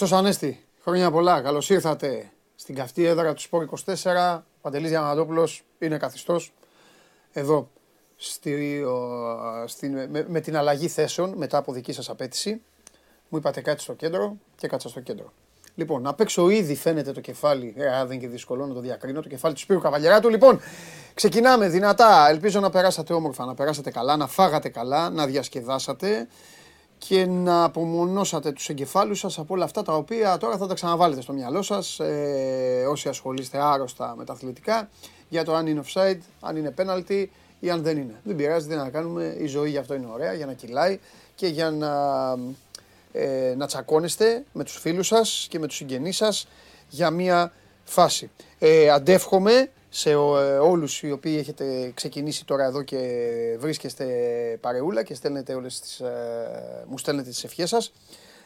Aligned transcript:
Χριστός 0.00 0.18
Ανέστη, 0.18 0.64
χρόνια 0.82 1.10
πολλά. 1.10 1.40
Καλώς 1.40 1.70
ήρθατε 1.70 2.30
στην 2.54 2.74
καυτή 2.74 3.04
έδρα 3.04 3.34
του 3.34 3.40
Σπόρ 3.40 3.68
24. 3.84 4.40
Παντελής 4.60 4.90
Διαμαντόπουλος 4.90 5.64
είναι 5.78 5.96
καθιστός. 5.96 6.52
Εδώ 7.32 7.70
στη, 8.16 8.84
στη, 9.66 9.88
με, 9.88 10.24
με, 10.28 10.40
την 10.40 10.56
αλλαγή 10.56 10.88
θέσεων 10.88 11.32
μετά 11.36 11.58
από 11.58 11.72
δική 11.72 11.92
σας 11.92 12.08
απέτηση. 12.08 12.62
Μου 13.28 13.38
είπατε 13.38 13.60
κάτι 13.60 13.82
στο 13.82 13.92
κέντρο 13.92 14.36
και 14.56 14.68
κάτσα 14.68 14.88
στο 14.88 15.00
κέντρο. 15.00 15.32
Λοιπόν, 15.74 16.06
απ' 16.06 16.20
έξω 16.20 16.48
ήδη 16.48 16.74
φαίνεται 16.74 17.12
το 17.12 17.20
κεφάλι, 17.20 17.74
ε, 17.76 17.90
δεν 17.90 18.04
είναι 18.04 18.16
και 18.16 18.28
δύσκολο 18.28 18.66
να 18.66 18.74
το 18.74 18.80
διακρίνω, 18.80 19.20
το 19.20 19.28
κεφάλι 19.28 19.54
του 19.54 19.60
Σπύρου 19.60 19.80
Καβαλιαράτου. 19.80 20.28
Λοιπόν, 20.28 20.60
ξεκινάμε 21.14 21.68
δυνατά. 21.68 22.28
Ελπίζω 22.28 22.60
να 22.60 22.70
περάσατε 22.70 23.12
όμορφα, 23.12 23.44
να 23.44 23.54
περάσατε 23.54 23.90
καλά, 23.90 24.16
να 24.16 24.26
φάγατε 24.26 24.68
καλά, 24.68 25.10
να 25.10 25.26
διασκεδάσατε 25.26 26.28
και 27.08 27.26
να 27.26 27.64
απομονώσατε 27.64 28.52
τους 28.52 28.68
εγκεφάλους 28.68 29.18
σας 29.18 29.38
από 29.38 29.54
όλα 29.54 29.64
αυτά 29.64 29.82
τα 29.82 29.92
οποία 29.92 30.36
τώρα 30.36 30.56
θα 30.56 30.66
τα 30.66 30.74
ξαναβάλετε 30.74 31.20
στο 31.20 31.32
μυαλό 31.32 31.62
σας 31.62 32.00
ε, 32.00 32.84
όσοι 32.88 33.08
ασχολείστε 33.08 33.58
άρρωστα 33.62 34.14
με 34.16 34.24
τα 34.24 34.32
αθλητικά 34.32 34.88
για 35.28 35.44
το 35.44 35.54
αν 35.54 35.66
είναι 35.66 35.82
offside, 35.86 36.18
αν 36.40 36.56
είναι 36.56 36.74
penalty 36.78 37.26
ή 37.60 37.70
αν 37.70 37.82
δεν 37.82 37.96
είναι. 37.96 38.20
Δεν 38.24 38.36
πειράζει, 38.36 38.68
δεν 38.68 38.78
να 38.78 38.90
κάνουμε, 38.90 39.36
η 39.38 39.46
ζωή 39.46 39.70
γι' 39.70 39.76
αυτό 39.76 39.94
είναι 39.94 40.06
ωραία, 40.12 40.32
για 40.32 40.46
να 40.46 40.52
κυλάει 40.52 40.98
και 41.34 41.46
για 41.46 41.70
να, 41.70 41.92
ε, 43.12 43.54
να 43.56 43.66
τσακώνεστε 43.66 44.44
με 44.52 44.64
τους 44.64 44.78
φίλους 44.78 45.06
σας 45.06 45.46
και 45.50 45.58
με 45.58 45.66
τους 45.66 45.76
συγγενείς 45.76 46.16
σας 46.16 46.48
για 46.88 47.10
μια 47.10 47.52
φάση. 47.84 48.30
Ε, 48.58 48.90
αντεύχομαι 48.90 49.70
σε 49.92 50.10
ε, 50.10 50.14
όλους 50.58 51.02
οι 51.02 51.10
οποίοι 51.10 51.36
έχετε 51.38 51.90
ξεκινήσει 51.94 52.44
τώρα 52.44 52.64
εδώ 52.64 52.82
και 52.82 53.56
βρίσκεστε 53.58 54.06
παρεούλα 54.60 55.02
και 55.02 55.14
στέλνετε 55.14 55.54
όλες 55.54 55.80
τις, 55.80 56.00
ε, 56.00 56.84
μου 56.88 56.98
στέλνετε 56.98 57.28
τις 57.28 57.44
ευχές 57.44 57.68
σας. 57.68 57.92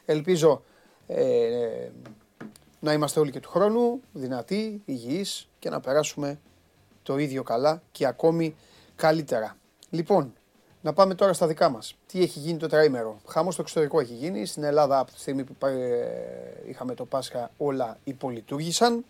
Ελπίζω 0.04 0.62
ε, 1.06 1.88
να 2.80 2.92
είμαστε 2.92 3.20
όλοι 3.20 3.30
και 3.30 3.40
του 3.40 3.50
χρόνου 3.50 4.00
δυνατοί, 4.12 4.82
υγιείς 4.84 5.48
και 5.58 5.70
να 5.70 5.80
περάσουμε 5.80 6.38
το 7.02 7.18
ίδιο 7.18 7.42
καλά 7.42 7.82
και 7.92 8.06
ακόμη 8.06 8.56
καλύτερα. 8.96 9.56
Λοιπόν, 9.90 10.32
να 10.80 10.92
πάμε 10.92 11.14
τώρα 11.14 11.32
στα 11.32 11.46
δικά 11.46 11.68
μας. 11.68 11.96
Τι 12.06 12.22
έχει 12.22 12.38
γίνει 12.38 12.58
το 12.58 12.66
τραήμερο. 12.66 13.20
Χάμος 13.26 13.52
στο 13.52 13.62
εξωτερικό 13.62 14.00
έχει 14.00 14.14
γίνει. 14.14 14.46
Στην 14.46 14.62
Ελλάδα 14.62 14.98
από 14.98 15.12
τη 15.12 15.20
στιγμή 15.20 15.44
που 15.44 15.54
είχαμε 16.68 16.94
το 16.94 17.04
Πάσχα 17.04 17.50
όλα 17.56 17.98
υπολειτουργήσαν. 18.04 19.04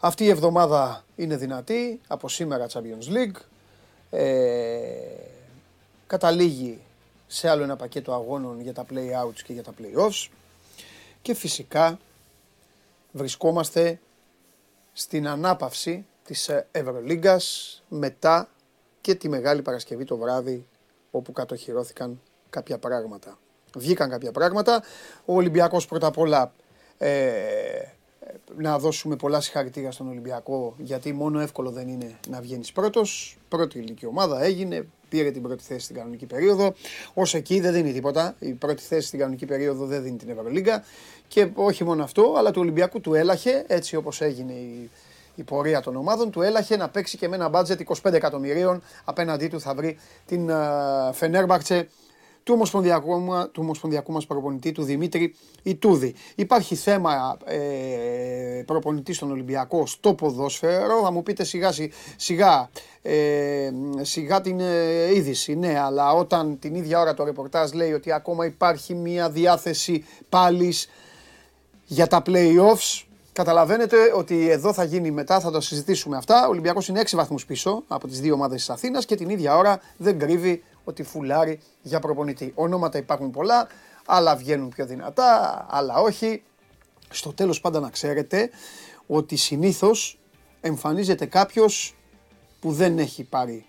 Αυτή 0.00 0.24
η 0.24 0.28
εβδομάδα 0.28 1.04
είναι 1.16 1.36
δυνατή, 1.36 2.00
από 2.06 2.28
σήμερα 2.28 2.66
Champions 2.72 3.12
League. 3.12 3.40
Ε, 4.10 4.88
καταλήγει 6.06 6.80
σε 7.26 7.48
άλλο 7.48 7.62
ένα 7.62 7.76
πακέτο 7.76 8.12
αγώνων 8.12 8.60
για 8.60 8.74
τα 8.74 8.86
play-outs 8.90 9.40
και 9.44 9.52
για 9.52 9.62
τα 9.62 9.72
play-offs. 9.78 10.28
Και 11.22 11.34
φυσικά 11.34 11.98
βρισκόμαστε 13.12 14.00
στην 14.92 15.28
ανάπαυση 15.28 16.06
της 16.24 16.50
Ευρωλίγκας 16.70 17.82
μετά 17.88 18.48
και 19.00 19.14
τη 19.14 19.28
Μεγάλη 19.28 19.62
Παρασκευή 19.62 20.04
το 20.04 20.16
βράδυ 20.16 20.66
όπου 21.10 21.32
κατοχυρώθηκαν 21.32 22.20
κάποια 22.50 22.78
πράγματα. 22.78 23.38
Βγήκαν 23.76 24.10
κάποια 24.10 24.32
πράγματα. 24.32 24.82
Ο 25.24 25.34
Ολυμπιακός 25.34 25.86
πρώτα 25.86 26.06
απ' 26.06 26.18
όλα 26.18 26.52
ε, 26.98 27.97
να 28.56 28.78
δώσουμε 28.78 29.16
πολλά 29.16 29.40
συγχαρητήρια 29.40 29.90
στον 29.90 30.08
Ολυμπιακό 30.08 30.74
γιατί 30.78 31.12
μόνο 31.12 31.40
εύκολο 31.40 31.70
δεν 31.70 31.88
είναι 31.88 32.18
να 32.28 32.40
βγαίνεις 32.40 32.72
πρώτος. 32.72 33.38
Πρώτη 33.48 33.78
ηλικία 33.78 34.08
ομάδα 34.08 34.42
έγινε, 34.42 34.86
πήρε 35.08 35.30
την 35.30 35.42
πρώτη 35.42 35.62
θέση 35.64 35.84
στην 35.84 35.96
κανονική 35.96 36.26
περίοδο. 36.26 36.74
Ω 37.14 37.22
εκεί 37.32 37.60
δεν 37.60 37.72
δίνει 37.72 37.92
τίποτα. 37.92 38.36
Η 38.38 38.52
πρώτη 38.52 38.82
θέση 38.82 39.06
στην 39.06 39.18
κανονική 39.18 39.46
περίοδο 39.46 39.86
δεν 39.86 40.02
δίνει 40.02 40.16
την 40.16 40.28
Ευρωλίγκα. 40.28 40.84
Και 41.28 41.48
όχι 41.54 41.84
μόνο 41.84 42.02
αυτό, 42.02 42.34
αλλά 42.36 42.50
του 42.50 42.60
Ολυμπιακού 42.60 43.00
του 43.00 43.14
έλαχε, 43.14 43.64
έτσι 43.66 43.96
όπως 43.96 44.20
έγινε 44.20 44.52
η, 44.52 44.90
η 45.34 45.42
πορεία 45.42 45.80
των 45.80 45.96
ομάδων, 45.96 46.30
του 46.30 46.42
έλαχε 46.42 46.76
να 46.76 46.88
παίξει 46.88 47.16
και 47.16 47.28
με 47.28 47.36
ένα 47.36 47.48
μπάτζετ 47.48 47.80
25 48.02 48.12
εκατομμυρίων. 48.12 48.82
Απέναντί 49.04 49.48
του 49.48 49.60
θα 49.60 49.74
βρει 49.74 49.98
την 50.26 50.48
uh, 50.50 51.12
Φενέρμπαξε 51.12 51.88
του 52.48 52.54
ομοσπονδιακού, 52.54 53.24
του 53.52 53.60
ομοσπονδιακού 53.62 54.12
μας 54.12 54.26
προπονητή, 54.26 54.72
του 54.72 54.82
Δημήτρη 54.82 55.34
Ιτούδη. 55.62 56.14
Υπάρχει 56.34 56.74
θέμα 56.74 57.36
ε, 57.44 58.62
προπονητής 58.66 59.16
στον 59.16 59.30
Ολυμπιακό 59.30 59.86
στο 59.86 60.14
ποδόσφαιρο. 60.14 61.00
Θα 61.02 61.10
μου 61.10 61.22
πείτε 61.22 61.44
σιγά 61.44 61.72
σιγά, 62.16 62.70
ε, 63.02 63.70
σιγά 64.00 64.40
την 64.40 64.60
ε, 64.60 65.14
είδηση. 65.14 65.54
Ναι, 65.54 65.78
αλλά 65.78 66.12
όταν 66.12 66.58
την 66.58 66.74
ίδια 66.74 67.00
ώρα 67.00 67.14
το 67.14 67.24
ρεπορτάζ 67.24 67.72
λέει 67.72 67.92
ότι 67.92 68.12
ακόμα 68.12 68.44
υπάρχει 68.44 68.94
μια 68.94 69.30
διάθεση 69.30 70.04
πάλι 70.28 70.74
για 71.86 72.06
τα 72.06 72.22
play-offs, 72.26 73.02
Καταλαβαίνετε 73.32 73.96
ότι 74.14 74.50
εδώ 74.50 74.72
θα 74.72 74.84
γίνει 74.84 75.10
μετά, 75.10 75.40
θα 75.40 75.50
το 75.50 75.60
συζητήσουμε 75.60 76.16
αυτά. 76.16 76.46
Ο 76.46 76.50
Ολυμπιακός 76.50 76.88
είναι 76.88 77.00
6 77.00 77.16
βαθμούς 77.16 77.44
πίσω 77.46 77.82
από 77.88 78.08
τις 78.08 78.20
δύο 78.20 78.34
ομάδες 78.34 78.58
της 78.58 78.70
Αθήνας 78.70 79.04
και 79.04 79.16
την 79.16 79.28
ίδια 79.28 79.56
ώρα 79.56 79.80
δεν 79.96 80.18
κρύβει 80.18 80.62
ότι 80.88 81.02
φουλάρει 81.02 81.60
για 81.82 82.00
προπονητή. 82.00 82.52
Ονόματα 82.54 82.98
υπάρχουν 82.98 83.30
πολλά, 83.30 83.68
άλλα 84.06 84.36
βγαίνουν 84.36 84.68
πιο 84.68 84.86
δυνατά, 84.86 85.66
άλλα 85.70 86.00
όχι. 86.00 86.42
Στο 87.10 87.32
τέλος 87.32 87.60
πάντα 87.60 87.80
να 87.80 87.90
ξέρετε 87.90 88.50
ότι 89.06 89.36
συνήθως 89.36 90.18
εμφανίζεται 90.60 91.26
κάποιος 91.26 91.96
που 92.60 92.72
δεν 92.72 92.98
έχει 92.98 93.24
πάρει, 93.24 93.66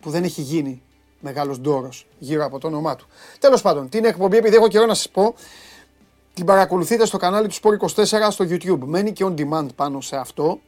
που 0.00 0.10
δεν 0.10 0.24
έχει 0.24 0.42
γίνει 0.42 0.82
μεγάλος 1.20 1.60
ντόρος 1.60 2.06
γύρω 2.18 2.44
από 2.44 2.58
το 2.58 2.66
όνομά 2.66 2.96
του. 2.96 3.06
Τέλος 3.38 3.62
πάντων, 3.62 3.88
την 3.88 4.04
εκπομπή, 4.04 4.36
επειδή 4.36 4.56
έχω 4.56 4.68
καιρό 4.68 4.86
να 4.86 4.94
σας 4.94 5.08
πω, 5.08 5.34
την 6.34 6.44
παρακολουθείτε 6.44 7.06
στο 7.06 7.16
κανάλι 7.16 7.48
του 7.48 7.54
Sport 7.54 7.76
24 8.04 8.30
στο 8.30 8.44
YouTube. 8.48 8.78
Μένει 8.84 9.12
και 9.12 9.24
on 9.28 9.34
demand 9.34 9.74
πάνω 9.74 10.00
σε 10.00 10.16
αυτό 10.16 10.60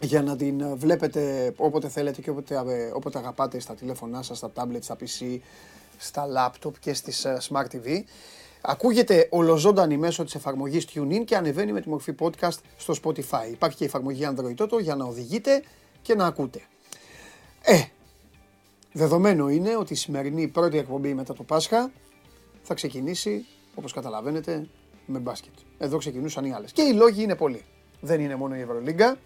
για 0.00 0.22
να 0.22 0.36
την 0.36 0.60
ε, 0.60 0.74
βλέπετε 0.74 1.52
όποτε 1.56 1.88
θέλετε 1.88 2.20
και 2.20 2.30
όποτε, 2.30 2.54
ε, 2.54 2.90
όποτε 2.94 3.18
αγαπάτε 3.18 3.60
στα 3.60 3.74
τηλέφωνά 3.74 4.22
σας, 4.22 4.38
στα 4.38 4.52
tablets, 4.54 4.82
στα 4.82 4.96
PC, 5.00 5.38
στα 5.98 6.26
laptop 6.36 6.72
και 6.80 6.94
στις 6.94 7.24
ε, 7.24 7.38
Smart 7.48 7.66
TV. 7.74 8.02
Ακούγεται 8.60 9.28
ολοζώντανη 9.30 9.96
μέσω 9.96 10.24
της 10.24 10.34
εφαρμογής 10.34 10.86
TuneIn 10.94 11.24
και 11.24 11.36
ανεβαίνει 11.36 11.72
με 11.72 11.80
τη 11.80 11.88
μορφή 11.88 12.14
podcast 12.20 12.58
στο 12.76 12.94
Spotify. 13.02 13.50
Υπάρχει 13.50 13.76
και 13.76 13.84
η 13.84 13.86
εφαρμογή 13.86 14.28
Android 14.34 14.62
Auto 14.62 14.80
για 14.80 14.94
να 14.94 15.04
οδηγείτε 15.04 15.62
και 16.02 16.14
να 16.14 16.26
ακούτε. 16.26 16.60
Ε, 17.62 17.84
δεδομένο 18.92 19.48
είναι 19.48 19.76
ότι 19.76 19.92
η 19.92 19.96
σημερινή 19.96 20.48
πρώτη 20.48 20.78
εκπομπή 20.78 21.14
μετά 21.14 21.34
το 21.34 21.42
Πάσχα 21.42 21.90
θα 22.62 22.74
ξεκινήσει, 22.74 23.46
όπως 23.74 23.92
καταλαβαίνετε, 23.92 24.68
με 25.06 25.18
μπάσκετ. 25.18 25.52
Εδώ 25.78 25.98
ξεκινούσαν 25.98 26.44
οι 26.44 26.52
άλλες. 26.52 26.72
Και 26.72 26.82
οι 26.82 26.92
λόγοι 26.92 27.22
είναι 27.22 27.34
πολλοί. 27.34 27.64
Δεν 28.00 28.20
είναι 28.20 28.36
μόνο 28.36 28.56
η 28.56 28.60
Ευρωλίγκα, 28.60 29.18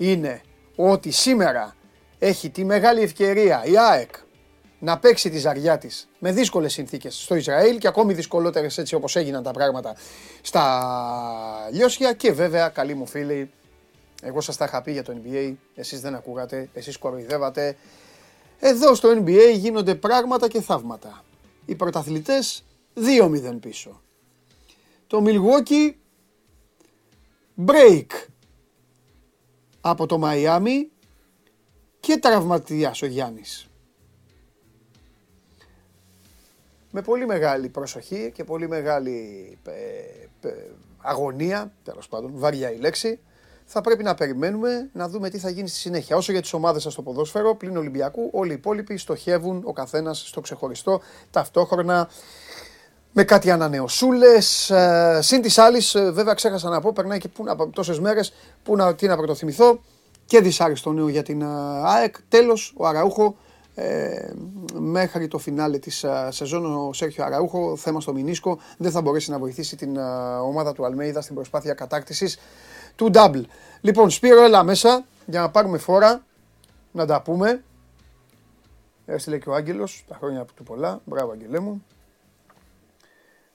είναι 0.00 0.40
ότι 0.76 1.10
σήμερα 1.10 1.76
έχει 2.18 2.50
τη 2.50 2.64
μεγάλη 2.64 3.00
ευκαιρία 3.00 3.64
η 3.64 3.78
ΑΕΚ 3.78 4.10
να 4.78 4.98
παίξει 4.98 5.30
τη 5.30 5.38
ζαριά 5.38 5.78
της 5.78 6.08
με 6.18 6.32
δύσκολες 6.32 6.72
συνθήκες 6.72 7.22
στο 7.22 7.34
Ισραήλ 7.34 7.78
και 7.78 7.88
ακόμη 7.88 8.12
δυσκολότερες 8.12 8.78
έτσι 8.78 8.94
όπως 8.94 9.16
έγιναν 9.16 9.42
τα 9.42 9.50
πράγματα 9.50 9.96
στα 10.40 11.68
Λιώσια 11.72 12.12
και 12.12 12.32
βέβαια 12.32 12.68
καλοί 12.68 12.94
μου 12.94 13.06
φίλοι 13.06 13.50
εγώ 14.22 14.40
σας 14.40 14.56
τα 14.56 14.64
είχα 14.64 14.82
πει 14.82 14.92
για 14.92 15.02
το 15.02 15.20
NBA, 15.24 15.54
εσείς 15.74 16.00
δεν 16.00 16.14
ακούγατε, 16.14 16.68
εσείς 16.72 16.98
κοροϊδεύατε. 16.98 17.76
Εδώ 18.58 18.94
στο 18.94 19.22
NBA 19.24 19.52
γίνονται 19.54 19.94
πράγματα 19.94 20.48
και 20.48 20.60
θαύματα. 20.60 21.24
Οι 21.64 21.74
πρωταθλητές 21.74 22.64
2-0 22.94 23.60
πίσω. 23.60 24.00
Το 25.06 25.24
Milwaukee 25.26 25.92
break 27.66 28.06
από 29.80 30.06
το 30.06 30.18
Μαϊάμι 30.18 30.90
και 32.00 32.16
τραυματίας 32.16 33.02
ο 33.02 33.06
Γιάννης. 33.06 33.68
Με 36.90 37.02
πολύ 37.02 37.26
μεγάλη 37.26 37.68
προσοχή 37.68 38.32
και 38.34 38.44
πολύ 38.44 38.68
μεγάλη 38.68 39.58
ε, 39.64 40.48
ε, 40.48 40.70
αγωνία, 40.98 41.72
τέλος 41.84 42.08
πάντων, 42.08 42.30
βαριά 42.34 42.72
η 42.72 42.76
λέξη, 42.76 43.20
θα 43.64 43.80
πρέπει 43.80 44.02
να 44.02 44.14
περιμένουμε 44.14 44.90
να 44.92 45.08
δούμε 45.08 45.30
τι 45.30 45.38
θα 45.38 45.50
γίνει 45.50 45.68
στη 45.68 45.78
συνέχεια. 45.78 46.16
Όσο 46.16 46.32
για 46.32 46.40
τις 46.40 46.52
ομάδες 46.52 46.82
σας 46.82 46.92
στο 46.92 47.02
ποδόσφαιρο, 47.02 47.54
πλην 47.54 47.76
Ολυμπιακού, 47.76 48.28
όλοι 48.32 48.50
οι 48.50 48.54
υπόλοιποι 48.54 48.96
στοχεύουν 48.96 49.62
ο 49.64 49.72
καθένας 49.72 50.24
στο 50.26 50.40
ξεχωριστό, 50.40 51.00
ταυτόχρονα 51.30 52.08
με 53.12 53.24
κάτι 53.24 53.50
ανανεωσούλες. 53.50 54.70
Ε, 54.70 55.18
συν 55.22 55.42
της 55.42 55.58
άλλης, 55.58 55.94
ε, 55.94 56.10
βέβαια 56.10 56.34
ξέχασα 56.34 56.68
να 56.68 56.80
πω, 56.80 56.92
περνάει 56.92 57.18
και 57.18 57.28
τόσες 57.72 58.00
μέρες 58.00 58.32
που 58.62 58.76
να, 58.76 58.94
τι 58.94 59.06
να 59.06 59.16
πρωτοθυμηθώ 59.16 59.80
και 60.24 60.40
δυσάρεστο 60.40 60.92
νέο 60.92 61.08
για 61.08 61.22
την 61.22 61.42
ε, 61.42 61.46
ΑΕΚ. 61.84 62.14
Τέλος, 62.28 62.74
ο 62.76 62.86
Αραούχο 62.86 63.36
ε, 63.74 64.30
μέχρι 64.72 65.28
το 65.28 65.38
φινάλε 65.38 65.78
της 65.78 66.04
σεζόν 66.28 66.64
ο 66.64 66.92
Σέρχιο 66.92 67.24
Αραούχο, 67.24 67.76
θέμα 67.76 68.00
στο 68.00 68.12
Μινίσκο, 68.12 68.58
δεν 68.76 68.90
θα 68.90 69.00
μπορέσει 69.00 69.30
να 69.30 69.38
βοηθήσει 69.38 69.76
την 69.76 69.96
ομάδα 70.42 70.72
του 70.72 70.84
Αλμέιδα 70.84 71.20
στην 71.20 71.34
προσπάθεια 71.34 71.74
κατάκτησης 71.74 72.38
του 72.96 73.10
double. 73.14 73.42
Λοιπόν, 73.80 74.10
Σπύρο, 74.10 74.42
έλα 74.42 74.62
μέσα 74.62 75.04
για 75.26 75.40
να 75.40 75.50
πάρουμε 75.50 75.78
φόρα, 75.78 76.24
να 76.92 77.06
τα 77.06 77.22
πούμε. 77.22 77.62
Έστειλε 79.06 79.38
και 79.38 79.48
ο 79.48 79.54
Άγγελος, 79.54 80.04
τα 80.08 80.16
χρόνια 80.16 80.44
του 80.54 80.62
πολλά. 80.62 81.00
Μπράβο, 81.04 81.30
Αγγελέ 81.32 81.58
μου. 81.58 81.84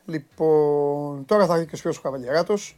Λοιπόν, 0.05 1.25
τώρα 1.25 1.45
θα 1.45 1.53
έρθει 1.53 1.65
και 1.67 1.75
ο 1.75 1.77
Σπύρος 1.77 1.97
ο 1.97 2.01
Καβαλιαράτος. 2.01 2.77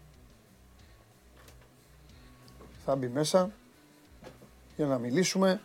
Θα 2.85 2.95
μπει 2.95 3.07
μέσα 3.07 3.51
για 4.75 4.85
να 4.85 4.97
μιλήσουμε. 4.97 5.61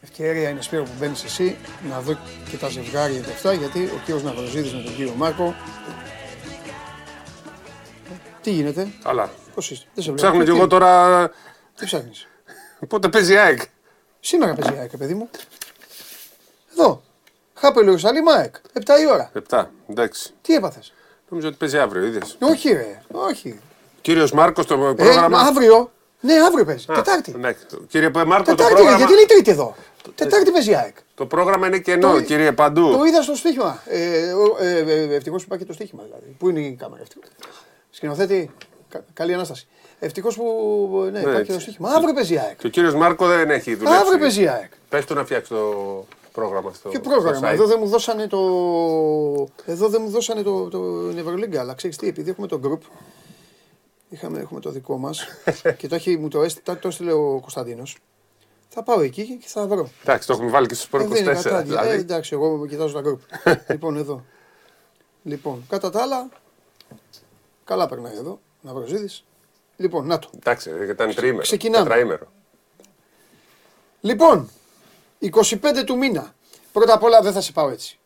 Ευκαιρία 0.00 0.48
είναι 0.48 0.60
Σπύρο 0.62 0.82
που 0.82 0.90
μπαίνεις 0.98 1.24
εσύ 1.24 1.56
να 1.88 2.00
δω 2.00 2.16
και 2.50 2.56
τα 2.56 2.68
ζευγάρια 2.68 3.20
και 3.20 3.30
αυτά 3.30 3.52
γιατί 3.52 3.84
ο 3.84 4.00
κύριος 4.04 4.22
Ναυροζίδης 4.22 4.74
με 4.74 4.82
τον 4.82 4.94
κύριο 4.94 5.14
Μάρκο 5.14 5.54
τι 8.42 8.50
γίνεται, 8.50 8.92
Αλλά. 9.02 9.30
πώς 9.54 9.70
είσαι, 9.70 9.86
δεν 9.94 10.04
σε 10.04 10.10
βλέπω. 10.12 10.26
Ψάχνω 10.26 10.44
κι 10.44 10.50
Τι- 10.50 10.56
εγώ 10.56 10.66
τώρα. 10.66 11.28
Τι 11.74 11.84
ψάχνεις; 11.84 12.26
Πότε 12.88 13.08
παίζει 13.08 13.32
η 13.32 13.36
ΑΕΚ; 13.36 13.60
Σήμερα 14.20 14.54
παίζει 14.54 14.74
η 14.74 14.78
ΑΕΚ, 14.80 14.96
παιδί 14.96 15.14
μου. 15.14 15.30
Εδώ. 16.72 17.02
Χάπελο 17.58 17.86
Ιερουσαλήμ 17.86 18.28
ΑΕΚ. 18.28 18.54
7 18.72 18.80
η 19.02 19.06
ώρα. 19.12 19.30
Επτά. 19.34 19.70
Εντάξει. 19.90 20.32
Τι 20.42 20.54
έπαθες; 20.54 20.92
Νομίζω 21.28 21.48
ότι 21.48 21.56
παίζει 21.56 21.78
αύριο, 21.78 22.04
είδες. 22.06 22.36
Όχι 22.40 22.72
ρε, 22.72 23.00
όχι. 23.10 23.60
Κύριος 24.00 24.32
Μάρκος 24.32 24.66
το 24.66 24.74
Ε, 24.74 24.94
πρόγραμμα. 24.94 25.38
αύριο. 25.40 25.90
Ναι, 26.20 26.34
αύριο 26.46 26.64
παίζει. 26.64 26.86
Α, 26.90 26.94
Τετάρτη. 26.94 27.34
Ναι. 27.38 27.54
Κύριε 27.88 28.10
Μάρκο, 28.14 28.34
το 28.44 28.54
Τετάρτη, 28.54 28.62
ρε, 28.62 28.68
πρόγραμμα, 28.74 28.96
γιατί 28.96 29.14
λέει 29.14 29.24
τρίτη 29.26 29.50
εδώ. 29.50 29.74
Τετάρτη 30.14 30.50
παίζει 30.50 30.70
η 30.70 30.74
ΑΕΚ. 30.76 30.96
το 31.14 31.26
πρόγραμμα 31.26 31.66
είναι 31.66 31.78
κενό, 31.78 32.12
Το- 32.12 32.20
κύριε 32.20 32.52
Παντού. 32.52 32.92
Το 32.92 33.04
είδα 33.04 33.22
στο 33.22 33.34
στοίχημα. 33.34 33.82
Ε, 33.86 34.30
ε, 34.60 34.78
ε, 34.78 35.14
Ευτυχώς 35.14 35.40
που 35.40 35.44
υπάρχει 35.46 35.64
και 35.64 35.70
το 35.70 35.72
στοίχημα 35.72 36.02
δηλαδή. 36.02 36.36
Πού 36.38 36.48
είναι 36.48 36.60
η 36.60 36.76
κάμερα, 36.80 37.02
ευτυχώς. 37.02 37.28
Σκηνοθέτη, 37.90 38.50
κα- 38.88 39.04
καλή 39.14 39.34
ανάσταση. 39.34 39.66
Ευτυχώς 39.98 40.36
που 40.36 41.08
ναι, 41.12 41.18
υπάρχει 41.18 41.40
και 41.40 41.46
το 41.46 41.52
έτσι. 41.52 41.60
στοίχημα. 41.60 41.90
Αύριο 41.90 42.12
παίζει 42.14 42.34
η 42.34 42.38
ΑΕΚ. 42.38 42.56
Και 42.58 42.66
ο 42.66 42.70
κύριος 42.70 42.94
Μάρκο 42.94 43.26
δεν 43.26 43.50
έχει 43.50 43.74
δουλέψει. 43.74 44.00
Αύριο 44.00 44.18
παίζει 44.18 44.42
η 44.42 44.48
ΑΕΚ. 44.48 44.70
Πες 44.88 45.04
του 45.04 45.14
να 45.14 45.24
φτιάξει 45.24 45.50
το 45.50 46.06
πρόγραμμα 46.36 46.72
στο. 46.72 46.88
Ποιο 46.88 47.00
στο 47.00 47.10
πρόγραμμα. 47.10 47.48
site; 47.48 47.52
Εδώ 47.52 47.66
δεν 47.66 47.78
μου 47.80 47.88
δώσανε 47.88 48.26
το. 48.26 48.38
Εδώ 49.64 49.88
δεν 49.88 50.02
μου 50.02 50.10
δώσανε 50.10 50.42
το, 50.42 50.68
το 50.68 50.78
Ευρωλίγκα. 51.16 51.60
Αλλά 51.60 51.74
ξέρεις 51.74 51.96
τι, 51.96 52.08
επειδή 52.08 52.30
έχουμε 52.30 52.46
το 52.46 52.60
group. 52.64 52.78
Είχαμε, 54.08 54.38
έχουμε 54.40 54.60
το 54.60 54.70
δικό 54.70 54.96
μας 54.96 55.26
και 55.78 55.88
το 55.88 55.94
έχει, 55.94 56.16
μου 56.16 56.28
το 56.28 56.42
έστειλε, 56.42 56.76
το 56.76 56.88
έστειλε 56.88 57.12
ο 57.12 57.38
Κωνσταντίνος. 57.40 57.98
Θα 58.68 58.82
πάω 58.82 59.00
εκεί 59.00 59.38
και 59.40 59.46
θα 59.48 59.66
βρω. 59.66 59.88
Εντάξει, 60.02 60.26
το 60.26 60.32
έχουμε 60.32 60.50
βάλει 60.50 60.66
και 60.66 60.74
στους 60.74 61.00
Ε, 61.00 61.06
δεν 61.06 61.22
είναι 61.22 61.30
24. 61.30 61.34
κατάδια. 61.42 61.62
δηλαδή. 61.62 61.88
Ε, 61.88 61.92
εντάξει, 61.92 62.34
εγώ 62.34 62.66
κοιτάζω 62.66 63.00
τα 63.00 63.10
group. 63.10 63.54
λοιπόν, 63.72 63.96
εδώ. 63.96 64.24
Λοιπόν, 65.22 65.64
κατά 65.68 65.90
τα 65.90 66.02
άλλα, 66.02 66.28
καλά 67.64 67.88
περνάει 67.88 68.16
εδώ. 68.16 68.40
Να 68.60 68.72
βρω 68.72 68.84
Λοιπόν, 69.76 70.06
να 70.06 70.18
το. 70.18 70.30
Εντάξει, 70.36 70.70
γιατί 70.70 70.90
ήταν 70.90 71.14
τριήμερο. 71.14 71.42
Ξεκινάμε. 71.42 71.84
Τετραήμερο. 71.88 72.26
Λοιπόν, 74.00 74.50
25 75.34 75.82
του 75.86 75.96
μήνα. 75.96 76.34
Πρώτα 76.72 76.94
απ' 76.94 77.02
όλα 77.02 77.20
δεν 77.20 77.32
θα 77.32 77.40
σε 77.40 77.52
πάω 77.52 77.68
έτσι. 77.68 77.98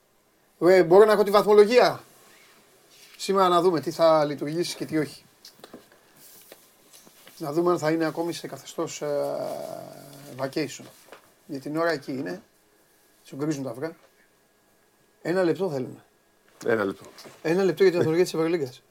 Ε, 0.61 0.83
μπορώ 0.83 1.05
να 1.05 1.13
έχω 1.13 1.23
τη 1.23 1.31
βαθμολογία; 1.31 2.01
Σήμερα 3.17 3.49
να 3.49 3.61
δούμε 3.61 3.81
τι 3.81 3.91
θα 3.91 4.25
λειτουργήσει 4.25 4.77
και 4.77 4.85
τι 4.85 4.99
όχι. 4.99 5.25
Να 7.39 7.53
δούμε 7.53 7.71
αν 7.71 7.79
θα 7.79 7.91
είναι 7.91 8.05
ακόμη 8.05 8.33
σε 8.33 8.47
καθεστώς 8.47 9.03
ε, 9.03 9.37
vacation. 10.37 10.85
Για 11.47 11.61
την 11.61 11.77
ώρα 11.77 11.91
εκεί 11.91 12.13
είναι. 12.13 12.43
Σου 13.25 13.37
γκρίζουν 13.37 13.65
τα 13.65 13.71
αυγά. 13.71 13.97
Ένα 15.23 15.43
λεπτό 15.43 15.71
θέλουμε. 15.71 16.05
Ένα 16.67 16.85
λεπτό. 16.85 17.05
Ένα 17.43 17.65
λεπτό 17.65 17.83
για 17.83 17.91
τη 17.93 17.97
βαθμολογία 17.97 18.25
της 18.25 18.35
Ευρωλίγκας. 18.35 18.83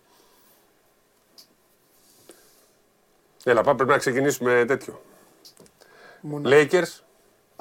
Έλα, 3.43 3.61
πάμε, 3.61 3.75
πρέπει 3.75 3.91
να 3.91 3.97
ξεκινήσουμε 3.97 4.65
τέτοιο. 4.67 5.01
Μόνο. 6.21 6.49
Lakers. 6.49 7.08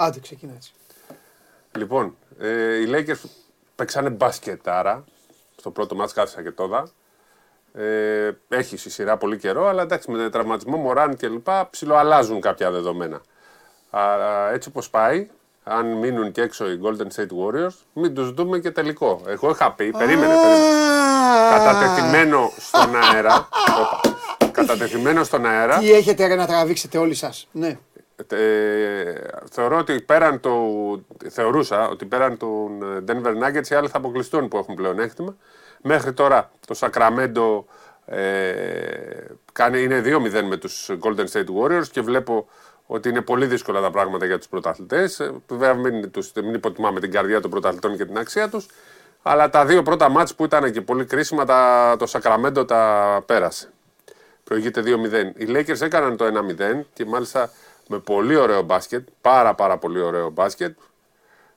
Άντε, 0.00 0.20
ξεκινά 0.20 0.52
έτσι. 0.54 0.72
Λοιπόν, 1.76 2.16
ε, 2.38 2.76
οι 2.80 2.86
Lakers 2.90 3.28
παίξανε 3.74 4.10
μπασκετάρα. 4.10 5.04
Στο 5.56 5.70
πρώτο 5.70 5.94
μάτς 5.94 6.12
κάθισα 6.12 6.42
και 6.42 6.50
τόδα. 6.50 6.88
Ε, 7.72 8.30
έχει 8.48 8.76
στη 8.76 8.90
σειρά 8.90 9.16
πολύ 9.16 9.38
καιρό, 9.38 9.66
αλλά 9.66 9.82
εντάξει 9.82 10.10
με 10.10 10.30
τραυματισμό 10.30 10.76
Μωράν 10.76 11.16
και 11.16 11.28
λοιπά 11.28 11.68
ψιλοαλλάζουν 11.70 12.40
κάποια 12.40 12.70
δεδομένα. 12.70 13.20
Α, 13.90 14.02
έτσι 14.52 14.68
όπως 14.68 14.90
πάει, 14.90 15.28
αν 15.64 15.86
μείνουν 15.86 16.32
και 16.32 16.42
έξω 16.42 16.70
οι 16.70 16.80
Golden 16.82 17.06
State 17.16 17.28
Warriors, 17.44 17.74
μην 17.92 18.14
τους 18.14 18.32
δούμε 18.32 18.58
και 18.58 18.70
τελικό. 18.70 19.22
Εγώ 19.26 19.50
είχα 19.50 19.72
πει, 19.72 19.90
περίμενε, 19.90 20.34
περίμενε. 20.34 20.64
Κατατεθειμένο 21.50 22.52
στον 22.58 22.96
αέρα. 22.96 23.48
Όπα. 23.78 24.00
κατατεθειμένο 24.50 25.24
στον 25.24 25.46
αέρα. 25.46 25.78
Τι 25.78 25.92
έχετε 25.92 26.26
ρε 26.26 26.34
να 26.34 26.46
τραβήξετε 26.46 26.98
όλοι 26.98 27.14
σας. 27.14 27.48
Ναι. 27.52 27.78
Ε, 28.26 29.12
θεωρώ 29.50 29.79
ότι 29.79 30.00
πέραν 30.00 30.41
του, 30.41 31.06
θεωρούσα 31.29 31.88
ότι 31.88 32.05
πέραν 32.05 32.37
του 32.37 32.79
Denver 33.06 33.35
Nuggets 33.43 33.69
οι 33.70 33.75
άλλοι 33.75 33.88
θα 33.88 33.99
αποκλειστούν 33.99 34.49
που 34.49 34.56
έχουν 34.56 34.75
πλεονέκτημα. 34.75 35.37
Μέχρι 35.82 36.12
τώρα 36.12 36.50
το 36.67 36.79
Sacramento 36.79 37.65
ε, 38.06 39.25
κάνει, 39.53 39.82
είναι 39.82 40.03
2-0 40.05 40.43
με 40.43 40.56
τους 40.56 40.91
Golden 41.00 41.26
State 41.32 41.47
Warriors 41.62 41.87
και 41.91 42.00
βλέπω 42.00 42.49
ότι 42.87 43.09
είναι 43.09 43.20
πολύ 43.20 43.47
δύσκολα 43.47 43.81
τα 43.81 43.91
πράγματα 43.91 44.26
για 44.26 44.38
τους 44.38 44.49
πρωταθλητές. 44.49 45.20
Ε, 45.20 45.32
Βέβαια 45.49 45.75
μην, 45.75 46.11
τους, 46.11 46.32
μην 46.35 46.55
υποτιμάμε 46.55 47.00
την 47.00 47.11
καρδιά 47.11 47.41
των 47.41 47.50
πρωταθλητών 47.50 47.97
και 47.97 48.05
την 48.05 48.19
αξία 48.19 48.49
τους. 48.49 48.67
Αλλά 49.23 49.50
τα 49.50 49.65
δύο 49.67 49.82
πρώτα 49.82 50.09
μάτς 50.09 50.35
που 50.35 50.44
ήταν 50.44 50.73
και 50.73 50.81
πολύ 50.81 51.05
κρίσιμα 51.05 51.44
τα, 51.44 51.97
το 51.99 52.06
Sacramento 52.09 52.67
τα 52.67 53.23
πέρασε. 53.26 53.70
Προηγείται 54.44 54.82
2-0. 54.85 54.87
Οι 55.37 55.47
Lakers 55.49 55.81
έκαναν 55.81 56.17
το 56.17 56.25
1-0 56.25 56.81
και 56.93 57.05
μάλιστα 57.05 57.50
με 57.88 57.99
πολύ 57.99 58.37
ωραίο 58.37 58.62
μπάσκετ, 58.62 59.08
πάρα 59.20 59.55
πάρα 59.55 59.79
πολύ 59.79 60.00
ωραίο 60.00 60.31
μπάσκετ. 60.31 60.79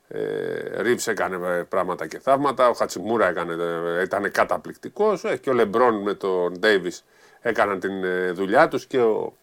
Ε, 0.07 0.81
Ρίβς 0.81 1.07
έκανε 1.07 1.57
ε, 1.57 1.62
πράγματα 1.62 2.07
και 2.07 2.19
θαύματα, 2.19 2.69
ο 2.69 2.74
Χατσιμούρα 2.74 3.28
έκανε, 3.28 3.54
ε, 3.98 4.01
ήταν 4.01 4.31
καταπληκτικός 4.31 5.24
ε, 5.24 5.38
και 5.38 5.50
ο 5.50 5.53
Λεμπρόν 5.53 6.01
με 6.01 6.13
τον 6.13 6.60
Ντέιβις 6.60 7.03
έκαναν 7.41 7.79
την 7.79 8.03
ε, 8.03 8.32
δουλειά 8.32 8.67
τους 8.67 8.86
και 8.86 9.01
ο 9.01 9.34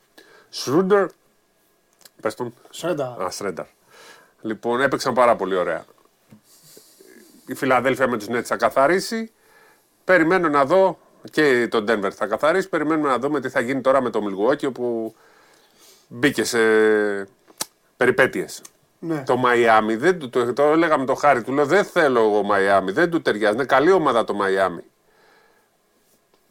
Σρούντερ, 0.48 1.06
πες 2.20 2.34
τον, 2.34 2.54
Σρέντα. 2.70 3.16
Α, 3.22 3.30
Σρένταρ. 3.30 3.66
Λοιπόν, 4.40 4.80
έπαιξαν 4.80 5.14
πάρα 5.14 5.36
πολύ 5.36 5.54
ωραία. 5.54 5.84
Η 7.46 7.54
Φιλαδέλφια 7.54 8.08
με 8.08 8.18
τους 8.18 8.26
Nets 8.30 8.42
θα 8.42 8.56
καθαρίσει. 8.56 9.32
Περιμένω 10.04 10.48
να 10.48 10.64
δω 10.64 10.98
και 11.30 11.68
το 11.68 11.84
Denver 11.88 12.10
θα 12.10 12.26
καθαρίσει. 12.26 12.68
Περιμένουμε 12.68 13.08
να 13.08 13.18
δούμε 13.18 13.40
τι 13.40 13.48
θα 13.48 13.60
γίνει 13.60 13.80
τώρα 13.80 14.02
με 14.02 14.10
το 14.10 14.20
Milwaukee 14.24 14.66
όπου 14.66 15.14
μπήκε 16.08 16.44
σε 16.44 16.58
περιπέτειες. 17.96 18.62
Ναι. 18.98 19.22
Το 19.26 19.36
Μαϊάμι, 19.36 19.96
δεν, 19.96 20.18
του- 20.18 20.30
το, 20.30 20.52
το 20.52 20.62
έλεγα 20.62 20.98
με 20.98 21.04
το 21.04 21.14
χάρη 21.14 21.42
του, 21.42 21.52
λέω 21.52 21.66
δεν 21.66 21.84
θέλω 21.84 22.20
εγώ 22.20 22.42
Μαϊάμι, 22.42 22.92
δεν 22.92 23.10
του 23.10 23.22
ταιριάζει. 23.22 23.54
Είναι 23.54 23.64
καλή 23.64 23.90
ομάδα 23.92 24.24
το 24.24 24.34
Μαϊάμι. 24.34 24.82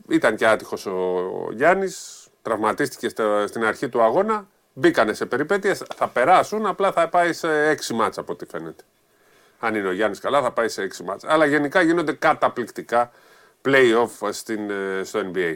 Ήταν 0.10 0.36
και 0.36 0.48
άτυχος 0.48 0.86
ο, 0.86 0.92
ο 1.48 1.52
Γιάννης, 1.52 2.28
τραυματίστηκε 2.42 3.10
στο- 3.10 3.44
στην 3.48 3.66
αρχή 3.66 3.90
του 3.90 4.02
αγώνα, 4.02 4.48
μπήκανε 4.74 5.14
σε 5.14 5.26
περιπέτειες, 5.26 5.84
θα 5.96 6.08
περάσουν, 6.08 6.66
απλά 6.66 6.92
θα 6.92 7.10
πάει 7.10 7.34
σε 7.34 7.68
έξι 7.68 7.94
μάτσα 7.94 8.22
από 8.22 8.34
ό,τι 8.34 8.46
φαίνεται. 8.46 8.84
Αν 9.60 9.76
είναι 9.76 9.88
ο 9.88 9.92
Γιάννης 9.92 10.20
καλά 10.20 10.42
θα 10.42 10.52
πάει 10.52 10.68
σε 10.70 10.82
έξι 10.82 11.04
μάτσα. 11.04 11.28
Αλλά 11.32 11.46
γενικά 11.46 11.82
γίνονται 11.82 12.14
καταπληκτικά 12.14 13.12
play-off 13.66 14.30
στην, 14.32 14.70
ε, 14.70 15.04
στο 15.04 15.20
NBA. 15.34 15.54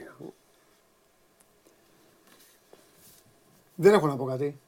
Δεν 3.81 3.93
έχω 3.93 4.07
να 4.07 4.15
πω 4.15 4.25
κάτι. 4.25 4.59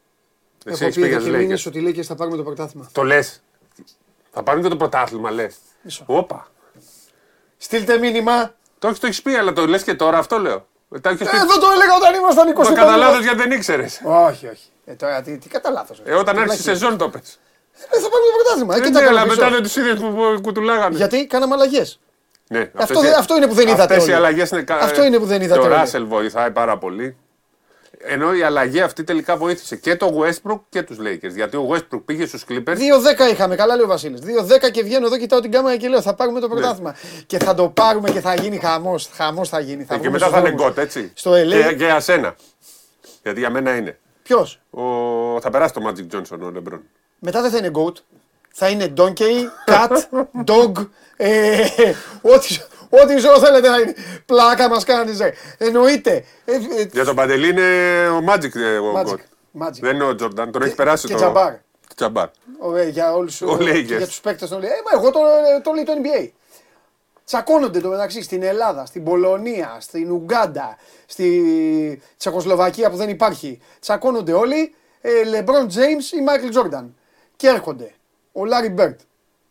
Εσύ 0.66 0.76
έχω 0.76 0.84
έχεις 0.84 0.96
πει 0.96 1.02
πει 1.02 1.08
για 1.08 1.16
εδώ 1.18 1.26
τους 1.26 1.34
και 1.36 1.42
μήνες 1.42 1.64
Lakers. 1.64 1.68
ότι 1.68 1.80
οι 1.80 1.94
Lakers 2.00 2.04
θα 2.06 2.16
πάρουμε 2.16 2.38
το 2.38 2.44
πρωτάθλημα. 2.44 2.90
Το 2.92 3.04
λες. 3.04 3.44
Θα 4.32 4.44
πάρουν 4.44 4.62
και 4.64 4.68
το 4.70 4.76
πρωτάθλημα, 4.78 5.32
λες. 5.32 5.56
Μισό. 5.82 6.04
Όπα. 6.06 6.48
Στείλτε 7.58 7.98
μήνυμα. 7.98 8.54
Το 8.80 8.88
έχεις, 8.88 9.00
το 9.00 9.08
έχεις 9.08 9.22
πει, 9.22 9.32
αλλά 9.34 9.54
το 9.54 9.66
λες 9.68 9.84
και 9.84 9.94
τώρα, 9.94 10.18
αυτό 10.18 10.38
λέω. 10.38 10.68
Ε, 10.96 11.00
Τα 11.00 11.10
έχεις 11.10 11.28
Ε, 11.28 11.30
πει. 11.32 11.38
Εδώ 11.38 11.58
το 11.60 11.68
έλεγα 11.74 11.96
όταν 11.96 12.16
ήμασταν 12.16 12.48
20 12.48 12.70
Μα 12.70 12.76
κατά 12.76 12.98
λάθος 12.98 13.24
γιατί 13.24 13.38
δεν 13.38 13.52
ήξερες. 13.52 14.02
Όχι, 14.06 14.48
όχι. 14.48 14.66
Ε, 14.86 14.94
τώρα 14.94 15.22
τι, 15.22 15.38
τι 15.38 15.50
κατά 15.50 15.70
λάθος. 15.72 16.02
Ε, 16.06 16.14
όταν 16.14 16.38
άρχισε 16.40 16.60
η 16.60 16.64
σεζόν 16.64 16.98
το 16.98 17.10
πες. 17.10 17.40
Ε, 17.90 18.00
θα 18.00 18.10
πάρουμε 18.10 18.30
το 18.32 18.44
πρωτάθλημα. 18.44 18.76
Ε, 18.76 18.78
Ε, 18.78 18.82
και 18.82 18.88
ναι, 18.90 18.94
τα 18.94 19.00
αλλά 19.00 19.08
κάναμε 19.10 19.28
μετά 19.30 19.42
πίσω. 19.46 19.54
δεν 19.56 19.64
τους 19.64 19.76
είδες 19.76 20.00
που, 20.00 20.14
που 20.36 20.42
κουτουλάγανε. 20.42 20.96
Γιατί 20.96 21.28
κάναμε 21.28 21.54
αλλαγές. 21.54 22.00
Ναι, 22.50 22.60
Αυτό 22.60 22.82
αυτές 22.82 23.00
δεν- 23.02 23.12
οι- 23.12 23.16
αυτό 23.16 23.36
είναι 23.36 23.48
που 23.48 23.54
δεν 23.54 23.68
είδατε 23.68 23.82
Αυτές 23.84 23.98
οι 23.98 24.02
όλοι. 24.02 24.14
αλλαγές 24.14 24.50
είναι 24.50 24.62
κα- 24.62 24.76
Αυτό 24.78 25.04
είναι 25.04 25.18
που 25.20 25.26
δεν 25.26 25.42
είδατε 25.42 25.60
Και 25.60 25.66
ο 25.66 25.70
όλοι. 25.70 25.80
Ράσελ 25.80 26.06
βοηθάει 26.06 26.52
πάρα 26.52 26.78
πολύ. 26.78 27.18
Ενώ 28.06 28.34
η 28.34 28.44
αλλαγή 28.44 28.82
αυτή 28.82 29.04
τελικά 29.04 29.38
βοήθησε 29.38 29.76
και 29.76 29.96
το 29.96 30.22
Westbrook 30.24 30.60
και 30.70 30.82
τους 30.84 30.98
Lakers. 31.00 31.32
Γιατί 31.36 31.58
ο 31.58 31.68
Westbrook 31.72 32.02
πήγε 32.06 32.26
στους 32.26 32.46
Clippers 32.50 32.76
2-10 33.28 33.32
είχαμε, 33.32 33.56
καλά 33.56 33.76
λέει 33.76 33.86
ο 33.86 33.88
Βασίλης. 33.88 34.20
2-10 34.68 34.72
και 34.72 34.84
βγαίνω 34.84 35.06
εδώ, 35.06 35.18
κοιτάω 35.18 35.40
την 35.40 35.52
κάμερα 35.52 35.78
και 35.78 35.88
λέω 35.88 36.02
θα 36.02 36.14
πάρουμε 36.14 36.40
Ναι. 36.40 36.46
το 36.48 36.52
πρωτάθλημα. 36.54 36.96
Και 37.26 37.38
θα 37.38 37.54
το 37.54 37.70
πάρουμε 37.70 38.12
και 38.12 38.20
θα 38.20 38.34
γίνει 38.34 38.58
χαμός. 38.58 39.10
Χαμός 39.14 39.50
θα 39.50 39.60
γίνει. 39.60 39.84
Θα 39.84 39.94
και 39.94 40.00
βγούμε 40.00 40.12
μετά 40.12 40.26
στους 40.26 40.40
θα 40.40 40.48
είναι 40.48 40.56
δρόμους. 40.58 40.74
γκοτ, 40.76 40.84
έτσι. 40.84 41.12
Στο 41.16 41.32
LA. 41.32 41.50
Και, 41.50 41.76
και 41.76 41.84
για 41.84 42.00
σένα. 42.00 42.36
Γιατί 43.24 43.40
για 43.40 43.50
μένα 43.50 43.76
είναι. 43.76 44.00
Ποιος; 44.24 44.60
Ο... 44.70 44.82
Θα 45.42 45.50
περάσει 45.50 45.74
το 45.74 45.82
Magic 45.88 46.16
Johnson 46.16 46.38
ο 46.42 46.52
LeBron. 46.56 46.80
Μετά 47.20 47.42
δεν 47.42 47.52
θα 47.52 47.58
είναι 47.58 47.72
goat. 47.74 47.94
Θα 48.56 48.70
είναι 48.70 48.94
donkey, 48.98 49.48
cat, 49.68 49.98
dog. 50.52 50.88
Ε, 51.18 51.66
ό,τι, 52.22 52.58
ό,τι 53.02 53.18
ζώο 53.18 53.40
θέλετε 53.40 53.70
να 53.70 53.78
είναι. 53.78 53.94
Πλάκα 54.26 54.70
μας 54.70 54.84
κάνεις. 54.84 55.20
Εννοείται. 55.58 56.24
Ε, 56.46 56.54
ε, 56.56 56.88
Για 56.92 57.06
τον 57.06 57.16
Παντελή 57.16 57.50
είναι 57.50 58.08
ο 58.10 58.20
Magic 58.30 58.56
ε, 58.56 58.78
ο 58.78 58.94
Magic. 59.00 59.04
γκοτ. 59.04 59.20
Magic. 59.60 59.80
Δεν 59.82 59.96
είναι 59.96 60.04
ο 60.04 60.16
Τζορντάν, 60.16 60.52
τον 60.52 60.62
έχει 60.62 60.76
περάσει 60.76 61.08
και 61.08 61.14
το. 61.14 61.20
Τζαμπάρ. 61.20 61.54
Τζαμπάρ. 61.96 62.28
Ωραία, 62.60 62.84
για 62.84 63.14
όλους 63.14 63.42
Ο 63.42 63.58
Lakers. 63.62 63.84
για 63.84 64.08
τους 64.08 64.22
παίκτες 64.22 64.50
των 64.50 64.64
Ε, 64.64 64.68
μα 64.68 65.00
εγώ 65.00 65.12
το, 65.12 65.20
το 65.64 65.72
λέει 65.72 65.84
το 65.84 65.94
NBA. 66.04 66.30
Τσακώνονται 67.26 67.80
το 67.80 67.90
μεταξύ 67.90 68.22
στην 68.22 68.44
Ελλάδα, 68.44 68.86
στην 68.86 69.04
Πολωνία, 69.04 69.78
στην 69.80 70.12
Ουγκάντα, 70.12 70.78
στη 71.06 72.02
Τσεχοσλοβακία 72.18 72.90
που 72.90 72.96
δεν 72.96 73.10
υπάρχει. 73.10 73.60
Τσακώνονται 73.80 74.34
όλοι. 74.34 74.76
Ε, 75.02 75.24
Λεμπρόν 75.24 75.68
Τζέιμς 75.68 76.12
ή 76.12 76.22
Μάικλ 76.22 76.48
Τζόρνταν. 76.50 76.96
Και 77.36 77.48
έρχονται 77.48 77.92
ο 78.32 78.46
Λάρι 78.46 78.70
Μπερντ, 78.70 79.00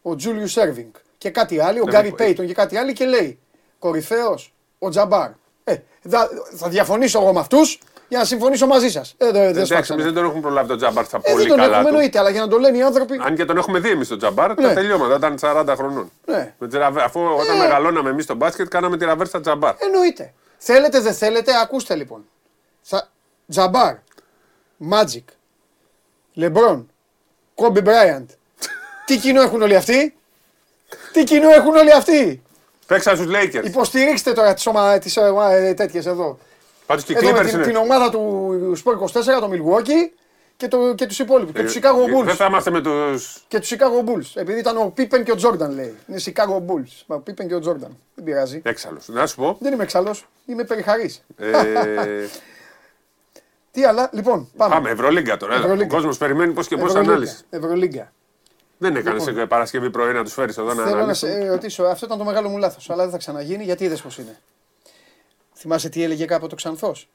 ο 0.02 0.14
Τζούλιου 0.14 0.48
Σέρβινγκ 0.48 0.90
και 1.22 1.30
κάτι 1.30 1.60
άλλο, 1.60 1.80
ο 1.80 1.84
Ναι, 1.84 1.90
Γκάρι 1.90 2.08
που- 2.08 2.14
Πέιτον 2.16 2.46
και 2.46 2.54
κάτι 2.54 2.76
άλλο 2.76 2.92
και 2.92 3.04
λέει 3.04 3.38
Κορυφαίος 3.78 4.54
ο 4.78 4.88
Τζαμπάρ. 4.88 5.30
Ε, 5.64 5.76
θα, 6.08 6.28
θα 6.56 6.68
διαφωνήσω 6.68 7.20
εγώ 7.20 7.32
με 7.32 7.40
αυτούς 7.40 7.78
για 8.08 8.18
να 8.18 8.24
συμφωνήσω 8.24 8.66
μαζί 8.66 8.90
σας. 8.90 9.14
Ε, 9.18 9.24
δεν 9.24 9.32
δεν 9.32 9.42
Εντάξει, 9.48 9.64
σφάξανε. 9.72 10.02
εμείς 10.02 10.10
δεν 10.10 10.18
τον 10.20 10.24
έχουμε 10.30 10.42
προλάβει 10.46 10.68
τον 10.68 10.76
Τζαμπάρ 10.76 11.04
στα 11.04 11.20
Ε, 11.22 11.30
πολύ 11.30 11.42
δεν 11.42 11.48
τον 11.48 11.56
καλά. 11.56 11.68
έχουμε 11.70 11.82
του. 11.88 11.94
εννοείται, 11.94 12.18
αλλά 12.18 12.30
για 12.30 12.40
να 12.40 12.48
το 12.48 12.58
λένε 12.58 12.76
οι 12.76 12.82
άνθρωποι. 12.82 13.20
Αν 13.24 13.34
και 13.36 13.44
τον 13.44 13.56
έχουμε 13.56 13.78
δει 13.78 13.90
εμείς 13.90 14.08
τον 14.08 14.18
Τζαμπάρ, 14.18 14.48
Ναι. 14.54 14.68
τα 14.68 14.74
τελειώματα 14.74 15.14
ήταν 15.16 15.38
40 15.40 15.74
χρονών. 15.76 16.10
Ναι. 16.26 16.54
Με 16.58 16.68
τη 16.68 16.76
ραβέ- 16.78 17.04
Αφού 17.04 17.20
όταν 17.20 17.56
Ε. 17.56 17.58
μεγαλώναμε 17.58 18.10
εμείς 18.10 18.24
στο 18.24 18.34
μπάσκετ, 18.34 18.68
κάναμε 18.68 18.96
τη 18.96 19.04
ραβέρσα 19.04 19.40
Τζαμπάρ. 19.40 19.74
Εννοείται. 19.78 20.32
Θέλετε, 20.58 21.00
δεν 21.00 21.14
θέλετε, 21.14 21.52
ακούστε 21.62 21.94
λοιπόν. 21.94 22.24
Θα... 22.82 23.08
Τζαμπάρ, 23.48 23.94
Magic, 24.76 25.28
Λεμπρόν, 26.32 26.90
Κόμπι 27.54 27.80
Μπράιαντ. 27.80 28.30
Τι 29.06 29.16
κοινό 29.18 29.42
έχουν 29.42 29.62
όλοι 29.62 29.76
αυτοί; 29.76 30.16
Τι 31.12 31.24
κοινό 31.24 31.48
έχουν 31.50 31.74
όλοι 31.76 31.92
αυτοί; 31.92 32.42
Παίξαν 32.86 33.16
στους 33.16 33.28
Lakers. 33.30 33.64
Υποστηρίξτε 33.64 34.32
τώρα 34.32 34.54
τις, 34.54 34.66
ομα... 34.66 34.98
τις 34.98 35.16
ε, 35.16 35.74
τέτοιες 35.76 36.06
εδώ. 36.06 36.38
Πάντως 36.86 37.04
και 37.04 37.12
οι 37.12 37.16
Εδώ 37.18 37.32
με 37.32 37.38
Clippers 37.38 37.44
την, 37.46 37.54
είναι. 37.54 37.66
την 37.66 37.76
ομάδα 37.76 38.10
του 38.10 38.72
Sport 38.84 38.98
24, 39.20 39.22
το 39.40 39.50
Milwaukee 39.52 40.10
και, 40.56 40.68
το, 40.68 40.94
και 40.94 41.06
τους 41.06 41.18
υπόλοιπους. 41.18 41.52
Και 41.54 41.62
τους 41.62 41.74
Chicago 41.76 42.06
Ε, 42.08 42.10
Δεν 42.24 42.28
Bulls. 42.28 42.34
θα 42.36 42.44
είμαστε 42.44 42.70
με 42.70 42.80
του. 42.80 42.90
Και 43.48 43.58
τους 43.58 43.70
Chicago 43.74 44.08
Bulls. 44.08 44.30
Επειδή 44.34 44.58
ήταν 44.58 44.76
ο 44.76 44.92
Πίπεν 44.94 45.24
και 45.24 45.30
ο 45.32 45.34
Τζόρνταν 45.34 45.74
λέει. 45.74 45.94
Είναι 46.06 46.20
Chicago 46.24 46.56
Bulls. 46.56 47.02
Μα 47.06 47.16
Ο 47.16 47.18
Πίπεν 47.18 47.48
και 47.48 47.54
ο 47.54 47.60
Τζόρνταν. 47.60 47.96
Δεν 48.14 48.24
πειράζει. 48.24 48.60
Έξαλλου. 48.64 48.98
Να 49.06 49.26
σου 49.26 49.36
πω. 49.36 49.56
Δεν 49.60 49.72
είμαι 49.72 49.82
εξάλλος. 49.82 50.26
Είμαι 50.46 50.64
περιχαρής. 50.64 51.24
ε, 51.36 51.50
Τι 53.70 53.84
άλλα; 53.84 54.10
Λοιπόν, 54.12 54.48
πάμε. 54.56 54.74
Πάμε, 54.74 54.90
Ευρωλίγκα 54.90 55.36
τώρα. 55.36 55.52
έλα. 55.54 55.62
Ο 55.62 55.64
Ευρωλίγκα. 55.64 55.94
κόσμος 55.94 56.18
περιμένει 56.18 56.52
πώς 56.52 56.68
και 56.68 56.76
πώς 56.76 56.86
Ευρωλίγκα. 56.88 57.12
ανάλυση. 57.12 57.36
Ευρωλίγκα. 57.50 58.12
Δεν 58.82 58.96
έκανε 58.96 59.46
Παρασκευή 59.46 59.90
πρωί 59.90 60.12
να 60.12 60.24
τους 60.24 60.32
φέρεις 60.32 60.58
εδώ 60.58 60.74
να 60.74 60.74
Θέλω 60.74 60.86
να 60.96 61.02
αναλύσουν. 61.02 61.28
σε 61.28 61.48
ρωτήσω, 61.48 61.84
αυτό 61.84 62.06
ήταν 62.06 62.18
το 62.18 62.24
μεγάλο 62.24 62.48
μου 62.48 62.58
λάθος, 62.58 62.90
αλλά 62.90 63.02
δεν 63.02 63.10
θα 63.12 63.18
ξαναγίνει 63.18 63.64
γιατί 63.64 63.84
είδες 63.84 64.00
πώς 64.02 64.18
είναι. 64.18 64.40
Θυμάσαι 65.54 65.88
τι 65.88 66.02
έλεγε 66.02 66.24
κάποτε 66.24 66.54
ο 66.54 66.56
Ξανθός; 66.56 67.08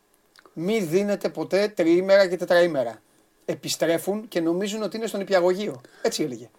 Μη 0.53 0.79
δίνετε 0.79 1.29
ποτέ 1.29 1.67
τριήμερα 1.67 2.27
και 2.27 2.37
τετραήμερα. 2.37 3.01
Επιστρέφουν 3.45 4.27
και 4.27 4.41
νομίζουν 4.41 4.81
ότι 4.81 4.97
είναι 4.97 5.07
στον 5.07 5.21
υπηαγωγείο. 5.21 5.81
Έτσι 6.01 6.23
έλεγε. 6.23 6.49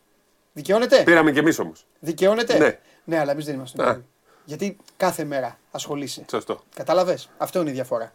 Δικαιώνεται; 0.52 1.02
Πήραμε 1.02 1.32
κι 1.32 1.38
εμείς 1.38 1.58
όμως. 1.58 1.86
Δικαιώνεται; 2.00 2.58
Ναι. 2.58 2.78
ναι, 3.04 3.18
αλλά 3.18 3.32
εμείς 3.32 3.44
δεν 3.44 3.54
είμαστε 3.54 3.76
στον 3.76 3.84
Α. 3.86 3.88
υπηαγωγείο. 3.88 4.12
Γιατί 4.44 4.76
κάθε 4.96 5.24
μέρα 5.24 5.58
ασχολείσαι. 5.70 6.24
Σωστό. 6.30 6.60
Κατάλαβες; 6.74 7.28
Αυτό 7.38 7.60
είναι 7.60 7.70
η 7.70 7.72
διαφορά. 7.72 8.12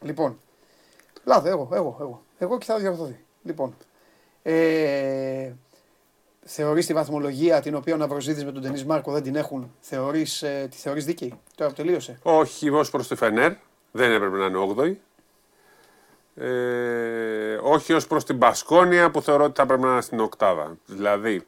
Λοιπόν. 0.00 0.40
Λάθο, 1.24 1.48
εγώ, 1.48 1.68
εγώ, 1.72 1.96
εγώ. 2.00 2.22
Εγώ 2.38 2.58
και 2.58 2.64
θα 2.64 2.78
διορθωθεί. 2.78 3.24
Λοιπόν. 3.42 3.76
Ε, 4.42 5.52
θεωρείς 6.50 6.86
τη 6.86 6.92
βαθμολογία 6.92 7.60
την 7.60 7.74
οποία 7.74 7.94
ο 7.94 7.96
Ναυροζίδης 7.96 8.44
με 8.44 8.52
τον 8.52 8.62
Τενής 8.62 8.84
Μάρκο 8.84 9.12
δεν 9.12 9.22
την 9.22 9.36
έχουν, 9.36 9.74
θεωρείς, 9.80 10.42
ε, 10.42 10.68
τη 10.70 10.76
θεωρείς 10.76 11.04
δίκαιη; 11.04 11.40
Τώρα 11.54 11.70
που 11.70 11.76
τελείωσε. 11.76 12.18
Όχι 12.22 12.70
ως 12.70 12.90
προς 12.90 13.08
τη 13.08 13.14
Φενέρ. 13.14 13.52
Δεν 13.92 14.12
έπρεπε 14.12 14.36
να 14.36 14.44
είναι 14.44 14.58
8η. 14.58 14.96
Ε, 16.34 17.58
όχι 17.62 17.92
ως 17.92 18.06
προς 18.06 18.24
την 18.24 18.38
Πασκόνια 18.38 19.10
που 19.10 19.22
θεωρώ 19.22 19.44
ότι 19.44 19.60
θα 19.60 19.66
πρέπει 19.66 19.82
να 19.82 19.92
είναι 19.92 20.00
στην 20.00 20.20
οκτάδα. 20.20 20.76
Δηλαδή, 20.86 21.46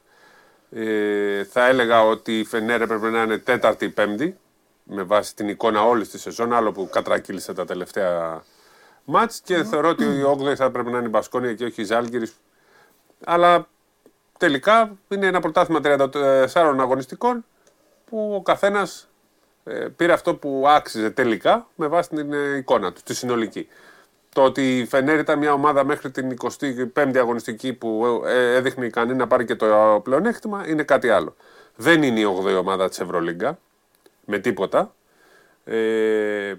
ε, 0.70 1.44
θα 1.44 1.66
έλεγα 1.66 2.02
ότι 2.02 2.38
η 2.38 2.44
Φενέρ 2.44 2.80
έπρεπε 2.80 3.10
να 3.10 3.22
είναι 3.22 3.38
τέταρτη 3.38 3.84
ή 3.84 3.88
πέμπτη 3.88 4.38
με 4.82 5.02
βάση 5.02 5.34
την 5.34 5.48
εικόνα 5.48 5.82
όλης 5.84 6.08
της 6.08 6.20
σεζόν, 6.20 6.52
άλλο 6.52 6.72
που 6.72 6.88
κατρακύλησε 6.92 7.52
τα 7.52 7.64
τελευταία 7.64 8.44
μάτς 9.04 9.40
και 9.40 9.64
θεωρώ 9.64 9.88
ότι 9.88 10.04
η 10.04 10.22
8η 10.38 10.54
θα 10.54 10.70
πρέπει 10.70 10.90
να 10.90 10.98
είναι 10.98 11.06
η 11.06 11.10
Μπασκόνια 11.10 11.54
και 11.54 11.64
όχι 11.64 11.80
η 11.80 11.84
Ζάλγκυρης. 11.84 12.32
Αλλά 13.24 13.68
τελικά 14.40 14.98
είναι 15.08 15.26
ένα 15.26 15.40
πρωτάθλημα 15.40 15.80
34 15.84 16.46
αγωνιστικών 16.54 17.44
που 18.04 18.34
ο 18.34 18.42
καθένας 18.42 19.08
ε, 19.64 19.86
πήρε 19.96 20.12
αυτό 20.12 20.34
που 20.34 20.64
άξιζε 20.68 21.10
τελικά 21.10 21.68
με 21.74 21.86
βάση 21.86 22.08
την 22.08 22.32
ε, 22.32 22.56
εικόνα 22.56 22.92
του, 22.92 23.00
τη 23.04 23.14
συνολική. 23.14 23.68
Το 24.32 24.42
ότι 24.42 24.78
η 24.78 24.86
Φενέρ 24.86 25.18
ήταν 25.18 25.38
μια 25.38 25.52
ομάδα 25.52 25.84
μέχρι 25.84 26.10
την 26.10 26.36
25η 26.94 27.16
αγωνιστική 27.16 27.72
που 27.72 28.22
ε, 28.26 28.54
έδειχνε 28.54 28.86
ικανή 28.86 29.14
να 29.14 29.26
πάρει 29.26 29.44
και 29.44 29.54
το 29.54 30.00
πλεονέκτημα 30.04 30.68
είναι 30.68 30.82
κάτι 30.82 31.08
άλλο. 31.08 31.36
Δεν 31.76 32.02
είναι 32.02 32.20
η 32.20 32.24
8η 32.44 32.58
ομάδα 32.58 32.88
της 32.88 33.00
Ευρωλίγκα 33.00 33.58
με 34.24 34.38
τίποτα. 34.38 34.94
Ε, 35.64 36.54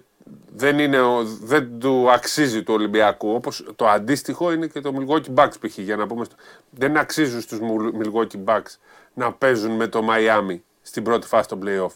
δεν, 0.55 0.79
είναι, 0.79 0.99
ο- 1.01 1.23
δεν 1.23 1.79
του 1.79 2.11
αξίζει 2.11 2.63
του 2.63 2.73
Ολυμπιακού. 2.73 3.33
Όπως 3.33 3.65
το 3.75 3.87
αντίστοιχο 3.87 4.51
είναι 4.51 4.67
και 4.67 4.81
το 4.81 4.93
Milwaukee 4.97 5.33
Bucks 5.35 5.53
π.χ. 5.59 5.77
Για 5.77 5.95
να 5.95 6.07
πούμε 6.07 6.25
στο- 6.25 6.35
δεν 6.69 6.97
αξίζουν 6.97 7.41
στους 7.41 7.59
Mil- 7.61 8.01
Milwaukee 8.05 8.43
Bucks 8.45 8.75
να 9.13 9.31
παίζουν 9.33 9.71
με 9.71 9.87
το 9.87 10.07
Miami 10.09 10.59
στην 10.81 11.03
πρώτη 11.03 11.27
φάση 11.27 11.47
των 11.47 11.59
playoff. 11.65 11.91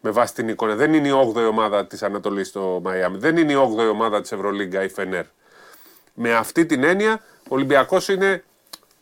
Με 0.00 0.10
βάση 0.10 0.34
την 0.34 0.48
εικόνα. 0.48 0.74
Δεν 0.74 0.94
είναι 0.94 1.08
η 1.08 1.10
8η 1.10 1.46
ομάδα 1.48 1.86
της 1.86 2.02
Ανατολής 2.02 2.48
στο 2.48 2.82
Miami. 2.84 3.12
Δεν 3.16 3.36
είναι 3.36 3.52
η 3.52 3.56
8η 3.56 3.88
ομάδα 3.90 4.20
της 4.20 4.32
Ευρωλίγκα 4.32 4.82
η 4.82 4.88
Φενέρ. 4.88 5.24
Με 6.14 6.34
αυτή 6.34 6.66
την 6.66 6.84
έννοια 6.84 7.20
ο 7.42 7.54
Ολυμπιακός 7.54 8.08
είναι 8.08 8.44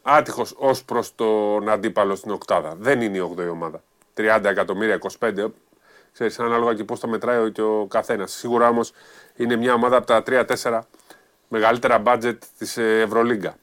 άτυχος 0.03 0.55
ως 0.59 0.85
προς 0.85 1.15
τον 1.15 1.69
αντίπαλο 1.69 2.15
στην 2.15 2.31
οκτάδα. 2.31 2.75
Δεν 2.79 3.01
είναι 3.01 3.17
η 3.17 3.21
8η 3.37 3.49
ομάδα. 3.51 3.83
30 4.15 4.49
εκατομμύρια, 4.51 4.95
25, 4.95 5.53
ξέρεις, 6.17 6.39
ανάλογα 6.39 6.75
και 6.75 6.85
πώς 6.85 7.01
τα 7.01 7.07
μετράει 7.09 7.53
και 7.53 7.63
ο 7.63 7.87
καθένας. 7.91 8.33
Σίγουρα 8.33 8.69
όμως 8.69 8.93
είναι 9.37 9.57
μια 9.57 9.75
ομάδα 9.75 9.97
από 9.97 10.07
τα 10.07 10.23
3-4 10.27 10.81
μεγαλύτερα 11.49 12.03
budget 12.07 12.37
της 12.59 12.77
ε, 12.77 13.01
Ευρωλίγκα. 13.01 13.57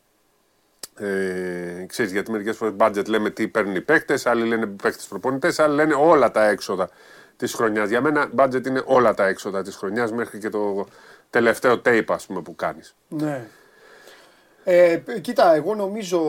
Ε, 0.95 1.85
ξέρεις, 1.87 2.11
γιατί 2.11 2.31
μερικές 2.31 2.57
φορές 2.57 2.73
budget 2.77 3.07
λέμε 3.07 3.29
τι 3.29 3.47
παίρνουν 3.47 3.75
οι 3.75 3.81
παίκτες, 3.81 4.25
άλλοι 4.25 4.45
λένε 4.47 4.65
παίκτες 4.65 5.05
προπονητές, 5.05 5.59
άλλοι 5.59 5.75
λένε 5.75 5.93
όλα 5.93 6.31
τα 6.31 6.47
έξοδα 6.47 6.89
της 7.37 7.53
χρονιάς. 7.53 7.89
Για 7.89 8.01
μένα 8.01 8.29
budget 8.37 8.67
είναι 8.67 8.81
όλα 8.85 9.13
τα 9.13 9.27
έξοδα 9.27 9.61
της 9.61 9.75
χρονιάς 9.75 10.11
μέχρι 10.11 10.37
και 10.39 10.49
το 10.49 10.87
τελευταίο 11.29 11.73
tape 11.85 12.05
ας 12.07 12.25
πούμε 12.25 12.41
που 12.41 12.55
κάνεις. 12.55 12.95
Ναι. 13.07 13.45
Ε, 14.63 15.01
π- 15.05 15.19
κοίτα, 15.21 15.55
εγώ 15.55 15.75
νομίζω, 15.75 16.21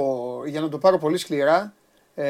για 0.47 0.61
να 0.61 0.69
το 0.69 0.79
πάρω 0.79 0.99
πολύ 0.99 1.17
σκληρά, 1.19 1.73
ε, 2.15 2.25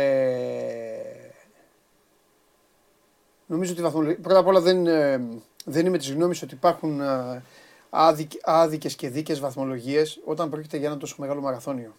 νομίζω 3.47 3.73
ότι 3.73 3.81
η 3.81 3.85
βαθμολογία... 3.85 4.19
Πρώτα 4.23 4.39
απ' 4.39 4.47
όλα 4.47 4.61
δεν, 4.61 4.87
ε, 4.87 5.21
δεν 5.65 5.87
είμαι 5.87 5.99
της 5.99 6.11
γνώμης 6.13 6.43
ότι 6.43 6.55
υπάρχουν 6.55 7.01
ε, 7.01 7.43
άδικ, 7.91 8.31
άδικες 8.43 8.95
και 8.95 9.09
δίκες 9.09 9.41
βαθμολογίες 9.41 10.21
όταν 10.25 10.51
πρόκειται 10.51 10.77
για 10.77 10.89
ένα 10.89 10.97
τόσο 10.97 11.15
μεγάλο 11.19 11.41
μαραθώνιο. 11.41 11.93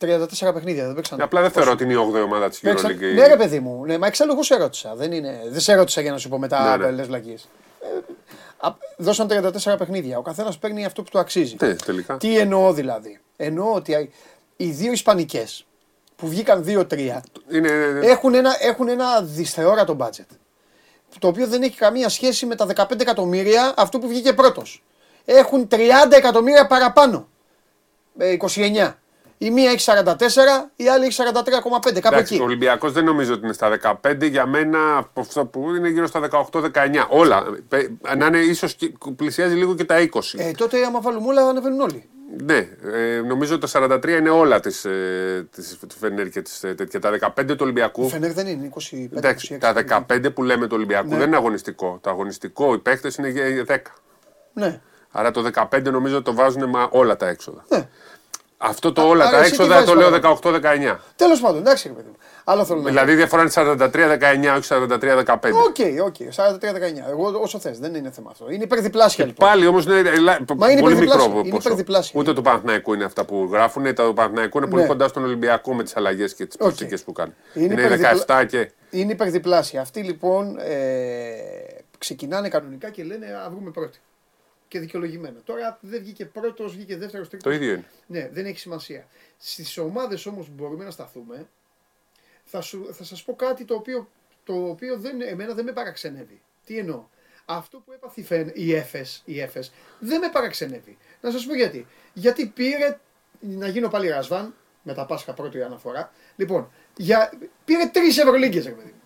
34 0.00 0.50
παιχνίδια, 0.54 0.86
δεν 0.86 0.94
παίξαν. 0.94 1.20
Απλά 1.20 1.40
δεν 1.40 1.50
θεωρώ 1.50 1.70
ότι 1.70 1.84
είναι 1.84 1.92
η 1.92 1.96
8η 1.96 2.22
ομάδα 2.24 2.48
της 2.48 2.60
Παίξαν- 2.60 2.92
EuroLeague. 2.92 3.14
Ναι, 3.14 3.26
ρε 3.26 3.36
παιδί 3.36 3.60
μου. 3.60 3.84
Ναι, 3.84 3.98
μα 3.98 4.06
εξάλλου 4.06 4.32
εγώ 4.32 4.42
σε 4.42 4.56
ρώτησα. 4.56 4.94
Δεν, 4.94 5.12
είναι... 5.12 5.40
δεν 5.50 5.60
σε 5.60 5.74
ρώτησα 5.74 6.00
για 6.00 6.10
να 6.10 6.18
σου 6.18 6.28
πω 6.28 6.38
μετά 6.38 6.76
Ναι, 6.76 6.84
ναι. 6.84 6.90
λες 6.90 7.06
βλακίες. 7.06 7.48
Ε, 7.82 7.86
α- 8.58 8.76
δώσαν 8.96 9.28
34 9.30 9.74
παιχνίδια. 9.78 10.18
Ο 10.18 10.22
καθένας 10.22 10.58
παίρνει 10.58 10.84
αυτό 10.84 11.02
που 11.02 11.10
του 11.10 11.18
αξίζει. 11.18 11.56
Ναι, 11.60 11.74
τελικά. 11.74 12.16
Τι 12.16 12.38
εννοώ 12.38 12.72
δηλαδή; 12.72 13.20
Εννοώ 13.36 13.74
ότι 13.74 14.10
οι 14.56 14.70
δύο 14.70 14.92
Ισπανικές 14.92 15.66
που 16.20 16.28
βγήκαν 16.28 16.64
2-3 16.66 17.20
Είναι... 17.50 17.70
έχουν 18.02 18.34
ένα, 18.34 18.56
έχουν 18.60 18.88
ένα 18.88 19.22
δυσθεώρατο 19.22 19.96
budget. 20.00 20.26
Το 21.18 21.28
οποίο 21.28 21.46
δεν 21.46 21.62
έχει 21.62 21.76
καμία 21.76 22.08
σχέση 22.08 22.46
με 22.46 22.54
τα 22.54 22.66
15 22.76 23.00
εκατομμύρια 23.00 23.74
αυτού 23.76 23.98
που 23.98 24.08
βγήκε 24.08 24.32
πρώτος. 24.32 24.82
Έχουν 25.24 25.68
30 25.70 25.76
εκατομμύρια 26.10 26.66
παραπάνω. 26.66 27.28
Ε, 28.18 28.36
29. 28.54 28.94
Η 29.38 29.50
μία 29.50 29.70
έχει 29.70 29.90
44, 29.90 30.14
η 30.76 30.88
άλλη 30.88 31.04
έχει 31.06 31.22
43,5. 31.32 32.00
Κάπου 32.00 32.14
Εντάξει, 32.14 32.34
εκεί. 32.34 32.42
ο 32.42 32.44
Ολυμπιακός 32.44 32.92
δεν 32.92 33.04
νομίζω 33.04 33.32
ότι 33.32 33.44
είναι 33.44 33.52
στα 33.52 33.78
15. 34.02 34.28
Για 34.30 34.46
μένα 34.46 34.96
από 34.96 35.20
αυτό 35.20 35.44
που 35.46 35.74
είναι 35.74 35.88
γύρω 35.88 36.06
στα 36.06 36.20
18-19. 36.52 36.70
Όλα. 37.08 37.44
Πε- 37.68 37.90
Να 38.16 38.26
είναι 38.26 38.38
ίσως 38.38 38.76
πλησιάζει 39.16 39.54
λίγο 39.54 39.74
και 39.74 39.84
τα 39.84 40.00
20. 40.00 40.08
Ε, 40.36 40.50
τότε 40.50 40.84
άμα 40.84 41.00
βάλουμε 41.00 41.26
όλα 41.26 41.48
ανεβαίνουν 41.48 41.80
όλοι. 41.80 42.08
Ναι, 42.44 42.68
ε, 42.92 43.20
νομίζω 43.20 43.54
ότι 43.54 43.70
τα 43.72 43.98
43 43.98 44.08
είναι 44.18 44.30
όλα 44.30 44.60
της 44.60 44.84
ε, 44.84 45.48
της, 45.50 45.78
της 45.86 45.96
Φενέρ 46.00 46.28
και 46.28 46.42
της, 46.42 46.64
ε, 46.64 46.74
τέτοια. 46.74 47.00
Τα 47.00 47.10
15 47.36 47.44
του 47.46 47.56
Ολυμπιακού. 47.60 48.04
Ο 48.04 48.08
Φενέρ 48.08 48.32
δεν 48.32 48.46
είναι 48.46 48.70
25, 48.74 49.16
Εντάξει, 49.16 49.54
26. 49.54 49.58
τα 49.58 50.04
15 50.08 50.32
που 50.34 50.42
λέμε 50.42 50.66
του 50.66 50.74
Ολυμπιακού 50.76 51.08
Ναι. 51.08 51.16
δεν 51.16 51.26
είναι 51.26 51.36
αγωνιστικό. 51.36 51.98
Το 52.02 52.10
αγωνιστικό, 52.10 52.74
οι 52.74 52.78
παίκτες 52.78 53.16
είναι 53.16 53.28
για 53.28 53.64
10. 53.68 53.76
Ναι. 54.52 54.80
Άρα 55.10 55.30
το 55.30 55.50
15 55.70 55.82
νομίζω 55.90 56.22
το 56.22 56.34
βάζουν 56.34 56.68
με 56.70 56.86
όλα 56.90 57.16
τα 57.16 57.28
έξοδα. 57.28 57.64
ναι. 57.68 57.88
Αυτό 58.62 58.92
το 58.92 59.00
Α, 59.02 59.04
όλα 59.04 59.24
άρα 59.26 59.36
τα 59.36 59.42
εσύ 59.42 59.48
τι 59.50 59.54
έξοδα 59.56 59.74
βάζεις 59.74 59.90
το 59.90 59.96
λέω 59.96 60.10
παραπάνω. 60.10 60.38
18-19. 60.94 60.96
Τέλος 61.16 61.40
πάντων, 61.40 61.58
εντάξει, 61.60 61.88
ρε 61.88 61.94
παιδί 61.94 62.08
μου. 62.08 62.16
Άλλο 62.44 62.64
θέλω 62.64 62.80
να 62.80 62.88
Δηλαδή 62.88 63.12
η 63.12 63.14
διαφορά 63.14 63.42
είναι 63.42 63.50
43-19, 63.54 64.56
όχι 64.56 64.68
43-15. 64.68 65.52
Οκ, 65.52 65.76
οκ, 66.04 66.14
43-19. 66.16 67.10
Εγώ 67.10 67.38
όσο 67.42 67.58
θες, 67.58 67.78
δεν 67.78 67.94
είναι 67.94 68.10
θέμα 68.10 68.28
αυτό. 68.32 68.50
Είναι 68.50 68.62
υπερδιπλάσια 68.64 69.24
λοιπόν. 69.26 69.48
Πάλι 69.48 69.66
όμως 69.66 69.84
είναι 69.84 69.98
ελα- 69.98 70.38
Μα 70.56 70.70
είναι 70.70 70.80
πολύ 70.80 70.92
υπερδιπλάσια, 70.92 71.26
μικρό 71.26 71.40
είναι 71.40 71.50
ποσό. 71.50 71.68
υπερδιπλάσια. 71.68 72.20
Ούτε 72.20 72.32
του 72.32 72.42
Παναθηναϊκού 72.42 72.94
είναι 72.94 73.04
αυτά 73.04 73.24
που 73.24 73.48
γράφουν, 73.52 73.82
τα 73.94 74.06
του 74.06 74.14
Παναθηναϊκού 74.14 74.58
είναι 74.58 74.66
πολύ 74.66 74.82
Ναι. 74.82 74.88
κοντά 74.88 75.08
στον 75.08 75.24
Ολυμπιακό 75.24 75.74
με 75.74 75.82
τις 75.82 75.96
αλλαγές 75.96 76.34
και 76.34 76.46
τις 76.46 76.54
Οκ. 76.54 76.62
προσθήκες 76.66 77.02
που 77.02 77.12
κάνει. 77.12 77.32
Είναι 77.54 77.64
Είναι, 77.64 77.82
υπερδιπλα- 77.82 78.10
17 78.26 78.44
και. 78.44 78.70
Είναι 78.90 79.12
υπερδιπλάσια. 79.12 79.80
Αυτοί 79.80 80.00
λοιπόν 80.00 80.56
ε, 80.58 80.74
ξεκινάνε 81.98 82.48
κανονικά 82.48 82.90
και 82.90 83.02
λένε 83.04 83.26
Α 83.46 83.50
βγούμε 83.50 83.70
πρώτοι. 83.70 83.98
Και 84.70 84.78
δικαιολογημένα. 84.78 85.42
Τώρα 85.44 85.78
δεν 85.80 86.00
βγήκε 86.00 86.24
πρώτος, 86.26 86.72
βγήκε 86.72 86.96
δεύτερος, 86.96 87.28
τρίτος. 87.28 87.52
Το 87.52 87.58
ίδιο 87.58 87.72
είναι. 87.72 87.84
Ναι, 88.06 88.28
δεν 88.32 88.46
έχει 88.46 88.58
σημασία. 88.58 89.06
Στις 89.38 89.78
ομάδες 89.78 90.26
όμως 90.26 90.46
που 90.46 90.52
μπορούμε 90.52 90.84
να 90.84 90.90
σταθούμε, 90.90 91.48
θα, 92.44 92.60
σου, 92.60 92.88
θα 92.92 93.04
σας 93.04 93.24
πω 93.24 93.34
κάτι 93.34 93.64
το 93.64 93.74
οποίο, 93.74 94.10
το 94.44 94.68
οποίο 94.68 94.98
δεν, 94.98 95.20
εμένα 95.20 95.54
δεν 95.54 95.64
με 95.64 95.72
παραξενεύει. 95.72 96.40
Τι 96.64 96.78
εννοώ; 96.78 97.04
Αυτό 97.44 97.78
που 97.78 97.92
έπαθε 97.92 98.20
η 98.20 98.24
Φεν- 98.24 98.56
η 98.56 98.74
Έφες, 98.74 99.22
η 99.24 99.40
Έφες 99.40 99.72
δεν 99.98 100.20
με 100.20 100.28
παραξενεύει. 100.28 100.98
Να 101.20 101.30
σας 101.30 101.46
πω 101.46 101.54
γιατί. 101.54 101.86
Γιατί 102.12 102.46
πήρε, 102.46 102.98
να 103.40 103.68
γίνω 103.68 103.88
πάλι 103.88 104.08
Ρασβάν, 104.08 104.54
με 104.82 104.94
τα 104.94 105.06
Πάσχα 105.06 105.34
πρώτη 105.34 105.62
αναφορά, 105.62 106.12
λοιπόν, 106.36 106.70
για, 106.96 107.32
πήρε 107.64 107.86
τρεις 107.92 108.18
Ευρωλίγκες, 108.18 108.64
ρε 108.64 108.70
παιδί 108.70 108.88
μου. 108.88 108.94
Ε, 108.94 108.99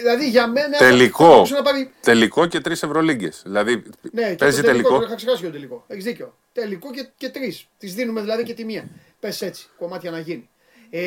δηλαδή 0.00 0.28
για 0.28 0.46
μένα... 0.48 0.76
θα 0.78 0.84
Τελικό. 0.84 1.26
μπορούσε 1.26 1.54
Να 1.54 1.62
πάρει, 1.62 1.90
Τελικό 2.00 2.46
και 2.46 2.60
τρεις 2.60 2.82
Ευρωλίγκες. 2.82 3.42
Δηλαδή 3.44 3.82
ναι, 4.12 4.28
και 4.30 4.34
παίζει 4.36 4.60
το 4.60 4.66
τελικό. 4.66 4.88
τελικό. 4.88 4.98
Το 4.98 5.04
είχα 5.06 5.14
ξεχάσει 5.14 5.40
και 5.40 5.46
το 5.46 5.52
τελικό. 5.52 5.84
Έχεις 5.86 6.04
δίκιο. 6.04 6.36
Τελικό 6.52 6.90
και, 6.90 7.08
και 7.16 7.28
τρεις. 7.28 7.68
Τις 7.78 7.94
δίνουμε 7.94 8.20
δηλαδή 8.20 8.42
και 8.42 8.54
τη 8.54 8.64
μία. 8.64 8.88
Πες 9.20 9.42
έτσι, 9.42 9.68
κομμάτια 9.78 10.10
να 10.10 10.18
γίνει. 10.18 10.48
Ε, 10.90 11.00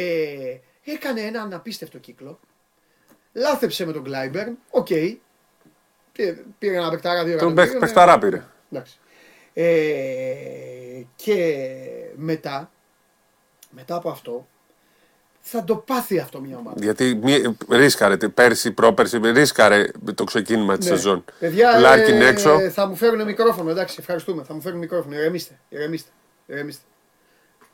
έκανε 0.84 1.22
έναν 1.22 1.54
απίστευτο 1.54 1.98
κύκλο. 1.98 2.40
Λάθεψε 3.34 3.86
με 3.86 3.92
τον 3.94 4.04
Κλάιμπερν. 4.04 4.58
Οκ. 4.70 4.88
Πήρε- 6.12 6.38
Πήρε 6.60 6.76
ένα 6.76 6.90
παιχταρά 6.90 7.24
δύο 7.24 7.38
Τον 7.38 7.48
εκατομμύρια, 7.48 7.64
παιχ- 7.64 7.74
ναι. 7.74 7.80
παιχταρά 7.80 8.20
πήρε. 8.20 8.44
Εντάξει. 8.72 9.00
Ε, 9.54 11.02
και 11.16 11.56
μετά, 12.16 12.72
μετά 13.70 13.96
από 13.96 14.10
αυτό, 14.10 14.48
θα 15.50 15.64
το 15.64 15.76
πάθει 15.76 16.20
αυτό 16.20 16.40
μια 16.42 16.58
ομάδα. 16.58 16.76
Γιατί 16.84 17.20
μη- 17.24 17.58
ρίσκαρε 17.70 18.18
τε- 18.18 18.30
πέρσι, 18.30 18.72
πρόπερσι, 18.72 19.18
ρίσκαρε 19.18 19.86
το 20.16 20.24
ξεκίνημα 20.24 20.78
της 20.78 20.90
Ναι. 20.90 20.96
σεζόν. 20.96 21.24
Παιδιά, 21.40 21.80
Λάρκιν 21.80 22.22
ε, 22.22 22.26
έξω. 22.28 22.70
θα 22.70 22.86
μου 22.86 22.96
φέρουν 22.96 23.24
μικρόφωνο, 23.26 23.70
εντάξει, 23.70 23.96
ευχαριστούμε. 24.00 24.44
Θα 24.44 24.54
μου 24.54 24.62
φέρουν 24.62 24.80
μικρόφωνο. 24.80 25.16
Ηρεμήστε, 25.16 25.60
ηρεμήστε, 25.70 26.10
ηρεμήστε. 26.46 26.82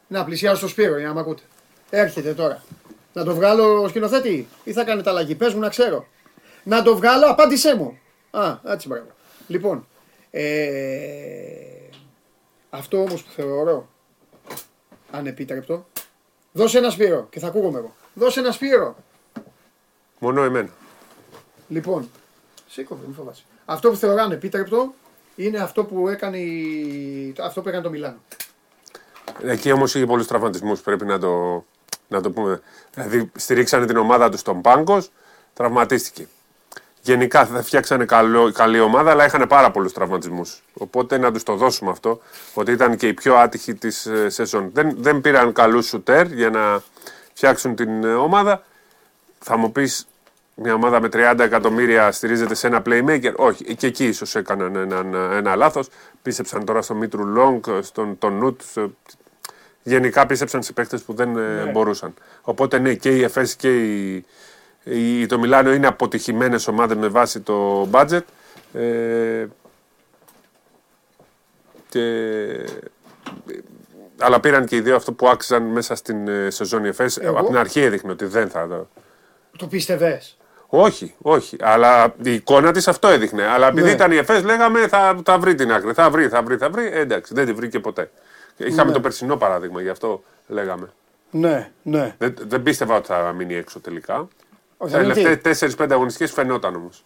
Να 0.08 0.24
πλησιάσω 0.24 0.56
στο 0.58 0.68
Σπύρο 0.68 0.98
για 0.98 1.08
να 1.08 1.14
μ' 1.14 1.18
ακούτε. 1.18 1.42
Έρχεται 1.90 2.34
τώρα. 2.34 2.64
Να 3.14 3.24
το 3.24 3.36
βγάλω 3.36 3.88
σκηνοθέτη 3.88 4.48
ή 4.64 4.72
θα 4.74 4.84
κάνετε 4.84 5.10
αλλαγή. 5.10 5.36
Πες 5.36 5.54
μου 5.54 5.60
να 5.60 5.70
ξέρω. 5.70 6.08
Να 6.64 6.82
το 6.84 6.96
βγάλω, 6.96 7.26
απάντησέ 7.28 7.76
μου. 7.76 7.98
Α, 8.32 8.58
έτσι 8.68 8.88
μπράβο. 8.88 9.08
Λοιπόν, 9.48 9.88
ε, 10.32 10.42
αυτό 12.70 12.98
όμως 13.02 13.24
που 13.24 13.32
θεωρώ 13.36 13.90
ανεπίτρεπτο, 15.12 15.86
δώσε 16.54 16.78
ένα 16.78 16.90
Σπύρο 16.90 17.28
και 17.30 17.40
θα 17.40 17.48
ακούγομαι 17.48 17.78
εγώ. 17.78 17.96
Δώσε 18.14 18.40
ένα 18.40 18.52
Σπύρο. 18.52 18.96
Μόνο 20.20 20.44
εμένα. 20.44 20.70
Λοιπόν, 21.68 22.10
σήκω, 22.68 23.00
μην 23.06 23.16
φοβάσαι. 23.16 23.44
Αυτό 23.66 23.90
που 23.90 23.96
θεωρώ 23.96 24.22
ανεπίτρεπτο 24.24 24.94
είναι 25.36 25.58
αυτό 25.58 25.84
που 25.86 26.08
έκανε, 26.10 26.38
η... 26.38 27.36
αυτό 27.40 27.62
που 27.62 27.70
έκανε 27.70 27.84
το 27.84 27.90
Μιλάνο. 27.90 28.18
Εκεί 29.44 29.72
όμως 29.72 29.96
είχε 29.96 30.06
πολλούς 30.06 30.28
τραυματισμούς, 30.28 30.82
πρέπει 30.82 31.06
να 31.06 31.20
το, 31.20 31.64
να 32.08 32.22
το 32.22 32.32
πούμε. 32.32 32.62
Δηλαδή, 32.94 33.32
στηρίξανε 33.36 33.86
την 33.86 33.98
ομάδα 33.98 34.30
τους 34.30 34.40
στον 34.40 34.62
Πάγκος, 34.62 35.12
τραυματίστηκε. 35.54 36.28
Γενικά 37.06 37.46
θα 37.46 37.64
φτιάξανε 37.64 38.06
καλό, 38.06 38.52
καλή 38.52 38.80
ομάδα, 38.80 39.12
αλλά 39.12 39.26
είχαν 39.26 39.46
πάρα 39.48 39.72
πολλούς 39.72 39.94
τραυματισμούς. 39.94 40.62
Οπότε 40.74 41.18
να 41.18 41.32
τους 41.32 41.44
το 41.44 41.56
δώσουμε 41.56 41.92
αυτό, 41.92 42.22
ότι 42.54 42.72
ήταν 42.72 42.96
και 42.98 43.08
οι 43.08 43.14
πιο 43.14 43.36
άτυχοι 43.36 43.74
της 43.76 44.08
σεζόν. 44.28 44.70
Δεν, 44.74 44.96
δεν 45.00 45.22
πήραν 45.22 45.54
καλούς 45.54 45.86
σουτέρ 45.88 46.32
για 46.32 46.50
να 46.50 46.82
φτιάξουν 47.34 47.76
την 47.76 48.04
ε, 48.04 48.14
ομάδα. 48.14 48.64
Θα 49.40 49.58
μου 49.58 49.72
πεις, 49.72 50.08
μια 50.56 50.74
ομάδα 50.74 51.02
με 51.02 51.10
30 51.14 51.36
εκατομμύρια 51.40 52.12
στηρίζεται 52.12 52.56
σε 52.56 52.68
ένα 52.68 52.82
playmaker; 52.86 53.34
Όχι, 53.36 53.76
και 53.76 53.88
εκεί 53.88 54.06
ίσως 54.08 54.36
έκαναν 54.36 54.76
ένα, 54.76 54.98
ένα, 54.98 55.30
ένα 55.34 55.56
λάθος. 55.56 55.90
Πίστεψαν 56.22 56.66
τώρα 56.66 56.82
στον 56.82 56.98
Μίτρου 56.98 57.26
Λόγκ, 57.26 57.66
στον 57.82 58.18
τον 58.18 58.38
Νουτ. 58.38 58.62
σε- 58.72 58.90
Γενικά 59.84 60.26
πίστεψαν 60.26 60.64
σε 60.64 60.74
παίχτε 60.74 60.98
που 60.98 61.14
δεν 61.14 61.38
ε, 61.38 61.70
μπορούσαν. 61.72 62.14
Οπότε 62.42 62.80
ναι, 62.80 62.94
και 62.94 63.10
η 63.10 63.24
ΕΦΕΣ 63.24 63.56
και 63.56 63.76
η, 63.76 64.14
η, 64.16 64.26
το 65.28 65.40
Μιλάνο 65.40 65.74
είναι 65.74 65.88
αποτυχημένες 65.88 66.68
ομάδες 66.68 66.98
με 66.98 67.08
βάση 67.08 67.40
το 67.40 67.88
budget. 67.92 68.20
Ε, 68.74 69.46
και, 71.90 72.02
αλλά 74.20 74.40
πήραν 74.40 74.66
και 74.66 74.76
οι 74.76 74.82
δύο 74.82 74.96
αυτό 74.96 75.14
που 75.14 75.28
άξιζαν 75.28 75.64
μέσα 75.64 75.96
στην 75.96 76.28
ε, 76.28 76.50
σεζόν 76.50 76.84
η 76.86 76.88
ΕΦΕΣ. 76.88 77.18
Εγώ- 77.18 77.38
Από 77.40 77.48
την 77.48 77.58
αρχή 77.58 77.82
έδειχνε 77.82 78.12
ότι 78.12 78.26
δεν 78.26 78.50
θα. 78.50 78.68
το- 78.68 78.88
Το 79.58 79.68
πίστευες; 79.68 80.38
όχι, 80.68 81.16
όχι. 81.22 81.56
Αλλά 81.60 82.14
η 82.24 82.34
εικόνα 82.34 82.72
της 82.72 82.88
αυτό 82.88 83.08
έδειχνε. 83.08 83.44
Αλλά 83.48 83.68
επειδή 83.68 83.86
Ναι. 83.86 83.92
ήταν 83.92 84.12
η 84.12 84.16
ΕΦΕΣ, 84.16 84.44
λέγαμε 84.44 84.88
θα, 84.88 85.20
θα 85.26 85.38
βρει 85.40 85.56
την 85.56 85.72
άκρη. 85.74 85.94
Θα 85.94 86.10
βρει, 86.10 86.28
θα 86.28 86.42
βρει, 86.44 86.58
θα 86.58 86.70
βρει. 86.70 86.86
Ε, 86.86 87.00
εντάξει, 87.00 87.34
δεν 87.34 87.46
τη 87.46 87.54
βρήκε 87.54 87.80
ποτέ. 87.80 88.12
Είχαμε 88.58 88.84
Ναι. 88.90 88.92
το 88.92 89.00
περσινό 89.00 89.38
παράδειγμα, 89.38 89.82
γι' 89.82 89.90
αυτό 89.90 90.24
λέγαμε. 90.48 90.90
Ναι, 91.32 91.72
ναι. 91.84 92.16
Δεν, 92.18 92.36
δεν 92.48 92.64
πίστευα 92.64 92.96
ότι 92.96 93.08
θα 93.08 93.34
μείνει 93.38 93.56
έξω 93.56 93.80
τελικά. 93.80 94.28
Όχι, 94.84 94.92
Τα 94.94 95.00
θα 95.00 95.06
μείνει 95.06 95.14
τελευταίε 95.24 95.70
4-5 95.78 95.88
αγωνιστικές 95.92 96.32
φαινόταν 96.32 96.76
όμως. 96.76 97.06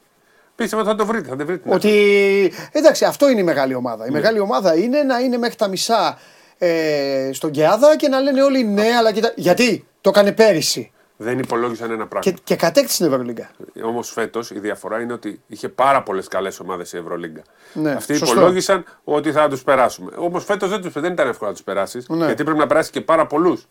Πίστευα 0.56 0.82
ότι 0.82 0.92
θα 0.92 0.96
το 0.98 1.06
βρείτε, 1.06 1.30
θα 1.30 1.36
το 1.36 1.46
βρείτε. 1.46 1.74
Ότι. 1.74 2.54
Εντάξει, 2.72 3.06
αυτό 3.06 3.30
είναι 3.30 3.40
η 3.40 3.44
μεγάλη 3.44 3.76
ομάδα. 3.76 4.06
Η 4.08 4.10
μεγάλη 4.10 4.40
ομάδα 4.40 4.76
είναι 4.78 5.04
να 5.04 5.20
είναι 5.20 5.38
μέχρι 5.38 5.56
τα 5.56 5.68
μισά 5.68 6.18
ε, 6.58 7.30
στον 7.34 7.52
Κεάδα 7.52 7.96
και 7.98 8.08
να 8.08 8.20
λένε 8.20 8.42
όλοι 8.44 8.63
ναι, 8.63 8.88
αλλά 8.98 9.12
κοίτα. 9.12 9.34
Γιατί 9.36 9.88
το 10.02 10.10
έκανε 10.10 10.32
πέρυσι 10.32 10.92
Δεν 11.18 11.40
υπολόγισαν 11.40 11.92
ένα 11.92 12.08
πράγμα. 12.08 12.32
και, 12.32 12.38
και 12.44 12.56
κατέκτησε 12.56 13.04
την 13.04 13.13
Ευρωλίγκα. 13.13 13.50
Όμως 13.84 14.12
φέτος 14.12 14.52
η 14.52 14.60
διαφορά 14.60 15.02
είναι 15.02 15.13
ότι 15.13 15.42
είχε 15.48 15.70
πάρα 15.70 16.04
πολλές 16.04 16.28
καλές 16.28 16.60
ομάδες 16.60 16.94
η 16.94 16.98
Ευρωλίγκα. 16.98 17.42
Ναι, 17.74 17.92
Αυτοί 17.92 18.16
σωστό. 18.16 18.36
υπολόγισαν 18.36 18.86
ότι 19.04 19.32
θα 19.32 19.48
τους 19.50 19.63
περάσουμε. 19.63 20.12
Όμως 20.18 20.44
φέτος 20.46 20.70
δεν, 20.70 20.82
τους- 20.82 20.94
δεν 20.94 21.12
ήταν 21.12 21.28
εύκολο 21.28 21.50
να 21.50 21.56
τους 21.56 21.63
περάσεις. 21.66 22.08
Ναι. 22.10 22.26
Γιατί 22.26 22.44
πρέπει 22.44 22.60
να 22.60 22.68
περάσεις 22.68 22.92
και 22.92 23.02
πάρα 23.02 23.28
πολλούς. 23.28 23.66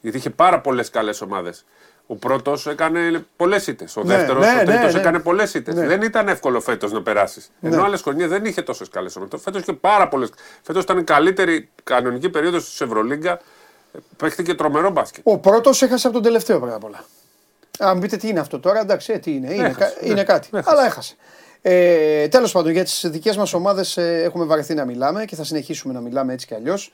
Γιατί 0.00 0.16
είχε 0.18 0.30
πάρα 0.30 0.60
πολλές 0.60 0.90
καλές 0.90 1.20
ομάδες. 1.20 1.64
Ο 2.06 2.16
πρώτος 2.16 2.66
έκανε 2.66 3.24
πολλές 3.36 3.66
ήττες. 3.66 3.96
Ο 3.96 4.02
Ναι, 4.04 4.16
δεύτερος, 4.16 4.46
ναι, 4.46 4.52
ο 4.60 4.64
τρίτος 4.64 4.84
ναι, 4.84 4.92
ναι. 4.92 4.98
έκανε 4.98 5.18
πολλές 5.18 5.54
ήττες. 5.54 5.74
Ναι. 5.74 5.86
Δεν 5.86 6.02
ήταν 6.02 6.28
εύκολο 6.28 6.60
φέτος 6.60 6.92
να 6.92 7.02
περάσεις. 7.02 7.50
Ενώ 7.60 7.82
άλλες 7.84 8.02
χρονιές 8.02 8.28
δεν 8.28 8.44
είχε 8.44 8.62
τόσες 8.62 8.88
καλές 8.88 9.16
ομάδε. 9.16 9.38
Φέτος 9.38 9.60
είχε 9.60 9.72
πάρα 9.72 10.08
πολλές. 10.08 10.30
Φέτος 10.62 10.82
ήταν 10.82 10.98
η 10.98 11.04
καλύτερη 11.04 11.68
κανονική 11.84 12.28
περίοδος 12.30 12.64
της 12.64 12.80
Ευρωλίγκα. 12.80 13.40
Παίχτηκε 14.16 14.54
τρομερό 14.54 14.90
μπάσκετ. 14.90 15.22
Ο 15.26 15.38
πρώτος 15.38 15.82
έχασε 15.82 16.06
από 16.06 16.14
τον 16.16 16.24
τελευταίο 16.24 16.58
πρώτα 16.60 16.74
απ' 16.74 16.84
όλα. 16.84 17.04
Αν 17.78 18.00
πείτε 18.00 18.16
τι 18.16 18.28
είναι 18.28 18.40
αυτό 18.40 18.60
τώρα, 18.60 18.80
εντάξει, 18.80 19.12
ε, 19.12 19.18
τι 19.18 19.34
είναι, 19.34 19.54
είναι, 19.54 19.66
Έχασε, 19.66 19.94
κα- 19.98 20.04
είναι 20.06 20.14
ναι, 20.14 20.24
κάτι. 20.24 20.48
έχασε. 20.52 20.70
Αλλά 20.70 20.86
έχασε. 20.86 21.14
Ε, 21.62 22.28
Τέλος 22.28 22.52
πάντων, 22.52 22.72
για 22.72 22.84
τις 22.84 23.04
δικές 23.10 23.36
μας 23.36 23.52
ομάδες 23.54 23.96
έχουμε 23.96 24.44
βαρεθεί 24.44 24.74
να 24.74 24.84
μιλάμε 24.84 25.24
και 25.24 25.36
θα 25.36 25.44
συνεχίσουμε 25.44 25.92
να 25.94 26.00
μιλάμε 26.00 26.32
έτσι 26.32 26.46
κι 26.46 26.54
αλλιώς. 26.54 26.92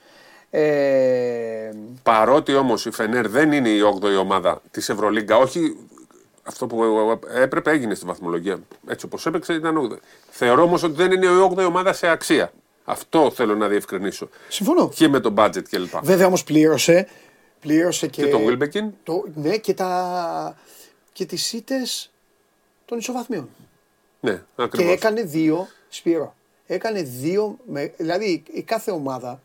Ε, 0.49 1.69
Παρότι 2.03 2.55
όμως 2.55 2.85
η 2.85 2.91
Φενέρ 2.91 3.27
δεν 3.29 3.51
είναι 3.51 3.69
η 3.69 3.79
8η 4.01 4.17
ομάδα 4.19 4.61
της 4.71 4.89
Ευρωλίγκα, 4.89 5.37
όχι 5.37 5.77
αυτό 6.43 6.67
που 6.67 6.83
έπρεπε 7.33 7.71
έγινε 7.71 7.95
στη 7.95 8.05
βαθμολογία. 8.05 8.59
Έτσι 8.87 9.05
όπως 9.05 9.25
έπαιξε 9.25 9.53
ήταν 9.53 9.91
8η. 9.91 9.97
Θεωρώ 10.29 10.63
όμως 10.63 10.83
ότι 10.83 10.93
δεν 10.93 11.11
είναι 11.11 11.25
η 11.25 11.29
8η 11.55 11.65
ομάδα 11.67 11.93
σε 11.93 12.07
αξία. 12.07 12.51
Αυτό 12.85 13.31
θέλω 13.31 13.55
να 13.55 13.67
διευκρινίσω. 13.67 14.29
συμφωνώ. 14.47 14.89
Και 14.89 15.07
με 15.07 15.19
το 15.19 15.33
budget 15.37 15.63
κλπ. 15.69 15.93
Βέβαια 16.03 16.25
όμως 16.27 16.43
πλήρωσε. 16.43 17.07
Πλήρωσε 17.59 18.07
και, 18.07 18.23
Και 18.23 18.29
το 18.29 18.39
Wilbekin. 18.47 18.89
το- 19.03 19.25
ναι, 19.35 19.57
και, 19.57 19.73
τα, 19.73 20.57
και 21.13 21.25
τις 21.25 21.53
ήττες 21.53 22.11
των 22.85 22.97
ισοβαθμίων. 22.97 23.49
Ναι, 24.19 24.31
Και 24.55 24.63
ακριβώς. 24.63 24.93
έκανε 24.93 25.21
δύο, 25.21 25.67
Σπύρο, 25.89 26.35
έκανε 26.67 27.01
δύο, 27.01 27.57
με, 27.67 27.93
δηλαδή 27.97 28.43
η 28.51 28.61
κάθε 28.61 28.91
ομάδα 28.91 29.41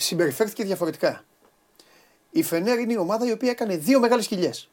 συμπεριφέρθηκε 0.00 0.64
διαφορετικά. 0.64 1.24
Η 2.30 2.42
Φενέρ 2.42 2.78
είναι 2.78 2.92
η 2.92 2.96
ομάδα 2.96 3.26
η 3.26 3.32
οποία 3.32 3.50
έκανε 3.50 3.76
δύο 3.76 4.00
μεγάλες 4.00 4.26
κοιλιές. 4.26 4.68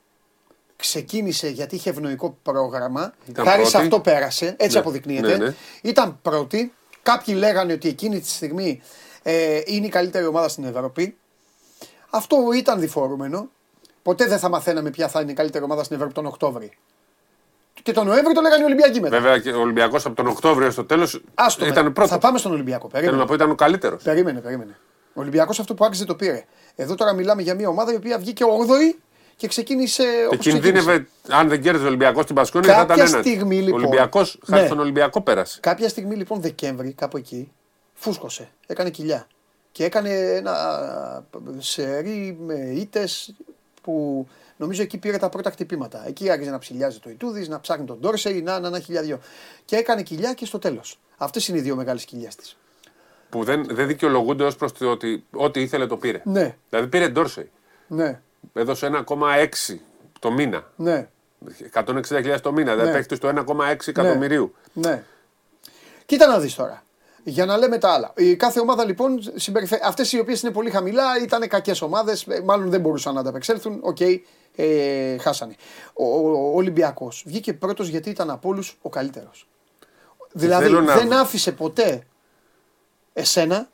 Ξεκίνησε 0.75 1.47
γιατί 1.49 1.75
είχε 1.75 1.89
ευνοϊκό 1.89 2.37
πρόγραμμα, 2.43 3.13
Ήταν 3.29 3.45
χάρη 3.45 3.63
σε 3.65 3.71
πρώτη. 3.71 3.85
αυτό 3.85 3.99
πέρασε, 3.99 4.55
έτσι 4.57 4.73
Ναι, 4.75 4.79
αποδεικνύεται. 4.81 5.37
ναι, 5.37 5.45
ναι. 5.45 5.53
Ήταν 5.81 6.19
πρώτη, 6.21 6.73
κάποιοι 7.03 7.35
λέγανε 7.37 7.73
ότι 7.73 7.87
εκείνη 7.87 8.19
τη 8.19 8.29
στιγμή 8.29 8.81
ε, 9.23 9.61
είναι 9.65 9.85
η 9.85 9.89
καλύτερη 9.89 10.25
ομάδα 10.25 10.47
στην 10.47 10.63
Ευρώπη. 10.63 11.17
Αυτό 12.09 12.37
ήταν 12.55 12.79
διφορούμενο. 12.79 13.49
Ποτέ 14.01 14.25
δεν 14.25 14.39
θα 14.39 14.49
μαθαίναμε 14.49 14.89
ποια 14.89 15.07
θα 15.07 15.21
είναι 15.21 15.31
η 15.31 15.33
καλύτερη 15.33 15.63
ομάδα 15.63 15.83
στην 15.83 15.95
Ευρώπη 15.95 16.13
τον 16.13 16.25
Οκτώβρη. 16.25 16.77
Και 17.83 17.91
τον 17.91 18.05
Νοέμβριο 18.05 18.33
το 18.33 18.41
λέγανε 18.41 18.61
οι 18.61 18.65
Ολυμπιακοί 18.65 18.99
μετά. 19.01 19.19
Βέβαια 19.19 19.39
και 19.39 19.51
ο 19.51 19.59
Ολυμπιακός 19.59 20.05
από 20.05 20.15
τον 20.15 20.27
Οκτώβριο 20.27 20.71
στο 20.71 20.85
τέλος 20.85 21.21
Άστο, 21.33 21.65
ήταν 21.65 21.83
με. 21.85 21.91
πρώτος. 21.91 22.11
Θα 22.11 22.17
πάμε 22.17 22.37
στον 22.37 22.51
Ολυμπιακό. 22.51 22.79
Θέλω 22.89 22.91
Περίμενε. 22.93 23.17
να 23.21 23.25
πω 23.27 23.33
ήταν 23.33 23.49
ο 23.49 23.55
καλύτερος. 23.55 24.03
Περίμενε, 24.03 24.39
περίμενε. 24.41 24.77
Ο 25.17 25.21
Ολυμπιακός 25.21 25.59
αυτό 25.59 25.73
που 25.73 25.85
άξιζε 25.85 26.05
το 26.05 26.15
πήρε. 26.15 26.45
Εδώ 26.75 26.95
τώρα 26.95 27.13
μιλάμε 27.13 27.41
για 27.41 27.55
μια 27.55 27.69
ομάδα 27.69 27.93
η 27.93 27.95
οποία 27.95 28.17
βγήκε 28.19 28.43
8η 28.45 28.99
και 29.35 29.47
ξεκίνησε. 29.47 30.03
Και 30.03 30.25
όπως 30.25 30.37
ξεκίνησε. 30.37 30.71
κινδύνευε, 30.71 31.07
αν 31.29 31.47
δεν 31.49 31.61
κέρδιζε 31.61 31.83
ο 31.83 31.87
Ολυμπιακός 31.87 32.23
στην 32.23 32.35
Πασκόνη, 32.35 32.65
θα 32.65 32.71
Κάποια 32.73 32.95
ήταν 32.95 33.07
ένας. 33.07 33.25
στιγμή, 33.25 33.55
λοιπόν, 33.55 33.73
Ο 33.73 33.85
Ολυμπιακός, 33.85 34.39
ναι. 34.45 34.55
χάρη 34.55 34.67
στον 34.67 34.79
Ολυμπιακό 34.79 35.21
πέρασε. 35.21 35.59
Κάποια 35.59 35.89
στιγμή 35.89 36.15
λοιπόν 36.15 36.41
Δεκέμβρη, 36.41 36.91
κάπου 36.93 37.17
εκεί, 37.17 37.51
φούσκωσε. 37.93 38.49
Έκανε 38.67 38.89
κοιλιά. 38.89 39.27
Και 39.71 39.83
έκανε 39.83 40.09
ένα 40.09 40.53
σερί 41.57 42.37
με 42.39 42.53
ήττε 42.53 43.07
που 43.81 44.27
νομίζω 44.57 44.81
εκεί 44.81 44.97
πήρε 44.97 45.17
τα 45.17 45.29
πρώτα 45.29 45.49
χτυπήματα. 45.51 46.07
Εκεί 46.07 46.29
άρχισε 46.29 46.49
να 46.49 46.57
ψηλιάζει 46.57 46.99
το 46.99 47.09
Ιτούδης, 47.09 47.47
να 47.47 47.59
ψάχνει 47.59 47.85
τον 47.85 47.97
Ντόρσεϊ, 47.99 48.41
να, 48.41 48.59
να, 48.59 48.69
να 48.69 48.79
χιλιαδιό. 48.79 49.19
Και 49.65 49.75
έκανε 49.75 50.01
κοιλιά 50.03 50.33
και 50.33 50.45
στο 50.45 50.59
τέλος. 50.59 50.99
Αυτές 51.17 51.47
είναι 51.47 51.57
οι 51.57 51.61
δύο 51.61 51.75
μεγάλες 51.75 52.05
κοιλιές 52.05 52.35
της. 52.35 52.57
Που 53.35 53.43
δεν, 53.43 53.65
δεν 53.69 53.87
δικαιολογούνται 53.87 54.43
ως 54.43 54.55
προς 54.55 54.71
το 54.71 54.89
ότι 54.91 55.23
ό,τι 55.31 55.61
ήθελε 55.61 55.85
το 55.87 55.97
πήρε. 55.97 56.21
Ναι, 56.25 56.55
Δηλαδή 56.69 56.87
πήρε 56.87 57.07
Ντόρσεϊ. 57.09 57.51
ναι, 57.87 58.21
Έδωσε 58.53 59.03
1,6 59.07 59.75
το 60.19 60.31
μήνα. 60.31 60.71
ναι. 60.75 61.07
160.000 61.73 62.37
το 62.41 62.51
μήνα. 62.51 62.71
Δηλαδή 62.71 62.89
Ναι. 62.89 62.95
παίχτης 62.95 63.19
του 63.19 63.27
1,6 63.27 63.87
εκατομμυρίου. 63.87 64.55
Ναι. 64.73 65.03
Κοίτα 66.05 66.27
να 66.27 66.39
δεις 66.39 66.55
τώρα. 66.55 66.83
Για 67.23 67.45
να 67.45 67.57
λέμε 67.57 67.77
τα 67.77 67.89
άλλα. 67.93 68.11
Η 68.15 68.35
κάθε 68.35 68.59
ομάδα 68.59 68.85
λοιπόν 68.85 69.19
συμπεριφέ... 69.35 69.79
Αυτές 69.83 70.11
οι 70.13 70.19
οποίες 70.19 70.41
είναι 70.41 70.51
πολύ 70.51 70.69
χαμηλά 70.69 71.03
ήταν 71.23 71.47
κακές 71.47 71.81
ομάδες. 71.81 72.25
Μάλλον 72.43 72.69
δεν 72.69 72.79
μπορούσαν 72.81 73.13
να 73.13 73.19
ανταπεξέλθουν. 73.19 73.79
Οκ, 73.81 73.97
ε, 74.55 75.17
χάσανε. 75.17 75.55
Ο, 75.93 76.03
ο, 76.05 76.31
ο 76.31 76.55
Ολυμπιακός 76.55 77.23
βγήκε 77.27 77.53
πρώτος 77.53 77.87
γιατί 77.87 78.09
ήταν 78.09 78.29
από 78.29 78.49
όλους 78.49 78.77
ο 78.81 78.89
καλύτερος. 78.89 79.47
Δηλαδή 80.31 80.63
Θέλω 80.63 80.81
να- 80.81 80.95
δεν 80.95 81.13
άφησε 81.13 81.51
ποτέ 81.51 82.03
εσένα, 83.15 83.69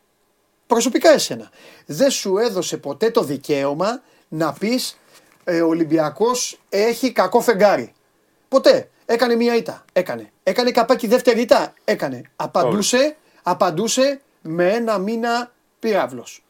προσωπικά 0.67 1.09
εσένα, 1.09 1.51
δεν 1.85 2.09
σου 2.11 2.37
έδωσε 2.37 2.77
ποτέ 2.77 3.11
το 3.11 3.23
δικαίωμα 3.23 4.01
να 4.27 4.53
πεις 4.53 4.97
ε, 5.43 5.61
ο 5.61 5.67
Ολυμπιακός 5.67 6.59
έχει 6.69 7.11
κακό 7.11 7.41
φεγγάρι. 7.41 7.93
Ποτέ. 8.47 8.89
Έκανε 9.05 9.35
μία 9.35 9.55
ήττα. 9.55 9.85
Έκανε. 9.93 10.31
Έκανε 10.43 10.71
καπάκι 10.71 11.07
δεύτερη 11.07 11.41
ήττα. 11.41 11.73
Έκανε. 11.83 12.21
Απαντούσε, 12.35 13.17
απαντούσε 13.43 14.21
με 14.41 14.69
ένα 14.69 14.97
μήνα 14.97 15.51
πύραυλος. 15.79 16.43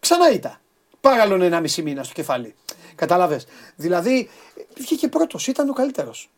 Ξανά 0.00 0.30
ήττα. 0.30 0.60
Παράλλον 1.00 1.42
ένα 1.42 1.60
μισή 1.60 1.82
μήνα 1.82 2.02
στο 2.02 2.14
κεφάλι. 2.14 2.54
Κατάλαβες. 2.94 3.46
Δηλαδή 3.76 4.30
βγήκε 4.74 5.08
πρώτος. 5.08 5.46
Ήταν 5.46 5.68
ο 5.68 5.72
καλύτερος. 5.72 6.30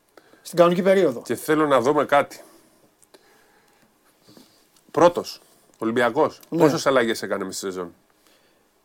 Στην 0.42 0.58
κανονική 0.58 0.82
περίοδο. 0.82 1.22
Και 1.22 1.34
θέλω 1.34 1.66
να 1.66 1.80
δούμε 1.80 2.04
κάτι. 2.04 2.40
Πρώτος. 4.90 5.40
Ολυμπιακός. 5.82 6.40
Ναι. 6.48 6.58
Πόσες 6.58 6.86
αλλαγές 6.86 7.22
έκανε 7.22 7.44
μες 7.44 7.56
στη 7.56 7.64
σεζόν; 7.66 7.94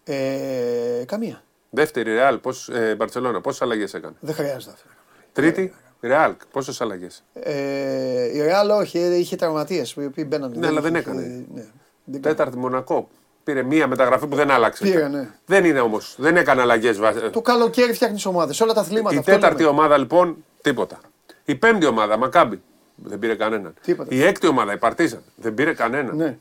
Ε, 0.04 1.04
καμία. 1.06 1.44
Δεύτερη, 1.70 2.14
Ρεάλ. 2.14 2.40
Ε, 2.74 2.96
Μπαρσελόνα. 2.96 3.42
Πόσες 3.42 3.62
αλλαγές 3.62 3.94
έκανε; 3.94 4.16
Δεν 4.20 4.36
χρειάζεται 4.36 4.74
αυτό. 4.74 4.88
Τρίτη, 5.34 5.74
Ρεάλ. 6.02 6.34
Πόσες 6.52 6.82
αλλαγές; 6.82 7.24
Ε, 7.34 8.38
η 8.38 8.42
Ρεάλ 8.42 8.70
όχι, 8.70 8.98
ε, 9.00 9.16
είχε 9.16 9.36
τραυματίες 9.36 9.92
οι 9.94 10.06
οποίοι 10.06 10.26
μπαίνανε. 10.28 10.56
Ναι, 10.58 10.68
αλλά 10.68 10.82
δεν 10.82 10.92
είχε- 10.96 11.00
έκανε. 11.10 11.22
Ναι, 11.22 11.28
δεν 11.56 11.66
έκανε. 12.06 12.20
Τέταρτη, 12.22 12.58
Μονακό. 12.58 13.10
Πήρε 13.44 13.64
μία 13.64 13.88
μεταγραφή 13.88 14.28
που 14.28 14.36
δεν 14.36 14.52
άλλαξε. 14.52 14.84
Πήρε, 14.84 15.08
ναι. 15.08 15.30
Δεν 15.46 15.66
είναι 15.66 15.80
όμως. 15.80 16.16
Δεν 16.18 16.38
έκανε 16.38 16.62
αλλαγές. 16.62 17.00
Το 17.32 17.42
καλοκαίρι 17.42 17.94
φτιάχνεις 17.94 18.26
ομάδες, 18.26 18.62
όλα 18.62 18.74
τα 18.74 18.82
αθλήματα. 18.82 19.16
Η 19.16 19.18
αυτό 19.18 19.32
τέταρτη 19.32 19.62
λέμε. 19.62 19.70
ομάδα 19.70 19.98
λοιπόν, 19.98 20.44
τίποτα. 20.62 21.00
Η 21.46 21.56
πέμπτη 21.56 21.86
ομάδα, 21.86 22.18
Μακάμπι. 22.18 22.62
Δεν 22.96 23.20
πήρε 23.20 23.36
κανέναν. 23.36 23.74
Τίποτα. 23.82 24.16
Η 24.16 24.24
έκτη 24.24 24.48
ομάδα, 24.48 24.74
η 24.74 24.78
Παρτίζαν. 24.78 25.24
Δεν 25.36 25.54
πήρε 25.54 25.74
κανέναν. 25.74 26.16
Ναι. 26.16 26.38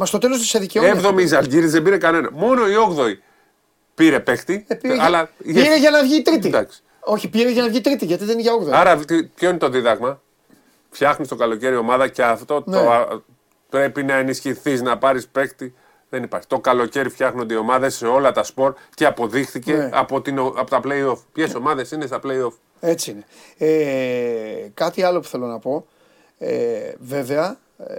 Μα 0.00 0.06
στο 0.06 0.18
τέλος 0.18 0.48
σε 0.48 0.58
δικαιώνει. 0.58 0.88
Έβδομη 0.88 1.22
η 1.22 1.26
Ζαλγκύρη 1.26 1.66
δεν 1.66 1.82
πήρε 1.82 1.98
κανένα. 1.98 2.30
Μόνο 2.32 2.68
η 2.68 2.74
όγδοη 2.76 3.22
πήρε 3.94 4.20
παίχτη. 4.20 4.64
Ε, 4.68 4.74
πήρε, 4.74 4.96
αλλά... 5.02 5.30
για... 5.38 5.62
πήρε 5.62 5.78
για 5.78 5.90
να 5.90 6.02
βγει 6.02 6.16
η 6.16 6.22
τρίτη. 6.22 6.48
Εντάξει. 6.48 6.82
Όχι, 7.00 7.28
πήρε 7.28 7.50
για 7.50 7.62
να 7.62 7.68
βγει 7.68 7.76
η 7.78 7.80
τρίτη, 7.80 8.04
γιατί 8.04 8.24
δεν 8.24 8.38
είναι 8.38 8.42
για 8.42 8.52
8. 8.68 8.70
Άρα 8.72 8.96
τι- 8.96 9.22
ποιο 9.24 9.48
είναι 9.48 9.58
το 9.58 9.68
δίδαγμα; 9.68 10.20
Φτιάχνεις 10.90 11.28
το 11.28 11.36
καλοκαίρι 11.36 11.76
ομάδα 11.76 12.08
και 12.08 12.22
αυτό 12.22 12.62
Ναι. 12.66 12.76
το, 12.76 12.90
α, 12.90 13.20
πρέπει 13.68 14.02
να 14.02 14.14
ενισχυθείς, 14.14 14.82
να 14.82 14.98
πάρεις 14.98 15.28
παίκτη. 15.28 15.74
Δεν 16.08 16.22
υπάρχει. 16.22 16.46
Το 16.46 16.58
καλοκαίρι 16.60 17.08
φτιάχνονται 17.08 17.54
οι 17.54 17.56
ομάδες 17.56 17.94
σε 17.94 18.06
όλα 18.06 18.32
τα 18.32 18.42
σπορ 18.42 18.74
και 18.94 19.06
αποδείχθηκε 19.06 19.72
Ναι. 19.74 19.88
από, 19.92 20.20
την, 20.20 20.38
από 20.38 20.70
τα 20.70 20.80
playoff. 20.84 21.18
Ποιες 21.32 21.54
ομάδες 21.54 21.90
είναι 21.90 22.06
στα 22.06 22.20
playoff; 22.24 22.52
Έτσι 22.80 23.10
είναι. 23.10 23.24
Ε, 23.72 24.68
κάτι 24.74 25.02
άλλο 25.02 25.20
που 25.20 25.26
θέλω 25.28 25.46
να 25.46 25.58
πω. 25.58 25.86
Ε, 26.38 26.92
βέβαια, 26.98 27.58
ε, 27.86 27.94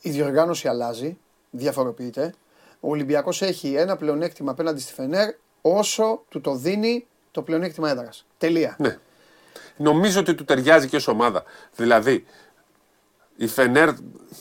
η 0.00 0.10
διοργάνωση 0.10 0.68
αλλάζει, 0.68 1.18
διαφοροποιείται. 1.50 2.34
Ο 2.80 2.90
Ολυμπιακός 2.90 3.42
έχει 3.42 3.74
ένα 3.74 3.96
πλεονέκτημα 3.96 4.50
απέναντι 4.50 4.80
στη 4.80 4.92
Φενέρ 4.92 5.34
όσο 5.60 6.24
του 6.28 6.40
το 6.40 6.54
δίνει 6.54 7.06
το 7.30 7.42
πλεονέκτημα 7.42 7.90
έδρας. 7.90 8.26
Τελεία. 8.38 8.76
Ναι. 8.78 8.98
Νομίζω 9.76 10.20
ότι 10.20 10.34
του 10.34 10.44
ταιριάζει 10.44 10.88
και 10.88 10.96
ως 10.96 11.08
ομάδα. 11.08 11.44
Δηλαδή, 11.76 12.24
η 13.36 13.46
Φενέρ 13.46 13.90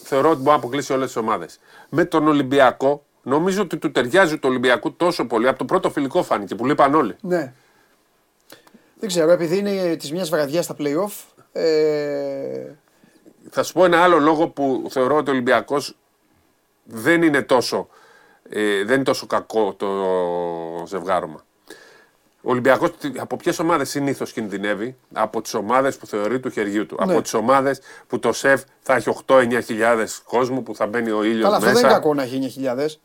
θεωρώ 0.03 0.29
ότι 0.29 0.37
μπορεί 0.37 0.49
να 0.49 0.55
αποκλείσει 0.55 0.93
όλες 0.93 1.05
τις 1.05 1.15
ομάδες. 1.15 1.59
Με 1.89 2.05
τον 2.05 2.27
Ολυμπιακό, 2.27 3.03
νομίζω 3.23 3.61
ότι 3.61 3.77
του 3.77 3.91
ταιριάζει 3.91 4.37
του 4.37 4.49
Ολυμπιακού 4.49 4.93
τόσο 4.93 5.25
πολύ. 5.25 5.47
Από 5.47 5.57
το 5.57 5.65
πρώτο 5.65 5.89
φιλικό 5.89 6.23
φάνηκε 6.23 6.55
που 6.55 6.65
λείπαν 6.65 6.95
όλοι. 6.95 7.15
Ναι. 7.21 7.53
Δεν 8.99 9.09
ξέρω, 9.09 9.31
επειδή 9.31 9.57
είναι 9.57 9.95
της 9.95 10.11
μιας 10.11 10.29
βραδιάς 10.29 10.65
στα 10.65 10.75
playoff. 10.79 11.11
Ε, 11.51 12.71
Θα 13.51 13.63
σου 13.63 13.73
πω 13.73 13.85
ένα 13.85 14.03
άλλο 14.03 14.19
λόγο 14.19 14.47
που 14.47 14.87
θεωρώ 14.89 15.15
ότι 15.15 15.29
ο 15.29 15.33
Ολυμπιακός 15.33 15.95
δεν 16.83 17.21
είναι 17.23 17.41
τόσο, 17.41 17.87
ε, 18.49 18.83
δεν 18.83 18.95
είναι 18.95 19.03
τόσο 19.03 19.27
κακό 19.27 19.73
το 19.77 19.87
ζευγάρωμα. 20.87 21.43
Ο 22.41 22.51
Ολυμπιακός 22.51 22.89
από 23.17 23.35
ποιες 23.37 23.59
ομάδες 23.59 23.89
συνήθως 23.89 24.31
κινδυνεύει, 24.31 24.95
από 25.13 25.41
τις 25.41 25.53
ομάδες 25.53 25.97
που 25.97 26.05
θεωρεί 26.07 26.39
του 26.39 26.49
χεριού 26.49 26.85
του. 26.85 26.97
Ναι. 27.05 27.11
Από 27.13 27.21
τις 27.21 27.33
ομάδες 27.33 27.81
που 28.07 28.19
το 28.19 28.33
σεφ 28.33 28.61
θα 28.81 28.95
έχει 28.95 29.09
8-9 29.09 29.61
χιλιάδες 29.61 30.21
κόσμο 30.25 30.61
που 30.61 30.75
θα 30.75 30.87
μπαίνει 30.87 31.09
ο 31.11 31.23
ήλιος 31.23 31.43
καλά, 31.43 31.59
μέσα. 31.59 31.67
αυτό 31.67 31.79
δεν 31.79 31.89
είναι 31.89 31.99
κακό 31.99 32.13
να 32.13 32.23
έχει 32.23 32.35
9.000. 32.35 32.99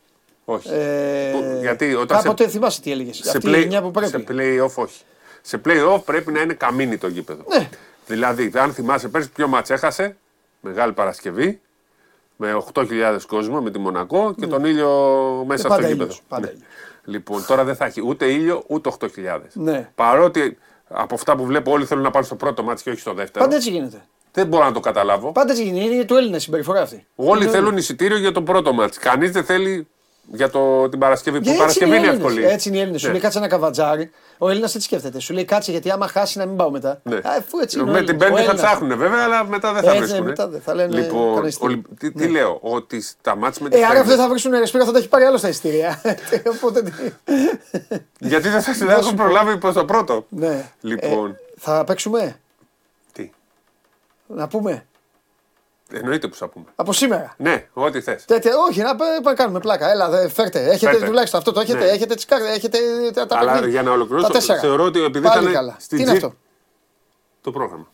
Όχι. 0.45 0.69
Ε, 0.73 1.31
Που- 1.33 1.59
γιατί 1.61 1.95
όταν 1.95 2.23
κάποτε 2.23 2.43
σε- 2.43 2.51
θυμάσαι 2.51 2.81
τι 2.81 2.91
έλεγες. 2.93 3.17
σε, 3.17 3.37
Αυτή 3.37 3.49
play, 3.51 3.63
η 3.63 3.67
μια 3.67 3.83
που 3.83 3.91
πρέπει. 3.91 4.11
σε 4.11 4.25
play-off 4.29 4.75
όχι. 4.75 5.01
Σε 5.43 5.61
play-off 5.65 6.01
πρέπει 6.05 6.33
να 6.33 6.41
είναι 6.41 6.55
καμίνι 6.55 6.97
το 6.99 7.09
γήπεδο. 7.09 7.45
Ναι. 7.49 7.69
Δηλαδή, 8.07 8.51
αν 8.55 8.73
θυμάσαι 8.73 9.09
πέρσι 9.09 9.31
ποιο 9.31 9.49
μάτς 9.49 9.71
έχασε, 9.71 10.17
Μεγάλη 10.65 10.93
Παρασκευή, 10.93 11.61
με 12.37 12.63
8.000 12.75 13.19
κόσμο 13.27 13.61
με 13.61 13.71
τη 13.71 13.79
Μονακό 13.79 14.35
και 14.41 14.47
τον 14.47 14.65
ήλιο 14.65 14.91
μέσα 15.47 15.63
Ναι. 15.63 15.69
πάντα 15.69 15.83
στο 15.83 15.93
ήλιος, 15.93 16.09
γήπεδο. 16.09 16.15
πάντα 16.29 16.47
Ναι. 16.47 16.53
ήλιος. 16.53 16.69
Λοιπόν, 17.05 17.45
τώρα 17.47 17.65
δεν 17.65 17.77
θα 17.77 17.85
έχει 17.85 18.03
ούτε 18.07 18.25
ήλιο 18.27 18.63
ούτε 18.67 18.89
8.000. 18.89 19.41
Ναι. 19.53 19.91
Παρότι 19.95 20.59
από 20.89 21.15
αυτά 21.15 21.37
που 21.37 21.45
βλέπω 21.45 21.71
όλοι 21.73 21.85
θέλουν 21.85 22.03
να 22.03 22.11
πάνε 22.11 22.25
στο 22.25 22.35
πρώτο 22.35 22.63
μάτς 22.63 22.83
και 22.83 22.91
όχι 22.91 23.01
στο 23.01 23.13
δεύτερο. 23.15 23.45
Πάντα 23.45 23.57
έτσι 23.57 23.71
γίνεται. 23.71 24.05
Δεν 24.33 24.47
μπορώ 24.47 24.65
να 24.65 24.73
το 24.73 24.81
καταλάβω. 24.81 25.33
Πάντα 25.33 25.51
έτσι 25.53 25.65
γίνεται. 25.65 25.95
Είναι 25.95 26.05
του 26.05 26.15
Έλληνα 26.17 26.37
η 26.37 26.41
συμπεριφορά 26.41 26.81
αυτή. 26.81 27.07
Όλοι 27.15 27.43
Είναι- 27.43 27.51
θέλουν 27.53 27.77
εισιτήριο 27.77 28.19
για 28.19 28.33
το 28.33 28.43
πρώτο 28.43 28.73
μάτς. 28.73 28.99
Κανείς 28.99 29.31
δεν 29.31 29.45
θέλει 29.45 29.89
για 30.33 30.51
το, 30.51 30.89
την 30.89 30.99
Παρασκευή. 30.99 31.39
Για 31.39 31.43
Που 31.43 31.49
έτσι 31.49 31.59
Παρασκευή 31.61 31.91
είναι 31.97 32.07
οι 32.07 32.09
Έλληνες. 32.09 32.27
εύκολη. 32.31 32.47
Έτσι 32.53 32.69
είναι 32.69 32.79
οι 32.79 32.81
Έλληνες. 32.81 33.01
Σου 33.01 33.07
Ναι. 33.07 33.13
λέει 33.13 33.21
κάτσε 33.23 33.39
ένα 33.39 33.47
καβατζάρι. 33.49 34.11
Ο 34.39 34.49
Έλληνας 34.51 34.75
έτσι 34.75 34.87
σκέφτεται. 34.87 35.19
Σου 35.21 35.33
λέει 35.35 35.45
κάτσε 35.45 35.71
γιατί 35.71 35.91
άμα 35.91 36.09
χάσει 36.09 36.39
να 36.39 36.47
μην 36.47 36.57
πάω 36.57 36.71
μετά. 36.71 37.01
Ναι. 37.03 37.17
Α, 37.17 37.21
Αφού 37.39 37.59
έτσι 37.63 37.79
είναι. 37.79 37.89
ο 37.91 37.93
με 37.93 37.99
Έλληνας. 37.99 38.17
την 38.17 38.27
Ο 38.27 38.29
Πέμπτη 38.29 38.43
θα 38.45 38.51
Έλληνας. 38.51 38.67
ψάχνουν 38.71 38.99
βέβαια, 38.99 39.23
αλλά 39.25 39.45
μετά 39.45 39.73
δεν 39.73 39.83
θα 39.83 39.89
Έτσι, 39.89 40.01
ναι, 40.01 40.07
βρίσκουν. 40.07 40.27
μετά 40.27 40.49
δεν 40.49 40.61
θα 40.61 40.75
λένε 40.75 41.01
Λοιπόν, 41.01 41.27
κανένα 41.29 41.47
ειστήριο. 41.47 41.83
ο- 41.91 41.95
τι, 41.99 42.13
τι 42.13 42.27
λέω, 42.29 42.59
ότι 42.63 43.01
στα 43.01 43.37
μάτς 43.37 43.59
με 43.59 43.69
τη 43.69 43.77
Ε, 43.77 43.79
άρα 43.79 43.89
Φέγγες- 43.89 44.07
δεν 44.09 44.17
θα 44.19 44.29
βρίσκουν 44.29 44.53
ρεσπίρα, 44.53 44.85
θα 44.85 44.93
τα 44.93 44.99
έχει 44.99 45.09
πάρει 45.09 45.25
άλλο 45.25 45.37
στα 45.37 45.49
ειστήρια. 45.49 46.01
Οπότε. 46.55 46.83
τι- 46.83 46.93
Γιατί 48.19 48.49
δεν 48.49 48.63
θα 48.63 48.73
δεν 48.73 48.89
θα 48.89 48.95
έχουν 48.95 49.15
προλάβει 49.17 49.59
προς 49.59 49.75
το 49.75 49.85
πρώτο. 49.85 50.27
Ναι. 50.29 50.71
Λοιπόν, 50.81 51.31
Ε, 51.31 51.35
θα 51.59 51.85
παίξουμε; 51.85 52.41
τι; 53.13 53.31
Να 54.27 54.49
πούμε; 54.49 54.87
Εννοείται 55.93 56.29
που 56.29 56.35
θα 56.35 56.49
πούμε. 56.49 56.65
Από 56.75 56.93
σήμερα. 56.93 57.35
Ναι, 57.39 57.67
ό,τι 57.73 58.01
θες. 58.01 58.25
Τέτοια, 58.25 58.53
όχι, 58.69 58.81
να 58.81 58.97
πα- 58.97 59.21
πα- 59.23 59.35
κάνουμε 59.35 59.59
πλάκα. 59.61 59.91
Έλα, 59.91 60.09
δε, 60.09 60.29
φέρτε. 60.29 60.61
Έχετε 60.71 60.91
Φέρτε. 60.93 61.07
τουλάχιστον 61.07 61.39
αυτό 61.39 61.53
το 61.53 61.61
έχετε. 61.61 61.79
Ναι. 61.79 61.85
Έχετε 61.91 62.15
τις 62.15 62.25
κάρτες, 62.25 62.57
έχετε 62.57 62.79
τα, 63.15 63.27
τα 63.27 63.37
Αλλά 63.39 63.51
παιχνίδια. 63.53 63.71
για 63.73 63.83
να 63.83 63.89
Τα 63.89 63.95
ολοκληρώσω, 63.95 64.29
τέσσερα. 64.29 64.61
θεωρώ 64.61 64.85
ότι 64.85 65.03
επειδή 65.05 65.27
Πάλι 65.27 65.41
ήταν 65.41 65.53
καλά. 65.53 65.77
στην 65.79 65.97
Τι 65.99 66.03
είναι 66.03 66.13
Τζι- 66.13 66.25
αυτό; 66.25 66.37
το 67.41 67.51
πρόγραμμα. 67.51 67.87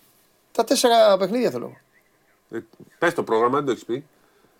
Τα 0.52 0.64
τέσσερα 0.64 1.16
παιχνίδια 1.16 1.50
θέλω. 1.50 1.76
Πες 2.98 3.14
το 3.14 3.22
πρόγραμμα, 3.22 3.56
δεν 3.56 3.64
το 3.64 3.70
έχεις 3.70 3.84
πει. 3.84 4.06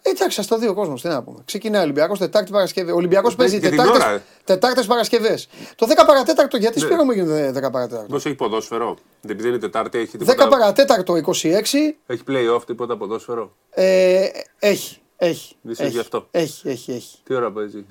Ε, 0.03 0.11
εντάξει, 0.11 0.43
στα 0.43 0.59
δύο 0.59 0.75
κόσμος, 0.75 1.03
τι 1.03 1.09
να 1.09 1.23
πούμε. 1.23 1.39
Ξεκινάει 1.45 1.81
ο 1.81 1.85
Ολυμπιακός 1.85 2.19
Τετάρτη 2.19 2.51
Παρασκευή. 2.51 2.91
Ο 2.91 2.95
Ολυμπιακό 2.95 3.35
παίζει 3.35 3.61
και 3.61 3.69
την 3.69 3.79
ώρα, 3.79 3.93
Τετάρτε 3.93 4.15
ε. 4.15 4.21
Τετάρτες 4.45 4.87
Παρασκευές. 4.87 5.49
Το 5.77 5.87
10 5.87 6.05
παρατέταρτο, 6.07 6.57
γιατί 6.57 6.79
Ναι. 6.81 6.85
σπίρο 6.87 7.05
μου 7.05 7.11
γίνεται 7.11 7.51
10 7.67 7.71
παρατέταρτο. 7.71 8.07
Πώ 8.07 8.17
έχει 8.17 8.35
ποδόσφαιρο. 8.35 8.97
Επειδή 9.29 9.49
είναι 9.49 9.59
Τετάρτη, 9.59 9.99
έχει 9.99 10.17
10 10.17 10.19
τίποτα. 10.19 10.49
παρατέταρτο 10.49 11.17
26 11.17 11.97
Έχει 12.07 12.23
play-off, 12.29 12.63
τίποτα 12.67 12.97
ποδόσφαιρο; 12.97 13.57
ε, 13.71 14.27
έχει. 14.59 14.99
Έχει. 15.17 15.57
Είσαι 15.69 15.83
έχει, 15.83 15.93
γι' 15.93 15.99
αυτό. 15.99 16.27
Έχει, 16.31 16.69
έχει, 16.69 16.93
έχει. 16.93 17.19
Τι 17.25 17.35
ώρα 17.35 17.53
παίζει; 17.53 17.85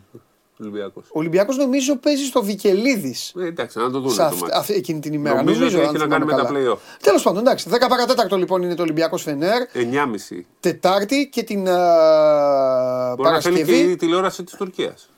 Ολυμπιακός. 0.62 1.04
Ο 1.08 1.20
Ολυμπιακός 1.20 1.58
νομίζω 1.58 1.96
παίζει 1.96 2.26
στο 2.26 2.44
Βικελίδης. 2.44 3.34
Ε, 3.40 3.46
εντάξει, 3.46 3.78
να 3.78 3.92
το 3.92 4.00
δούμε. 4.00 4.12
Σε 4.12 4.18
το 4.18 4.24
αυ- 4.24 4.42
μάτι. 4.42 4.54
αυτή- 4.58 4.74
εκείνη 4.74 5.00
την 5.00 5.14
ημέρα. 5.14 5.36
Νομίζω 5.36 5.66
ότι 5.66 5.76
αν 5.76 5.82
έχει 5.82 5.92
να 5.92 6.00
θυμάμαι 6.00 6.14
κάνει 6.14 6.26
με 6.26 6.32
τα 6.34 6.44
καλά. 6.44 6.60
play-off. 6.76 6.98
Τέλος 7.02 7.24
πάντων, 7.24 7.40
εντάξει. 7.42 7.70
10 7.70 7.88
παρατέταρτο 7.90 8.38
λοιπόν 8.38 8.62
είναι 8.64 8.76
το 8.76 8.82
Ολυμπιακός 8.82 9.22
Φενέρ. 9.22 9.62
9.30. 9.74 10.46
Τετάρτη 10.60 11.30
και 11.32 11.44
την 11.44 11.70
α, 11.70 13.16
Μπορεί 13.16 13.30
να 13.30 13.42
θέλει 13.42 13.56
και 13.58 13.62
Παρασκευή. 13.64 13.92
η 13.92 13.96
τηλεόραση 13.96 14.44
της 14.44 14.54
Τουρκίας. 14.54 15.10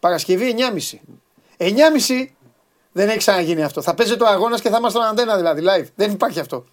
Παρασκευή 0.00 0.54
9.30. 0.58 1.00
9.30 1.58 2.34
δεν 2.92 3.08
έχει 3.08 3.18
ξαναγίνει 3.18 3.62
αυτό. 3.62 3.82
Θα 3.82 3.94
παίζει 3.94 4.12
ο 4.12 4.26
αγώνας 4.26 4.60
και 4.60 4.68
θα 4.68 4.76
είμαστε 4.78 4.98
στον 4.98 5.10
αντένα 5.10 5.36
δηλαδή 5.36 5.62
live. 5.64 5.86
Δεν 5.94 6.10
υπάρχει 6.10 6.40
αυτό. 6.40 6.64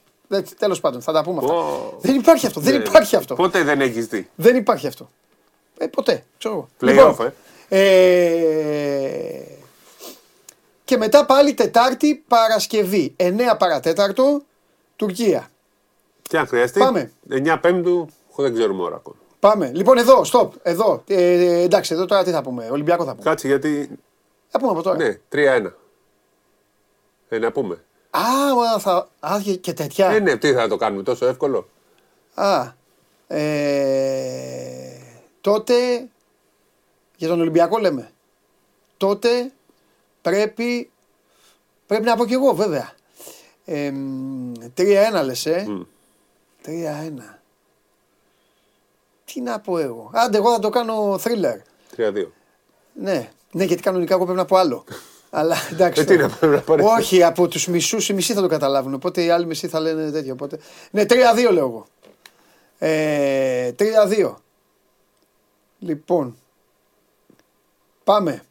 Τέλος 0.58 0.80
πάντων, 0.80 1.02
θα 1.02 1.12
τα 1.12 1.24
πούμε 1.24 1.38
αυτά. 1.42 1.54
Ω. 1.54 1.98
Δεν 2.02 2.16
υπάρχει 2.16 2.46
αυτό. 2.48 2.60
Δεν 2.60 2.78
Ναι. 2.78 2.84
υπάρχει 2.84 3.16
αυτό. 3.16 3.36
Πότε 3.36 3.64
δεν 3.64 3.82
έχεις 3.82 4.06
δει. 4.08 4.30
Δεν 4.36 4.56
υπάρχει 4.56 4.88
αυτό. 4.88 5.10
Ε, 5.78 5.86
ποτέ. 5.88 6.24
Ξέρω 6.38 6.54
εγώ. 6.54 6.68
Play-off, 6.82 7.26
ε, 7.26 7.30
και 10.84 10.98
μετά 10.98 11.26
πάλι 11.26 11.54
Τετάρτη 11.54 12.24
Παρασκευή. 12.28 13.16
9 13.18 13.40
παρατέταρτο 13.60 14.42
Τουρκία. 14.96 15.48
Και 16.22 16.38
αν 16.38 16.48
χρειαστεί. 16.48 16.80
Πάμε. 16.80 17.12
9 17.30 17.58
Πέμπτου, 17.62 18.08
δεν 18.36 18.54
ξέρουμε 18.54 18.84
ώρα 18.84 18.96
ακόμα. 18.96 19.16
Πάμε. 19.40 19.72
Λοιπόν, 19.74 19.98
εδώ, 19.98 20.22
stop. 20.32 20.50
Εδώ. 20.64 21.04
Ε, 21.08 21.62
εντάξει, 21.62 21.94
εδώ 21.94 22.06
τώρα 22.06 22.24
τι 22.24 22.32
θα 22.32 22.42
πούμε. 22.42 22.68
Ολυμπιακό 22.72 23.04
θα 23.06 23.12
πούμε. 23.12 23.24
Κάτσε 23.24 23.48
γιατί. 23.48 23.90
Θα 24.48 24.60
πούμε 24.60 24.72
από 24.72 24.82
τώρα. 24.82 24.98
Ναι, 24.98 25.20
3-1. 25.32 25.72
Ε, 27.30 27.38
να 27.38 27.52
πούμε. 27.52 27.84
Α, 28.10 28.20
μα 28.56 28.80
θα. 28.80 29.10
Α, 29.20 29.40
και- 29.44 29.56
και 29.56 29.74
τέτοια. 29.74 30.10
Ε, 30.10 30.20
ναι, 30.20 30.36
τι 30.38 30.54
θα 30.54 30.68
το 30.68 30.76
κάνουμε 30.78 31.04
τόσο 31.04 31.26
εύκολο. 31.26 31.68
Α. 32.34 32.62
Ε, 33.28 34.98
τότε. 35.42 35.74
Για 37.22 37.30
τον 37.30 37.40
Ολυμπιακό 37.40 37.78
λέμε. 37.78 38.12
Τότε 38.98 39.52
πρέπει. 40.22 40.90
Πρέπει 41.88 42.04
να 42.04 42.16
πω 42.16 42.26
κι 42.26 42.34
εγώ 42.34 42.54
βέβαια. 42.54 42.94
Ε, 43.66 43.92
3-1 44.78 45.24
λες, 45.24 45.46
ε. 45.46 45.66
Μμ. 45.68 45.82
3-1. 46.66 47.40
Τι 49.26 49.42
να 49.42 49.60
πω 49.60 49.78
εγώ. 49.78 50.12
Άντε, 50.14 50.38
εγώ 50.38 50.52
θα 50.52 50.60
το 50.60 50.70
κάνω 50.70 51.20
thriller. 51.24 51.58
3-2. 51.98 52.26
Ναι, 52.94 53.30
ναι, 53.52 53.64
γιατί 53.64 53.82
κανονικά 53.82 54.14
εγώ 54.14 54.24
πρέπει 54.24 54.40
να 54.40 54.46
πω 54.46 54.58
άλλο. 54.58 54.84
Αλλά 55.30 55.56
εντάξει. 55.72 56.02
Ε, 56.02 56.06
τι 56.06 56.16
τώρα. 56.16 56.28
να 56.28 56.36
πρέπει 56.36 56.56
να 56.56 56.62
πάρεις. 56.62 56.86
Όχι, 56.86 57.24
από 57.24 57.48
τους 57.48 57.68
μισούς 57.68 58.10
οι 58.10 58.14
μισοί 58.14 58.34
θα 58.34 58.42
το 58.42 58.48
καταλάβουν. 58.48 58.94
Οπότε 58.94 59.24
οι 59.24 59.30
άλλοι 59.30 59.46
μισοί 59.46 59.68
θα 59.68 59.80
λένε 59.80 60.12
τέτοιο. 60.12 60.34
Οπότε... 60.34 60.60
Ναι, 60.92 61.02
3-2 61.02 61.14
λέω 61.52 61.66
εγώ. 61.66 61.86
Ε, 62.78 63.72
3-2. 63.80 64.36
Λοιπόν. 65.80 66.36
Πάμε. 68.04 68.42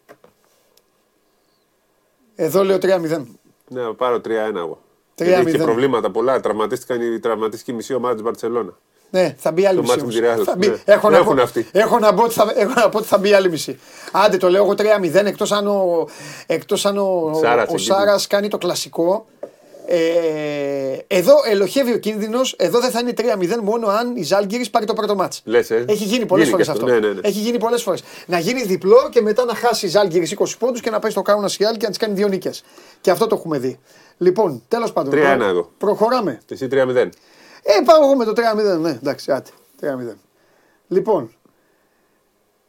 Εδώ 2.35 2.65
λέω 2.65 2.77
3-0. 2.77 2.81
Ναι, 3.69 3.81
θα 3.83 3.95
πάρω 3.95 4.17
3-1 4.17 4.21
εγώ. 4.57 4.79
3-0. 5.15 5.25
Γιατί 5.27 5.49
έχει 5.49 5.57
και 5.57 5.63
προβλήματα 5.63 6.11
πολλά. 6.11 6.41
Τραυματίστηκαν 6.41 7.15
η 7.15 7.19
τραυματιστική 7.21 7.73
μισή 7.73 7.95
ομάδα 7.95 8.15
της 8.15 8.23
Μπαρσελόνα. 8.23 8.79
Ναι, 9.11 9.35
θα 9.39 9.53
μπει 9.53 9.67
άλλη 9.67 9.77
Το 9.77 9.83
μισή. 9.83 9.93
μάτς 10.03 10.17
με 10.19 10.27
όμως. 10.29 10.37
της 10.37 10.43
Real. 10.43 10.45
Θα 10.47 10.57
μπει. 10.57 10.69
Ναι. 10.69 10.77
Έχω, 10.85 11.11
να 11.11 11.17
Έχουν 11.17 11.37
πω, 11.37 11.43
αυτοί. 11.43 11.67
έχω, 11.73 11.99
να 11.99 12.15
πω 12.15 12.23
ότι 12.25 12.35
θα, 12.35 12.53
έχω 12.57 12.73
να 12.75 12.89
πω 12.89 12.99
ότι 12.99 13.07
θα 13.07 13.19
μπει 13.19 13.33
άλλη 13.35 13.51
μισή. 13.51 13.79
Άντε 14.13 14.37
το 14.37 14.49
λέω 14.51 14.65
εγώ 14.65 14.73
3-0 14.77 15.25
εκτός 15.27 15.53
αν 15.53 15.67
ο, 15.67 16.09
εκτός 16.47 16.87
αν 16.87 16.99
ο, 16.99 17.33
Σάρας 17.43 17.69
ο 17.69 17.73
εκεί. 17.73 17.83
Σάρας 17.83 18.27
κάνει 18.27 18.49
το 18.49 18.59
κλασικό. 18.59 19.27
Ε, 19.93 20.99
εδώ 21.07 21.35
ελοχεύει 21.51 21.93
ο 21.93 21.99
κίνδυνος. 21.99 22.55
Εδώ 22.59 22.81
δεν 22.81 22.91
θα 22.91 23.01
είναι 23.01 23.13
3-0 23.17 23.61
μόνο 23.63 23.87
αν 23.89 24.17
η 24.17 24.23
Ζάλγκυρης 24.23 24.71
πάρει 24.71 24.85
το 24.87 24.93
πρώτο 24.93 25.15
μάτς. 25.15 25.43
Λες, 25.45 25.71
ε. 25.71 25.85
Έχει 25.89 26.05
γίνει 26.05 26.27
πολλές 26.27 26.49
Γίνει 26.49 26.51
φορές 26.51 26.67
και 26.67 26.73
αυτό. 26.73 26.85
αυτό. 26.85 27.01
Ναι, 27.01 27.07
ναι, 27.09 27.13
ναι. 27.15 27.29
Έχει 27.29 27.39
γίνει 27.39 27.59
πολλές 27.59 27.83
φορές. 27.83 28.03
Να 28.27 28.39
γίνει 28.39 28.63
διπλό 28.63 29.09
και 29.11 29.21
μετά 29.21 29.45
να 29.45 29.55
χάσει 29.55 29.87
η 29.87 29.89
Ζάλγκυρης 29.89 30.31
20 30.39 30.45
πόντους 30.59 30.81
και 30.81 30.91
να 30.91 30.99
πάει 30.99 31.11
στο 31.11 31.23
Κάουνα 31.23 31.49
Σιάλ 31.49 31.73
και 31.77 31.83
να 31.83 31.89
της 31.89 31.99
κάνει 31.99 32.15
δύο 32.15 32.29
νίκες. 32.29 32.65
Και 33.01 33.11
αυτό 33.11 33.27
το 33.27 33.35
έχουμε 33.37 33.59
δει. 33.59 33.79
Λοιπόν, 34.19 34.63
τέλος 34.69 34.93
πάντων. 34.93 35.13
3-1 35.13 35.37
προ- 35.37 35.49
εδώ. 35.49 35.71
Προχωράμε. 35.79 36.41
Εσύ 36.51 36.69
3-0. 36.71 37.11
Ε, 37.63 37.73
πάω 37.85 38.03
εγώ 38.05 38.17
με 38.17 38.25
το 38.25 38.33
3-0. 38.33 38.79
Ναι, 38.81 38.91
εντάξει, 38.91 39.33
άτε. 39.33 39.51
3-0. 39.81 40.17
Λοιπόν, 40.89 41.31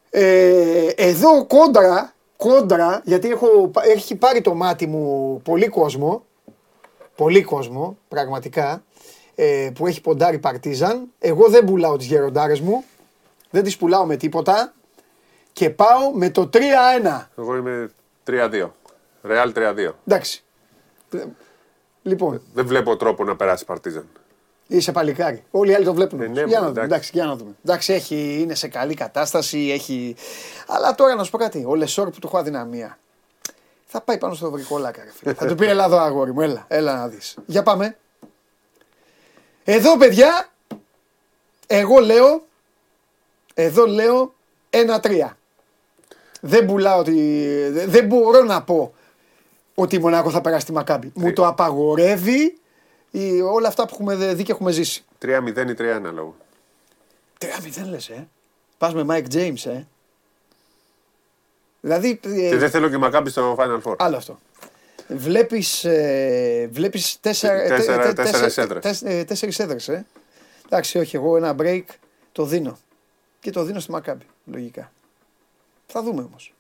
ε, 0.10 0.88
εδώ 0.96 1.46
κόντρα, 1.46 2.14
κόντρα, 2.38 3.02
γιατί 3.06 3.30
έχω, 3.30 3.72
έχει 3.96 4.16
πάρει 4.16 4.42
το 4.42 4.54
μάτι 4.54 4.88
μου 4.88 5.40
πολύ 5.44 5.68
κόσμο, 5.68 6.26
πολύ 7.22 7.44
κόσμο, 7.44 7.98
πραγματικά, 8.08 8.84
ε, 9.36 9.70
που 9.76 9.88
έχει 9.88 10.02
ποντάρει 10.02 10.40
Παρτίζαν. 10.40 11.08
Εγώ 11.20 11.50
δεν 11.50 11.66
πουλάω 11.66 11.98
τις 11.98 12.08
γεροντάρες 12.08 12.60
μου, 12.60 12.84
δεν 13.50 13.64
τις 13.64 13.78
πουλάω 13.78 14.06
με 14.06 14.16
τίποτα 14.16 14.74
και 15.54 15.70
πάω 15.70 16.12
με 16.14 16.30
το 16.30 16.50
3-1. 16.54 17.30
Εγώ 17.38 17.56
είμαι 17.56 17.92
3-2. 18.24 18.70
Ρεάλ 19.24 19.52
3-2. 19.56 19.92
Εντάξει. 20.06 20.44
Λοιπόν, 22.02 22.42
Δεν 22.54 22.68
βλέπω 22.68 22.96
τρόπο 22.96 23.24
να 23.24 23.36
περάσει 23.36 23.64
η 23.64 23.66
Παρτίζαν. 23.66 24.08
Είσαι 24.68 24.92
παλικάρι. 24.92 25.44
Όλοι 25.52 25.72
οι 25.72 25.74
άλλοι 25.74 25.86
το 25.86 25.94
βλέπουν. 25.94 26.22
Ε, 26.22 26.26
όμως. 26.26 26.38
ναι, 26.38 26.44
για, 26.44 26.60
να 26.60 26.66
εντάξει. 26.68 26.74
δούμε. 26.74 26.86
Εντάξει, 26.86 27.12
για 27.14 27.26
να 27.26 27.36
δούμε. 27.36 27.52
Εντάξει, 27.66 27.94
έχει, 27.94 28.38
είναι 28.42 28.56
σε 28.56 28.68
καλή 28.68 28.94
κατάσταση. 28.94 29.70
Έχει... 29.74 30.16
Αλλά 30.68 30.96
τώρα 30.96 31.16
να 31.16 31.24
σου 31.24 31.32
πω 31.32 31.38
κάτι. 31.38 31.66
Ο 31.68 31.76
Λεσόρ 31.76 32.10
που 32.10 32.20
του 32.20 32.28
έχω 32.28 32.38
αδυναμία. 32.38 32.98
Θα 33.94 34.02
πάει 34.02 34.18
πάνω 34.18 34.34
στο 34.34 34.52
βρικόλακα. 34.52 35.04
ρε 35.04 35.12
φίλε. 35.12 35.34
θα 35.34 35.46
του 35.48 35.56
πει 35.56 35.66
έλα 35.66 35.86
εδώ 35.86 35.98
αγόρι 35.98 36.34
μου. 36.34 36.42
Έλα, 36.42 36.66
έλα 36.68 36.96
να 36.96 37.08
δεις. 37.08 37.36
Για 37.46 37.64
πάμε. 37.64 37.98
Εδώ 39.64 39.98
παιδιά. 39.98 40.50
Εγώ 41.68 42.00
λέω. 42.00 42.46
Εδώ 43.54 43.86
λέω 43.88 44.34
1-3. 44.70 45.38
Δεν 46.42 46.66
πουλάω 46.66 47.00
ότι. 47.00 47.12
δεν- 47.70 47.90
Δεν 47.90 48.06
μπορώ 48.06 48.44
να 48.44 48.64
πω 48.64 48.94
ότι 49.76 49.96
η 49.96 50.00
Μονάκο 50.00 50.30
θα 50.30 50.42
περάσει 50.42 50.66
τη 50.66 50.72
Μακάμπη. 50.72 51.12
Μου 51.16 51.34
το 51.34 51.48
απαγορεύει 51.48 52.60
η, 53.12 53.42
όλα 53.42 53.68
αυτά 53.68 53.86
που 53.86 53.90
έχουμε 53.94 54.34
δει 54.34 54.44
και 54.44 54.52
έχουμε 54.52 54.72
ζήσει. 54.72 55.04
3-0 55.22 55.70
ή 55.70 55.74
3-1 55.74 56.12
λόγω. 56.14 56.36
3-0 57.38 57.86
λες, 57.90 58.10
ε. 58.10 58.28
Πας 58.78 58.94
με 58.94 59.06
Mike 59.10 59.34
James, 59.36 59.66
ε. 59.72 59.84
Δηλαδή, 61.82 62.20
ε, 62.24 62.50
Και 62.50 62.58
δεν 62.58 62.70
θέλω 62.70 62.90
και 62.90 62.98
Μακάμπι 62.98 63.30
στο 63.30 63.56
Final 63.60 63.82
Four. 63.84 63.96
άλλο 63.98 64.18
αυτό. 64.18 64.40
Βλέπεις, 65.08 65.84
ε, 65.84 66.70
βλέπεις 66.72 67.20
τέσσερα, 67.20 67.68
Τέσσερα- 67.68 67.98
τε- 67.98 68.06
τε- 68.06 68.16
τέσσερες 68.16 68.42
τέσσερες- 68.42 68.58
έδρες. 68.58 68.82
τέσ- 68.84 69.04
ε, 69.20 69.24
τέσσερις 69.24 69.60
έδρες, 69.60 69.88
ε. 69.88 70.06
Εντάξει, 70.66 70.98
όχι, 70.98 71.16
εγώ 71.16 71.38
ένα 71.38 71.56
break 71.60 71.84
το 72.32 72.46
δίνω. 72.46 72.78
Και 73.40 73.52
το 73.52 73.64
δίνω 73.64 73.80
στη 73.80 73.92
Μακάμπη, 73.92 74.26
λογικά. 74.46 74.92
Θα 75.88 76.04
δούμε 76.04 76.22
όμως. 76.22 76.54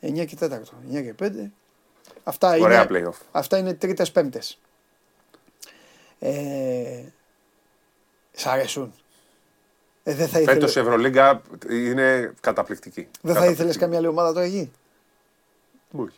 9 0.00 0.24
και 0.24 0.36
4, 0.36 0.78
9 0.90 1.02
και 1.02 1.12
5. 1.14 1.50
Αυτά 2.24 2.56
Ωραία 2.60 2.86
είναι, 2.90 3.08
playoff. 3.08 3.18
αυτά 3.32 3.56
είναι 3.58 3.74
τρίτες 3.74 4.12
πέμπτες. 4.12 4.58
Ε, 6.18 7.02
σ' 8.32 8.46
αρέσουν. 8.46 8.94
Ε, 10.08 10.14
δεν 10.14 10.28
θα 10.28 10.40
ήθελε, 10.40 10.60
Φέτο 10.60 10.80
η 10.80 10.82
Ευρωλίγκα 10.82 11.42
είναι 11.70 12.32
καταπληκτική. 12.40 13.00
δεν 13.00 13.10
θα 13.12 13.26
Καταπληκτική. 13.28 13.52
ήθελες 13.52 13.76
καμία 13.76 13.98
άλλη 13.98 14.06
ομάδα 14.06 14.32
τώρα 14.32 14.44
εκεί; 14.46 14.72
Όχι. 15.98 16.16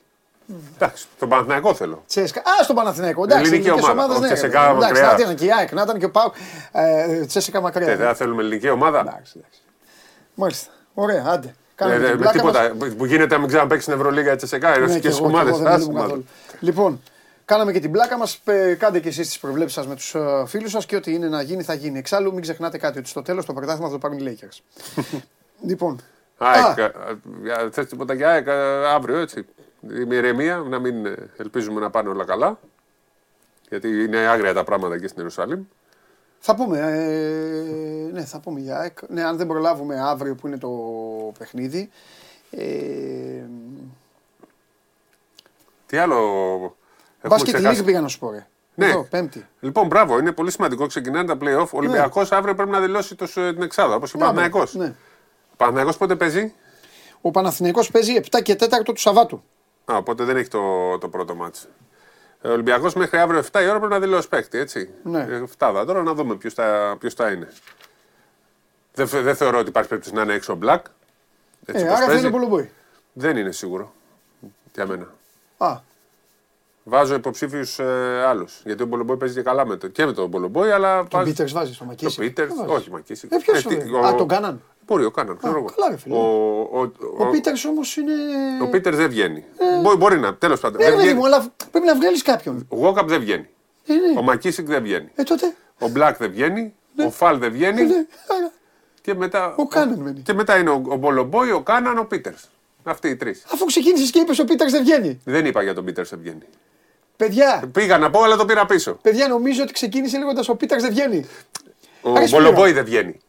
Εντάξει, 0.75 1.07
τον 1.19 1.29
Παναθηναϊκό 1.29 1.75
θέλω. 1.75 2.03
Τσέσκα. 2.07 2.41
Α, 2.41 2.63
στον 2.63 2.77
Παναθηναϊκό. 2.77 3.23
Εντάξει, 3.25 3.43
Ελληνική 3.47 3.69
ελληνικές 3.69 3.91
ομάδα, 3.91 4.03
ομάδες, 4.05 4.17
όχι 4.17 4.29
ναι, 4.29 4.35
Τσέσκα 4.35 4.61
ρε, 4.65 4.71
Εντάξει, 4.71 4.87
μακριά. 4.93 5.07
να 5.17 5.23
ήταν 5.23 5.35
και 5.37 5.45
η 5.45 5.53
ΑΕΚ, 5.59 5.73
να 5.73 5.83
ήταν 5.83 5.99
και 5.99 6.05
ο 6.05 6.11
Πάουκ. 6.11 6.35
Ε, 6.73 7.25
Τσέσκα 7.27 7.61
μακριά. 7.61 7.87
Ε, 7.93 7.97
Δεν 7.97 8.07
θα 8.07 8.15
θέλουμε 8.15 8.43
ελληνική 8.43 8.69
ομάδα. 8.69 9.01
Εντάξει, 9.01 9.33
εντάξει. 9.37 9.61
Μάλιστα. 10.35 10.71
Ωραία, 10.95 11.25
άντε. 11.27 11.47
Ε, 11.49 11.53
Κάναμε 11.75 11.97
ε, 11.97 12.09
την 12.09 12.17
με 12.19 12.23
πλάκα 12.31 12.45
μας. 12.45 12.55
τίποτα. 12.69 12.95
Που 12.97 13.05
γίνεται 13.05 13.35
να 13.35 13.41
μην 13.41 13.49
ξαναπέξει 13.49 13.83
στην 13.83 13.95
Ευρωλίγα 13.95 14.31
έτσι 14.33 14.47
σε 14.47 14.59
κάτι. 14.59 14.81
Ναι, 14.81 14.87
και 14.87 14.93
Ρωσικέ 14.93 15.09
εγώ, 15.09 15.19
και 15.19 15.25
ομάδε. 15.25 15.49
εγώ 15.51 15.59
δεν 15.59 15.79
μιλούμε 15.79 16.01
καθόλου. 16.01 16.25
Λοιπόν, 16.61 17.03
κάναμε 17.49 17.73
και 17.73 17.81
την 17.81 17.91
πλάκα 17.91 18.19
μας. 18.19 18.43
Κάντε 18.79 19.01
και 19.01 19.09
εσείς 19.09 19.27
τις 19.27 19.39
προβλέψεις 19.39 19.75
σας 19.75 19.87
με 19.87 19.95
τους 19.95 20.15
φίλους 20.47 20.71
σας 20.71 20.87
και 20.87 20.97
ό,τι 20.97 21.15
είναι 21.15 21.29
να 21.29 21.43
γίνει 21.43 21.63
θα 21.63 21.75
γίνει. 21.75 21.99
Εξάλλου, 21.99 22.33
μην 22.33 22.43
ξεχνάτε 22.43 22.79
κάτι 22.79 22.99
ότι 22.99 23.09
στο 23.09 23.23
τέλος 23.23 23.47
το 23.47 23.53
πρωτάθλημα 23.53 23.87
θα 23.87 23.93
το 23.93 23.99
πάρουν 23.99 24.19
οι 24.19 24.39
Lakers. 24.41 24.59
λοιπόν. 25.69 26.01
Α, 26.39 26.75
Θες 27.71 27.87
τίποτα 27.87 28.15
για 28.15 28.29
ΑΕΚ 28.29 28.47
ε, 28.47 28.87
αύριο 28.87 29.19
έτσι. 29.19 29.47
Η 29.81 30.17
ηρεμία, 30.17 30.57
να 30.57 30.79
μην 30.79 31.07
ε, 31.07 31.31
ελπίζουμε 31.37 31.81
να 31.81 31.91
πάνε 31.91 32.09
όλα 32.09 32.25
καλά. 32.25 32.59
Γιατί 33.69 33.89
είναι 33.89 34.17
άγρια 34.17 34.55
τα 34.55 34.65
πράγματα 34.65 34.95
εκεί 34.95 35.07
στην 35.07 35.19
Ιερουσαλήμ. 35.19 35.63
θα 36.39 36.55
πούμε. 36.55 36.79
Ε, 36.79 38.13
ναι, 38.13 38.25
θα 38.25 38.41
πούμε 38.41 38.61
για 38.61 38.79
ΑΕΚ. 38.79 38.99
Ναι, 39.09 39.25
αν 39.25 39.37
δεν 39.37 39.47
προλάβουμε 39.47 40.01
αύριο 40.01 40.35
που 40.35 40.47
είναι 40.47 40.59
το 40.59 40.71
παιχνίδι. 41.39 41.91
Ε, 42.51 43.45
Τι 45.87 45.97
άλλο. 45.97 46.77
Μπάσκετ 47.23 47.55
ξεχάσει; 47.55 47.81
League 47.83 47.85
πήγα 47.85 48.01
να 48.01 48.09
σου 48.09 48.19
πω. 48.19 48.31
Ρε. 48.31 48.47
Ναι. 48.75 48.87
Εδώ, 48.87 49.03
πέμπτη. 49.11 49.47
Λοιπόν, 49.61 49.87
μπράβο, 49.87 50.19
είναι 50.19 50.33
πολύ 50.33 50.51
σημαντικό. 50.51 50.87
Ξεκινάνε 50.87 51.27
τα 51.27 51.37
playoff. 51.41 51.67
Ο 51.73 51.77
Ολυμπιακός 51.77 52.33
αύριο 52.33 52.55
πρέπει 52.55 52.71
να 52.71 52.81
δηλώσει 52.81 53.15
τους, 53.15 53.37
ε, 53.37 53.53
την 53.53 53.63
εξάδα, 53.63 53.95
όπως 53.95 54.11
και 54.11 54.17
ο 54.17 54.21
Παναθυναϊκό. 54.21 54.65
Ναι. 54.73 54.95
Ο 55.53 55.57
Παναθηναϊκός 55.57 55.97
πότε 55.97 56.17
παίζει; 56.17 56.55
Ο 57.21 57.31
Παναθηναϊκός 57.31 57.91
παίζει 57.91 58.21
7 58.31 58.43
και 58.43 58.55
4 58.55 58.67
του 58.85 58.97
Σαββάτου. 58.97 59.43
Α, 59.85 59.97
οπότε 59.97 60.25
δεν 60.25 60.37
έχει 60.37 60.49
το, 60.49 60.99
το 60.99 61.09
πρώτο 61.09 61.35
μάτς. 61.35 61.69
Ο 62.43 62.49
Ολυμπιακός 62.51 62.95
μέχρι 62.95 63.19
αύριο 63.19 63.43
7 63.53 63.61
η 63.63 63.69
ώρα 63.69 63.79
πρέπει 63.79 63.93
να 63.93 63.99
δηλώσει 64.01 64.29
παίκτη, 64.29 64.59
έτσι. 64.59 64.91
Ναι. 65.03 65.21
Ε, 65.21 65.43
7 65.47 65.47
θα 65.59 65.85
τώρα 65.85 66.03
να 66.03 66.15
δούμε 66.15 66.35
ποιος 66.35 66.55
θα, 66.55 66.97
ποιος 67.01 67.15
θα 67.15 67.31
είναι. 67.31 67.49
Δεν, 68.95 69.07
φε- 69.07 69.23
δεν 69.23 69.37
θεωρώ 69.37 69.59
ότι 69.59 69.69
υπάρχει 69.69 69.89
περίπτωση 69.89 70.17
να 70.17 70.23
είναι 70.23 70.33
έξω 70.35 70.53
ο 70.53 70.59
Black. 70.63 70.79
Έτσι 71.67 71.85
Ε, 71.85 71.87
όπως 71.89 71.97
άρα 71.97 71.99
θα 72.01 72.07
παίζει. 72.07 72.23
είναι 72.23 72.31
Πολομποϊ. 72.31 72.71
Δεν 73.13 73.37
είναι 73.37 73.53
σίγουρο 73.53 73.93
για 74.75 74.87
μένα. 74.87 75.13
Α, 75.59 75.81
Βάζω 76.91 77.15
υποψήφιους 77.15 77.79
ε, 77.79 78.25
άλλους. 78.27 78.61
Γιατί 78.65 78.83
ο 78.83 78.87
Μπολομπόη 78.87 79.17
παίζει 79.17 79.35
και 79.35 79.43
καλά 79.43 79.67
με 79.67 79.77
το, 79.77 79.89
και 79.89 80.07
με 80.07 80.13
τον 80.13 80.29
Μπολομπόη, 80.29 80.71
αλλά. 80.71 81.07
τον 81.09 81.25
Πίτερς 81.25 81.53
βάζεις 81.53 81.75
στο 81.75 81.85
Το 81.85 81.91
Μακίσικ. 81.91 82.21
Πίτερς, 82.21 82.49
Δεν 82.55 82.67
βάζεις. 82.67 82.81
όχι 82.83 82.91
Μακίσικ. 82.91 83.33
Ε, 83.33 83.37
ποιος 83.37 83.63
τι- 83.67 83.75
είναι; 83.75 84.07
Α, 84.07 84.15
τον 84.15 84.29
Κάναν. 84.29 84.63
Μπορεί, 84.87 85.05
ο 85.05 85.11
Κάναν. 85.11 85.37
ξέρω 85.37 85.57
εγώ. 85.57 85.65
καλά, 85.77 85.91
ρε 85.91 85.97
φίλε. 85.97 86.15
Ο, 86.15 86.19
ο, 86.73 86.81
ο, 86.81 86.93
Ο 87.19 87.27
Πίτερς 87.31 87.65
όμως 87.65 87.97
είναι. 87.97 88.13
ο 88.63 88.69
Πίτερς 88.69 88.97
δεν 88.97 89.09
βγαίνει. 89.09 89.45
Μπορεί, 89.83 89.97
μπορεί 89.97 90.19
να, 90.19 90.35
τέλος 90.35 90.61
πάντων. 90.61 90.77
Ναι, 90.79 90.83
δεν 90.85 90.93
ρε 90.93 90.97
παιδί 90.97 91.09
βγαίνει. 91.15 91.21
μου, 91.21 91.27
αλλά 91.35 91.53
πρέπει 91.71 91.87
να 91.87 91.95
βγάλεις 91.95 92.23
κάποιον. 92.23 92.67
Ο 92.69 92.77
Γόκαπ 92.77 93.09
δεν 93.09 93.21
βγαίνει. 93.21 93.49
Ε, 93.87 93.93
ναι. 93.95 94.19
Ο 94.19 94.23
Μακίσικ 94.23 94.67
δεν 94.67 94.83
βγαίνει. 94.83 95.09
Ε, 95.15 95.23
τότε. 95.23 95.55
Ο 95.79 95.89
Μπλακ 95.89 96.17
δεν 96.17 96.31
βγαίνει. 96.31 96.75
Ο 97.07 97.11
Φαλ 97.11 97.39
δεν 97.39 97.53
βγαίνει. 97.53 97.81
Ε, 97.81 97.85
ναι. 97.85 97.95
Άρα, 98.39 98.53
Και 99.01 99.15
μετά, 99.15 99.55
Ο 99.57 99.67
Κάναν 99.67 99.99
μένει. 100.01 100.21
και 100.21 100.33
μετά 100.33 100.59
είναι 100.59 100.71
ο, 100.71 100.83
ο 100.89 100.97
Μπολομπόη, 100.97 101.51
ο 101.51 101.61
Κάναν, 101.61 101.99
ο 101.99 102.05
Πίτερς. 102.05 102.49
Αυτοί 102.83 103.09
οι 103.09 103.17
τρεις. 103.17 103.45
Αφού 103.53 103.65
ξεκίνησες 103.65 104.11
και 104.11 104.19
είπες 104.19 104.39
ο 104.39 104.45
Πίτερς 104.45 104.73
δεν 104.73 104.83
βγαίνει. 104.83 105.21
Δεν 105.25 105.47
είπα 105.47 105.63
για 105.63 105.75
τον 105.75 105.85
Πίτερς 105.85 106.11
δεν 106.11 106.19
βγαίνει. 106.23 106.43
Παιδιά, 107.19 107.63
Πήγα 107.73 107.99
να 107.99 108.11
πω, 108.11 108.23
αλλά 108.23 108.37
το 108.37 108.45
πήρα 108.45 108.67
πίσω. 108.67 108.93
παιδιά 109.03 109.29
νομίζω 109.29 109.63
ότι 109.63 109.73
ξεκίνησε 109.73 110.19
λέγοντα 110.19 110.43
ο 110.49 110.55
Πίτερ 110.57 110.81
δεν 110.81 110.91
βγαίνει. 110.91 111.27
Ο 112.03 112.13
Άρη 112.13 112.27
Σπύρο. 112.27 112.43
Μπολομπόη 112.43 112.73
δεν 112.73 112.85
βγαίνει. 112.85 113.21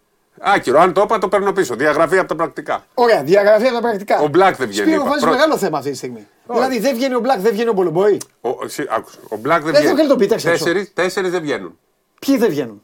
Άκυρο, 0.41 0.79
αν 0.79 0.93
το 0.93 1.01
είπα, 1.01 1.17
το 1.17 1.27
παίρνω 1.27 1.51
πίσω. 1.53 1.75
Διαγραφή 1.75 2.17
από 2.17 2.27
τα 2.27 2.35
πρακτικά. 2.35 2.85
Ωραία, 2.93 3.23
διαγραφή 3.23 3.65
από 3.65 3.73
τα 3.75 3.81
πρακτικά. 3.81 4.19
Ο 4.19 4.25
Black 4.25 4.53
δεν 4.57 4.67
βγαίνει, 4.67 4.73
Σπύρο, 4.87 4.91
είπα. 4.95 5.03
βάζεις 5.03 5.21
Πρώτο. 5.21 5.35
μεγάλο 5.35 5.57
θέμα 5.57 5.77
αυτή 5.77 5.91
τη 5.91 5.97
στιγμή. 5.97 6.27
Δηλαδή 6.47 6.79
δεν 6.79 6.95
βγαίνει 6.95 7.15
ο 7.15 7.19
Μπλακ, 7.19 7.39
δεν 7.39 7.51
βγαίνει 7.53 7.69
ο 7.69 7.73
Μπολομπόη. 7.73 8.21
Ο, 8.41 8.49
εσύ, 8.63 8.85
άκουσε, 8.89 9.17
ο 9.29 9.35
Μπλακ 9.37 9.61
δεν 9.63 9.65
Δεν 9.65 9.73
θα 9.73 9.79
βγαίνει. 9.79 9.93
βγάλει 9.93 10.09
τον 10.09 10.17
Πίτερ 10.17 10.35
έξω. 10.37 10.49
Τέσσερις, 10.49 10.93
τέσσερις 10.93 11.31
δεν 11.31 11.41
βγαίνουν. 11.41 11.77
Ποιοι 12.19 12.37
δεν 12.37 12.49
βγαίνουν; 12.49 12.81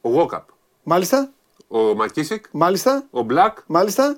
Ο 0.00 0.08
Γόκαπ, 0.08 0.48
Μάλιστα, 0.82 1.30
ο 1.68 1.78
Μακίσικ, 1.78 2.44
μάλιστα, 2.50 3.04
ο 3.10 3.22
Μπλακ 3.22 3.56
μάλιστα, 3.66 4.16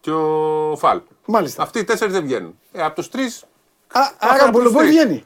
και 0.00 0.10
ο 0.10 0.74
Φαλ. 0.78 1.00
μάλιστα. 1.24 1.62
Αυτοί 1.62 1.78
οι 1.78 1.84
τέσσερις 1.84 2.12
δεν 2.12 2.22
βγαίνουν. 2.22 2.58
Ε, 2.72 2.82
από 2.82 2.94
τους 2.94 3.08
τρεις, 3.08 3.42
Α, 3.92 4.00
άρα 4.18 4.32
από 4.34 4.42
ο 4.44 4.46
τους 4.46 4.52
Μπολομπόη 4.72 4.82
τρεις. 4.86 4.96
βγαίνει. 4.96 5.24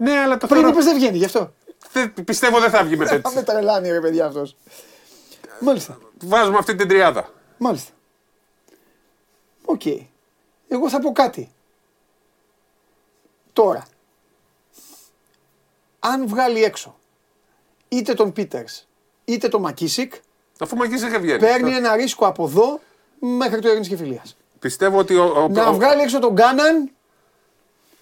Ναι, 0.00 0.18
αλλά 0.18 0.36
το 0.36 0.46
Πριν 0.46 0.60
θεωρώ- 0.60 0.74
είπες 0.74 0.84
δεν 0.84 0.94
βγαίνει, 0.94 1.16
γι' 1.16 1.24
αυτό. 1.24 1.52
δεν- 1.92 2.14
πιστεύω 2.24 2.60
δεν 2.60 2.70
θα 2.70 2.84
βγει 2.84 2.96
με 2.96 3.06
Θα 3.06 3.14
με 3.14 3.20
τέτοιο. 3.20 3.42
τρελάνει 3.42 3.90
ρε 3.90 4.00
παιδιά 4.00 4.26
αυτός. 4.26 4.56
Μάλιστα, 5.60 5.98
Βάζουμε 6.24 6.58
αυτή 6.58 6.74
την 6.74 6.88
τριάδα. 6.88 7.32
μάλιστα. 7.58 7.92
Οκ. 9.64 9.82
Εγώ 10.68 10.88
θα 10.90 10.98
πω 11.00 11.12
κάτι. 11.12 11.52
Τώρα. 13.52 13.86
Αν 15.98 16.26
βγάλει 16.28 16.64
έξω 16.64 16.96
είτε 17.88 18.14
τον 18.14 18.32
Πίτερς 18.32 18.86
είτε 19.24 19.48
τον 19.48 19.60
Μακίσικ, 19.60 20.12
Αφού 20.60 20.72
ο 20.76 20.78
Μακίσικ 20.78 21.10
δεν 21.10 21.20
βγαίνει. 21.20 21.38
παίρνει 21.38 21.72
ένα 21.74 21.96
ρίσκο 21.96 22.26
από 22.26 22.44
εδώ 22.44 22.80
μέχρι 23.18 23.60
το 23.60 23.68
Ειρήνης 23.68 23.88
και 23.88 23.96
Φιλίας. 23.96 24.36
Πιστεύω 24.58 24.98
ότι 24.98 25.14
ο, 25.16 25.24
ο, 25.24 25.48
Να 25.48 25.66
ο- 25.66 25.72
βγάλει 25.74 26.02
έξω 26.02 26.18
τον 26.18 26.34
Κάναν, 26.34 26.90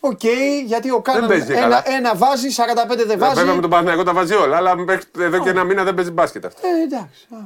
οκ, 0.07 0.25
γιατί 0.65 0.91
ο 0.91 1.01
Κάναν 1.01 1.29
παίζει 1.29 1.53
ένα, 1.53 1.61
καλά. 1.61 1.83
ένα 1.87 2.15
βάζει, 2.17 2.49
45 2.57 3.05
δεν 3.07 3.19
βάζει. 3.19 3.35
Βέβαια 3.35 3.55
με 3.55 3.61
τον 3.61 3.71
Παναθηναϊκό 3.71 4.05
τα 4.05 4.13
βάζει 4.13 4.35
όλα, 4.35 4.57
αλλά 4.57 4.77
μέχρι 4.77 5.05
εδώ 5.19 5.43
και 5.43 5.49
ένα 5.51 5.65
μήνα 5.65 5.85
δεν 5.85 5.95
παίζει 5.95 6.11
μπάσκετ 6.11 6.45
αυτό. 6.45 6.67
Ε, 6.67 6.83
εντάξει. 6.83 7.27
α. 7.31 7.37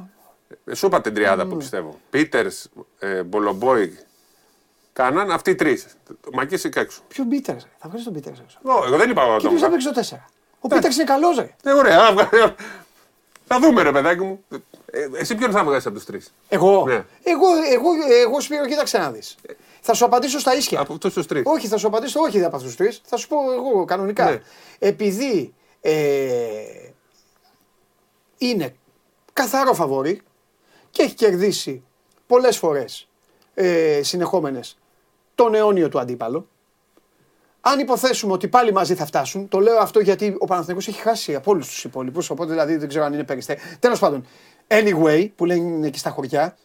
Ε, 0.65 0.75
Σου 0.75 0.85
είπα 0.85 1.01
την 1.01 1.13
τριάδα 1.13 1.45
που 1.45 1.57
πιστεύω. 1.57 1.99
Πίτερς, 2.09 2.67
ε, 2.99 3.23
Μπολομπόη, 3.23 3.97
Κάναν, 4.93 5.31
αυτοί 5.31 5.49
οι 5.51 5.55
τρεις. 5.55 5.85
Μακίσικ 6.33 6.75
έξω. 6.75 7.01
Ποιο 7.07 7.25
Πίτερ, 7.29 7.55
θα 7.55 7.85
βγάλεις 7.87 8.03
τον 8.03 8.13
Πίτερ 8.13 8.31
έξω. 8.31 8.57
Ω, 8.63 8.83
Εγώ 8.85 8.97
δεν 8.97 9.09
είπα 9.09 9.21
εγώ 9.21 9.35
Και 9.35 9.41
τον 9.41 9.49
ποιο 9.51 9.59
θα 9.59 9.67
βγάλω. 9.69 9.91
παίξει 9.93 10.09
το 10.11 10.17
4. 10.17 10.29
Ο 10.59 10.67
Πίτερς 10.67 10.95
είναι 10.95 11.03
καλός, 11.03 11.37
ρε. 11.37 11.49
Ε, 11.63 11.71
ωραία, 11.71 11.99
α, 11.99 12.11
βγάλε. 12.11 12.53
Θα 13.47 13.59
δούμε 13.59 13.81
ρε 13.81 13.91
παιδάκι 13.91 14.21
μου. 14.23 14.43
Ε, 14.85 15.07
εσύ 15.13 15.35
ποιον 15.35 15.51
θα 15.51 15.63
βγάλεις 15.63 15.85
από 15.85 15.95
τους 15.95 16.05
τρεις; 16.05 16.33
Εγώ, 16.49 16.83
Ναι. 16.87 16.93
εγώ, 17.23 17.47
εγώ, 17.73 17.89
εγώ 18.25 18.41
Σπύρο, 18.41 18.65
κοίταξε 18.65 18.97
να 18.97 19.11
δεις. 19.11 19.35
Θα 19.81 19.93
σου 19.93 20.05
απαντήσω 20.05 20.39
στα 20.39 20.55
ίσια. 20.55 20.79
Από 20.79 20.93
αυτούς 20.93 21.13
τους 21.13 21.25
τρεις. 21.25 21.43
Όχι, 21.45 21.67
θα 21.67 21.77
σου 21.77 21.87
απαντήσω, 21.87 22.19
όχι 22.21 22.43
από 22.43 22.55
αυτούς 22.55 22.75
τους 22.75 22.77
τρεις. 22.77 23.01
Θα 23.05 23.17
σου 23.17 23.27
πω 23.27 23.37
εγώ 23.51 23.85
κανονικά. 23.85 24.29
Ναι. 24.29 24.41
Επειδή 24.79 25.53
ε, 25.81 25.91
είναι 28.37 28.75
καθαρό 29.33 29.73
φαβόρι 29.73 30.21
και 30.89 31.03
έχει 31.03 31.13
κερδίσει 31.13 31.83
πολλές 32.27 32.57
φορές 32.57 33.07
ε, 33.53 33.99
συνεχόμενες 34.03 34.77
τον 35.35 35.55
αιώνιο 35.55 35.89
του 35.89 35.99
αντίπαλο. 35.99 36.47
Αν 37.61 37.79
υποθέσουμε 37.79 38.33
ότι 38.33 38.47
πάλι 38.47 38.73
μαζί 38.73 38.95
θα 38.95 39.05
φτάσουν, 39.05 39.47
το 39.47 39.59
λέω 39.59 39.77
αυτό 39.77 39.99
γιατί 39.99 40.35
ο 40.39 40.45
Παναθηναϊκός 40.45 40.87
έχει 40.87 41.01
χάσει 41.01 41.35
από 41.35 41.51
όλους 41.51 41.67
τους 41.67 41.83
υπόλοιπους. 41.83 42.29
Οπότε 42.29 42.49
δηλαδή 42.51 42.75
δεν 42.75 42.87
ξέρω 42.87 43.03
αν 43.05 43.13
είναι 43.13 43.23
περιστέ. 43.23 43.57
Τέλος 43.79 43.99
πάντων, 43.99 44.25
anyway, 44.67 45.29
που 45.35 45.45
λένε 45.45 45.87
εκεί 45.87 45.99
στα 45.99 46.09
χωριά, 46.09 46.57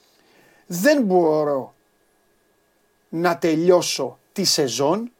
δεν 0.67 1.03
μπορώ 1.03 1.75
να 3.09 3.38
τελειώσω 3.38 4.19
τη 4.33 4.45
σεζόν 4.45 5.11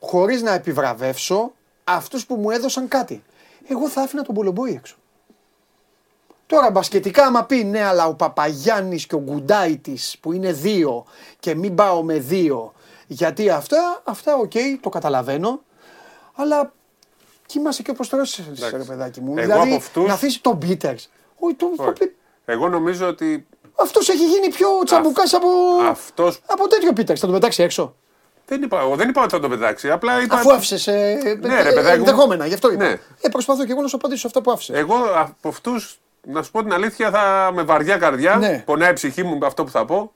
χωρίς 0.00 0.42
να 0.42 0.52
επιβραβεύσω 0.52 1.52
αυτούς 1.84 2.26
που 2.26 2.34
μου 2.34 2.50
έδωσαν 2.50 2.88
κάτι. 2.88 3.22
Εγώ 3.68 3.88
θα 3.88 4.00
άφηνα 4.02 4.22
τον 4.22 4.34
Μπολομπόη 4.34 4.70
έξω. 4.70 4.96
Τώρα 6.46 6.70
μπασκετικά 6.70 7.24
άμα 7.26 7.44
πει 7.44 7.64
ναι 7.64 7.82
αλλά 7.82 8.06
ο 8.06 8.14
Παπαγιάννης 8.14 9.06
και 9.06 9.14
ο 9.14 9.18
Γκουντάιτης 9.20 10.16
που 10.20 10.32
είναι 10.32 10.52
δύο 10.52 11.04
και 11.40 11.54
μην 11.54 11.74
πάω 11.74 12.02
με 12.02 12.18
δύο 12.18 12.72
γιατί 13.06 13.50
αυτά, 13.50 14.02
αυτά 14.04 14.36
οκ, 14.36 14.52
το 14.80 14.88
καταλαβαίνω 14.88 15.62
αλλά 16.34 16.72
κοιμάσαι 17.46 17.82
και 17.82 17.90
όπως 17.90 18.08
στρώσεις 18.08 18.44
ρε 18.70 18.84
παιδάκι 18.84 19.20
μου. 19.20 19.32
Εγώ 19.36 19.42
δηλαδή 19.46 19.68
από 19.68 19.76
αυτούς- 19.76 20.06
να 20.06 20.12
αφήσεις 20.12 20.40
τον 20.40 20.58
Πίτερς. 20.58 21.10
Όχι, 21.38 21.54
τον, 21.54 21.68
Όχι. 21.78 22.14
Εγώ 22.44 22.68
νομίζω 22.68 23.08
ότι 23.08 23.46
αυτός 23.74 24.08
έχει 24.08 24.26
γίνει 24.26 24.48
πιο 24.48 24.68
τσαμπουκάς 24.84 25.34
από, 25.34 25.48
αυτό. 25.88 26.32
από 26.46 26.68
τέτοιο 26.68 26.92
Πίτερς. 26.92 27.20
Θα 27.20 27.26
τον 27.26 27.34
πετάξει 27.34 27.62
έξω. 27.62 27.94
Δεν 28.46 28.62
είπα, 28.62 28.80
εγώ 28.80 28.94
δεν 28.96 29.08
είπα 29.08 29.22
ότι 29.22 29.30
θα 29.34 29.40
το 29.40 29.48
πετάξει. 29.48 29.90
Απλά 29.90 30.22
είπα. 30.22 30.34
Αφού 30.36 30.52
άφησες. 30.52 30.86
Ε, 30.86 31.38
Ναι, 31.40 31.62
ρε, 31.62 31.72
παιδάκι 31.72 31.98
μου. 31.98 32.04
ενδεχόμενα, 32.08 32.46
γι' 32.46 32.54
αυτό 32.54 32.72
είπα. 32.72 32.84
Ναι. 32.84 32.98
Ε, 33.20 33.28
προσπαθώ 33.28 33.64
και 33.64 33.72
εγώ 33.72 33.80
να 33.82 33.88
σου 33.88 33.96
απαντήσω 33.96 34.20
σε 34.20 34.26
αυτά 34.26 34.40
που 34.40 34.50
άφησες. 34.50 34.76
Εγώ 34.78 34.94
από 35.14 35.48
αυτούς, 35.48 35.98
να 36.26 36.42
σου 36.42 36.50
πω 36.50 36.62
την 36.62 36.72
αλήθεια, 36.72 37.10
θα 37.10 37.50
με 37.54 37.62
βαριά 37.62 37.96
καρδιά. 37.96 38.36
Ναι. 38.36 38.62
Πονάει 38.66 38.90
η 38.90 38.92
ψυχή 38.92 39.22
μου 39.22 39.38
με 39.38 39.46
αυτό 39.46 39.64
που 39.64 39.70
θα 39.70 39.84
πω. 39.84 40.12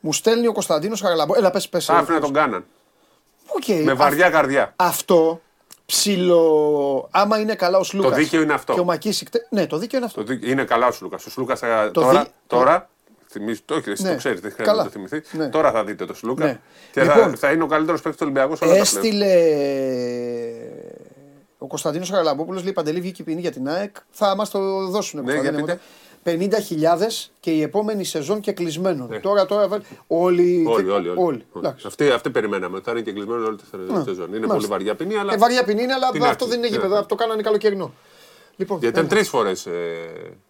Μου 0.00 0.12
στέλνει 0.12 0.46
ο 0.46 0.52
Κωνσταντίνος 0.52 1.00
Χαραλαμπό. 1.00 1.34
Έλα, 1.36 1.50
πες, 1.50 1.68
πες. 1.68 1.84
Θα 1.84 1.94
άφηνα 1.94 2.20
τον 2.20 2.32
Κάναν. 2.32 2.64
Οκ. 3.46 3.84
Με 3.84 3.92
βαριά 3.92 4.30
καρδιά. 4.30 4.72
Αυτό 4.76 5.40
ψιλο. 5.86 7.08
Άμα 7.10 7.38
είναι 7.40 7.54
καλά 7.54 7.78
ο 7.78 7.82
Σλούκας. 7.84 8.16
δίκαιο 8.18 8.42
είναι 8.42 8.52
αυτό. 8.52 8.72
Και 8.74 8.80
ο 8.80 8.84
Μακίσικ. 8.84 9.28
Ναι, 9.50 9.66
το 9.66 9.78
δίκαιο 9.78 9.98
είναι 9.98 10.06
αυτό. 10.06 10.24
Το 10.24 10.26
δι- 10.32 10.46
Είναι 10.48 10.64
καλά 10.64 10.86
ο 10.86 10.92
Σλούκας. 10.92 11.26
Ο 11.26 11.30
Σλούκας 11.30 11.60
Το 11.60 11.90
τώρα. 11.90 12.20
δι- 12.22 12.30
τώρα 12.46 12.88
θυμίζεις, 13.28 13.62
το, 13.64 13.74
όχι, 13.74 13.90
εσύ 13.90 14.02
Ναι. 14.02 14.10
το 14.10 14.16
ξέρεις, 14.16 14.40
δεν 14.40 14.50
χρειάζεται 14.52 14.76
Καλά. 14.76 14.84
να 14.84 14.90
το 14.90 15.08
θυμηθείς. 15.08 15.32
Ναι. 15.32 15.48
Τώρα 15.48 15.70
θα 15.72 15.84
δείτε 15.84 16.06
το 16.06 16.14
Σλούκα. 16.14 16.44
Ναι. 16.44 16.60
Και 16.92 17.02
Λοιπόν, 17.02 17.16
θα, 17.30 17.36
θα 17.36 17.50
είναι 17.52 17.62
ο 17.62 17.66
καλύτερος 17.66 18.00
παίκτης 18.00 18.20
του 18.20 18.26
Ολυμπιακού 18.30 18.56
σε 18.56 18.64
όλα 18.64 18.72
τα 18.76 18.80
πλέον. 18.90 19.04
Έστειλε. 19.04 19.34
Ο 21.58 21.66
Κωνσταντίνος 21.66 22.08
Χαραλαμπόπουλος 22.10 22.62
λέει 22.62 22.72
Παντελή 22.72 23.00
βγήκε 23.00 23.22
η 23.22 23.24
ποινή 23.24 23.40
για 23.40 23.50
την 23.50 23.68
ΑΕΚ. 23.68 23.96
Θα 24.10 24.36
μας 24.36 24.50
το 24.50 24.86
δώσουν. 24.88 25.20
που 25.20 25.26
Ναι, 25.26 25.32
θα 25.40 25.78
για 26.24 26.32
λένε 26.32 26.44
πείτε. 26.48 26.76
μετά. 26.76 26.96
50.000 26.98 27.30
και 27.40 27.50
η 27.50 27.62
επόμενη 27.62 28.04
σεζόν 28.04 28.40
και 28.40 28.52
κλεισμένων. 28.52 29.20
Τώρα, 29.22 29.46
τώρα. 29.46 29.68
βάλ- 29.68 29.82
Όλοι. 30.06 30.42
Ναι. 30.56 30.70
Όλοι, 30.72 30.90
όλοι. 30.90 31.08
όλοι. 31.08 31.18
όλοι. 31.18 31.46
Εντάξει. 31.56 31.86
Αυτή, 31.86 32.10
αυτή 32.10 32.30
περιμέναμε. 32.30 32.80
Θα 32.84 32.90
είναι 32.90 33.00
και 33.00 33.12
κλεισμένο 33.12 33.46
όλη 33.46 33.56
τη 33.56 33.64
σεζόν. 33.66 33.88
Είναι 34.10 34.18
Μάλιστα. 34.28 34.46
πολύ 34.54 34.66
βαριά 34.66 34.94
ποινή, 34.94 35.16
αλλά. 35.16 35.32
Ε, 35.32 35.36
βαριά 35.36 35.64
ποινή 35.64 35.82
είναι, 35.82 35.92
αλλά 35.92 36.10
Την 36.10 36.20
αυτό 36.22 36.32
άξιζε. 36.34 36.50
δεν 36.50 36.58
είναι 36.58 36.68
Ναι. 36.68 36.74
γήπεδο. 36.76 37.04
Το 37.06 37.14
κάνανε 37.14 37.42
καλοκαιρινό. 37.42 37.92
Λοιπόν, 38.56 38.78
Γιατί 38.78 38.94
ήταν 38.98 39.06
έλα. 39.06 39.14
τρεις 39.16 39.28
φορές. 39.28 39.66
Ε, 39.66 39.72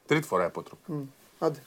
τρίτη 0.07 0.27
φορά 0.27 0.45
απότροπο. 0.45 1.09
Άντε. 1.39 1.59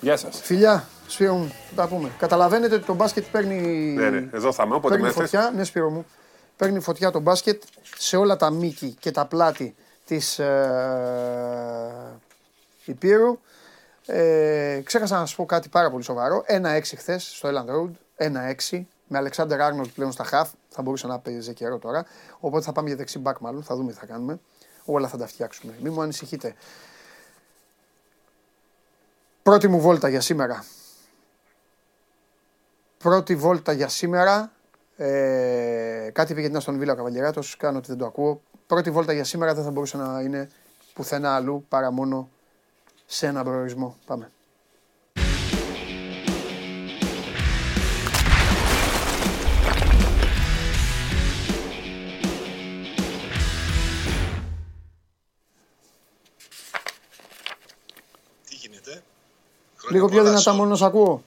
Γεια 0.00 0.16
σας. 0.16 0.40
Φιλιά, 0.42 0.88
Σπύρο 1.06 1.34
μου, 1.34 1.52
θα 1.74 1.82
τα 1.82 1.88
πούμε. 1.88 2.10
Καταλαβαίνετε 2.18 2.74
ότι 2.74 2.84
το 2.84 2.94
μπάσκετ 2.94 3.24
παίρνει, 3.32 3.60
Ναι, 3.96 4.10
ναι, 4.10 4.28
εδώ 4.32 4.52
θα 4.52 4.62
είμαι. 4.66 4.74
Όποτε 4.74 4.88
παίρνει 4.94 5.06
με 5.06 5.12
θες. 5.12 5.22
φωτιά. 5.30 5.52
Ναι, 5.56 5.64
Σπύρο 5.64 5.90
μου. 5.90 6.06
Παίρνει 6.56 6.80
φωτιά 6.80 7.10
το 7.10 7.20
μπάσκετ 7.20 7.62
σε 7.98 8.16
όλα 8.16 8.36
τα 8.36 8.50
μήκη 8.50 8.96
και 9.00 9.10
τα 9.10 9.26
πλάτη 9.26 9.74
της 10.04 10.38
ε, 10.38 12.20
Υπήρου. 12.86 13.38
Ε, 14.06 14.80
ξέχασα 14.84 15.18
να 15.18 15.26
σα 15.26 15.36
πω 15.36 15.46
κάτι 15.46 15.68
πάρα 15.68 15.90
πολύ 15.90 16.02
σοβαρό. 16.02 16.44
1-6 16.48 16.80
χθες 16.96 17.36
στο 17.36 17.48
Elland 17.48 17.70
Road. 17.70 17.90
1-6 18.70 18.82
με 19.06 19.18
Αλεξάνδρ 19.18 19.60
Άρνολτ 19.60 19.90
πλέον 19.94 20.12
στα 20.12 20.24
χαφ. 20.24 20.50
Θα 20.68 20.82
μπορούσε 20.82 21.06
να 21.06 21.18
παίζει 21.18 21.52
καιρό 21.52 21.78
τώρα. 21.78 22.04
Οπότε 22.40 22.64
θα 22.64 22.72
πάμε 22.72 22.88
για 22.88 22.96
δεξί 22.96 23.18
μπακ 23.18 23.38
μάλλον. 23.38 23.62
Θα 23.62 23.76
δούμε 23.76 23.92
τι 23.92 23.98
θα 23.98 24.06
κάνουμε. 24.06 24.40
Όλα 24.84 25.08
θα 25.08 25.16
τα 25.16 25.26
φτιάξουμε. 25.26 25.74
Μην 25.82 25.92
μου 25.92 26.00
ανησυχείτε. 26.00 26.54
Πρώτη 29.42 29.68
μου 29.68 29.80
βόλτα 29.80 30.08
για 30.08 30.20
σήμερα. 30.20 30.64
Πρώτη 32.98 33.36
βόλτα 33.36 33.72
για 33.72 33.88
σήμερα. 33.88 34.52
Ε, 34.96 36.10
κάτι 36.12 36.32
είπε 36.32 36.40
για 36.40 36.48
την 36.48 36.58
Αστον 36.58 36.78
Βίλα 36.78 36.92
ο 36.92 36.96
Καβαλιεράτος, 36.96 37.56
κάνω 37.56 37.78
ότι 37.78 37.86
δεν 37.86 37.98
το 37.98 38.06
ακούω. 38.06 38.40
Πρώτη 38.66 38.90
βόλτα 38.90 39.12
για 39.12 39.24
σήμερα 39.24 39.54
δεν 39.54 39.64
θα 39.64 39.70
μπορούσε 39.70 39.96
να 39.96 40.20
είναι 40.20 40.48
πουθενά 40.94 41.34
αλλού 41.34 41.64
παρά 41.68 41.90
μόνο 41.90 42.28
σε 43.06 43.26
έναν 43.26 43.44
προορισμό. 43.44 43.96
Πάμε. 44.06 44.30
Τι 58.48 58.54
γίνεται; 58.54 59.02
Λίγο 59.90 60.08
πιο 60.08 60.24
δυνατά 60.24 60.52
μόνο 60.52 60.68
να 60.68 60.76
σ' 60.76 60.82
ακούω. 60.82 61.22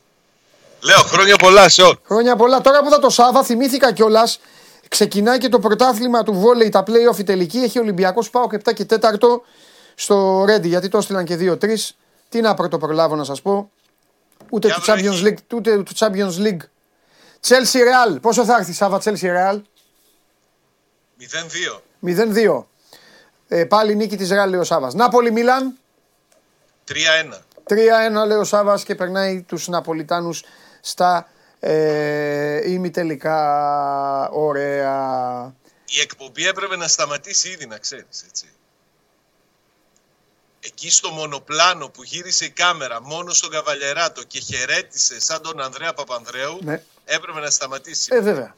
Λέω 0.84 1.00
χρόνια 1.00 1.36
πολλά 1.36 1.70
σε 1.70 1.82
όλους. 1.82 2.00
Χρόνια 2.06 2.36
πολλά. 2.36 2.62
Τώρα 2.62 2.84
που 2.84 2.90
θα 2.90 3.00
το 3.00 3.10
Σάβα, 3.10 3.44
θυμήθηκα 3.44 3.92
κιόλας. 3.94 4.40
Ξεκινάει 4.88 5.38
και 5.38 5.50
το 5.50 5.60
πρωτάθλημα 5.60 6.24
του 6.24 6.34
βόλεϊ, 6.34 6.70
τα 6.70 6.84
play-off 6.88 7.20
η 7.20 7.24
τελική. 7.24 7.58
Έχει 7.58 7.78
ο 7.78 7.82
Ολυμπιακός 7.82 8.30
Πάο 8.30 8.48
7 8.52 8.74
και 8.74 8.86
4 8.86 9.42
στο 10.00 10.46
Ρέντι, 10.46 10.68
γιατί 10.68 10.88
το 10.88 10.98
έστειλαν 10.98 11.26
και 11.26 11.36
2-3. 11.36 11.76
Τι 12.30 12.42
να 12.42 12.54
πρωτοπρολάβω 12.54 13.16
να 13.16 13.24
σας 13.24 13.42
πω. 13.42 13.72
Ούτε 14.50 14.68
Για 14.68 14.76
του 14.76 14.82
βρέχει. 14.82 15.08
Champions 15.10 15.28
League. 15.28 15.38
Ούτε 15.54 15.84
του 15.84 15.96
Champions 15.96 16.38
League. 16.38 16.62
Chelsea 17.48 17.80
Real. 17.80 18.22
Πόσο 18.22 18.46
θα 18.46 18.56
έρθει 18.56 18.74
Σάβα 18.74 19.02
Chelsea 19.04 19.22
Real; 19.22 19.62
0-2. 21.18 21.82
0-2. 22.00 22.66
Ε, 23.48 23.66
πάλι 23.66 23.96
νίκη 23.96 24.18
της 24.18 24.30
Real 24.32 24.48
λέει 24.50 24.60
ο 24.60 24.64
Σάβας. 24.64 24.94
Νάπολη 24.94 25.32
Μίλαν; 25.32 25.78
3-1. 26.88 26.94
3-1 27.68 28.28
λέει 28.28 28.38
ο 28.38 28.44
Σάβας 28.44 28.84
και 28.84 28.96
περνάει 28.96 29.42
τους 29.42 29.68
Ναπολιτάνους 29.68 30.44
στα 30.82 31.28
ε, 31.60 32.72
ημιτελικά. 32.72 34.30
Ωραία. 34.30 35.54
Η 35.86 36.00
εκπομπή 36.02 36.48
έπρεπε 36.48 36.76
να 36.76 36.88
σταματήσει 36.88 37.50
ήδη, 37.50 37.66
να 37.66 37.78
ξέρεις, 37.78 38.24
έτσι. 38.28 38.50
Εκεί 40.60 40.90
στο 40.92 41.10
μονοπλάνο 41.10 41.90
που 41.90 42.04
γύρισε 42.04 42.46
η 42.46 42.50
κάμερα 42.50 43.02
μόνος 43.02 43.38
στον 43.38 43.50
Καβαλιεράτο 43.50 44.24
και 44.24 44.40
χαιρέτησε 44.40 45.20
σαν 45.22 45.42
τον 45.42 45.62
Ανδρέα 45.62 45.94
Παπανδρέου, 45.94 46.60
Ναι. 46.62 46.84
έπρεπε 47.06 47.40
να 47.40 47.50
σταματήσει. 47.50 48.08
Ε, 48.12 48.20
βέβαια. 48.22 48.56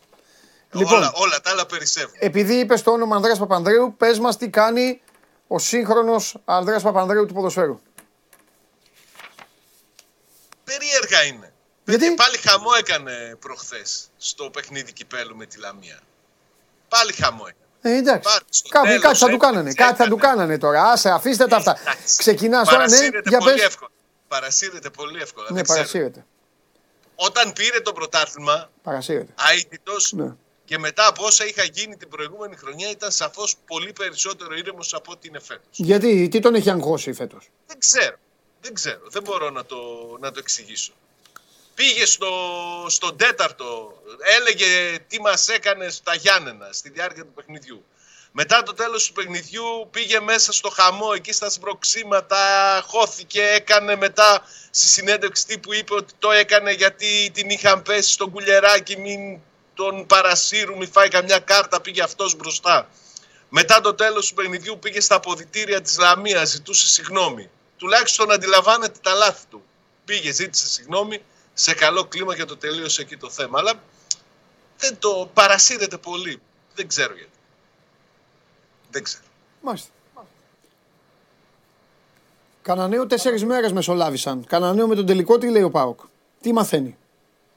Λοιπόν, 0.71 0.93
όλα, 0.93 1.11
όλα 1.15 1.41
τα 1.41 1.49
άλλα 1.49 1.65
περισσεύουν. 1.65 2.15
επειδή 2.19 2.53
είπες 2.59 2.81
το 2.81 2.91
όνομα 2.91 3.15
Ανδρέας 3.15 3.39
Παπανδρέου, 3.39 3.95
πες 3.97 4.19
μας 4.19 4.37
τι 4.37 4.49
κάνει 4.49 5.01
ο 5.47 5.59
σύγχρονος 5.59 6.35
Ανδρέας 6.45 6.83
Παπανδρέου 6.83 7.25
του 7.25 7.33
ποδοσφαίρου. 7.33 7.81
Περίεργα 10.63 11.23
είναι. 11.23 11.53
Γιατί; 11.85 12.07
Και 12.09 12.13
πάλι 12.15 12.37
χαμό 12.37 12.69
έκανε 12.77 13.35
προχθές 13.39 14.09
στο 14.17 14.49
παιχνίδι 14.49 14.93
κυπέλου 14.93 15.35
με 15.35 15.45
τη 15.45 15.59
Λαμία. 15.59 15.99
Πάλι 16.87 17.13
χαμό 17.13 17.43
έκανε. 17.47 17.55
Ε, 17.81 17.95
εντάξει. 17.95 18.29
Πάρε, 18.29 18.43
στο 18.49 18.69
Κάπου 18.69 18.85
τέλος 18.85 19.01
κάτι 19.01 19.17
θα 19.17 19.27
του 19.27 19.35
έκανε, 19.35 19.51
κάνανε. 19.51 19.73
Κάτι 19.73 19.95
θα 19.95 20.07
του 20.07 20.15
έκανε. 20.15 20.33
κάνανε 20.33 20.57
τώρα. 20.57 20.83
Άσε, 20.83 21.09
αφήστε 21.09 21.47
τα 21.47 21.55
αυτά. 21.55 21.77
Εντάξει. 21.81 22.17
Ξεκινάς 22.17 22.67
τώρα, 22.69 22.79
ναι, 22.79 22.85
Παρασύρεται 22.87 23.29
για 23.29 23.37
πολύ 23.37 23.53
πες. 23.53 23.63
εύκολα. 23.63 23.89
Παρασύρεται 24.27 24.89
πολύ 24.89 25.21
εύκολα. 25.21 25.47
Ναι, 25.49 25.55
δεν 25.55 25.63
ξέρω. 25.63 25.77
παρασύρεται. 25.79 26.25
Όταν 27.15 27.53
πήρε 27.53 27.79
το 27.81 27.93
πρωτάθλημα, 27.93 28.69
Παρασύρεται. 28.83 29.33
αίτητος 29.57 30.11
Ναι. 30.13 30.33
και 30.65 30.77
μετά 30.77 31.07
από 31.07 31.25
όσα 31.25 31.45
είχα 31.45 31.63
γίνει 31.63 31.95
την 31.97 32.09
προηγούμενη 32.09 32.55
χρονιά 32.55 32.89
ήταν 32.89 33.11
σαφώς 33.11 33.55
πολύ 33.65 33.93
περισσότερο 33.93 34.53
ήρεμος 34.55 34.93
από 34.93 35.11
ό,τι 35.11 35.27
είναι 35.27 35.39
φέτος. 35.39 35.67
Γιατί, 35.71 36.27
τι 36.27 36.39
τον 36.39 36.55
έχει 36.55 36.69
αγχώσει 36.69 37.13
φέτος; 37.13 37.49
Δεν 37.67 37.79
ξέρω. 37.79 38.15
Δεν 38.61 38.73
ξέρω. 38.73 38.99
Δεν 39.09 39.23
μπορώ 39.23 39.49
να 39.49 39.65
το, 39.65 39.77
να 40.19 40.31
το 40.31 40.39
εξηγήσω. 40.39 40.93
Πήγε 41.75 42.05
στο, 42.05 42.31
στον 42.87 43.17
τέταρτο, 43.17 43.93
έλεγε 44.37 44.99
τι 45.07 45.21
μας 45.21 45.47
έκανε 45.47 45.89
στα 45.89 46.15
Γιάννενα 46.15 46.69
στη 46.71 46.89
διάρκεια 46.89 47.23
του 47.23 47.33
παιχνιδιού. 47.33 47.85
Μετά 48.31 48.63
το 48.63 48.73
τέλος 48.73 49.07
του 49.07 49.13
παιχνιδιού 49.13 49.87
πήγε 49.91 50.19
μέσα 50.19 50.51
στο 50.51 50.69
χαμό, 50.69 51.11
εκεί 51.15 51.31
στα 51.31 51.49
σπροξήματα, 51.49 52.37
χώθηκε, 52.87 53.41
έκανε 53.41 53.95
μετά 53.95 54.45
στη 54.69 54.87
συνέντευξη 54.87 55.45
τύπου 55.45 55.73
είπε 55.73 55.93
ότι 55.93 56.13
το 56.19 56.31
έκανε 56.31 56.71
γιατί 56.71 57.31
την 57.33 57.49
είχαν 57.49 57.81
πέσει 57.81 58.11
στον 58.11 58.31
κουλεράκι, 58.31 58.97
μην 58.97 59.39
τον 59.73 60.05
παρασύρουν, 60.05 60.77
μην 60.77 60.91
φάει 60.91 61.07
καμιά 61.07 61.39
κάρτα, 61.39 61.81
πήγε 61.81 62.03
αυτός 62.03 62.35
μπροστά. 62.35 62.89
Μετά 63.49 63.81
το 63.81 63.93
τέλος 63.93 64.27
του 64.27 64.33
παιχνιδιού 64.33 64.79
πήγε 64.79 64.99
στα 64.99 65.15
αποδητήρια 65.15 65.81
της 65.81 65.97
Λαμίας, 65.97 66.49
ζητούσε 66.49 66.87
συγγνώμη. 66.87 67.49
Τουλάχιστον 67.77 68.31
αντιλαμβάνεται 68.31 68.99
τα 69.01 69.13
λάθη 69.13 69.45
του. 69.49 69.63
Πήγε, 70.05 70.31
ζήτησε 70.31 70.67
συγγνώμη, 70.67 71.21
σε 71.53 71.73
καλό 71.73 72.05
κλίμα 72.05 72.35
και 72.35 72.45
το 72.45 72.57
τελείωσε 72.57 73.01
εκεί 73.01 73.17
το 73.17 73.29
θέμα. 73.29 73.59
Αλλά 73.59 73.73
δεν 74.77 74.97
το 74.99 75.29
παρασύρεται 75.33 75.97
πολύ. 75.97 76.41
Δεν 76.75 76.87
ξέρω 76.87 77.13
γιατί. 77.13 77.29
Δεν 78.91 79.03
ξέρω. 79.03 79.23
Μάλιστα. 79.61 79.89
Κανανέο 82.61 83.07
τέσσερις 83.07 83.45
μέρες 83.45 83.71
μεσολάβησαν. 83.71 84.45
Κανανέο 84.45 84.87
με 84.87 84.95
τον 84.95 85.05
τελικό, 85.05 85.37
τι 85.37 85.49
λέει 85.49 85.61
ο 85.63 85.69
Πάοκ. 85.69 85.99
Τι 86.41 86.53
μαθαίνει; 86.53 86.97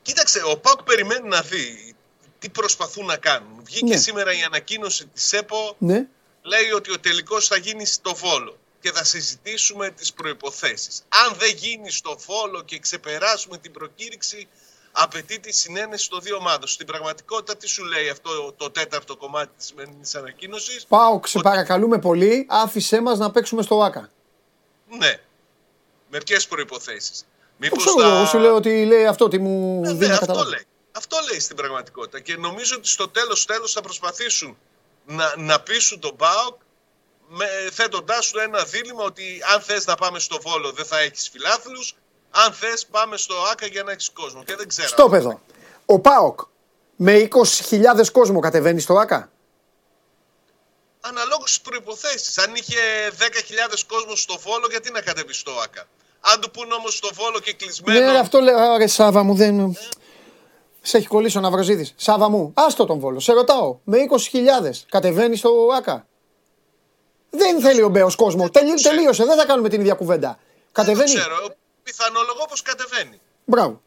Κοίταξε, 0.03 0.43
ο 0.45 0.59
Πάουκ 0.59 0.83
περιμένει 0.83 1.29
να 1.29 1.41
δει 1.41 1.95
τι 2.39 2.49
προσπαθούν 2.49 3.07
να 3.07 3.17
κάνουν. 3.17 3.61
Βγήκε 3.65 3.85
Ναι. 3.85 3.97
σήμερα 3.97 4.33
η 4.33 4.43
ανακοίνωση 4.43 5.07
της 5.07 5.33
ΕΠΟ, 5.33 5.75
Ναι. 5.79 6.07
λέει 6.43 6.71
ότι 6.75 6.93
ο 6.93 7.01
τελικός 7.01 7.47
θα 7.47 7.57
γίνει 7.57 7.87
στο 7.87 8.15
Βόλο 8.15 8.59
και 8.85 8.93
θα 8.93 9.05
συζητήσουμε 9.05 9.91
τις 9.91 10.13
προϋποθέσεις. 10.13 11.03
Αν 11.09 11.35
δεν 11.39 11.55
γίνει 11.55 11.91
στο 11.91 12.17
Βόλο 12.27 12.63
και 12.63 12.79
ξεπεράσουμε 12.79 13.59
την 13.59 13.73
προκήρυξη, 13.73 14.49
απαιτείται 14.93 15.49
η 15.49 15.53
συνένεση 15.53 16.09
των 16.11 16.21
δύο 16.21 16.37
ομάδων. 16.37 16.69
Στην 16.69 16.87
πραγματικότητα, 16.87 17.57
τι 17.57 17.67
σου 17.67 17.85
λέει 17.85 18.09
αυτό 18.09 18.53
το 18.57 18.71
τέταρτο 18.71 19.17
κομμάτι 19.17 19.51
της 19.57 19.67
σημερινής 19.67 20.15
ανακοίνωσης; 20.15 20.85
Πάοκ, 20.89 21.27
σε 21.27 21.39
Ότι- 21.39 21.49
παρακαλούμε 21.49 21.99
πολύ, 21.99 22.47
άφησέ 22.49 23.01
μας 23.01 23.19
να 23.19 23.31
παίξουμε 23.31 23.63
στο 23.63 23.83
ΆΚΑ. 23.83 24.11
Ναι. 24.99 25.21
Με 26.11 26.19
ποιε 26.19 26.37
προϋποθέσεις. 26.49 27.21
Το 27.21 27.27
Μήπως 27.57 27.85
ξέρω 27.85 28.09
εγώ, 28.09 28.27
σου 28.27 28.39
λέω 28.39 28.55
ότι 28.55 28.85
λέει 28.85 29.07
αυτό, 29.07 29.29
τι 29.29 29.39
μου 29.39 29.81
Ναι, 29.81 29.89
δίνει 29.89 29.99
ναι, 30.01 30.07
να 30.07 30.13
αυτό 30.15 30.27
καταλάβω. 30.27 30.51
λέει. 30.51 30.65
Αυτό 30.93 31.17
λέει 31.31 31.41
στην 31.41 31.57
πραγματικότητα. 31.57 32.21
Και 32.21 32.37
νομίζω 32.37 32.77
ότι 32.77 32.89
στο 32.89 33.09
τέλος 33.09 33.45
τέλος 33.45 33.73
θα 33.73 33.81
προσπαθήσουν 33.81 34.57
να, 35.07 35.35
να 35.37 35.61
πείσουν 35.61 36.01
τον 36.01 36.17
ΠΑΟΚ 36.17 36.55
με, 37.29 37.47
θέτοντάς 37.73 38.31
του 38.31 38.39
ένα 38.39 38.65
δίλημα 38.65 39.05
ότι 39.05 39.43
αν 39.55 39.61
θες 39.61 39.87
να 39.87 39.95
πάμε 39.95 40.19
στο 40.19 40.39
Βόλο 40.43 40.73
δεν 40.73 40.85
θα 40.85 40.99
έχεις 40.99 41.29
φιλάθλους, 41.29 41.95
αν 42.31 42.53
θες 42.53 42.87
πάμε 42.87 43.17
στο 43.17 43.35
ΆΚΑ 43.53 43.67
για 43.67 43.83
να 43.83 43.93
έχεις 43.93 44.11
κόσμο. 44.11 44.45
Και 44.45 44.57
δεν 44.57 44.69
ξέρω. 44.69 44.89
Στο 44.89 45.09
παιδό. 45.09 45.41
Ο 45.87 45.99
Πάοκ 45.99 46.41
με 46.97 47.29
20.000 47.69 48.11
κόσμο 48.13 48.41
κατεβαίνει 48.41 48.81
στο 48.81 48.95
ΆΚΑ; 48.95 49.29
Αναλόγως 51.01 51.51
στις 51.51 51.61
προϋποθέσεις. 51.61 52.39
Αν 52.39 52.55
είχε 52.55 52.79
10.000 53.19 53.85
κόσμο 53.87 54.17
στο 54.17 54.39
Βόλο, 54.39 54.67
γιατί 54.71 54.91
να 54.91 55.01
κατεβεί 55.01 55.33
στο 55.33 55.53
ΆΚΑ; 55.65 55.87
Αν 56.21 56.41
του 56.41 56.51
πούν 56.51 56.73
όμως 56.73 56.95
στο 56.97 57.09
Βόλο 57.15 57.41
και 57.41 57.53
κλεισμένο... 57.53 57.99
Ναι, 58.01 58.13
ρε, 58.13 58.19
αυτό 58.19 58.41
λέω, 58.41 58.77
ρε 58.77 58.87
Σάβα 58.87 59.23
μου 59.23 59.35
δεν. 59.35 59.79
Σε 60.81 60.97
έχει 60.97 61.07
κολλήσει 61.07 61.39
ο 61.39 61.41
Ναυροζίδης. 61.41 61.95
Σάβα 61.97 62.29
μου, 62.29 62.53
άστο 62.55 62.87
τον 62.87 62.99
βόλο. 62.99 63.21
Σε 63.21 63.33
ρωτάω, 63.33 63.79
με 63.85 63.99
20.000 64.33 64.71
κατεβαίνει 64.89 65.37
στο 65.37 65.69
ΆΚΑ; 65.77 66.07
Δεν 67.37 67.61
θέλει 67.61 67.83
ο 67.83 67.89
Μπέος 67.89 68.15
κόσμο. 68.17 68.51
Τελεί- 68.51 68.75
ξέρω. 68.75 68.95
τελείωσε, 68.97 69.25
δεν 69.25 69.39
θα 69.39 69.45
κάνουμε 69.47 69.69
την 69.69 69.81
ίδια 69.81 69.95
κουβέντα. 69.95 70.29
Δεν 70.29 70.39
το 70.73 70.73
Κατεβαίνει; 70.73 71.19
ξέρω. 71.19 71.55
Πιθανολογώ 71.83 72.45
πως 72.49 72.63
κατεβαίνει. 72.63 73.21
Μπράβο. 73.45 73.83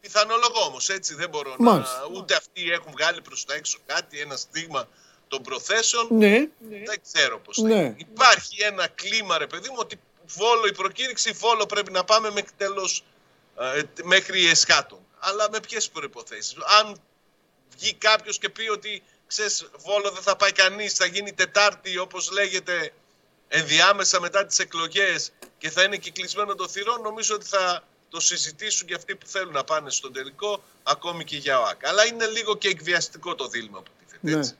Πιθανολογώ 0.00 0.60
όμως, 0.68 0.88
έτσι 0.88 1.14
δεν 1.14 1.28
μπορώ 1.28 1.54
Μάλιστα. 1.58 1.98
να. 2.10 2.18
Ούτε 2.18 2.34
αυτοί 2.34 2.70
έχουν 2.70 2.92
βγάλει 2.92 3.20
προς 3.20 3.44
τα 3.44 3.54
έξω 3.54 3.78
κάτι, 3.86 4.20
ένα 4.20 4.36
στίγμα 4.36 4.88
των 5.28 5.42
προθέσεων. 5.42 6.06
Ναι. 6.10 6.30
Δεν 6.68 7.00
ξέρω 7.12 7.38
πώς 7.40 7.56
θα 7.56 7.62
Ναι. 7.68 7.74
είναι. 7.74 7.94
Υπάρχει 7.98 8.62
ένα 8.62 8.86
κλίμα, 8.88 9.38
ρε 9.38 9.46
παιδί 9.46 9.68
μου, 9.68 9.76
ότι 9.78 10.00
βόλο 10.26 10.66
η 10.66 10.72
προκήρυξη, 10.72 11.30
βόλο 11.32 11.66
πρέπει 11.66 11.92
να 11.92 12.04
πάμε 12.04 12.30
μέχρι 12.30 12.50
τέλος, 12.56 13.04
ε, 13.58 13.82
μέχρι 14.02 14.46
εσχάτων. 14.46 14.98
Αλλά 15.18 15.48
με 15.52 15.60
ποιες 15.60 15.88
προποθέσει. 15.90 16.56
Αν 16.80 16.96
βγει 17.76 17.94
κάποιος 17.94 18.38
και 18.38 18.48
πει 18.48 18.68
ότι 18.68 19.02
ξέρεις, 19.30 19.68
βόλο 19.78 20.10
δεν 20.10 20.22
θα 20.22 20.36
πάει 20.36 20.52
κανείς, 20.52 20.92
θα 20.94 21.06
γίνει 21.06 21.32
Τετάρτη 21.32 21.98
όπως 21.98 22.30
λέγεται 22.30 22.92
ενδιάμεσα 23.48 24.20
μετά 24.20 24.46
τις 24.46 24.58
εκλογές 24.58 25.32
και 25.58 25.70
θα 25.70 25.82
είναι 25.82 25.96
και 25.96 26.10
κλεισμένο 26.10 26.54
το 26.54 26.68
θυρών, 26.68 27.00
νομίζω 27.00 27.34
ότι 27.34 27.46
θα 27.46 27.84
το 28.08 28.20
συζητήσουν 28.20 28.86
και 28.86 28.94
αυτοί 28.94 29.16
που 29.16 29.26
θέλουν 29.26 29.52
να 29.52 29.64
πάνε 29.64 29.90
στον 29.90 30.12
τελικό, 30.12 30.62
ακόμη 30.82 31.24
και 31.24 31.36
για 31.36 31.60
ΟΑΚ. 31.60 31.86
Αλλά 31.86 32.06
είναι 32.06 32.26
λίγο 32.26 32.56
και 32.56 32.68
εκβιαστικό 32.68 33.34
το 33.34 33.48
δίλημα 33.48 33.82
που 33.82 33.90
τίθεται, 33.98 34.30
Ναι. 34.30 34.38
έτσι. 34.38 34.56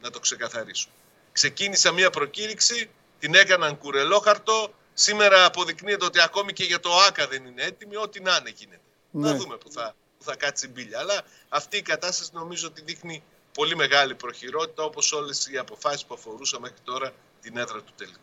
Να 0.00 0.10
το 0.10 0.20
ξεκαθαρίσω. 0.20 0.88
Ξεκίνησα 1.32 1.92
μια 1.92 2.10
προκήρυξη, 2.10 2.90
την 3.18 3.34
έκαναν 3.34 3.78
κουρελόχαρτο, 3.78 4.74
σήμερα 4.94 5.44
αποδεικνύεται 5.44 6.04
ότι 6.04 6.20
ακόμη 6.20 6.52
και 6.52 6.64
για 6.64 6.80
το 6.80 6.88
ΟΑΚΑ 6.88 7.26
δεν 7.26 7.44
είναι 7.44 7.62
έτοιμη, 7.62 7.96
ό,τι 7.96 8.20
να 8.20 8.36
είναι 8.36 8.50
γίνεται. 8.50 8.80
Ναι. 9.10 9.30
Να 9.30 9.36
δούμε 9.36 9.56
που 9.56 9.70
θα, 9.72 9.94
που 10.18 10.24
θα 10.24 10.36
κάτσει 10.36 10.66
η 10.66 10.70
μπίλια. 10.72 10.98
Αλλά 10.98 11.22
αυτή 11.48 11.76
η 11.76 11.82
κατάσταση 11.82 12.30
νομίζω 12.32 12.66
ότι 12.66 12.82
δείχνει 12.82 13.22
πολύ 13.54 13.76
μεγάλη 13.76 14.14
προχειρότητα, 14.14 14.82
όπως 14.82 15.12
όλες 15.12 15.46
οι 15.46 15.58
αποφάσεις 15.58 16.04
που 16.04 16.14
αφορούσαν 16.14 16.60
μέχρι 16.60 16.78
τώρα 16.84 17.12
την 17.40 17.56
έδρα 17.56 17.78
του 17.78 17.92
τελικού. 17.96 18.18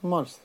Μάλιστα. 0.00 0.38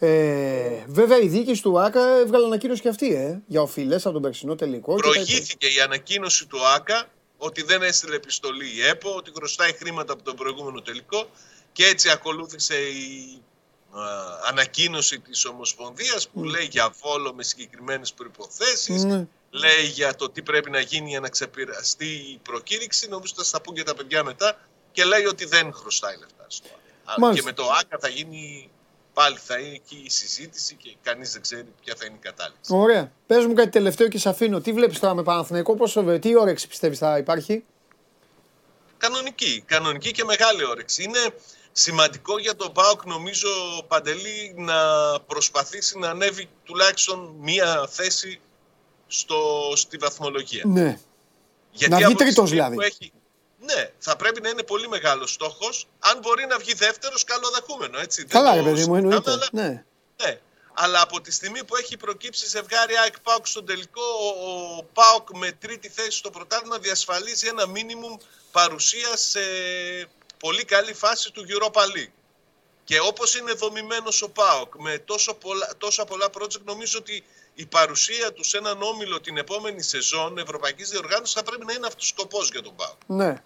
Ε, 0.00 0.84
βέβαια 0.86 1.18
η 1.18 1.28
διοίκηση 1.28 1.62
του 1.62 1.80
ΆΚΑ 1.80 2.18
έβγαλε 2.18 2.44
ανακοίνωση 2.44 2.82
και 2.82 2.88
αυτή, 2.88 3.14
ε, 3.14 3.40
για 3.46 3.62
οφειλές 3.62 4.04
από 4.04 4.12
τον 4.12 4.22
περσινό 4.22 4.54
τελικό. 4.54 4.94
και 4.96 5.02
τα 5.02 5.08
υπόλοιπα. 5.08 5.24
Προηγήθηκε 5.24 5.66
η 5.66 5.80
ανακοίνωση 5.80 6.46
του 6.46 6.66
ΆΚΑ 6.66 7.08
ότι 7.38 7.62
δεν 7.62 7.82
έστειλε 7.82 8.16
επιστολή 8.16 8.76
η 8.76 8.86
ΕΠΟ, 8.86 9.14
ότι 9.14 9.30
χρωστάει 9.34 9.72
χρήματα 9.72 10.12
από 10.12 10.22
τον 10.22 10.36
προηγούμενο 10.36 10.80
τελικό 10.80 11.26
και 11.72 11.84
έτσι 11.86 12.10
ακολούθησε 12.10 12.74
η 12.74 13.42
α, 13.90 14.00
ανακοίνωση 14.48 15.18
της 15.18 15.44
Ομοσπονδίας 15.44 16.28
που 16.28 16.44
λέει 16.44 16.68
για 16.70 16.94
βόλο 17.02 17.34
με 17.34 17.42
συγκεκριμένες 17.42 18.12
προϋποθέσεις, 18.12 19.04
Ναι. 19.04 19.26
Λέει 19.50 19.84
για 19.84 20.14
το 20.14 20.30
τι 20.30 20.42
πρέπει 20.42 20.70
να 20.70 20.80
γίνει 20.80 21.08
για 21.08 21.20
να 21.20 21.28
ξεπεραστεί 21.28 22.06
η 22.06 22.40
προκήρυξη, 22.42 23.08
νομίζω 23.08 23.32
θα 23.36 23.44
στα 23.44 23.60
πούν 23.60 23.74
και 23.74 23.82
τα 23.82 23.94
παιδιά 23.94 24.24
μετά 24.24 24.58
και 24.92 25.04
λέει 25.04 25.24
ότι 25.24 25.44
δεν 25.44 25.72
χρωστάει 25.72 26.16
λεφτά 26.18 26.44
στο 26.48 26.68
ΆΚΑ. 26.68 27.10
Α, 27.10 27.14
Και 27.14 27.20
Μάλιστα. 27.20 27.44
με 27.44 27.52
το 27.52 27.70
ΆΚΑ 27.80 27.98
θα 28.00 28.08
γίνει 28.08 28.70
πάλι 29.12 29.36
θα 29.38 29.58
είναι 29.58 29.74
εκεί 29.74 30.02
η 30.04 30.10
συζήτηση 30.10 30.74
και 30.74 30.96
κανείς 31.02 31.32
δεν 31.32 31.42
ξέρει 31.42 31.66
ποια 31.84 31.94
θα 31.98 32.04
είναι 32.06 32.14
η 32.14 32.20
κατάληξη. 32.22 32.74
Ωραία. 32.74 33.12
Πες 33.26 33.46
μου 33.46 33.54
κάτι 33.54 33.68
τελευταίο 33.70 34.08
και 34.08 34.18
σε 34.18 34.28
αφήνω. 34.28 34.60
Τι 34.60 34.72
βλέπεις 34.72 34.98
τώρα 34.98 35.14
με 35.14 35.22
Παναθηναϊκό, 35.22 35.76
πόσο, 35.76 36.18
τι 36.18 36.36
όρεξη 36.36 36.68
πιστεύεις 36.68 36.98
θα 36.98 37.18
υπάρχει; 37.18 37.64
Κανονική, 38.98 39.62
κανονική 39.66 40.10
και 40.10 40.24
μεγάλη 40.24 40.64
όρεξη. 40.64 41.02
Είναι 41.02 41.18
σημαντικό 41.72 42.38
για 42.38 42.56
τον 42.56 42.72
ΠΑΟΚ 42.72 43.04
νομίζω 43.04 43.48
Παντελή 43.88 44.54
να 44.56 44.74
προσπαθήσει 45.20 45.98
να 45.98 46.10
ανέβει 46.10 46.48
τουλάχιστον 46.64 47.34
μία 47.40 47.88
θέση 47.90 48.40
στο, 49.08 49.72
στη 49.76 49.96
βαθμολογία. 49.96 50.62
Ναι. 50.66 50.98
Γιατί 51.70 51.90
Να 51.92 51.96
βγει 51.96 52.04
από 52.06 52.16
τη 52.16 52.24
τρίτος 52.24 52.48
στιγμή 52.48 52.50
δηλαδή. 52.68 52.74
που 52.74 52.80
Έχει, 52.82 53.12
ναι, 53.60 53.90
θα 53.98 54.16
πρέπει 54.16 54.40
να 54.40 54.48
είναι 54.48 54.62
πολύ 54.62 54.88
μεγάλος 54.88 55.32
στόχος. 55.32 55.86
Αν 55.98 56.18
μπορεί 56.18 56.46
να 56.46 56.58
βγει 56.58 56.74
δεύτερος, 56.74 57.24
καλοδεχούμενο. 57.24 57.98
Έτσι. 57.98 58.20
Δεν 58.20 58.30
Καλά 58.30 58.50
το 58.50 58.56
ρε 58.56 58.62
παιδί 58.62 58.72
μου, 58.86 58.94
συζητάμε, 58.94 58.98
εννοείται. 58.98 59.30
αλλά- 59.30 59.48
Ναι. 59.52 59.84
ναι. 60.22 60.40
Αλλά 60.80 61.00
από 61.00 61.20
τη 61.20 61.30
στιγμή 61.32 61.64
που 61.64 61.76
έχει 61.76 61.96
προκύψει 61.96 62.46
ζευγάρι 62.46 62.96
ΑΕΚ 62.96 63.20
ΠΑΟΚ 63.20 63.46
στον 63.46 63.66
τελικό, 63.66 64.02
ο, 64.02 64.46
ο 64.78 64.82
ΠΑΟΚ 64.92 65.28
με 65.36 65.52
τρίτη 65.52 65.88
θέση 65.88 66.10
στο 66.10 66.30
πρωτάθλημα 66.30 66.78
διασφαλίζει 66.78 67.46
ένα 67.46 67.66
μίνιμουμ 67.66 68.16
παρουσίας 68.52 69.20
σε 69.20 69.40
πολύ 70.38 70.64
καλή 70.64 70.94
φάση 70.94 71.32
του 71.32 71.44
Europa 71.48 71.80
League. 71.80 72.12
Και 72.84 73.00
όπως 73.00 73.34
είναι 73.34 73.52
δομημένος 73.52 74.22
ο 74.22 74.28
ΠΑΟΚ 74.30 74.74
με 74.78 74.98
τόσο 74.98 75.34
πολλά, 75.34 75.70
τόσα 75.78 76.04
πολλά 76.04 76.26
project, 76.38 76.62
νομίζω 76.64 76.98
ότι 76.98 77.24
η 77.60 77.66
παρουσία 77.66 78.32
τους 78.32 78.48
σε 78.48 78.56
έναν 78.58 78.82
όμιλο 78.82 79.20
την 79.20 79.36
επόμενη 79.36 79.82
σεζόν 79.82 80.38
Ευρωπαϊκής 80.38 80.88
Διοργάνωσης 80.88 81.34
θα 81.34 81.42
πρέπει 81.42 81.64
να 81.64 81.72
είναι 81.72 81.86
αυτός 81.86 82.04
ο 82.04 82.06
σκοπός 82.06 82.50
για 82.50 82.62
τον 82.62 82.74
ΠΑΟΚ 82.76 83.00
ναι. 83.06 83.42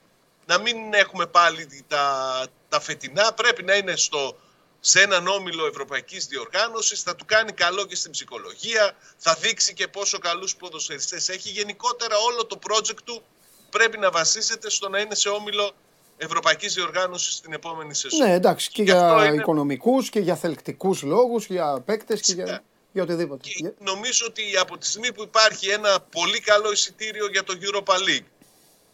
να 0.47 0.59
μην 0.59 0.77
έχουμε 0.95 1.27
πάλι 1.27 1.85
τα, 1.89 2.47
τα 2.69 2.81
φετινά. 2.81 3.33
Πρέπει 3.33 3.63
να 3.63 3.75
είναι 3.75 3.97
στο, 3.97 4.37
σε 4.81 5.01
έναν 5.01 5.27
όμιλο 5.27 5.67
ευρωπαϊκής 5.67 6.27
διοργάνωσης. 6.27 7.03
Θα 7.03 7.15
του 7.15 7.25
κάνει 7.25 7.53
καλό 7.53 7.87
και 7.87 7.97
στην 7.97 8.11
ψυχολογία. 8.11 8.97
Θα 9.17 9.37
δείξει 9.41 9.75
και 9.75 9.89
πόσο 9.89 10.19
καλούς 10.19 10.57
ποδοσφαιριστές 10.57 11.29
έχει. 11.29 11.49
Γενικότερα 11.51 12.17
όλο 12.29 12.47
το 12.47 12.59
project 12.69 13.03
του 13.05 13.23
πρέπει 13.71 13.99
να 13.99 14.11
βασίζεται 14.11 14.71
στο 14.71 14.89
να 14.89 14.99
είναι 14.99 15.15
σε 15.15 15.29
όμιλο 15.29 15.73
ευρωπαϊκής 16.17 16.75
διοργάνωσης 16.75 17.41
την 17.41 17.53
επόμενη 17.53 17.95
σεζόν. 17.95 18.27
Ναι, 18.27 18.35
εντάξει, 18.35 18.71
και 18.71 18.83
Γι' 18.83 18.91
αυτό 18.91 19.15
για 19.15 19.27
είναι- 19.27 19.41
οικονομικούς 19.41 20.11
και 20.11 20.21
για 20.21 20.37
θελκτικούς 20.37 21.03
λόγους, 21.03 21.47
για 21.47 21.83
παίκτες 21.85 22.21
και 22.21 22.33
για, 22.33 22.45
Φυσικά. 22.45 22.63
Για 22.93 23.03
οτιδήποτε. 23.03 23.49
Και 23.49 23.73
νομίζω 23.79 24.27
ότι 24.29 24.43
από 24.61 24.79
τη 24.79 24.87
στιγμή 24.87 25.13
που 25.13 25.23
υπάρχει 25.23 25.69
ένα 25.69 26.01
πολύ 26.11 26.41
καλό 26.41 26.73
εισιτήριο 26.73 27.27
για 27.31 27.45
το 27.45 27.55
Europa 27.61 27.93
League 27.95 28.25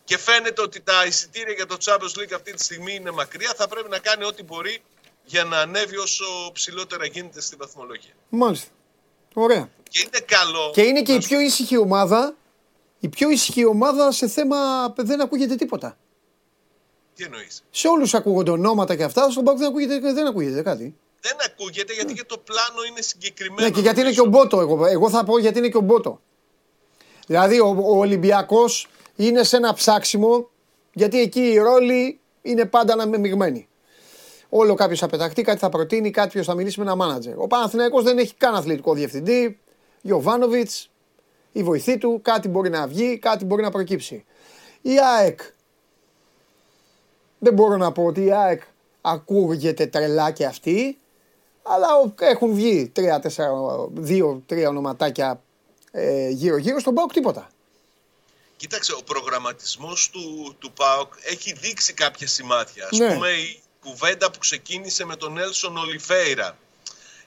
και 0.04 0.18
φαίνεται 0.18 0.62
ότι 0.62 0.80
τα 0.80 1.04
εισιτήρια 1.06 1.54
για 1.54 1.66
το 1.66 1.76
Champions 1.84 2.20
League 2.20 2.32
αυτή 2.34 2.52
τη 2.54 2.62
στιγμή 2.62 2.94
είναι 2.94 3.10
μακριά, 3.10 3.52
θα 3.56 3.68
πρέπει 3.68 3.88
να 3.88 3.98
κάνει 3.98 4.24
ό,τι 4.24 4.42
μπορεί 4.42 4.82
για 5.24 5.44
να 5.44 5.58
ανέβει 5.60 5.96
όσο 5.96 6.24
ψηλότερα 6.52 7.06
γίνεται 7.06 7.40
στη 7.40 7.56
βαθμολογία. 7.56 8.12
Μάλιστα. 8.28 8.68
Ωραία. 9.34 9.70
Και 9.90 10.00
είναι 10.06 10.24
καλό. 10.26 10.70
Και 10.74 10.82
είναι 10.82 11.02
και 11.02 11.12
η 11.12 11.14
να 11.14 11.20
σου- 11.20 11.28
πιο 11.28 11.40
ήσυχη 11.40 11.76
ομάδα, 11.76 12.34
η 13.00 13.08
πιο 13.08 13.30
ήσυχη 13.30 13.64
ομάδα 13.64 14.12
σε 14.12 14.28
θέμα 14.28 14.88
δεν 14.96 15.20
ακούγεται 15.20 15.54
τίποτα. 15.54 15.98
Τι 17.14 17.24
εννοείς; 17.24 17.64
Σε 17.70 17.88
όλους 17.88 18.14
ακούγονται 18.14 18.50
ονόματα 18.50 18.96
και 18.96 19.02
αυτά, 19.04 19.30
στον 19.30 19.44
Πάοκ 19.44 19.58
δεν 19.58 19.68
ακούγεται, 19.68 20.12
δεν 20.12 20.26
ακούγεται 20.26 20.62
κάτι. 20.62 20.96
Δεν 21.20 21.36
ακούγεται 21.46 21.92
γιατί 21.92 22.14
και 22.14 22.24
το 22.24 22.38
πλάνο 22.38 22.82
είναι 22.90 23.00
συγκεκριμένο. 23.00 23.60
Ναι, 23.62 23.70
και 23.70 23.80
γιατί 23.80 24.00
είναι 24.00 24.10
και 24.10 24.16
νομίζω. 24.16 24.38
ο 24.38 24.42
Μπότο. 24.42 24.60
Εγώ, 24.60 24.86
εγώ 24.86 25.10
θα 25.10 25.24
πω 25.24 25.38
γιατί 25.38 25.58
είναι 25.58 25.68
και 25.68 25.76
ο 25.76 25.80
Μπότο. 25.80 26.20
Δηλαδή 27.26 27.60
ο, 27.60 27.66
ο 27.66 27.98
Ολυμπιακός 27.98 28.88
είναι 29.16 29.42
σε 29.42 29.56
ένα 29.56 29.74
ψάξιμο, 29.74 30.48
γιατί 30.92 31.20
εκεί 31.20 31.40
οι 31.40 31.58
ρόλοι 31.58 32.20
είναι 32.42 32.64
πάντα 32.64 32.92
αναμειγμένοι. 32.92 33.68
Όλο 34.48 34.74
κάποιος 34.74 34.98
θα 34.98 35.06
πεταχτεί, 35.06 35.42
κάτι 35.42 35.58
θα 35.58 35.68
προτείνει, 35.68 36.10
κάποιος 36.10 36.46
θα 36.46 36.54
μιλήσει 36.54 36.78
με 36.78 36.84
ένα 36.84 36.94
μάνατζερ. 36.94 37.38
Ο 37.38 37.46
Παναθηναϊκός 37.46 38.02
δεν 38.02 38.18
έχει 38.18 38.34
καν 38.34 38.54
αθλητικό 38.54 38.94
διευθυντή. 38.94 39.58
Γιωβάνοβιτς, 40.02 40.90
η 41.52 41.62
βοηθή 41.62 41.98
του, 41.98 42.20
κάτι 42.22 42.48
μπορεί 42.48 42.70
να 42.70 42.86
βγει, 42.86 43.18
κάτι 43.18 43.44
μπορεί 43.44 43.62
να 43.62 43.70
προκύψει. 43.70 44.24
Η 44.82 44.94
ΑΕΚ. 45.18 45.40
Δεν 47.38 47.52
μπορώ 47.52 47.76
να 47.76 47.92
πω 47.92 48.04
ότι 48.04 48.24
η 48.24 48.32
ΑΕΚ 48.32 48.62
ακούγεται 49.00 49.86
τρελά 49.86 50.30
και 50.30 50.46
αυτή, 50.46 50.98
αλλά 51.68 51.86
ο- 51.96 52.14
έχουν 52.18 52.54
βγει 52.54 52.88
τρία, 52.88 53.20
τέσσερα, 53.20 53.50
δύο, 53.90 54.42
τρία 54.46 54.68
ονοματάκια 54.68 55.42
ε, 55.90 56.28
γύρω-γύρω 56.28 56.78
στον 56.78 56.94
ΠΑΟΚ 56.94 57.12
τίποτα. 57.12 57.50
Κοίταξε, 58.56 58.92
ο 58.92 59.00
προγραμματισμός 59.04 60.10
του, 60.12 60.54
του 60.58 60.72
ΠΑΟΚ 60.72 61.12
έχει 61.22 61.52
δείξει 61.52 61.92
κάποια 61.92 62.26
σημάδια. 62.26 62.88
Ας 62.92 62.98
Ναι. 62.98 63.12
πούμε 63.14 63.28
η 63.30 63.60
κουβέντα 63.84 64.30
που 64.30 64.38
ξεκίνησε 64.38 65.04
με 65.04 65.16
τον 65.16 65.38
Έλσον 65.38 65.76
Ολιφέηρα. 65.76 66.58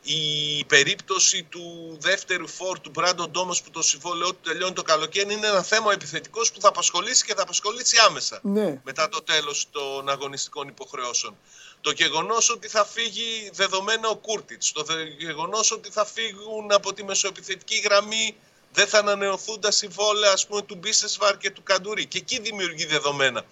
Η 0.03 0.63
περίπτωση 0.65 1.43
του 1.43 1.97
δεύτερου 1.99 2.47
φόρ 2.47 2.79
του 2.79 2.89
Μπράντον 2.89 3.31
Ντόμος 3.31 3.61
που 3.61 3.69
το 3.69 3.81
συμβόλαιό 3.81 4.29
του 4.29 4.39
τελειώνει 4.43 4.73
το 4.73 4.81
καλοκαίρι 4.81 5.33
είναι 5.33 5.47
ένα 5.47 5.61
θέμα 5.63 5.93
επιθετικός 5.93 6.51
που 6.51 6.61
θα 6.61 6.67
απασχολήσει 6.67 7.25
και 7.25 7.33
θα 7.35 7.41
απασχολήσει 7.41 7.97
άμεσα 8.07 8.39
Ναι. 8.43 8.81
μετά 8.83 9.09
το 9.09 9.21
τέλος 9.23 9.67
των 9.71 10.09
αγωνιστικών 10.09 10.67
υποχρεώσεων. 10.67 11.35
Το 11.81 11.91
γεγονός 11.91 12.49
ότι 12.49 12.67
θα 12.67 12.85
φύγει 12.85 13.49
δεδομένα 13.53 14.09
ο 14.09 14.15
Κούρτιτς, 14.15 14.71
το 14.71 14.83
δε- 14.83 15.03
γεγονός 15.03 15.71
ότι 15.71 15.89
θα 15.91 16.05
φύγουν 16.05 16.71
από 16.71 16.93
τη 16.93 17.03
μεσοεπιθετική 17.03 17.75
γραμμή, 17.77 18.35
δεν 18.73 18.87
θα 18.87 18.97
ανανεωθούν 18.99 19.59
τα 19.61 19.71
συμβόλαια 19.71 20.31
ας 20.31 20.47
πούμε, 20.47 20.61
του 20.61 20.75
Μπίσεσβαρ 20.75 21.37
και 21.37 21.51
του 21.51 21.63
Καντουρί. 21.63 22.05
Και 22.05 22.17
εκεί 22.17 22.39
δημιουργεί 22.39 22.85
δεδομένα. 22.85 23.45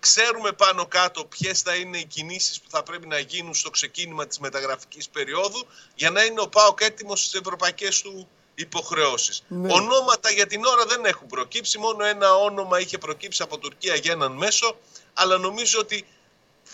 Ξέρουμε 0.00 0.52
πάνω 0.52 0.86
κάτω 0.86 1.24
ποιες 1.24 1.60
θα 1.60 1.74
είναι 1.74 1.98
οι 1.98 2.04
κινήσεις 2.04 2.60
που 2.60 2.70
θα 2.70 2.82
πρέπει 2.82 3.06
να 3.06 3.18
γίνουν 3.18 3.54
στο 3.54 3.70
ξεκίνημα 3.70 4.26
της 4.26 4.38
μεταγραφικής 4.38 5.08
περίοδου 5.08 5.66
για 5.94 6.10
να 6.10 6.22
είναι 6.24 6.40
ο 6.40 6.48
ΠΑΟΚ 6.48 6.80
έτοιμος 6.80 7.20
στις 7.20 7.40
ευρωπαϊκές 7.40 8.00
του 8.02 8.28
υποχρεώσεις. 8.54 9.44
Ναι. 9.48 9.72
Ονόματα 9.72 10.30
για 10.30 10.46
την 10.46 10.64
ώρα 10.64 10.84
δεν 10.86 11.04
έχουν 11.04 11.26
προκύψει, 11.26 11.78
μόνο 11.78 12.04
ένα 12.04 12.34
όνομα 12.34 12.80
είχε 12.80 12.98
προκύψει 12.98 13.42
από 13.42 13.58
Τουρκία 13.58 13.94
για 13.94 14.12
έναν 14.12 14.32
μέσο, 14.32 14.76
αλλά 15.14 15.38
νομίζω 15.38 15.80
ότι 15.80 16.06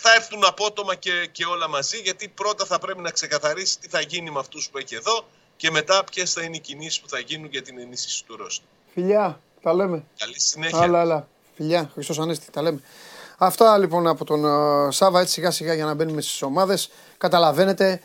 θα 0.05 0.13
έρθουν 0.15 0.45
απότομα 0.45 0.95
και, 0.95 1.29
και 1.31 1.45
όλα 1.45 1.67
μαζί, 1.69 1.97
γιατί 1.97 2.27
πρώτα 2.27 2.65
θα 2.65 2.79
πρέπει 2.79 3.01
να 3.01 3.11
ξεκαθαρίσει 3.11 3.79
τι 3.79 3.87
θα 3.87 4.01
γίνει 4.01 4.29
με 4.31 4.39
αυτούς 4.39 4.69
που 4.69 4.77
έχει 4.77 4.95
εδώ 4.95 5.25
και 5.55 5.71
μετά 5.71 6.03
ποιες 6.03 6.33
θα 6.33 6.41
είναι 6.43 6.55
οι 6.55 6.59
κινήσεις 6.59 6.99
που 6.99 7.09
θα 7.09 7.19
γίνουν 7.19 7.49
για 7.51 7.61
την 7.61 7.79
ενίσχυση 7.79 8.25
του 8.25 8.37
Ρώστα. 8.37 8.65
Φιλιά, 8.93 9.39
τα 9.61 9.73
λέμε. 9.73 10.03
Καλή 10.17 10.39
συνέχεια. 10.39 10.79
Άλλα, 10.79 10.99
άλλα. 10.99 11.27
Φιλιά, 11.55 11.89
Χριστός 11.93 12.19
Ανέστη, 12.19 12.51
τα 12.51 12.61
λέμε. 12.61 12.81
Αυτά 13.37 13.77
λοιπόν 13.77 14.07
από 14.07 14.25
τον 14.25 14.45
ε, 14.45 14.91
Σάβα, 14.91 15.19
έτσι 15.19 15.33
σιγά 15.33 15.51
σιγά 15.51 15.73
για 15.73 15.85
να 15.85 15.93
μπαίνουμε 15.93 16.21
στις 16.21 16.41
ομάδες. 16.41 16.89
Καταλαβαίνετε 17.17 18.01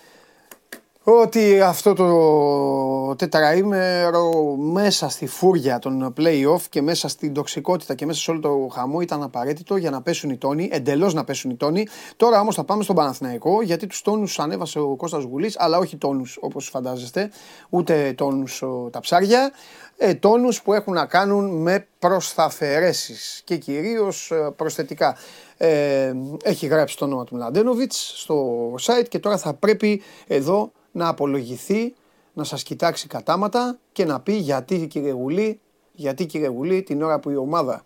ότι 1.16 1.60
αυτό 1.60 1.94
το 1.94 3.16
τετραήμερο 3.16 4.56
μέσα 4.56 5.08
στη 5.08 5.26
φούρια 5.26 5.78
των 5.78 6.14
play-off 6.16 6.60
και 6.70 6.82
μέσα 6.82 7.08
στην 7.08 7.32
τοξικότητα 7.32 7.94
και 7.94 8.06
μέσα 8.06 8.20
σε 8.20 8.30
όλο 8.30 8.40
το 8.40 8.68
χαμό 8.72 9.00
ήταν 9.00 9.22
απαραίτητο 9.22 9.76
για 9.76 9.90
να 9.90 10.02
πέσουν 10.02 10.30
οι 10.30 10.36
τόνοι, 10.36 10.68
εντελώς 10.72 11.14
να 11.14 11.24
πέσουν 11.24 11.50
οι 11.50 11.54
τόνοι. 11.56 11.86
Τώρα 12.16 12.40
όμως 12.40 12.54
θα 12.54 12.64
πάμε 12.64 12.82
στον 12.82 12.96
Παναθηναϊκό 12.96 13.62
γιατί 13.62 13.86
τους 13.86 14.02
τόνους 14.02 14.38
ανέβασε 14.38 14.78
ο 14.78 14.96
Κώστας 14.96 15.24
Γουλής, 15.24 15.58
αλλά 15.58 15.78
όχι 15.78 15.96
τόνους 15.96 16.38
όπως 16.40 16.68
φαντάζεστε, 16.68 17.30
ούτε 17.68 18.12
τόνους 18.16 18.62
ο, 18.62 18.88
τα 18.92 19.00
ψάρια, 19.00 19.52
ε, 19.96 20.14
τόνους 20.14 20.62
που 20.62 20.72
έχουν 20.72 20.94
να 20.94 21.06
κάνουν 21.06 21.62
με 21.62 21.86
προσθαφαιρέσεις 21.98 23.42
και 23.44 23.56
κυρίως 23.56 24.30
ε, 24.30 24.52
προσθετικά. 24.56 25.16
Ε, 25.56 26.12
έχει 26.42 26.66
γράψει 26.66 26.96
το 26.96 27.04
όνομα 27.04 27.24
του 27.24 27.34
Μλαντένοβιτς 27.34 28.12
στο 28.16 28.74
site 28.80 29.08
και 29.08 29.18
τώρα 29.18 29.38
θα 29.38 29.54
πρέπει 29.54 30.02
εδώ 30.26 30.72
να 30.92 31.08
απολογηθεί, 31.08 31.94
να 32.32 32.44
σας 32.44 32.62
κοιτάξει 32.62 33.06
κατάματα 33.06 33.78
και 33.92 34.04
να 34.04 34.20
πει 34.20 34.32
γιατί 34.32 34.86
κύριε 34.86 35.12
Γουλή, 35.12 35.60
γιατί 35.92 36.26
κύριε 36.26 36.48
Γουλή 36.48 36.82
την 36.82 37.02
ώρα 37.02 37.20
που 37.20 37.30
η 37.30 37.36
ομάδα 37.36 37.84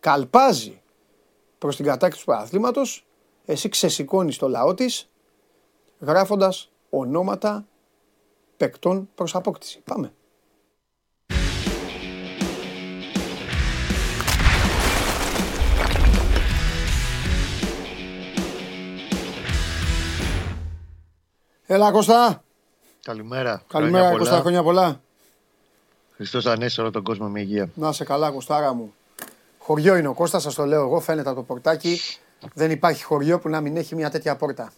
καλπάζει 0.00 0.82
προς 1.58 1.76
την 1.76 1.84
κατάκτηση 1.84 2.24
του 2.24 2.30
παραθλήματος, 2.30 3.06
εσύ 3.44 3.68
ξεσηκώνεις 3.68 4.38
το 4.38 4.48
λαό 4.48 4.74
της 4.74 5.10
γράφοντας 6.00 6.72
ονόματα 6.90 7.66
παικτών 8.56 9.08
προς 9.14 9.34
απόκτηση. 9.34 9.80
Πάμε. 9.84 10.12
Έλα 21.66 21.90
Κώστα. 21.90 22.43
Καλημέρα. 23.04 23.62
Καλημέρα 23.68 24.04
Χρόνια 24.04 24.18
Κώστα, 24.18 24.30
πολλά. 24.30 24.40
χρόνια 24.40 24.62
πολλά. 24.62 25.00
Χριστός 26.16 26.46
Ανέστη 26.46 26.80
όλο 26.80 26.90
τον 26.90 27.02
κόσμο 27.02 27.28
με 27.28 27.40
υγεία. 27.40 27.70
Να 27.74 27.92
σε 27.92 28.04
καλά 28.04 28.30
Κωστάρα 28.30 28.72
μου. 28.72 28.94
Χωριό 29.58 29.96
είναι 29.96 30.08
ο 30.08 30.14
Κώστας, 30.14 30.42
σας 30.42 30.54
το 30.54 30.64
λέω 30.64 30.82
εγώ, 30.82 31.00
φαίνεται 31.00 31.28
από 31.28 31.38
το 31.38 31.44
πορτάκι. 31.44 32.00
Δεν 32.54 32.70
υπάρχει 32.70 33.04
χωριό 33.04 33.38
που 33.38 33.48
να 33.48 33.60
μην 33.60 33.76
έχει 33.76 33.94
μια 33.94 34.10
τέτοια 34.10 34.36
πόρτα. 34.36 34.72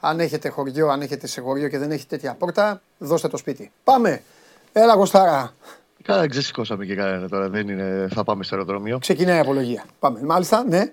Αν 0.00 0.20
έχετε 0.20 0.48
χωριό, 0.48 0.88
αν 0.88 1.00
έχετε 1.00 1.26
σε 1.26 1.40
χωριό 1.40 1.68
και 1.68 1.78
δεν 1.78 1.90
έχει 1.90 2.06
τέτοια 2.06 2.34
πόρτα, 2.34 2.82
δώστε 2.98 3.28
το 3.28 3.36
σπίτι. 3.36 3.72
Πάμε. 3.84 4.22
Έλα 4.72 4.96
Κωστάρα. 4.96 5.52
Καλά, 6.02 6.20
δεν 6.20 6.30
ξεσηκώσαμε 6.30 6.84
και 6.84 6.94
κανένα 6.94 7.28
τώρα. 7.28 7.48
Δεν 7.48 7.68
είναι... 7.68 8.08
Θα 8.14 8.24
πάμε 8.24 8.44
στο 8.44 8.54
αεροδρόμιο. 8.54 8.98
Ξεκινάει 8.98 9.36
η 9.36 9.40
απολογία. 9.40 9.84
Πάμε. 9.98 10.20
Μάλιστα, 10.22 10.64
ναι. 10.64 10.92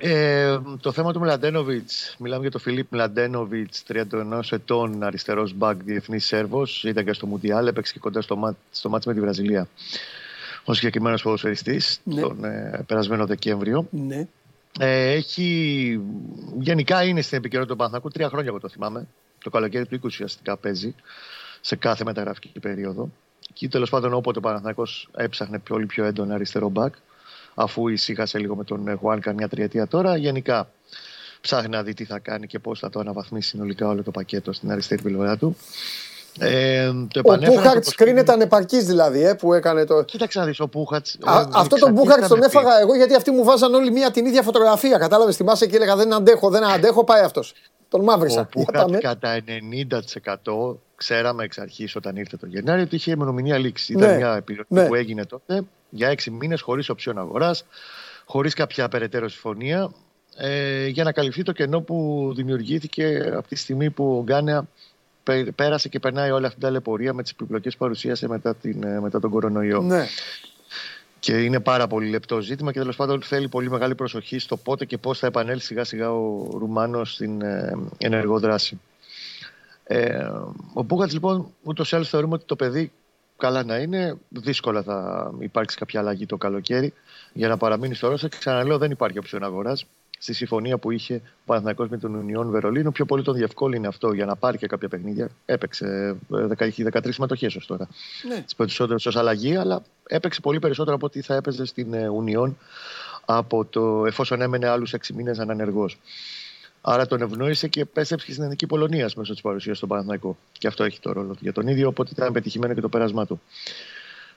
Ε, 0.00 0.58
το 0.80 0.92
θέμα 0.92 1.12
του 1.12 1.18
Μλαντένοβιτ, 1.20 1.90
μιλάμε 2.18 2.42
για 2.42 2.50
τον 2.50 2.60
Φιλίπ 2.60 2.92
Μλαντένοβιτ, 2.92 3.74
31 3.88 4.40
ετών, 4.50 5.02
αριστερός 5.02 5.52
μπακ, 5.54 5.82
διεθνής 5.82 6.26
Σέρβος. 6.26 6.84
Ήταν 6.84 7.04
και 7.04 7.12
στο 7.12 7.26
Μουντιάλ, 7.26 7.66
έπαιξε 7.66 7.92
και 7.92 7.98
κοντά 7.98 8.20
στο, 8.20 8.36
μάτ, 8.36 8.56
στο 8.70 8.88
μάτς 8.88 9.06
με 9.06 9.14
τη 9.14 9.20
Βραζιλία. 9.20 9.68
Ο 10.64 10.74
συγκεκριμένος 10.74 11.22
ποδοσφαιριστής, 11.22 12.00
Ναι. 12.04 12.20
τον 12.20 12.44
ε, 12.44 12.84
περασμένο 12.86 13.26
Δεκέμβριο. 13.26 13.86
Ναι. 13.90 14.26
Ε, 14.78 15.10
έχει, 15.10 16.00
γενικά 16.58 17.02
είναι 17.02 17.20
στην 17.20 17.38
επικαιρότητα 17.38 17.72
του 17.72 17.78
Παναθηνακού 17.78 18.10
τρία 18.10 18.28
χρόνια 18.28 18.48
εγώ 18.48 18.60
το 18.60 18.68
θυμάμαι. 18.68 19.06
Το 19.42 19.50
καλοκαίρι 19.50 19.86
του 19.86 19.94
20 19.94 20.04
ουσιαστικά 20.04 20.56
παίζει 20.56 20.94
σε 21.60 21.76
κάθε 21.76 22.04
μεταγραφική 22.04 22.60
περίοδο. 22.60 23.10
Και 23.52 23.68
τέλος 23.68 23.90
πάντων 23.90 24.14
όποτε 24.14 24.38
ο 24.38 24.40
Παναθηνακός 24.40 25.08
έψαχνε 25.16 25.58
πιο, 25.58 25.84
πιο 25.86 26.04
έντονα 26.04 26.34
αριστερό 26.34 26.68
μπακ, 26.68 26.94
αφού 27.54 27.88
ησύχασε 27.88 28.38
λίγο 28.38 28.56
με 28.56 28.64
τον 28.64 28.98
Χουάνκα 29.00 29.32
μια 29.32 29.48
τριετία 29.48 29.86
τώρα, 29.86 30.16
γενικά 30.16 30.68
ψάχνει 31.40 31.68
να 31.68 31.82
δει 31.82 31.94
τι 31.94 32.04
θα 32.04 32.18
κάνει 32.18 32.46
και 32.46 32.58
πώς 32.58 32.78
θα 32.78 32.90
το 32.90 33.00
αναβαθμίσει 33.00 33.48
συνολικά 33.48 33.88
όλο 33.88 34.02
το 34.02 34.10
πακέτο 34.10 34.52
στην 34.52 34.70
αριστερή 34.70 35.02
πλευρά 35.02 35.36
του. 35.36 35.56
Ε, 36.38 36.86
το 36.86 36.92
Ο 36.92 37.18
επανέφερα 37.18 37.56
Πούχαρτ 37.56 37.84
στο 37.84 37.92
κρίνεται 38.04 38.32
ανεπαρκή 38.32 38.80
δηλαδή 38.80 39.24
ε, 39.24 39.34
που 39.34 39.52
έκανε 39.52 39.84
το. 39.84 40.02
Κοίταξε 40.02 40.38
να 40.38 40.44
δεις, 40.44 40.60
ο 40.60 40.68
Πούχατ. 40.68 41.06
Α, 41.24 41.46
αυτό 41.52 41.76
τον 41.76 41.92
Μπούχαρτς 41.92 42.28
τον 42.28 42.42
έφαγα 42.42 42.80
εγώ 42.80 42.94
γιατί 42.96 43.14
αυτοί 43.14 43.30
μου 43.30 43.44
βάζαν 43.44 43.74
όλοι 43.74 43.92
μία 43.92 44.10
την 44.10 44.26
ίδια 44.26 44.42
φωτογραφία. 44.42 44.98
Κατάλαβες, 44.98 45.36
θυμάσαι 45.36 45.66
και 45.66 45.76
έλεγα 45.76 45.96
δεν 45.96 46.12
αντέχω, 46.12 46.50
δεν 46.50 46.64
αντέχω, 46.64 47.04
πάει 47.04 47.22
αυτός. 47.22 47.54
Τον 47.90 48.02
μαύρισα. 48.04 48.40
Ο 48.40 48.40
Για 48.40 48.50
Πούχατ 48.64 48.74
πάμε. 48.76 48.98
κατά 48.98 49.40
90% 50.44 50.76
ξέραμε 50.96 51.44
εξ 51.44 51.58
αρχής 51.58 51.96
όταν 51.96 52.16
ήρθε 52.16 52.36
το 52.36 52.46
Γενάρη 52.46 52.82
ότι 52.82 52.94
είχε 52.96 53.10
ημερομηνία 53.10 53.58
λήξη. 53.58 53.92
Ήταν 53.92 54.08
Ναι, 54.10 54.16
μια 54.16 54.34
επιλογή 54.36 54.66
ναι. 54.68 54.86
που 54.86 54.94
έγινε 54.94 55.24
τότε 55.24 55.62
για 55.90 56.08
έξι 56.08 56.30
μήνες 56.30 56.60
χωρίς 56.60 56.88
οψιόν 56.88 57.18
αγοράς, 57.18 57.64
χωρίς 58.24 58.54
κάποια 58.54 58.88
περαιτέρω 58.88 59.28
συμφωνία 59.28 59.90
ε, 60.36 60.86
για 60.86 61.04
να 61.04 61.12
καλυφθεί 61.12 61.42
το 61.42 61.52
κενό 61.52 61.80
που 61.80 62.30
δημιουργήθηκε 62.36 63.30
από 63.36 63.48
τη 63.48 63.56
στιγμή 63.56 63.90
που 63.90 64.16
ο 64.18 64.22
Γκάνεα 64.22 64.68
πέ- 65.22 65.50
πέρασε 65.50 65.88
και 65.88 65.98
περνάει 65.98 66.30
όλη 66.30 66.44
αυτή 66.44 66.58
την 66.58 66.66
ταλαιπωρία 66.68 67.12
με 67.14 67.22
τις 67.22 67.32
επιπλοκές 67.32 67.72
που 67.72 67.78
παρουσίασε 67.78 68.28
μετά, 68.28 68.54
την, 68.54 68.82
ε, 68.84 69.00
μετά 69.00 69.20
τον 69.20 69.30
κορονοϊό. 69.30 69.80
Ναι. 69.82 70.06
Και 71.20 71.42
είναι 71.42 71.60
πάρα 71.60 71.86
πολύ 71.86 72.08
λεπτό 72.08 72.40
ζήτημα 72.40 72.72
και 72.72 72.78
τέλος 72.78 72.96
πάντων 72.96 73.22
θέλει 73.22 73.48
πολύ 73.48 73.70
μεγάλη 73.70 73.94
προσοχή 73.94 74.38
στο 74.38 74.56
πότε 74.56 74.84
και 74.84 74.98
πώς 74.98 75.18
θα 75.18 75.26
επανέλθει 75.26 75.64
σιγά 75.64 75.84
σιγά 75.84 76.12
ο 76.12 76.48
Ρουμάνος 76.58 77.12
στην 77.12 77.42
ε, 77.42 77.78
ενεργό 77.98 78.38
δράση. 78.38 78.80
Ε, 79.84 80.30
ο 80.72 80.82
Μπούγατς 80.82 81.12
λοιπόν 81.12 81.46
ούτως 81.62 81.92
ή 81.92 81.96
άλλως 81.96 82.08
θεωρούμε 82.08 82.34
ότι 82.34 82.44
το 82.44 82.56
παιδί 82.56 82.92
καλά 83.36 83.64
να 83.64 83.76
είναι. 83.76 84.16
Δύσκολα 84.28 84.82
θα 84.82 85.30
υπάρξει 85.38 85.76
κάποια 85.76 86.00
αλλαγή 86.00 86.26
το 86.26 86.36
καλοκαίρι 86.36 86.92
για 87.32 87.48
να 87.48 87.56
παραμείνει 87.56 87.94
στο 87.94 88.08
Ρώσα. 88.08 88.28
Και 88.28 88.36
ξαναλέω, 88.38 88.78
δεν 88.78 88.90
υπάρχει 88.90 89.18
οψιόν 89.18 89.44
αγοράς. 89.44 89.86
Στη 90.22 90.32
συμφωνία 90.32 90.78
που 90.78 90.90
είχε 90.90 91.14
ο 91.14 91.42
Παναθηναϊκός 91.46 91.88
με 91.88 91.98
τον 91.98 92.14
Ουνιόν 92.14 92.50
Βερολίνο, 92.50 92.90
πιο 92.90 93.04
πολύ 93.04 93.22
τον 93.22 93.34
διευκόλυνε 93.34 93.86
αυτό 93.86 94.12
για 94.12 94.24
να 94.24 94.36
πάρει 94.36 94.58
και 94.58 94.66
κάποια 94.66 94.88
παιχνίδια. 94.88 95.28
Έπαιξε, 95.46 96.16
ε, 96.32 96.46
δεκα- 96.46 96.64
έχει 96.64 96.82
13 96.82 97.12
συμμετοχές 97.12 97.56
ως 97.56 97.66
τώρα 97.66 97.88
ναι. 98.28 98.40
τις 98.40 98.54
περισσότερες 98.54 99.06
ως 99.06 99.16
αλλαγή, 99.16 99.56
αλλά 99.56 99.82
έπαιξε 100.06 100.40
πολύ 100.40 100.58
περισσότερο 100.58 100.96
από 100.96 101.06
ό,τι 101.06 101.20
θα 101.20 101.34
έπαιζε 101.34 101.64
στην 101.64 101.94
ε, 101.94 102.08
Ουνιόν 102.08 102.58
από 103.24 103.64
το, 103.64 104.06
εφόσον 104.06 104.40
έμενε 104.40 104.68
άλλους 104.68 104.94
6 104.94 105.14
μήνες 105.14 105.38
ανανεργό. 105.38 105.90
Άρα 106.80 107.06
τον 107.06 107.22
ευνόησε 107.22 107.68
και 107.68 107.80
επέστρεψε 107.80 108.26
και 108.26 108.32
στην 108.32 108.44
Εθνική 108.44 108.66
Πολωνίας 108.66 109.14
μέσω 109.14 109.32
της 109.32 109.40
παρουσίας 109.42 109.76
στον 109.76 109.88
Παναθηναϊκό. 109.88 110.36
Και 110.52 110.66
αυτό 110.66 110.84
έχει 110.84 111.00
το 111.00 111.12
ρόλο 111.12 111.32
του 111.32 111.38
για 111.40 111.52
τον 111.52 111.66
ίδιο, 111.68 111.88
οπότε 111.88 112.10
ήταν 112.12 112.32
πετυχημένο 112.32 112.74
και 112.74 112.80
το 112.80 112.88
πέρασμά 112.88 113.26
του 113.26 113.40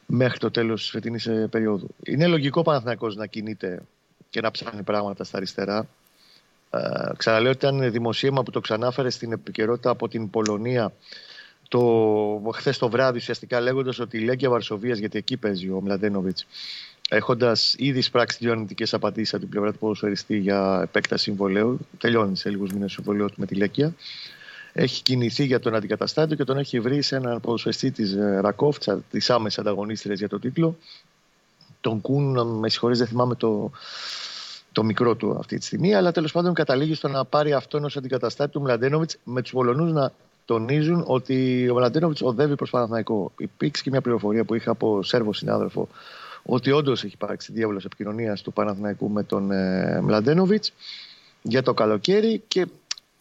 μέχρι 0.05 0.38
το 0.38 0.51
τέλος 0.51 0.81
της 0.81 0.89
φετινής 0.89 1.29
περίοδου. 1.49 1.88
Είναι 2.03 2.27
λογικό 2.27 2.59
ο 2.59 2.63
Παναθηναϊκός 2.63 3.15
να 3.15 3.25
κινείται 3.25 3.81
και 4.34 4.41
να 4.41 4.51
ψάχνει 4.51 4.84
πράγματα 4.84 5.23
στα 5.23 5.38
αριστερά. 5.38 5.88
Ε, 6.69 6.79
ξαναλέω 7.17 7.51
ότι 7.51 7.65
ήταν 7.65 7.91
δημοσίευμα 7.91 8.43
που 8.43 8.51
το 8.51 8.59
ξανάφερε 8.59 9.09
στην 9.09 9.31
επικαιρότητα 9.31 9.89
από 9.89 10.07
την 10.07 10.29
Πολωνία 10.29 10.93
το, 11.67 12.51
χθες 12.53 12.77
το 12.77 12.89
βράδυ 12.89 13.17
ουσιαστικά 13.17 13.61
λέγοντας 13.61 13.99
ότι 13.99 14.17
η 14.17 14.21
Λέγκια 14.21 14.49
Βαρσοβίας, 14.49 14.97
γιατί 14.97 15.17
εκεί 15.17 15.38
παίζει 15.38 15.69
ο 15.69 15.81
Μλαντένοβιτς, 15.81 16.45
έχοντας 17.09 17.75
ήδη 17.77 18.01
σπράξει 18.01 18.38
δύο 18.39 18.51
αρνητικές 18.51 18.93
απαντήσεις 18.93 19.34
από 19.34 19.41
την 19.41 19.51
πλευρά 19.51 19.71
του 19.71 19.77
ποδοσφαιριστή 19.77 20.38
για 20.38 20.79
επέκταση 20.84 21.23
συμβολέου, 21.23 21.79
τελειώνει 21.97 22.38
σε 22.38 22.49
λίγους 22.49 22.71
μήνες 22.71 22.95
το 22.95 23.01
συμβολέο 23.01 23.27
του 23.27 23.36
με 23.38 23.45
τη 23.45 23.55
Λέκια. 23.55 23.93
Έχει 24.73 25.03
κινηθεί 25.03 25.45
για 25.45 25.59
τον 25.59 25.75
αντικαταστάτη 25.75 26.36
και 26.36 26.43
τον 26.43 26.57
έχει 26.57 26.79
βρει 26.79 27.01
σε 27.01 27.15
έναν 27.15 27.39
ποδοσφαιριστή 27.39 27.91
της 27.91 28.15
Ρακόφτσα, 28.41 29.03
της 29.11 29.29
άμεσης 29.29 29.59
ανταγωνίστριας 29.59 30.19
για 30.19 30.29
το 30.29 30.39
τίτλο. 30.39 30.77
Τον 31.84 32.01
Κούν, 32.01 32.57
με 32.59 32.69
συγχωρείς, 32.69 32.97
δεν 32.97 33.07
θυμάμαι 33.07 33.36
το, 33.36 33.71
το 34.71 34.84
μικρό 34.84 35.15
του 35.15 35.36
αυτή 35.39 35.57
τη 35.57 35.65
στιγμή, 35.65 35.95
αλλά 35.95 36.11
τέλος 36.11 36.31
πάντων 36.31 36.53
καταλήγει 36.53 36.93
στο 36.93 37.07
να 37.07 37.25
πάρει 37.25 37.53
αυτόν 37.53 37.84
ως 37.84 37.97
αντικαταστάτη 37.97 38.51
του 38.51 38.61
Μλαντένοβιτς 38.61 39.17
με 39.23 39.41
τους 39.41 39.51
Πολωνούς 39.51 39.91
να 39.91 40.11
τονίζουν 40.45 41.03
ότι 41.07 41.69
ο 41.69 41.73
Μλαντένοβιτς 41.73 42.21
οδεύει 42.21 42.55
προς 42.55 42.69
Παναθηναϊκό. 42.69 43.31
Υπήρξε 43.38 43.84
και 43.84 43.89
μια 43.89 44.01
πληροφορία 44.01 44.43
που 44.43 44.55
είχα 44.55 44.71
από 44.71 45.03
Σέρβο 45.03 45.34
συνάδελφο 45.34 45.88
ότι 46.43 46.71
όντως 46.71 47.03
έχει 47.03 47.13
υπάρξει 47.13 47.51
διάβολος 47.51 47.86
επικοινωνίας 47.86 48.41
του 48.41 48.53
Παναθηναϊκού 48.53 49.09
με 49.09 49.23
τον 49.23 49.51
ε, 49.51 50.01
Μλαντένοβιτς 50.01 50.73
για 51.41 51.63
το 51.63 51.73
καλοκαίρι 51.73 52.43
και 52.47 52.67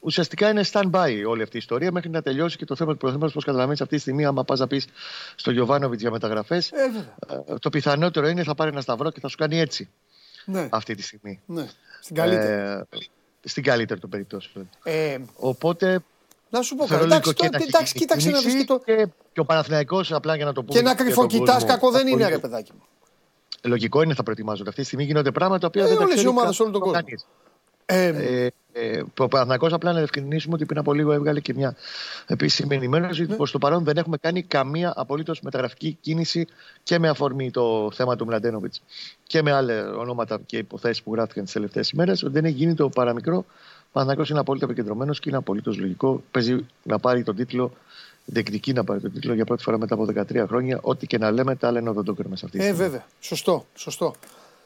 ουσιαστικά 0.02 0.48
είναι 0.50 0.64
stand-by 0.72 1.22
όλη 1.28 1.42
αυτή 1.42 1.56
η 1.56 1.58
ιστορία 1.58 1.92
μέχρι 1.92 2.10
να 2.10 2.22
τελειώσει 2.22 2.56
και 2.56 2.64
το 2.64 2.76
θέμα 2.76 2.92
του 2.92 2.98
προθέματος. 2.98 3.32
Πώς 3.32 3.44
καταλαβαίνεις 3.44 3.80
αυτή 3.80 3.94
τη 3.94 4.00
στιγμή, 4.00 4.24
άμα 4.24 4.44
πας 4.44 4.58
να 4.58 4.66
πεις 4.66 4.86
στο 5.36 5.50
Γιωβάνοβιτς 5.50 6.00
για 6.02 6.10
μεταγραφές, 6.10 6.70
Ε, 6.72 6.76
βέβαια. 6.90 7.58
το 7.58 7.70
πιθανότερο 7.70 8.28
είναι 8.28 8.42
θα 8.42 8.54
πάρει 8.54 8.70
ένα 8.70 8.80
σταυρό 8.80 9.10
και 9.10 9.20
θα 9.20 9.28
σου 9.28 9.36
κάνει 9.36 9.58
έτσι 9.60 9.88
Ναι. 10.44 10.68
αυτή 10.70 10.94
τη 10.94 11.02
στιγμή. 11.02 11.40
ναι. 11.46 11.66
Στην 12.00 12.16
καλύτερη. 12.16 12.52
Ε, 12.52 12.82
στην 13.44 13.62
καλύτερη 13.62 14.00
των 14.00 14.10
περιπτώσεων. 14.10 14.68
Ε, 14.82 15.18
Οπότε 15.36 16.00
να 16.50 16.62
σου 16.62 16.74
πω 16.76 16.86
θεωρώ 16.86 17.08
κάτι. 17.08 17.14
λογικό 17.14 17.30
Εντάξει, 17.30 17.34
και 17.34 17.46
τώρα, 17.46 17.58
να 17.58 17.64
εντάξει, 17.64 17.82
έχει 17.82 17.98
κοίταξε 17.98 18.30
να 18.30 18.38
δεις 18.38 18.46
κίνηση 18.46 18.64
και 18.66 18.72
το. 18.72 18.78
και, 18.84 19.08
και 19.32 19.40
ο 19.40 19.44
Παναθηναϊκός 19.44 20.12
απλά 20.12 20.36
για 20.36 20.44
να 20.44 20.52
το 20.52 20.62
πούμε. 20.64 20.78
Και 20.78 20.84
να 20.84 20.88
για 20.88 20.96
τον 20.98 21.06
κρυφοκοιτά 21.06 21.52
κόσμο, 21.52 21.68
κακό 21.68 21.90
δεν 21.90 22.06
είναι, 22.06 22.10
απολύτως. 22.10 22.30
ρε 22.32 22.38
παιδάκι 22.48 22.72
μου. 22.72 22.82
Λογικό 23.62 24.02
είναι 24.02 24.14
θα 24.14 24.22
προετοιμάζονται. 24.22 24.68
Αυτή 24.68 24.80
τη 24.80 24.86
στιγμή 24.86 25.04
γίνονται 25.04 25.30
πράγματα 25.30 25.60
τα 25.60 25.66
οποία 25.66 25.82
Ε, 25.82 25.86
δεν 25.86 25.96
τα 25.96 26.02
όλες 26.02 26.12
οι 26.14 26.16
ξέρει 26.16 26.30
ομάδες, 26.30 26.56
καν 26.56 26.66
όλο 26.66 26.78
τον 26.78 26.92
κόσμο. 26.92 27.06
Κανείς. 27.86 28.20
Ε, 28.20 28.52
Ε, 28.74 28.90
ε, 28.96 29.02
ο 29.18 29.28
Παναθηναϊκός 29.28 29.72
απλά 29.72 29.92
να 29.92 30.00
ευκρινίσουμε 30.00 30.54
ότι 30.54 30.64
πριν 30.66 30.78
από 30.78 30.92
λίγο 30.92 31.12
έβγαλε 31.12 31.40
και 31.40 31.54
μια 31.54 31.76
επίσημη 32.26 32.74
ενημέρωση 32.74 33.20
Ναι. 33.20 33.26
ότι 33.26 33.36
προς 33.36 33.50
το 33.50 33.58
παρόν 33.58 33.84
δεν 33.84 33.96
έχουμε 33.96 34.16
κάνει 34.16 34.42
καμία 34.42 34.92
απολύτως 34.96 35.40
μεταγραφική 35.40 35.98
κίνηση 36.00 36.46
και 36.82 36.98
με 36.98 37.08
αφορμή 37.08 37.50
το 37.50 37.90
θέμα 37.94 38.16
του 38.16 38.24
Μλαντένοβιτς 38.26 38.82
και 39.26 39.42
με 39.42 39.52
άλλα 39.52 39.94
ονόματα 39.96 40.40
και 40.46 40.56
υποθέσεις 40.56 41.02
που 41.02 41.12
γράφτηκαν 41.14 41.44
τις 41.44 41.52
τελευταίες 41.52 41.90
ημέρες 41.90 42.22
ότι 42.22 42.32
δεν 42.32 42.44
έχει 42.44 42.54
γίνει 42.54 42.74
το 42.74 42.88
παραμικρό. 42.88 43.36
Ο 43.36 43.88
Παναθηναϊκός 43.92 44.30
είναι 44.30 44.38
απόλυτα 44.38 44.64
επικεντρωμένος 44.64 45.18
και 45.20 45.28
είναι 45.28 45.38
απολύτως 45.38 45.78
λογικό. 45.78 46.22
Παίζει 46.30 46.66
να 46.82 46.98
πάρει 46.98 47.22
τον 47.22 47.36
τίτλο 47.36 47.72
διεκδικεί 48.24 48.72
να 48.72 48.84
πάρει 48.84 49.00
τον 49.00 49.12
τίτλο 49.12 49.34
για 49.34 49.44
πρώτη 49.44 49.62
φορά 49.62 49.78
μετά 49.78 49.94
από 49.94 50.06
13 50.14 50.44
χρόνια. 50.48 50.78
Ό,τι 50.82 51.06
και 51.06 51.18
να 51.18 51.30
λέμε, 51.30 51.56
τα 51.56 51.68
άλλα 51.68 51.80
είναι 51.80 51.88
οδοντόκρεμα 51.88 52.36
σε 52.36 52.44
αυτή 52.44 52.58
τη 52.58 52.64
ε, 52.64 52.66
στιγμή. 52.66 52.84
βέβαια. 52.84 53.04
Σωστό. 53.20 53.66
σωστό. 53.74 54.14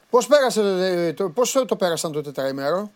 Πώς 0.09 0.27
πέρασε, 0.27 0.61
ε, 0.61 1.13
το, 1.13 1.29
πώς 1.29 1.51
το 1.67 1.75
πέρασαν 1.75 2.11
το 2.11 2.21
τετραήμερο; 2.21 2.91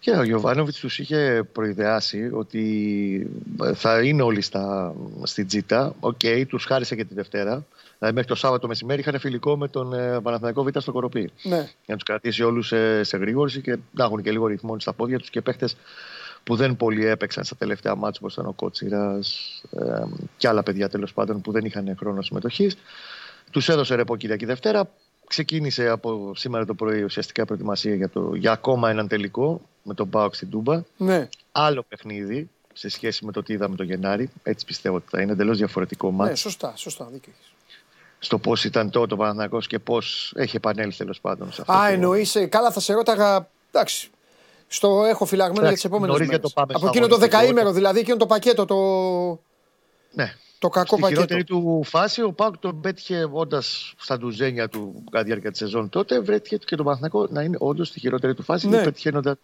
Και 0.00 0.10
ο 0.10 0.22
Γιωβάνοβιτς 0.22 0.78
τους 0.78 0.98
είχε 0.98 1.48
προειδεάσει 1.52 2.30
ότι 2.32 3.30
ε, 3.62 3.74
θα 3.74 4.02
είναι 4.02 4.22
όλοι 4.22 4.40
στα, 4.40 4.94
στην 5.22 5.46
τσίτα. 5.46 5.94
Οκ, 6.00 6.20
τους 6.48 6.64
χάρισε 6.64 6.96
και 6.96 7.04
τη 7.04 7.14
Δευτέρα. 7.14 7.64
Δηλαδή, 7.98 8.16
μέχρι 8.16 8.28
το 8.28 8.34
Σάββατο 8.34 8.66
μεσημέρι 8.68 9.00
είχαν 9.00 9.18
φιλικό 9.18 9.56
με 9.56 9.68
τον 9.68 9.92
ε, 9.92 10.20
Παναθηναϊκό 10.20 10.62
Β 10.62 10.68
στο 10.78 10.92
Κοροπή. 10.92 11.30
Ναι. 11.42 11.56
Για 11.56 11.68
να 11.86 11.94
τους 11.94 12.04
κρατήσει 12.04 12.42
όλους 12.42 12.66
σε, 12.66 13.02
σε 13.02 13.16
εγρήγορση 13.16 13.60
και 13.60 13.78
να 13.92 14.04
έχουν 14.04 14.22
και 14.22 14.30
λίγο 14.30 14.46
ρυθμό 14.46 14.80
στα 14.80 14.92
πόδια 14.92 15.18
τους 15.18 15.30
και 15.30 15.40
παίχτες 15.40 15.76
που 16.44 16.56
δεν 16.56 16.76
πολύ 16.76 17.06
έπαιξαν 17.06 17.44
στα 17.44 17.56
τελευταία 17.56 17.94
ματς 17.94 18.18
όπως 18.20 18.32
ήταν 18.32 18.46
ο 18.46 18.52
Κότσιρας 18.52 19.60
ε, 19.78 20.02
και 20.36 20.48
άλλα 20.48 20.62
παιδιά 20.62 20.88
τέλος 20.88 21.12
πάντων 21.12 21.40
που 21.40 21.52
δεν 21.52 21.64
είχαν 21.64 21.96
χρόνο 21.98 22.22
συμμετοχής. 22.22 22.76
Τους 23.50 23.68
έδωσε 23.68 23.94
ρεπό 23.94 24.16
Κυριακή 24.16 24.44
Δευτέρα. 24.44 24.90
Ξεκίνησε 25.28 25.88
από 25.88 26.32
σήμερα 26.36 26.64
το 26.64 26.74
πρωί 26.74 27.02
ουσιαστικά 27.02 27.42
η 27.42 27.44
προετοιμασία 27.44 27.94
για, 27.94 28.08
το, 28.08 28.34
για 28.34 28.52
ακόμα 28.52 28.90
έναν 28.90 29.08
τελικό 29.08 29.60
με 29.82 29.94
τον 29.94 30.10
Πάοκ 30.10 30.34
στην 30.34 30.50
Τούμπα. 30.50 30.82
Ναι. 30.96 31.28
Άλλο 31.52 31.82
παιχνίδι 31.88 32.48
σε 32.72 32.88
σχέση 32.88 33.24
με 33.24 33.32
το 33.32 33.42
τι 33.42 33.52
είδαμε 33.52 33.76
το 33.76 33.82
Γενάρη. 33.82 34.30
Έτσι 34.42 34.64
πιστεύω 34.64 34.96
ότι 34.96 35.06
θα 35.10 35.20
είναι 35.22 35.32
εντελώς 35.32 35.58
διαφορετικό 35.58 36.10
ναι, 36.10 36.16
μάτς 36.16 36.40
σωστά, 36.40 36.72
σωστά. 36.76 37.04
Δίκιο 37.12 37.32
έχεις. 37.38 37.52
στο 38.18 38.38
πώς 38.38 38.64
ήταν 38.64 38.90
τότε 38.90 39.14
ο 39.14 39.16
Παναθηναϊκός 39.16 39.66
και 39.66 39.78
πώς 39.78 40.32
έχει 40.36 40.56
επανέλθει 40.56 40.96
τέλος 40.98 41.20
πάντων 41.20 41.52
σε 41.52 41.60
αυτό. 41.60 41.72
Α, 41.72 41.86
το- 41.86 41.92
εννοεί. 41.92 42.26
Καλά, 42.48 42.70
θα 42.70 42.80
σε 42.80 42.92
ρώταγα. 42.92 43.48
Εντάξει. 43.72 44.10
Στο 44.68 45.04
έχω 45.04 45.24
φυλαγμένο 45.24 45.58
για 45.58 45.66
Εντάξει, 45.68 45.82
τι 45.82 45.88
επόμενες 45.88 46.12
νωρίς 46.14 46.26
μέρε. 46.28 46.38
για 46.40 46.48
το 46.48 46.54
πάμε 46.54 46.72
Από 46.72 46.78
στα 46.78 46.88
εκείνο 46.88 47.06
το 47.06 47.14
αγωνιστικά. 47.14 47.40
δεκαήμερο, 47.42 47.72
δηλαδή 47.72 47.98
εκείνο 47.98 48.16
το 48.16 48.26
πακέτο, 48.26 48.64
το, 48.64 48.76
Ναι. 50.12 50.34
Το 50.58 50.68
κακό 50.68 50.86
Στη 50.86 51.00
πακέτο. 51.00 51.20
χειρότερη 51.20 51.44
του 51.44 51.80
φάση, 51.84 52.22
ο 52.22 52.32
Πάουκ 52.32 52.56
τον 52.58 52.80
πέτυχε 52.80 53.28
όντας 53.32 53.94
στα 53.98 54.18
ντουζένια 54.18 54.68
του 54.68 55.02
κατά 55.10 55.22
τη 55.22 55.28
διάρκεια 55.28 55.50
της 55.50 55.58
σεζόν 55.58 55.88
τότε. 55.88 56.20
Βρέθηκε 56.20 56.56
και 56.56 56.76
τον 56.76 56.84
Παναθηναϊκό 56.84 57.26
να 57.30 57.42
είναι 57.42 57.56
όντως 57.60 57.88
στη 57.88 58.00
χειρότερη 58.00 58.34
του 58.34 58.42
φάση. 58.42 58.68
Ναι. 58.68 58.76
Ναι. 58.76 58.82
Πετυχαίνοντα 58.82 59.38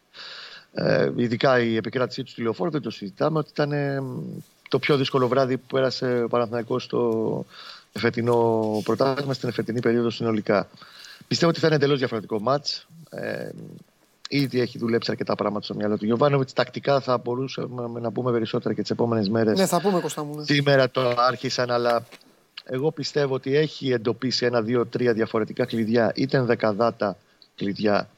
ε, 0.74 1.10
ειδικά 1.16 1.60
η 1.60 1.76
επικράτησή 1.76 2.22
του 2.22 2.30
στη 2.30 2.42
λεωφόρο, 2.42 2.70
δεν 2.70 2.80
το 2.80 2.90
συζητάμε, 2.90 3.38
ότι 3.38 3.48
ήταν 3.52 3.72
ε, 3.72 4.02
το 4.68 4.78
πιο 4.78 4.96
δύσκολο 4.96 5.28
βράδυ 5.28 5.56
που 5.56 5.66
πέρασε 5.66 6.22
ο 6.22 6.28
Παναθηναϊκός 6.28 6.82
στο 6.82 7.44
εφετινό 7.92 8.80
πρωτάθλημα, 8.84 9.32
στην 9.34 9.48
εφετινή 9.48 9.80
περίοδο 9.80 10.10
συνολικά. 10.10 10.68
Πιστεύω 11.28 11.50
ότι 11.50 11.60
θα 11.60 11.66
είναι 11.66 11.76
εντελώς 11.76 11.98
διαφορετικό 11.98 12.40
μάτς. 12.40 12.86
Ε, 13.10 13.48
Ήδη 14.28 14.60
έχει 14.60 14.78
δουλέψει 14.78 15.10
αρκετά 15.10 15.34
πράγματα 15.34 15.64
στο 15.64 15.74
μυαλό 15.74 15.98
του. 15.98 16.04
Γιωβάνοβιτς 16.04 16.52
τακτικά 16.52 17.00
θα 17.00 17.18
μπορούσαμε 17.18 18.00
να 18.00 18.12
πούμε 18.12 18.32
περισσότερα 18.32 18.74
και 18.74 18.80
τις 18.80 18.90
επόμενες 18.90 19.28
μέρες. 19.28 19.58
Ναι, 19.58 19.66
θα 19.66 19.80
πούμε 19.80 20.00
Κωστά 20.00 20.24
μου. 20.24 20.36
Ναι. 20.36 20.44
Σήμερα 20.44 20.90
το 20.90 21.14
άρχισαν, 21.16 21.70
αλλά 21.70 22.06
εγώ 22.64 22.90
πιστεύω 22.90 23.34
ότι 23.34 23.56
έχει 23.56 23.90
εντοπίσει 23.92 24.46
ένα, 24.46 24.62
δύο, 24.62 24.86
τρία 24.86 25.12
διαφορετικά 25.12 25.64
κλειδιά. 25.64 26.12
Είτε 26.14 26.42
δεκαδάτα 26.42 27.16
κλειδιά, 27.56 28.08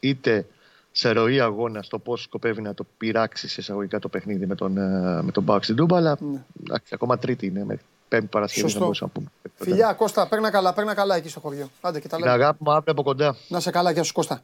είτε 0.00 0.46
σε 0.92 1.10
ροή 1.10 1.40
αγώνα 1.40 1.82
στο 1.82 1.98
πώς 1.98 2.22
σκοπεύει 2.22 2.62
να 2.62 2.74
το 2.74 2.86
πειράξει 2.98 3.48
σε 3.48 3.60
εισαγωγικά 3.60 3.98
το 3.98 4.08
παιχνίδι 4.08 4.46
με 4.46 4.54
τον, 4.54 4.76
ε, 4.76 5.22
με 5.22 5.30
τον 5.32 5.42
Μπάουξ 5.42 5.64
στην 5.64 5.76
Τούμπα. 5.76 5.96
Αλλά 5.96 6.16
ναι. 6.20 6.42
ακόμα 6.90 7.18
τρίτη 7.18 7.46
είναι. 7.46 7.64
Με 7.64 7.78
πέμπτη 8.08 8.26
Παρασκευή 8.26 8.72
θα 8.72 8.78
μπορούσαμε 8.78 9.10
να 9.14 9.20
πούμε. 9.20 9.52
Φιλιά, 9.54 9.92
Κώστα, 9.92 10.26
παίρνα 10.28 10.50
καλά, 10.50 10.72
παίρνα 10.72 10.94
καλά 10.94 11.16
εκεί 11.16 11.28
στο 11.28 11.40
χωριό. 11.40 11.70
Άντε 11.80 12.00
και 12.00 12.08
τα 12.08 12.16
Την 12.16 12.28
αγάπη 12.28 12.58
μου 12.60 12.72
αύριο 12.72 12.92
από 12.92 13.02
κοντά. 13.02 13.36
Να 13.48 13.60
σε 13.60 13.70
καλά, 13.70 13.90
γεια 13.90 14.02
σου 14.02 14.12
Κώστα. 14.12 14.42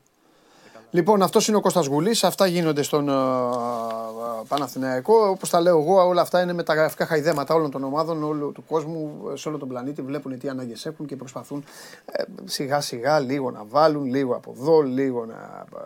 Λοιπόν, 0.91 1.23
αυτός 1.23 1.49
είναι 1.49 1.57
ο 1.57 1.61
Κώστας 1.61 1.87
Γουλής, 1.87 2.25
αυτά 2.25 2.47
γίνονται 2.47 2.83
στον 2.83 3.07
uh, 3.11 4.45
Παναθηναϊκό. 4.49 5.29
Όπως 5.29 5.51
τα 5.51 5.61
λέω 5.61 5.79
εγώ, 5.79 6.07
όλα 6.07 6.21
αυτά 6.21 6.43
είναι 6.43 6.53
μεταγραφικά 6.53 7.07
χαϊδέματα 7.07 7.55
όλων 7.55 7.71
των 7.71 7.85
ομάδων, 7.85 8.23
όλου 8.23 8.53
του 8.53 8.65
κόσμου, 8.69 9.31
σε 9.35 9.49
όλο 9.49 9.59
τον 9.59 9.69
πλανήτη. 9.69 10.03
Βλέπουν 10.03 10.39
τι 10.39 10.49
ανάγκες 10.49 10.87
έχουν 10.87 11.07
και 11.07 11.17
προσπαθούν 11.17 11.65
ε, 12.07 12.23
σιγά 12.45 12.81
σιγά 12.81 13.19
λίγο 13.19 13.51
να 13.51 13.65
βάλουν, 13.69 14.05
λίγο 14.05 14.35
από 14.35 14.55
εδώ, 14.61 14.81
λίγο 14.81 15.25
να, 15.25 15.65
ε, 15.75 15.85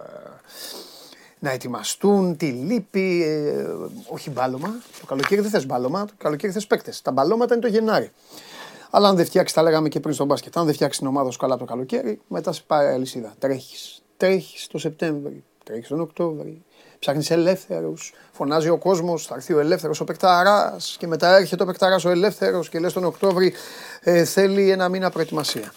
να 1.38 1.50
ετοιμαστούν, 1.50 2.36
τι 2.36 2.46
λείπει, 2.46 3.22
ε, 3.22 3.66
όχι 4.08 4.30
μπάλωμα. 4.30 4.68
Το 5.00 5.06
καλοκαίρι 5.06 5.40
δεν 5.40 5.50
θες 5.50 5.66
μπάλωμα, 5.66 6.04
το 6.04 6.12
καλοκαίρι 6.18 6.52
θες 6.52 6.66
παίκτες. 6.66 7.02
Τα 7.02 7.12
μπαλώματα 7.12 7.54
είναι 7.54 7.62
το 7.62 7.68
Γενάρη. 7.68 8.10
Αλλά 8.90 9.08
αν 9.08 9.16
δεν 9.16 9.24
φτιάξεις, 9.24 9.56
τα 9.56 9.62
λέγαμε 9.62 9.88
και 9.88 10.00
πριν 10.00 10.14
στον 10.14 10.26
μπάσκετ, 10.26 10.56
αν 10.56 10.64
δεν 10.64 10.74
φτιάξεις 10.74 10.98
την 10.98 11.08
ομάδα 11.08 11.30
σου 11.30 11.38
καλά 11.38 11.56
το 11.56 11.64
καλοκαίρι, 11.64 12.20
μετά 12.28 12.52
σε 12.52 12.62
πάει 12.66 12.86
αλυσίδα. 12.86 13.32
Τρέχεις, 13.38 13.99
τρέχει 14.20 14.68
το 14.68 14.78
Σεπτέμβρη, 14.78 15.44
τρέχει 15.64 15.88
τον 15.88 16.00
Οκτώβρη, 16.00 16.64
ψάχνεις 16.98 17.30
ελεύθερους. 17.30 18.12
Φωνάζει 18.32 18.68
ο 18.68 18.78
κόσμος, 18.78 19.26
θα 19.26 19.34
έρθει 19.34 19.52
ο 19.52 19.58
ελεύθερος 19.58 20.00
ο 20.00 20.04
Πεκταράς 20.04 20.96
και 20.98 21.06
μετά 21.06 21.36
έρχεται 21.36 21.62
ο 21.62 21.66
Πεκταράς 21.66 22.04
ο 22.04 22.10
ελεύθερος 22.10 22.68
και 22.68 22.78
λες 22.78 22.92
τον 22.92 23.04
Οκτώβρη 23.04 23.52
ε, 24.00 24.24
θέλει 24.24 24.70
ένα 24.70 24.88
μήνα 24.88 25.10
προετοιμασία. 25.10 25.72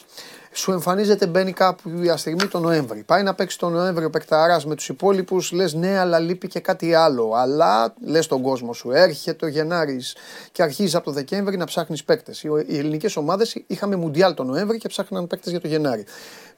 Σου 0.55 0.71
εμφανίζεται, 0.71 1.27
μπαίνει 1.27 1.51
κάπου 1.51 1.89
η 1.89 2.17
στιγμή 2.17 2.47
τον 2.47 2.61
Νοέμβρη. 2.61 3.03
Πάει 3.03 3.23
να 3.23 3.33
παίξει 3.33 3.57
τον 3.57 3.71
Νοέμβρη 3.71 4.05
ο 4.05 4.09
Πεκταράς 4.09 4.65
με 4.65 4.75
τους 4.75 4.89
υπόλοιπους, 4.89 5.51
λες 5.51 5.73
ναι, 5.73 5.99
αλλά 5.99 6.19
λείπει 6.19 6.47
και 6.47 6.59
κάτι 6.59 6.93
άλλο. 6.93 7.31
Αλλά 7.35 7.93
λες 8.05 8.27
τον 8.27 8.41
κόσμο 8.41 8.73
σου, 8.73 8.91
έρχεται 8.91 9.45
ο 9.45 9.47
Γενάρης 9.47 10.15
και 10.51 10.63
αρχίζει 10.63 10.95
από 10.95 11.05
το 11.05 11.11
Δεκέμβρη 11.11 11.57
να 11.57 11.65
ψάχνεις 11.65 12.03
παίκτες. 12.03 12.43
Οι 12.43 12.77
ελληνικές 12.77 13.15
ομάδες 13.15 13.63
είχαμε 13.67 13.95
Μουντιάλ 13.95 14.33
τον 14.33 14.47
Νοέμβρη 14.47 14.77
και 14.77 14.87
ψάχναν 14.87 15.27
παίκτες 15.27 15.51
για 15.51 15.61
το 15.61 15.67
Γενάρη. 15.67 16.05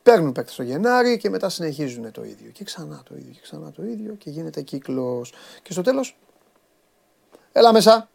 Παίρνουν 0.05 0.31
παίκτες 0.31 0.55
το 0.55 0.63
Γενάρη 0.63 1.17
και 1.17 1.29
μετά 1.29 1.49
συνεχίζουν 1.49 2.11
το 2.11 2.23
ίδιο. 2.23 2.51
Και 2.51 2.63
ξανά 2.63 3.01
το 3.09 3.15
ίδιο 3.15 3.31
και 3.31 3.39
ξανά 3.41 3.71
το 3.71 3.83
ίδιο 3.83 4.13
και 4.13 4.29
γίνεται 4.29 4.61
κύκλος. 4.61 5.33
Και 5.61 5.71
στο 5.71 5.81
τέλος. 5.81 6.17
Έλα 7.51 7.73
μέσα. 7.73 8.09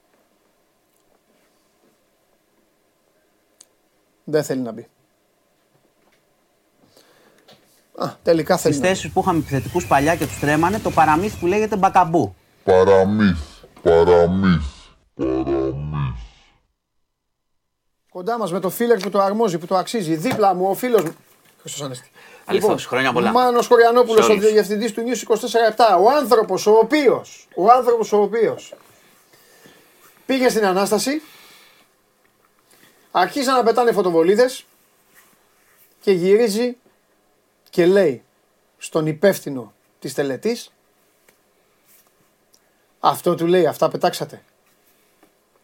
Δεν 4.25 4.45
θέλει 4.45 4.61
να 4.61 4.73
μπει. 4.73 4.89
Α, 7.95 8.15
τελικά 8.23 8.57
θέλει. 8.57 8.75
Στις 8.75 8.87
θέσεις 8.89 9.11
που 9.11 9.21
είχαμε 9.21 9.39
επιθετικούς 9.39 9.87
παλιά 9.87 10.17
και 10.17 10.27
τους 10.27 10.39
τρέμανε, 10.39 10.79
το 10.79 10.91
παραμύθι 10.91 11.39
που 11.39 11.47
λέγεται 11.47 11.77
μπακαμπού. 11.77 12.35
Παραμύθι, 12.65 13.67
παραμύθι, 13.83 14.89
παραμύθι. 15.15 16.23
Κοντά 18.11 18.39
μας 18.39 18.53
με 18.53 18.61
το 18.61 18.71
φίλερ 18.71 18.99
που 18.99 19.11
το 19.11 19.21
αρμόζει, 19.21 19.59
που 19.59 19.67
το 19.67 19.77
αξίζει. 19.77 20.17
Δίπλα 20.17 20.55
μου 20.55 20.69
ο 20.71 20.75
φίλος 20.75 21.03
μου. 21.03 21.15
Χριστό 21.61 21.85
Ανέστη. 21.85 22.11
Λοιπόν, 22.51 22.79
χρόνια 22.79 23.13
πολλά. 23.13 23.31
Μάνος 23.31 23.69
Κοριανόπουλος, 23.69 24.29
ο 24.29 24.35
διευθυντής 24.35 24.93
του 24.93 25.03
News 25.07 25.29
24-7. 25.77 25.99
Ο 26.01 26.11
άνθρωπος 26.11 26.67
ο 26.67 26.73
οποίος, 26.73 27.49
ο 27.55 27.71
άνθρωπος 27.71 28.13
ο 28.13 28.23
οποίος 28.23 28.75
πήγε 30.27 30.49
στην 30.49 30.65
Ανάσταση, 30.65 31.23
αρχίσαν 33.11 33.55
να 33.55 33.63
πετάνε 33.63 33.93
φωτοβολίδες 33.93 34.65
και 36.01 36.13
γυρίζει 36.13 36.77
και 37.71 37.87
λέει 37.87 38.23
στον 38.79 39.07
υπεύθυνο 39.07 39.73
της 39.99 40.15
τελετής 40.15 40.73
αυτό 43.01 43.35
του 43.35 43.47
λέει, 43.47 43.67
αυτά 43.67 43.89
πετάξατε. 43.89 44.43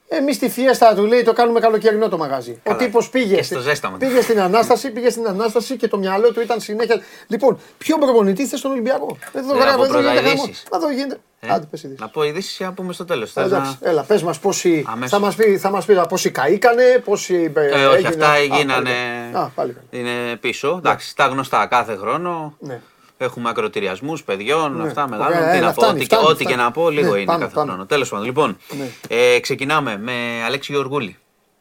Εμείς 0.09 0.37
στη 0.37 0.49
φιέστα 0.49 0.95
του 0.95 1.05
λέει 1.05 1.23
το 1.23 1.33
κάνουμε 1.33 1.61
καλοκαιρινό 1.61 2.09
το 2.09 2.17
μαγαζί. 2.17 2.61
Ο 2.65 2.75
τύπος 2.75 3.11
πήγε, 3.11 3.43
στο 3.43 3.61
πήγε 3.99 4.21
στην 4.21 4.41
Ανάσταση, 4.41 4.91
πήγε 4.91 5.11
στην 5.11 5.27
Ανάσταση 5.27 5.77
και 5.77 5.89
το 5.89 5.99
μυαλό 5.99 6.33
του 6.33 6.41
ήταν 6.41 6.61
συνέχεια. 6.61 7.01
Λοιπόν, 7.27 7.59
ποιο 7.79 7.99
προπονητή 7.99 8.47
θες 8.47 8.59
στον 8.59 8.71
Ολυμπιακό; 8.71 9.17
Εδώ 9.33 9.55
γράφω, 9.55 9.85
εδώ 9.85 10.01
γίνεται 10.01 10.29
χαμό. 10.29 10.51
Εδώ 10.75 10.91
γίνεται. 10.91 11.21
Ε, 11.41 11.49
Άντε, 11.53 11.67
πες 11.71 11.87
να 11.97 12.09
πω 12.09 12.23
ειδήσεις 12.23 12.61
να 12.61 12.73
πούμε 12.73 12.93
στο 12.93 13.05
τέλος. 13.05 13.37
Εντάξει, 13.37 13.79
έλα, 13.81 14.03
πες 14.03 14.23
μας 14.23 14.39
πόσοι. 14.39 14.85
Θα 15.07 15.19
μας 15.19 15.35
πει, 15.35 15.59
θα 15.59 15.71
μας 15.71 15.85
πει 15.85 16.07
πόσοι 16.09 16.31
καήκανε, 16.31 17.03
πόσοι. 17.05 17.53
Ε, 17.55 17.81
ε 17.81 17.87
όχι, 17.87 18.07
αυτά 18.07 18.35
έγιναν. 18.35 18.87
Είναι 19.91 20.37
πίσω. 20.41 20.75
Εντάξει, 20.79 21.17
τα 21.17 21.27
γνωστά 21.27 21.67
κάθε 21.67 21.97
χρόνο. 21.97 22.57
Ναι. 22.59 22.81
Έχουμε 23.19 23.49
ακροτηριασμούς 23.49 24.25
παιδιών, 24.25 24.77
ναι. 24.77 24.87
αυτά 24.87 25.09
μεγάλα. 25.09 25.53
Ε, 25.53 25.59
Τι 25.59 25.65
να 25.65 25.73
πω, 25.73 25.89
ό,τι, 25.89 26.07
ό,τι 26.25 26.45
και 26.45 26.57
να 26.57 26.71
πω, 26.71 26.91
λίγο 26.91 27.13
ναι, 27.13 27.21
είναι 27.21 27.37
κάθε 27.39 27.61
χρόνο. 27.61 27.87
Τέλος 27.87 28.09
πάντων, 28.09 28.25
λοιπόν, 28.25 28.57
ναι. 28.79 28.91
ε, 29.09 29.41
ξεκινάμε 29.41 29.99
με 29.99 30.43
Αλέξη 30.45 30.73
Γεωργούλη, 30.73 31.17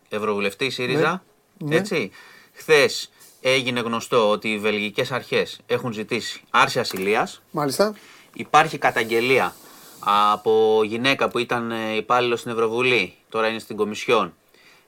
Ευρωβουλευτή 0.10 0.70
ΣΥΡΙΖΑ. 0.70 1.24
Ναι. 1.58 1.76
Έτσι. 1.76 2.12
Χθες 2.54 3.12
έγινε 3.42 3.80
γνωστό 3.80 4.30
ότι 4.30 4.50
οι 4.50 4.58
βελγικές 4.58 5.12
αρχές 5.12 5.60
έχουν 5.66 5.94
ζητήσει 5.94 6.42
άρση 6.50 6.80
ασυλίας. 6.80 7.42
Μάλιστα. 7.52 7.94
Υπάρχει 8.34 8.78
καταγγελία 8.78 9.56
από 10.00 10.82
γυναίκα 10.84 11.30
που 11.30 11.40
ήταν 11.40 11.74
υπάλληλος 11.98 12.40
στην 12.40 12.52
Ευρωβουλή, 12.52 13.14
τώρα 13.30 13.48
είναι 13.48 13.60
στην 13.60 13.76
Κομισιόν. 13.76 14.34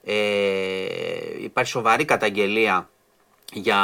Ε, 0.04 0.14
υπάρχει 1.42 1.70
σοβαρή 1.70 2.04
καταγγελία 2.04 2.88
για 3.52 3.80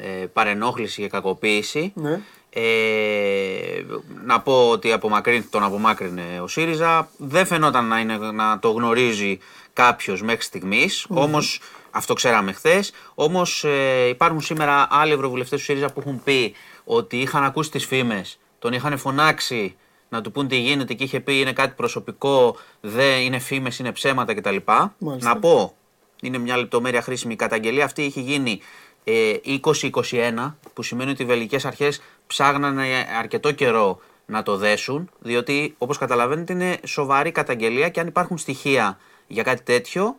ε, 0.00 0.26
παρενόχληση 0.26 1.02
και 1.02 1.08
κακοποίηση. 1.08 1.92
Ναι. 1.94 2.20
Ε, 2.50 3.84
να 4.24 4.40
πω 4.40 4.70
ότι 4.70 4.92
απομακρύν, 4.92 5.44
τον 5.50 5.62
απομάκρυνε 5.62 6.40
ο 6.42 6.46
ΣΥΡΙΖΑ. 6.46 7.08
Δεν 7.16 7.46
φαινόταν 7.46 7.86
να, 7.86 7.98
είναι, 7.98 8.16
να 8.16 8.58
το 8.58 8.70
γνωρίζει 8.70 9.38
κάποιος 9.72 10.22
μέχρι 10.22 10.42
στιγμής, 10.42 11.06
όμως 11.08 11.60
αυτό 11.90 12.14
ξέραμε 12.14 12.52
χθες. 12.52 12.92
Όμως 13.14 13.64
ε, 13.64 14.08
υπάρχουν 14.08 14.40
σήμερα 14.40 14.86
άλλοι 14.90 15.12
ευρωβουλευτές 15.12 15.58
του 15.58 15.64
ΣΥΡΙΖΑ 15.64 15.92
που 15.92 16.00
έχουν 16.00 16.22
πει 16.24 16.54
ότι 16.84 17.20
είχαν 17.20 17.44
ακούσει 17.44 17.70
τις 17.70 17.86
φήμες, 17.86 18.38
τον 18.58 18.72
είχαν 18.72 18.98
φωνάξει 18.98 19.76
να 20.08 20.20
του 20.20 20.32
πούν 20.32 20.48
τι 20.48 20.56
γίνεται 20.56 20.94
και 20.94 21.04
είχε 21.04 21.20
πει 21.20 21.38
είναι 21.40 21.52
κάτι 21.52 21.74
προσωπικό, 21.76 22.56
δεν 22.80 23.20
είναι 23.20 23.38
φήμες, 23.38 23.78
είναι 23.78 23.92
ψέματα 23.92 24.34
κτλ. 24.34 24.56
Να 24.98 25.36
πω 25.38 25.74
είναι 26.22 26.38
μια 26.38 26.56
λεπτομέρεια 26.56 27.02
χρήσιμη. 27.02 27.32
Η 27.32 27.36
καταγγελία 27.36 27.84
αυτή 27.84 28.02
είχε 28.02 28.20
γίνει 28.20 28.60
ε, 29.04 29.34
2021, 29.62 30.54
που 30.72 30.82
σημαίνει 30.82 31.10
ότι 31.10 31.22
οι 31.22 31.26
βελγικές 31.26 31.64
αρχές 31.64 32.02
ψάγνανε 32.26 33.06
αρκετό 33.18 33.52
καιρό 33.52 34.00
να 34.26 34.42
το 34.42 34.56
δέσουν, 34.56 35.10
διότι 35.18 35.74
όπως 35.78 35.98
καταλαβαίνετε 35.98 36.52
είναι 36.52 36.78
σοβαρή 36.86 37.32
καταγγελία 37.32 37.88
και 37.88 38.00
αν 38.00 38.06
υπάρχουν 38.06 38.38
στοιχεία 38.38 38.98
για 39.26 39.42
κάτι 39.42 39.62
τέτοιο, 39.62 40.18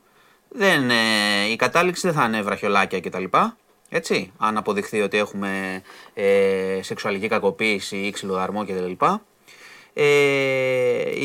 δεν, 0.49 0.89
ε, 0.89 0.95
η 1.51 1.55
κατάληξη 1.55 2.07
δεν 2.07 2.15
θα 2.15 2.25
είναι 2.25 2.41
βραχιολάκια 2.41 2.99
κτλ. 2.99 3.23
Έτσι, 3.89 4.31
αν 4.37 4.57
αποδειχθεί 4.57 5.01
ότι 5.01 5.17
έχουμε 5.17 5.81
ε, 6.13 6.79
σεξουαλική 6.81 7.27
κακοποίηση 7.27 7.97
ή 7.97 8.09
ξυλοδαρμό 8.11 8.65
κτλ. 8.65 9.05
Ε, 9.93 10.05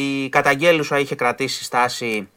η 0.00 0.28
καταγγέλουσα 0.28 0.98
είχε 0.98 1.14
κρατήσει 1.14 1.64
στάση 1.64 2.28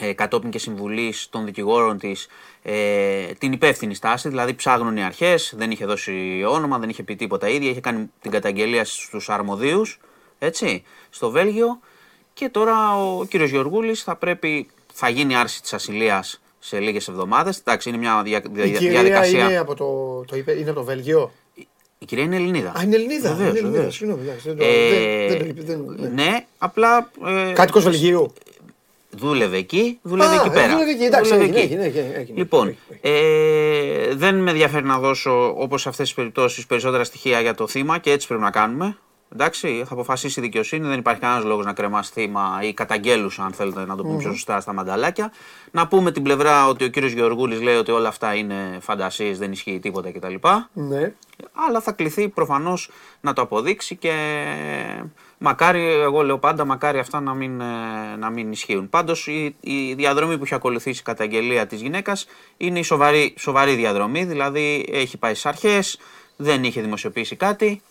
ε, 0.00 0.12
κατόπιν 0.12 0.50
και 0.50 0.58
συμβουλής 0.58 1.28
των 1.30 1.44
δικηγόρων 1.44 1.98
της 1.98 2.28
ε, 2.62 3.24
την 3.38 3.52
υπεύθυνη 3.52 3.94
στάση, 3.94 4.28
δηλαδή 4.28 4.54
ψάχνουν 4.54 4.96
οι 4.96 5.02
αρχές, 5.02 5.54
δεν 5.56 5.70
είχε 5.70 5.86
δώσει 5.86 6.44
όνομα, 6.48 6.78
δεν 6.78 6.88
είχε 6.88 7.02
πει 7.02 7.16
τίποτα 7.16 7.48
ίδια, 7.48 7.70
είχε 7.70 7.80
κάνει 7.80 8.10
την 8.20 8.30
καταγγελία 8.30 8.84
στους 8.84 9.28
αρμοδίους, 9.28 10.00
έτσι, 10.38 10.82
στο 11.10 11.30
Βέλγιο. 11.30 11.80
Και 12.34 12.48
τώρα 12.48 13.04
ο 13.04 13.24
κύριος 13.24 13.50
Γεωργούλης 13.50 14.02
θα 14.02 14.16
πρέπει, 14.16 14.68
θα 14.92 15.08
γίνει 15.08 15.36
άρση 15.36 15.62
της 15.62 15.72
ασυλίας 15.72 16.40
σε 16.58 16.78
λίγες 16.78 17.08
εβδομάδες. 17.08 17.58
Εντάξει, 17.58 17.88
είναι 17.88 17.98
μια 17.98 18.22
δια, 18.22 18.42
δια, 18.50 18.64
η 18.64 18.88
διαδικασία. 18.88 19.44
Είναι 19.44 19.58
από 19.58 19.74
το, 19.74 20.24
το, 20.24 20.36
είναι 20.36 20.70
από 20.70 20.78
το 20.78 20.84
Βέλγιο; 20.84 21.32
Η 21.98 22.04
κυρία 22.04 22.24
είναι 22.24 22.36
Ελληνίδα. 22.36 22.72
Α, 22.78 22.82
είναι 22.82 22.94
Ελληνίδα. 22.94 23.34
Βεβαίως, 23.34 23.58
είναι 23.58 23.68
Ελληνίδα. 23.68 23.90
Συγγνώμη, 23.90 24.22
ε, 24.58 25.52
ναι. 25.96 26.08
ναι, 26.08 26.46
απλά. 26.58 27.10
Ε, 27.26 27.52
Κάτοικος 27.52 27.84
Βελγίου. 27.84 28.32
Δούλευε 29.16 29.56
εκεί, 29.56 29.98
δούλευε 30.02 30.34
εκεί 30.34 30.50
πέρα. 30.50 30.72
Δούλευε 30.72 30.90
εκεί, 30.90 31.04
εντάξει, 31.04 31.34
έγινε, 31.34 31.60
έγινε, 31.60 31.84
έγινε, 31.84 32.24
Λοιπόν, 32.34 32.76
ε, 33.00 34.14
δεν 34.14 34.42
με 34.42 34.50
ενδιαφέρει 34.50 34.84
να 34.84 34.98
δώσω 34.98 35.54
όπως 35.56 35.82
σε 35.82 35.88
αυτές 35.88 36.06
τις 36.06 36.14
περιπτώσεις 36.14 36.66
περισσότερα 36.66 37.04
στοιχεία 37.04 37.40
για 37.40 37.54
το 37.54 37.66
θύμα 37.66 37.98
και 37.98 38.10
έτσι 38.10 38.26
πρέπει 38.26 38.42
να 38.42 38.50
κάνουμε. 38.50 38.96
Εντάξει, 39.32 39.82
θα 39.86 39.92
αποφασίσει 39.92 40.40
η 40.40 40.42
δικαιοσύνη, 40.42 40.86
δεν 40.88 40.98
υπάρχει 40.98 41.20
κανένας 41.20 41.44
λόγος 41.44 41.64
να 41.64 41.72
κρεμά 41.72 42.02
θύμα 42.02 42.58
ή 42.62 42.72
καταγγέλουσα, 42.72 43.44
αν 43.44 43.52
θέλετε 43.52 43.84
να 43.84 43.96
το 43.96 44.02
πούμε 44.02 44.18
πιο 44.18 44.32
σωστά, 44.32 44.60
στα 44.60 44.72
μανταλάκια. 44.72 45.32
Να 45.70 45.86
πούμε 45.86 46.12
την 46.12 46.22
πλευρά 46.22 46.68
ότι 46.68 46.84
ο 46.84 46.88
κύριος 46.88 47.12
Γεωργούλης 47.12 47.60
λέει 47.60 47.76
ότι 47.76 47.90
όλα 47.90 48.08
αυτά 48.08 48.34
είναι 48.34 48.78
φαντασίες, 48.80 49.38
δεν 49.38 49.52
ισχύει 49.52 49.78
τίποτα 49.78 50.10
κτλ. 50.12 50.34
Ναι. 50.72 51.12
Αλλά 51.68 51.80
θα 51.80 51.92
κληθεί 51.92 52.28
προφανώς 52.28 52.90
να 53.20 53.32
το 53.32 53.42
αποδείξει 53.42 53.96
και 53.96 54.12
μακάρι, 55.38 55.84
εγώ 55.84 56.22
λέω 56.22 56.38
πάντα, 56.38 56.64
μακάρι 56.64 56.98
αυτά 56.98 57.20
να 57.20 57.34
μην, 57.34 57.60
ε, 57.60 57.64
να 58.18 58.30
μην 58.30 58.52
ισχύουν. 58.52 58.88
Πάντως 58.88 59.26
η, 59.26 59.56
η 59.60 59.94
διαδρομή 59.94 60.38
που 60.38 60.44
έχει 60.44 60.54
ακολουθήσει 60.54 61.00
η 61.00 61.02
καταγγελία 61.02 61.66
της 61.66 61.80
γυναίκας 61.80 62.26
είναι 62.56 62.78
η 62.78 62.82
σοβαρή, 62.82 63.34
σοβαρή 63.38 63.74
διαδρομή, 63.74 64.24
δηλαδή 64.24 64.88
έχει 64.92 65.16
πάει 65.16 65.32
στις 65.32 65.46
αρχές, 65.46 65.98
δεν 66.36 66.64
είχε 66.64 66.80
δημοσιοποιήσει 66.80 67.36
κάτι 67.36 67.82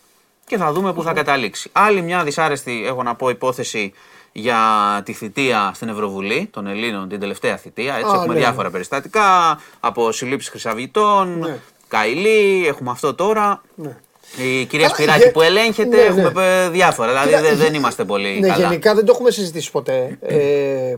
και 0.46 0.58
θα 0.58 0.72
δούμε 0.72 0.94
πού 0.94 1.04
θα 1.04 1.14
καταλήξει. 1.14 1.70
Άλλη 1.72 2.02
μια 2.02 2.24
δυσάρεστη, 2.24 2.84
έχω 2.86 3.04
να 3.04 3.16
πω, 3.16 3.30
υπόθεση 3.30 3.94
για 4.32 4.60
τη 5.06 5.14
θητεία 5.14 5.72
στην 5.74 5.90
Ευρωβουλή 5.90 6.48
των 6.52 6.68
Ελλήνων, 6.68 7.10
την 7.10 7.20
τελευταία 7.20 7.58
θητεία. 7.58 7.96
Έτσι, 7.96 8.12
Α, 8.12 8.16
έχουμε 8.16 8.34
ναι. 8.34 8.40
διάφορα 8.40 8.70
περιστατικά 8.70 9.60
από 9.80 10.12
συλλήψεις 10.12 10.50
χρυσαυγητών, 10.50 11.40
Ναι. 11.40 11.60
Καηλή, 11.88 12.68
έχουμε 12.68 12.92
αυτό 12.92 13.14
τώρα. 13.14 13.62
Ναι. 13.76 13.98
Η 14.38 14.66
κυρία 14.66 14.86
Καλά, 14.86 14.96
Σπυράκη 14.98 15.20
γε- 15.24 15.32
που 15.32 15.42
ελέγχεται, 15.42 15.96
ναι, 15.96 16.02
έχουμε 16.02 16.32
ναι. 16.36 16.64
ε, 16.66 16.70
διάφορα. 16.70 17.08
Δηλαδή 17.10 17.30
Κοίτα, 17.30 17.42
δεν, 17.42 17.54
γε- 17.54 17.64
δεν 17.64 17.74
είμαστε 17.74 18.04
πολύ 18.06 18.40
Ναι, 18.40 18.48
καλά. 18.48 18.68
γενικά 18.68 18.96
δεν 18.96 19.06
το 19.06 19.12
έχουμε 19.16 19.32
συζητήσει 19.32 19.72
ποτέ. 19.72 20.18
Ε, 20.22 20.94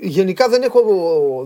γενικά 0.00 0.48
δεν 0.48 0.62
έχω, 0.62 0.82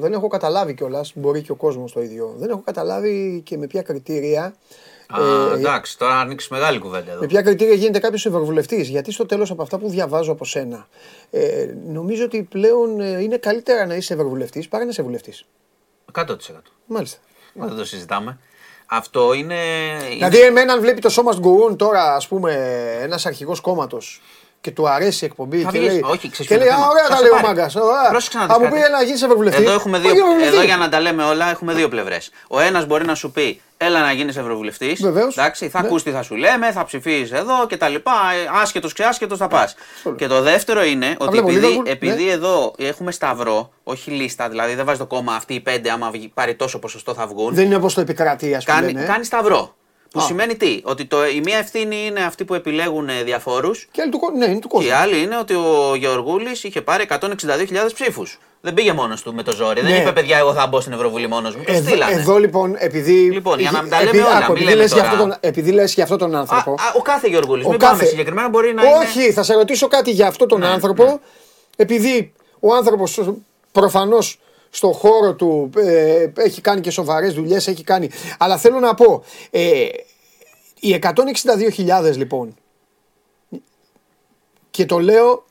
δεν 0.00 0.12
έχω 0.12 0.28
καταλάβει 0.28 0.74
κιόλας, 0.74 1.12
μπορεί 1.14 1.42
και 1.42 1.52
ο 1.52 1.54
κόσμος 1.54 1.92
το 1.92 2.00
ίδιο. 2.02 2.34
Δεν 2.38 2.50
έχω 2.50 2.62
καταλάβει 2.64 3.40
και 3.44 3.56
με 3.58 3.66
ποια 3.66 3.82
κριτήρια. 3.82 4.54
Α, 5.08 5.20
ε, 5.52 5.54
εντάξει, 5.54 5.98
τώρα 5.98 6.18
ανοίξεις 6.18 6.50
μεγάλη 6.50 6.78
κουβέντα 6.78 7.10
εδώ. 7.10 7.20
με 7.20 7.26
ποια 7.26 7.42
κριτήρια 7.42 7.74
γίνεται 7.74 7.98
κάποιος 7.98 8.26
ευρωβουλευτής. 8.26 8.88
Γιατί 8.88 9.12
στο 9.12 9.26
τέλος 9.26 9.50
από 9.50 9.62
αυτά 9.62 9.78
που 9.78 9.88
διαβάζω 9.88 10.32
από 10.32 10.44
σένα, 10.44 10.86
ε, 11.30 11.68
νομίζω 11.86 12.24
ότι 12.24 12.42
πλέον 12.42 13.00
ε, 13.00 13.22
είναι 13.22 13.36
καλύτερα 13.36 13.86
να 13.86 13.94
είσαι 13.94 14.14
ευρωβουλευτής 14.14 14.68
παρά 14.68 14.84
να 14.84 14.90
είσαι 14.90 15.02
βουλευτής. 15.02 15.44
100%. 16.12 16.24
Μάλιστα. 16.86 17.18
Μα 17.54 17.66
δεν 17.66 17.76
το 17.76 17.84
συζητάμε. 17.84 18.38
Αυτό 18.86 19.32
είναι. 19.32 19.54
είναι- 19.54 20.08
Δηλαδή, 20.14 20.40
εμένα, 20.40 20.72
αν 20.72 20.80
βλέπει 20.80 21.00
το 21.00 21.08
σώμα 21.08 21.34
Γκουρούν 21.38 21.76
τώρα, 21.76 22.14
ας 22.14 22.28
πούμε, 22.28 22.52
ένας 23.02 23.26
αρχηγός 23.26 23.60
κόμματος 23.60 24.20
και 24.66 24.72
του 24.72 24.88
αρέσει 24.88 25.24
η 25.24 25.26
εκπομπή 25.26 25.60
Θα 25.62 25.70
και 25.70 25.78
βγεις. 25.78 25.90
λέει. 25.90 26.00
Όχι, 26.04 26.30
ξέρεις 26.30 26.36
και 26.38 26.44
ποιο 26.46 26.56
λέει, 26.56 26.66
είναι 26.66 26.76
το 26.76 26.82
Α, 26.82 26.82
θέμα. 26.82 26.90
ωραία 26.90 27.02
Θα 27.04 27.08
τα 27.10 27.16
σε 27.16 27.22
λέει 27.22 27.30
ο 27.30 27.34
πάρει. 27.34 27.46
μάγκας. 27.46 27.72
Πρόσεξε 28.10 28.38
να 28.38 28.44
δεις 28.46 28.52
Θα 28.54 28.60
μου 28.60 28.68
κάτι. 28.68 28.80
πει 28.82 28.90
να 28.90 29.02
γίνεις 29.02 29.22
ευρωβουλευτής; 29.22 29.64
Εδώ, 29.64 29.72
έχουμε 29.72 29.98
δύο, 29.98 30.08
Θα 30.08 30.14
γίνει 30.14 30.20
ευρωβουλευτής. 30.26 30.58
εδώ 30.58 30.66
για 30.70 30.76
να 30.76 30.88
τα 30.88 31.00
λέμε 31.00 31.22
όλα 31.24 31.50
έχουμε 31.50 31.72
δύο 31.72 31.88
πλευρές. 31.88 32.30
Ο 32.48 32.60
ένας 32.60 32.86
μπορεί 32.86 33.04
να 33.04 33.14
σου 33.14 33.30
πει 33.30 33.60
έλα 33.76 34.00
να 34.00 34.12
γίνεις 34.12 34.36
ευρωβουλευτής. 34.36 35.00
Βεβαίως. 35.02 35.36
Εντάξει, 35.36 35.68
θα 35.68 35.80
Ναι. 35.80 35.86
ακούς 35.86 36.02
τι 36.02 36.10
θα 36.10 36.22
σου 36.22 36.34
λέμε, 36.34 36.72
θα 36.72 36.84
ψηφίσεις 36.84 37.32
εδώ 37.32 37.66
κτλ. 37.68 37.94
Άσχετος 38.62 38.92
ξεάσχετος 38.92 39.38
θα 39.38 39.48
πας. 39.48 39.74
Και 40.16 40.26
το 40.26 40.40
δεύτερο 40.42 40.84
είναι 40.84 41.14
ότι 41.18 41.30
βλέπω 41.30 41.48
επειδή, 41.50 41.66
Liverpool, 41.80 41.88
επειδή 41.90 42.24
ναι. 42.24 42.30
εδώ 42.30 42.74
έχουμε 42.78 43.12
σταυρό, 43.12 43.70
όχι 43.84 44.10
λίστα, 44.10 44.48
δηλαδή 44.48 44.74
δεν 44.74 44.84
βάζει 44.84 44.98
το 44.98 45.06
κόμμα 45.06 45.34
αυτοί 45.34 45.54
οι 45.54 45.60
πέντε, 45.60 45.90
άμα 45.90 46.10
βγει- 46.10 46.30
πάρει 46.34 46.54
τόσο 46.54 46.78
ποσοστό 46.78 47.14
θα 47.14 47.26
βγουν. 47.26 47.54
Δεν 47.54 47.64
είναι 47.64 47.76
όπως 47.76 47.94
το 47.94 48.00
επικρατεία, 48.00 48.56
ας 48.56 48.64
πούμε. 48.64 48.80
Κάνει, 48.80 48.92
ναι. 48.92 49.02
κάνει 49.04 49.24
σταυρό. 49.24 49.74
Που 50.16 50.22
Α. 50.22 50.26
σημαίνει 50.26 50.56
τι, 50.56 50.80
ότι 50.84 51.04
το, 51.04 51.26
η 51.26 51.40
μία 51.44 51.58
ευθύνη 51.58 51.96
είναι 52.06 52.20
αυτοί 52.24 52.44
που 52.44 52.54
επιλέγουν 52.54 53.08
διαφόρους 53.24 53.88
Και 53.92 54.02
άλλη 54.02 54.10
του, 54.10 54.18
κο- 54.18 54.30
ναι, 54.30 54.44
είναι 54.44 54.54
του 54.54 54.68
και 54.68 54.74
κόσμου. 54.74 54.88
η 54.88 54.92
άλλη 54.92 55.22
είναι 55.22 55.36
ότι 55.38 55.54
ο 55.54 55.94
Γεωργούλης 55.98 56.64
είχε 56.64 56.80
πάρει 56.80 57.06
162.000 57.10 57.18
ψήφους. 57.94 58.38
Δεν 58.60 58.74
πήγε 58.74 58.92
μόνος 58.92 59.22
του 59.22 59.34
με 59.34 59.42
το 59.42 59.52
ζόρι. 59.52 59.80
Δεν 59.80 59.90
Ναι. 59.90 59.96
είπε 59.96 60.12
παιδιά, 60.12 60.38
εγώ 60.38 60.52
θα 60.54 60.66
μπω 60.66 60.80
στην 60.80 60.92
Ευρωβουλή 60.92 61.26
μόνος 61.28 61.56
μου. 61.56 61.62
Το 61.66 61.72
Εδώ, 61.72 61.88
στείλανε. 61.88 62.12
εδώ 62.14 62.38
λοιπόν, 62.38 62.74
επειδή. 62.78 63.30
Λοιπόν, 63.30 63.58
για 63.58 63.70
να 63.70 63.82
μην 63.82 63.90
τα 63.90 64.02
λέμε 64.02 64.18
όλα, 64.22 64.36
άκου, 64.36 64.52
μην 64.52 64.62
επειδή 64.62 64.64
λέμε 64.64 64.76
λες 64.82 64.92
για 64.92 65.02
τώρα. 65.02 65.12
αυτόν 65.12 65.28
τον- 65.28 65.38
Επειδή 65.40 65.70
λες 65.72 65.94
για 65.94 66.02
αυτόν 66.02 66.18
τον 66.18 66.34
Α, 66.34 66.38
άνθρωπο. 66.38 66.70
α, 66.72 66.92
ο 66.96 67.02
κάθε 67.02 67.28
Γεωργούλης. 67.28 67.64
ο 67.66 67.68
Μην 67.70 67.78
κάθε- 67.78 67.92
πάμε 67.96 68.04
συγκεκριμένα, 68.08 68.48
μπορεί 68.48 68.74
να 68.74 68.82
είναι. 68.84 68.96
Όχι, 68.96 69.32
θα 69.32 69.42
σε 69.42 69.54
ρωτήσω 69.54 69.86
κάτι 69.88 70.10
για 70.10 70.26
αυτόν 70.26 70.48
τον 70.48 70.62
άνθρωπο. 70.64 71.20
Επειδή 71.76 72.32
ο 72.60 72.74
άνθρωπος 72.74 73.20
προφανώς 73.72 74.38
στο 74.76 74.92
χώρο 74.92 75.34
του 75.34 75.70
ε, 75.76 76.26
έχει 76.36 76.60
κάνει 76.60 76.80
και 76.80 76.90
σοβαρές 76.90 77.34
δουλειές, 77.34 77.66
έχει 77.68 77.84
κάνει. 77.84 78.10
Αλλά 78.38 78.56
θέλω 78.58 78.78
να 78.80 78.94
πω, 78.94 79.24
ε, 79.50 79.86
οι 80.80 80.98
162.000 81.02 82.12
λοιπόν. 82.16 82.56
Και 84.70 84.86
το 84.86 84.98
λέω 84.98 85.44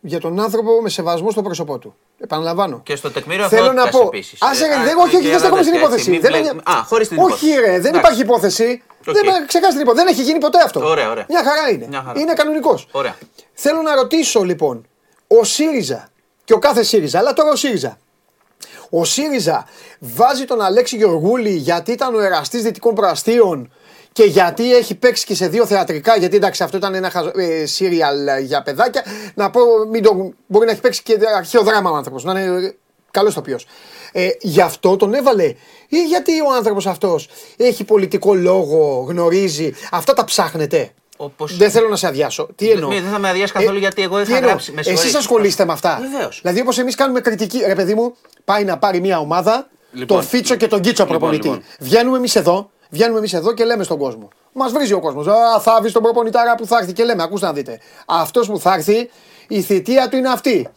για 0.00 0.20
τον 0.20 0.40
άνθρωπο 0.40 0.80
με 0.82 0.88
σεβασμό 0.88 1.30
στο 1.30 1.42
πρόσωπό 1.42 1.78
του. 1.78 1.94
Επαναλαμβάνω. 2.18 2.80
Και 2.82 2.96
στο 2.96 3.10
τεκμήριο 3.10 3.48
Θέλω 3.48 3.72
να 3.72 3.88
πω. 3.88 4.00
επίσης. 4.00 4.42
Άσε, 4.42 4.64
Ε, 4.64 4.68
ρε, 4.68 4.74
α, 4.74 4.82
δεν, 4.82 4.98
όχι, 4.98 5.14
όχι, 5.16 5.24
και 5.24 5.30
δεν 5.30 5.38
στέκομαι 5.38 5.62
στην 5.62 5.74
έτσι, 5.74 5.84
υπόθεση. 5.86 6.10
μην 6.10 6.20
Δεν 6.20 6.30
μπλε- 6.30 6.44
είναι- 6.52 6.62
Α, 6.64 6.82
χωρίς 6.84 7.08
την 7.08 7.18
όχι, 7.18 7.26
υπόθεση. 7.46 7.54
ρε, 7.60 7.66
δεν 7.66 7.76
Εντάξει. 7.78 7.98
υπάρχει 7.98 8.20
υπόθεση. 8.20 8.82
Οκ. 9.06 9.14
Δεν, 9.14 9.46
ξεχάσει 9.46 9.72
την 9.72 9.80
υπόθεση. 9.80 10.04
Δεν 10.04 10.14
έχει 10.14 10.22
γίνει 10.22 10.38
ποτέ 10.38 10.58
αυτό. 10.64 10.88
Ωραία, 10.88 11.10
ωραία. 11.10 11.26
Μια 11.28 11.44
χαρά 11.44 11.70
είναι. 11.70 11.86
Μια 11.88 12.02
χαρά. 12.06 12.20
Είναι 12.20 12.32
κανονικός. 12.32 12.88
Ωραία. 12.92 13.16
Θέλω 13.52 13.82
να 13.82 13.94
ρωτήσω 13.94 14.42
λοιπόν, 14.42 14.86
ο 15.26 15.44
ΣΥΡΙΖΑ 15.44 16.08
και 16.44 16.52
ο 16.52 16.58
κάθε 16.58 16.82
ΣΥΡΙΖΑ, 16.82 17.18
αλλά 17.18 17.32
τώρα 17.32 17.50
ο 17.50 17.56
ΣΥΡΙΖΑ. 17.56 17.98
Ο 18.94 19.04
ΣΥΡΙΖΑ 19.04 19.64
βάζει 19.98 20.44
τον 20.44 20.60
Αλέξη 20.60 20.96
Γεωργούλη 20.96 21.50
γιατί 21.50 21.92
ήταν 21.92 22.14
ο 22.14 22.20
εραστής 22.20 22.62
Δυτικών 22.62 22.94
Προαστίων 22.94 23.72
και 24.12 24.24
γιατί 24.24 24.74
έχει 24.74 24.94
παίξει 24.94 25.26
και 25.26 25.34
σε 25.34 25.48
δύο 25.48 25.66
θεατρικά. 25.66 26.16
Γιατί 26.16 26.36
εντάξει, 26.36 26.62
αυτό 26.62 26.76
ήταν 26.76 26.94
ένα 26.94 27.10
χαζο, 27.10 27.30
ε, 27.36 27.66
σύριαλ 27.66 28.26
ε, 28.26 28.40
για 28.40 28.62
παιδάκια. 28.62 29.04
Να 29.34 29.50
πω, 29.50 29.60
μην 29.90 30.02
το, 30.02 30.32
μπορεί 30.46 30.66
να 30.66 30.72
έχει 30.72 30.80
παίξει 30.80 31.02
και 31.02 31.18
αρχαίο 31.36 31.62
δράμα 31.62 31.90
ο 31.90 31.94
άνθρωπος. 31.94 32.24
Να 32.24 32.40
είναι 32.40 32.74
καλός 33.10 33.34
τοπίο. 33.34 33.58
Ε, 34.12 34.28
γι' 34.40 34.60
αυτό 34.60 34.96
τον 34.96 35.14
έβαλε. 35.14 35.54
Ή 35.88 36.04
γιατί 36.08 36.40
ο 36.40 36.54
άνθρωπος 36.56 36.86
αυτός 36.86 37.28
έχει 37.56 37.84
πολιτικό 37.84 38.34
λόγο, 38.34 39.06
γνωρίζει. 39.08 39.72
Αυτά 39.90 40.12
τα 40.12 40.24
ψάχνετε. 40.24 40.90
Όπως- 41.24 41.56
Δεν 41.56 41.70
θέλω 41.70 41.88
να 41.88 41.96
σε 41.96 42.06
αδειάσω. 42.06 42.48
Τι 42.54 42.70
εννοώ; 42.70 42.88
Μη, 42.88 43.00
δεν 43.00 43.10
θα 43.10 43.18
με 43.18 43.28
αδειάσει 43.28 43.52
καθόλου 43.52 43.78
γιατί 43.78 44.02
εγώ 44.02 44.16
τι 44.16 44.22
είχα 44.22 44.34
εννοώ; 44.36 44.48
γράψει, 44.50 44.72
με 44.72 44.82
συγχωρείς. 44.82 45.08
Εσείς 45.08 45.18
ασχολείστε 45.20 45.64
με 45.64 45.72
αυτά. 45.72 45.98
Βεβαίως. 46.10 46.38
Δηλαδή, 46.42 46.60
όπως 46.60 46.78
εμείς 46.78 46.94
κάνουμε 46.94 47.20
κριτική, 47.20 47.62
ρε 47.66 47.74
παιδί 47.74 47.94
μου, 47.94 48.16
πάει 48.44 48.64
να 48.64 48.78
πάρει 48.78 49.00
μια 49.00 49.18
ομάδα, 49.18 49.68
Λοιπόν. 49.92 50.16
τον 50.16 50.26
Φίτσο 50.26 50.54
και 50.54 50.66
τον 50.66 50.80
Κίτσο 50.80 51.02
Λοιπόν, 51.02 51.18
προπονητή. 51.18 51.46
λοιπόν. 51.48 51.62
Βγαίνουμε 51.78 52.16
εμείς 52.16 52.34
εδώ, 52.36 52.70
βγαίνουμε 52.90 53.18
εμείς 53.18 53.32
εδώ 53.32 53.52
και 53.54 53.64
λέμε 53.64 53.84
στον 53.84 53.98
κόσμο. 53.98 54.28
Μας 54.52 54.72
βρίζει 54.72 54.92
ο 54.92 55.00
κόσμος. 55.00 55.26
Α, 55.26 55.60
θα 55.60 55.78
βρει 55.82 55.92
τον 55.92 56.02
προπονητάρα 56.02 56.54
που 56.54 56.66
θα 56.66 56.78
έρθει 56.78 56.92
και 56.92 57.04
λέμε, 57.04 57.22
ακούστε 57.22 57.46
να 57.46 57.52
δείτε. 57.52 57.78
Αυτός 58.06 58.46
που 58.46 58.58
θα 58.58 58.74
έρθει, 58.74 59.10
η 59.48 59.60
θητεία 59.62 60.08
του 60.08 60.16
είναι 60.16 60.28
αυτή. 60.28 60.68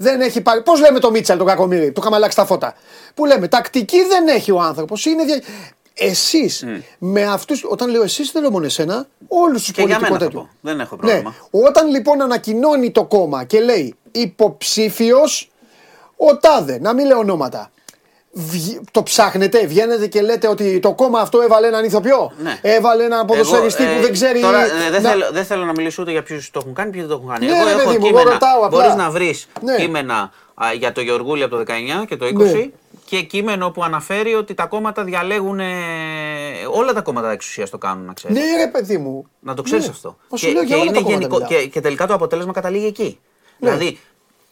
Δεν 0.00 0.20
έχει 0.20 0.40
πάρει. 0.40 0.62
Πώς 0.62 0.80
λέμε 0.80 0.98
το 0.98 1.10
Μίτσελ, 1.10 1.38
τον 1.38 1.46
Κακομίρι, 1.46 1.92
του 1.92 2.00
είχαμε 2.00 2.16
αλλάξει 2.16 2.36
τα 2.36 2.44
φώτα. 2.44 2.74
Που 3.14 3.24
λέμε, 3.26 3.48
τακτική 3.48 4.04
δεν 4.08 4.28
έχει 4.28 4.50
ο 4.50 4.60
άνθρωπος. 4.60 5.04
Είναι 5.04 5.22
δια... 5.98 6.08
Εσεί 6.08 6.50
με 6.98 7.22
αυτούς, 7.24 7.64
όταν 7.68 7.90
λέω 7.90 8.02
εσείς, 8.02 8.30
δεν 8.32 8.42
λέω 8.42 8.50
μόνο 8.50 8.64
εσένα, 8.64 9.06
όλους 9.28 9.62
τους 9.62 9.72
Και 9.72 9.82
για 9.82 9.98
μένα 10.00 10.08
πολιτικού 10.08 10.24
θα 10.24 10.30
τέτοιους. 10.30 10.42
πω. 10.62 10.68
Δεν 10.70 10.80
έχω 10.80 10.96
πρόβλημα. 10.96 11.34
Ναι. 11.50 11.60
Όταν 11.66 11.88
λοιπόν 11.88 12.22
ανακοινώνει 12.22 12.90
το 12.90 13.04
κόμμα 13.04 13.44
και 13.44 13.60
λέει 13.60 13.94
υποψήφιος 14.12 15.50
ο 16.16 16.36
Τάδε, 16.36 16.78
να 16.80 16.92
μην 16.94 17.06
λέω 17.06 17.18
ονόματα. 17.18 17.70
Βγει- 18.32 18.80
Το 18.90 19.02
ψάχνετε, 19.02 19.66
βγαίνετε 19.66 20.06
και 20.06 20.20
λέτε 20.22 20.48
ότι 20.48 20.80
το 20.80 20.92
κόμμα 20.94 21.20
αυτό 21.20 21.40
έβαλε 21.40 21.66
έναν 21.66 21.84
ηθοποιό. 21.84 22.32
Ναι. 22.42 22.58
Έβαλε 22.62 23.04
έναν 23.04 23.26
ποδοσφαιριστή 23.26 23.82
Εγώ, 23.82 23.92
ε, 23.92 23.96
που 23.96 24.02
δεν 24.02 24.12
ξέρει. 24.12 24.40
Τώρα 24.40 24.64
ε, 24.64 24.90
δεν, 24.90 25.02
να- 25.02 25.10
θέλω, 25.10 25.26
δεν 25.32 25.44
θέλω 25.44 25.64
να 25.64 25.72
μιλήσω 25.72 26.02
ούτε 26.02 26.10
για 26.10 26.22
ποιους 26.22 26.50
το 26.50 26.58
έχουν 26.62 26.74
κάνει, 26.74 26.90
ποιοι 26.90 27.00
δεν 27.00 27.10
το 27.10 27.14
έχουν 27.16 27.28
κάνει. 27.28 27.46
Ναι, 27.46 27.52
εγώ 27.52 27.64
ρε, 27.64 27.70
έχω 27.70 27.78
παιδί 27.78 27.98
μου, 27.98 28.06
εγώ 28.06 28.06
κείμενα. 28.06 28.30
ρωτάω 28.30 28.60
απλά. 28.64 28.78
Μπορείς 28.78 28.94
να 28.94 29.10
βρεις 29.10 29.46
Ναι. 29.62 29.76
κείμενα 29.76 30.32
α, 30.54 30.72
για 30.72 30.92
το 30.92 31.00
Γεωργούλη 31.00 31.42
από 31.42 31.56
το 31.56 31.62
19 32.02 32.04
και 32.06 32.16
το 32.16 32.26
20 32.26 32.30
Ναι. 32.34 32.70
Και 33.08 33.22
κείμενο 33.22 33.70
που 33.70 33.84
αναφέρει 33.84 34.34
ότι 34.34 34.54
τα 34.54 34.66
κόμματα 34.66 35.04
διαλέγουν. 35.04 35.60
ε, 35.60 35.66
όλα 36.72 36.92
τα 36.92 37.00
κόμματα 37.00 37.30
εξουσία 37.30 37.68
το 37.68 37.78
κάνουν, 37.78 38.04
να 38.04 38.12
ξέρεις. 38.12 38.36
Ναι, 38.38 38.56
ρε 38.64 38.66
παιδί 38.70 38.98
μου. 38.98 39.26
Να 39.40 39.54
το 39.54 39.62
ξέρεις 39.62 39.84
Ναι. 39.84 39.90
αυτό. 39.90 40.16
Μα 40.30 40.36
σου 40.38 40.52
λέω 40.52 40.62
για 40.62 40.76
όλα 40.78 40.92
τα 40.92 41.00
κόμματα 41.00 41.26
μιλάω. 41.26 41.48
και, 41.48 41.66
και 41.66 41.80
τελικά 41.80 42.06
το 42.06 42.14
αποτέλεσμα 42.14 42.52
καταλήγει 42.52 42.86
εκεί. 42.86 43.18
Δηλαδή, 43.58 43.98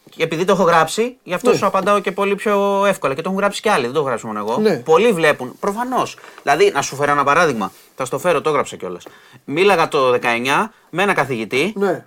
και 0.09 0.23
επειδή 0.23 0.45
το 0.45 0.51
έχω 0.53 0.63
γράψει, 0.63 1.17
γι' 1.23 1.33
αυτό 1.33 1.49
Ναι. 1.49 1.55
σου 1.55 1.65
απαντάω 1.65 1.99
και 1.99 2.11
πολύ 2.11 2.35
πιο 2.35 2.85
εύκολα. 2.85 3.13
Και 3.13 3.21
το 3.21 3.29
έχουν 3.29 3.41
γράψει 3.41 3.61
κι 3.61 3.69
άλλοι, 3.69 3.83
δεν 3.83 3.93
το 3.93 3.99
έχω 3.99 4.07
γράψει 4.07 4.25
μόνο 4.25 4.39
εγώ. 4.39 4.57
Ναι. 4.57 4.75
Πολλοί 4.77 5.11
βλέπουν. 5.11 5.55
Προφανώς. 5.59 6.17
Δηλαδή, 6.43 6.71
να 6.73 6.81
σου 6.81 6.95
φέρω 6.95 7.11
ένα 7.11 7.23
παράδειγμα. 7.23 7.71
Θα 7.95 8.05
στο 8.05 8.19
φέρω, 8.19 8.41
το 8.41 8.49
έγραψα 8.49 8.75
κιόλας. 8.75 9.03
Μίλαγα 9.45 9.87
το 9.87 10.11
19 10.11 10.73
με 10.89 11.03
ένα 11.03 11.13
καθηγητή, 11.13 11.73
Ναι. 11.75 12.05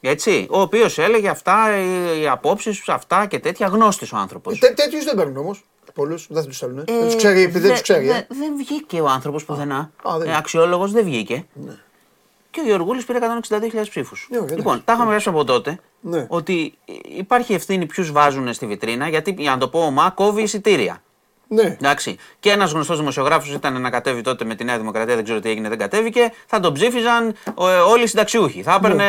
Έτσι, 0.00 0.46
ο 0.50 0.60
οποίος 0.60 0.98
έλεγε 0.98 1.28
αυτά, 1.28 1.76
οι, 1.78 2.20
οι 2.20 2.28
απόψεις 2.28 2.76
τους, 2.78 2.88
αυτά 2.88 3.26
και 3.26 3.38
τέτοια, 3.38 3.66
γνώστης 3.66 4.12
ο 4.12 4.16
άνθρωπος. 4.16 4.58
Τέ, 4.58 4.68
Τέτοιους 4.68 5.04
δεν 5.04 5.16
παίρνουν 5.16 5.36
όμως. 5.36 5.64
Πολλούς 5.94 6.26
δεν 6.30 6.44
τους 6.44 6.58
θέλουν. 6.58 6.84
δεν 6.86 7.04
τους 7.04 7.16
ξέρει, 7.16 7.40
επειδή 7.42 7.58
δεν 7.58 7.70
τους 7.70 7.80
ξέρει. 7.80 8.08
ε. 8.08 8.26
Δεν 8.28 8.56
βγήκε 8.56 9.00
ο 9.00 9.08
άνθρωπος 9.08 9.44
πουθενά. 9.44 9.90
Α, 10.02 10.18
δεν 10.18 10.28
Ε, 10.28 10.36
Αξιόλογος 10.36 10.92
δεν 10.92 11.04
βγήκε. 11.04 11.44
Και 12.50 12.60
ο 12.60 12.64
Γιωργούλη 12.64 13.02
πήρε 13.02 13.18
162.000 13.48 13.88
ψήφους. 13.88 14.26
Ναι, 14.30 14.36
εντάξει. 14.36 14.54
λοιπόν, 14.54 14.82
τα 14.84 14.92
είχαμε 14.92 15.08
γράψει 15.10 15.28
από 15.28 15.44
τότε 15.44 15.78
Ναι. 16.00 16.26
ότι 16.28 16.74
υπάρχει 17.16 17.54
ευθύνη 17.54 17.86
ποιους 17.86 18.12
βάζουν 18.12 18.52
στη 18.54 18.66
βιτρίνα, 18.66 19.08
γιατί 19.08 19.34
για 19.38 19.50
να 19.50 19.58
το 19.58 19.68
πω 19.68 19.80
ομά, 19.84 20.10
κόβει 20.10 20.42
εισιτήρια. 20.42 21.02
Ναι. 21.48 21.62
Εντάξει. 21.62 22.16
Και 22.40 22.50
ένας 22.50 22.72
γνωστός 22.72 22.98
δημοσιογράφος 22.98 23.52
ήταν 23.52 23.80
να 23.80 23.90
κατέβει 23.90 24.20
τότε 24.20 24.44
με 24.44 24.54
τη 24.54 24.64
Νέα 24.64 24.78
Δημοκρατία, 24.78 25.14
δεν 25.14 25.24
ξέρω 25.24 25.40
τι 25.40 25.48
έγινε, 25.50 25.68
δεν 25.68 25.78
κατέβηκε. 25.78 26.32
Θα 26.46 26.60
τον 26.60 26.72
ψήφιζαν 26.72 27.34
ε, 27.58 27.62
όλοι 27.62 28.02
οι 28.02 28.06
συνταξιούχοι. 28.06 28.62
Θα 28.62 28.74
έπαιρνε 28.74 29.04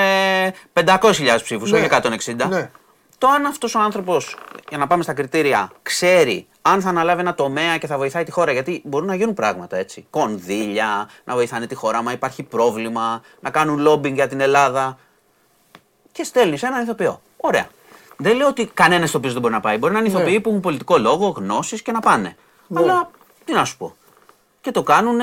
500.000 0.74 1.40
ψήφους, 1.44 1.72
Ναι. 1.72 1.78
όχι 1.78 1.88
160. 1.92 2.48
Ναι. 2.50 2.70
Το 3.18 3.28
αν 3.28 3.46
αυτός 3.46 3.76
ο 3.76 3.80
άνθρωπος, 3.80 4.38
για 4.70 4.78
να 4.78 4.88
πάμε 4.88 5.04
στα 5.04 5.14
κριτήρια, 5.14 5.72
ξέρει 5.82 6.48
αν 6.62 6.82
θα 6.82 6.90
αναλάβει 6.90 7.22
ένα 7.22 7.34
τομέα 7.36 7.78
και 7.78 7.88
θα 7.88 7.98
βοηθάει 7.98 8.24
τη 8.24 8.32
χώρα. 8.32 8.52
Γιατί 8.52 8.82
μπορούν 8.86 9.08
να 9.08 9.16
γίνουν 9.16 9.34
πράγματα 9.34 9.78
έτσι. 9.78 10.06
Κονδύλια, 10.10 11.10
να 11.24 11.34
βοηθάνε 11.36 11.68
τη 11.68 11.76
χώρα, 11.76 11.98
άμα 11.98 12.12
υπάρχει 12.12 12.44
πρόβλημα, 12.44 13.22
να 13.40 13.50
κάνουν 13.50 13.88
lobbying 13.88 14.14
για 14.14 14.28
την 14.28 14.40
Ελλάδα. 14.40 14.98
Και 16.12 16.24
στέλνεις 16.24 16.64
έναν 16.64 16.84
ηθοποιό. 16.84 17.22
Ωραία. 17.38 17.68
Δεν 18.22 18.36
λέω 18.38 18.48
ότι 18.48 18.66
κανένας 18.74 19.10
ηθοποιός 19.10 19.34
δεν 19.34 19.42
μπορεί 19.42 19.54
να 19.54 19.60
πάει. 19.60 19.78
Μπορεί 19.78 19.94
να 19.94 20.00
είναι 20.00 20.08
ηθοποιοί 20.08 20.40
που 20.40 20.50
έχουν 20.50 20.62
πολιτικό 20.62 20.98
λόγο, 20.98 21.28
γνώσεις 21.38 21.82
και 21.82 21.92
να 21.92 22.00
πάνε. 22.00 22.36
Αλλά 22.76 23.10
τι 23.46 23.54
να 23.54 23.66
σου 23.66 23.78
πω. 23.78 23.96
Και 24.62 24.72
το 24.72 24.84
κάνουν, 24.84 25.20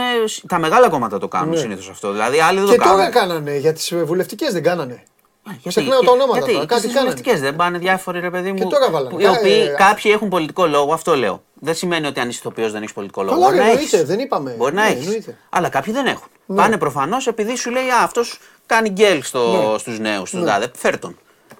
τα 0.48 0.58
μεγάλα 0.58 0.88
κόμματα 0.88 1.18
το 1.18 1.28
κάνουν 1.28 1.50
Ναι. 1.54 1.56
συνήθως 1.60 1.88
αυτό. 1.88 2.12
Δηλαδή 2.12 2.40
άλλοι 2.40 2.58
δεν 2.58 2.68
Και 2.68 2.76
το 2.76 2.82
κάνουν. 2.82 2.96
τώρα 2.98 3.10
κάνανε 3.10 3.56
για 3.56 3.72
τις 3.72 3.94
βουλευτικές 4.04 4.52
δεν 4.52 4.62
κάνανε. 4.62 5.02
Γιατί, 5.50 5.68
Ξεχνάω 5.68 6.00
τα 6.00 6.10
ονόματα 6.10 6.38
γιατί, 6.38 6.52
τώρα, 6.52 6.66
κάτι 6.66 6.80
στις 6.80 6.92
κάνανε. 6.92 7.10
βουλευτικές 7.14 7.40
δεν 7.40 7.56
πάνε 7.56 7.78
διάφοροι 7.78 8.20
ρε 8.20 8.30
παιδί 8.30 8.52
μου. 8.52 8.58
Και 8.58 8.64
τώρα 8.64 8.90
βάλανε. 8.90 9.10
που- 9.10 9.20
Οι 9.20 9.24
Κα- 9.24 9.30
οποίοι 9.30 9.66
ε, 9.72 9.74
κάποιοι 9.76 10.10
έχουν 10.14 10.28
πολιτικό 10.28 10.66
λόγο, 10.66 10.92
αυτό 10.92 11.16
λέω. 11.16 11.42
Δεν 11.54 11.74
σημαίνει 11.74 12.06
ότι 12.06 12.20
αν 12.20 12.28
είσαι 12.28 12.38
ηθοποιός 12.38 12.72
δεν 12.72 12.82
έχεις 12.82 12.94
πολιτικό 12.94 13.22
λόγο. 13.22 13.34
Καλά, 13.34 13.46
Μπορεί 13.46 13.56
ρε, 13.58 13.62
να 13.64 13.70
εννοείται, 13.70 13.96
έχεις. 13.96 14.08
δεν 14.08 14.18
είπαμε. 14.18 14.50
Μπορεί 14.50 14.74
να 14.74 14.82
Ναι, 14.82 14.88
έχεις. 14.88 15.04
εννοείται. 15.04 15.36
Αλλά 15.48 15.68
κάποιοι 15.68 15.92
δεν 15.92 16.06
έχουν. 16.06 16.28
Πάνε 16.54 16.76
προφανώς 16.78 17.26
επειδή 17.26 17.56
σου 17.56 17.70
λέει 17.70 17.88
Α, 17.90 18.02
αυτός 18.02 18.38
κάνει 18.66 18.88
γκέλ 18.88 19.22
στο, 19.22 19.68
Ναι. 19.72 19.78
στους 19.78 19.98
νέους, 19.98 20.28
στους 20.28 20.40
Ναι. 20.40 20.46
τάδε. 20.46 20.70
Φέρ 20.76 20.98
τον. 20.98 21.18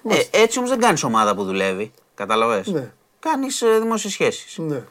Ε, 0.09 0.15
έτσι 0.31 0.57
όμως 0.57 0.69
δεν 0.69 0.79
κάνεις 0.79 1.03
ομάδα 1.03 1.35
που 1.35 1.43
δουλεύει. 1.43 1.91
Καταλαβέ. 2.15 2.63
Ναι. 2.65 2.91
Κάνεις 3.19 3.63
δημόσιες 3.81 4.13
σχέσεις. 4.13 4.57
Ναι. 4.57 4.81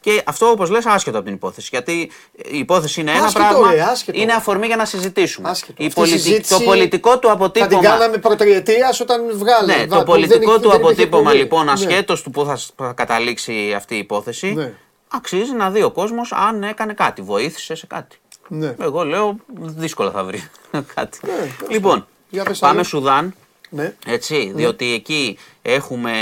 Και 0.00 0.22
αυτό 0.26 0.46
όπως 0.50 0.70
λες, 0.70 0.86
άσχετο 0.86 1.16
από 1.16 1.26
την 1.26 1.34
υπόθεση. 1.34 1.68
Γιατί 1.72 2.10
η 2.32 2.58
υπόθεση 2.58 3.00
είναι 3.00 3.10
ένα 3.10 3.24
Άσχετο, 3.24 3.44
πράγμα. 3.48 3.72
ρε, 3.72 3.82
άσχετο. 3.82 4.20
Είναι 4.20 4.32
αφορμή 4.32 4.66
για 4.66 4.76
να 4.76 4.84
συζητήσουμε. 4.84 5.48
Άσχετο. 5.50 5.82
Η 5.82 5.86
Αυτή 5.86 6.00
η 6.00 6.02
πολιτι- 6.02 6.20
συζήτηση 6.22 6.58
Το 6.58 6.60
πολιτικό 6.64 7.18
του 7.18 7.26
Θα 7.26 7.32
αποτύπωμα. 7.32 7.68
την 7.68 7.80
κάναμε 7.80 8.18
προτριετία 8.18 8.94
όταν 9.00 9.22
βγάλε. 9.38 9.76
Ναι, 9.76 9.86
βα- 9.86 9.86
το 9.86 9.88
που 9.88 9.96
δεν 9.96 10.04
πολιτικό 10.04 10.50
είχε- 10.50 10.60
του 10.62 10.68
δεν 10.68 10.78
υπήρχε 10.80 10.92
αποτύπωμα 11.02 11.22
πολύ. 11.30 11.38
λοιπόν, 11.42 11.64
Ναι. 11.64 11.70
ασχέτως 11.72 12.22
του 12.22 12.30
που 12.30 12.44
θα 12.44 12.56
σ- 12.56 12.70
θα 12.76 12.92
καταλήξει 12.92 13.72
αυτή 13.76 13.94
η 13.94 13.98
υπόθεση, 13.98 14.52
Ναι. 14.52 14.72
αξίζει 15.08 15.52
να 15.52 15.70
δει 15.70 15.82
ο 15.82 15.90
κόσμος 15.90 16.32
αν 16.32 16.62
έκανε 16.62 16.92
κάτι, 16.92 17.22
βοήθησε 17.22 17.74
σε 17.74 17.86
κάτι. 17.86 18.16
Ναι. 18.48 18.74
Εγώ 18.80 19.04
λέω 19.04 19.36
δύσκολα 19.56 20.10
θα 20.10 20.24
βρει 20.24 20.48
κάτι. 20.94 21.18
τέλος 21.20 21.48
λοιπόν, 21.68 22.06
Για 22.30 22.44
πες 22.44 22.58
πάμε 22.58 22.74
άλλο. 22.74 22.82
Σουδάν. 22.84 23.34
Ναι. 23.74 23.94
Έτσι, 24.06 24.52
διότι 24.54 24.92
εκεί 24.92 25.38
έχουμε 25.62 26.12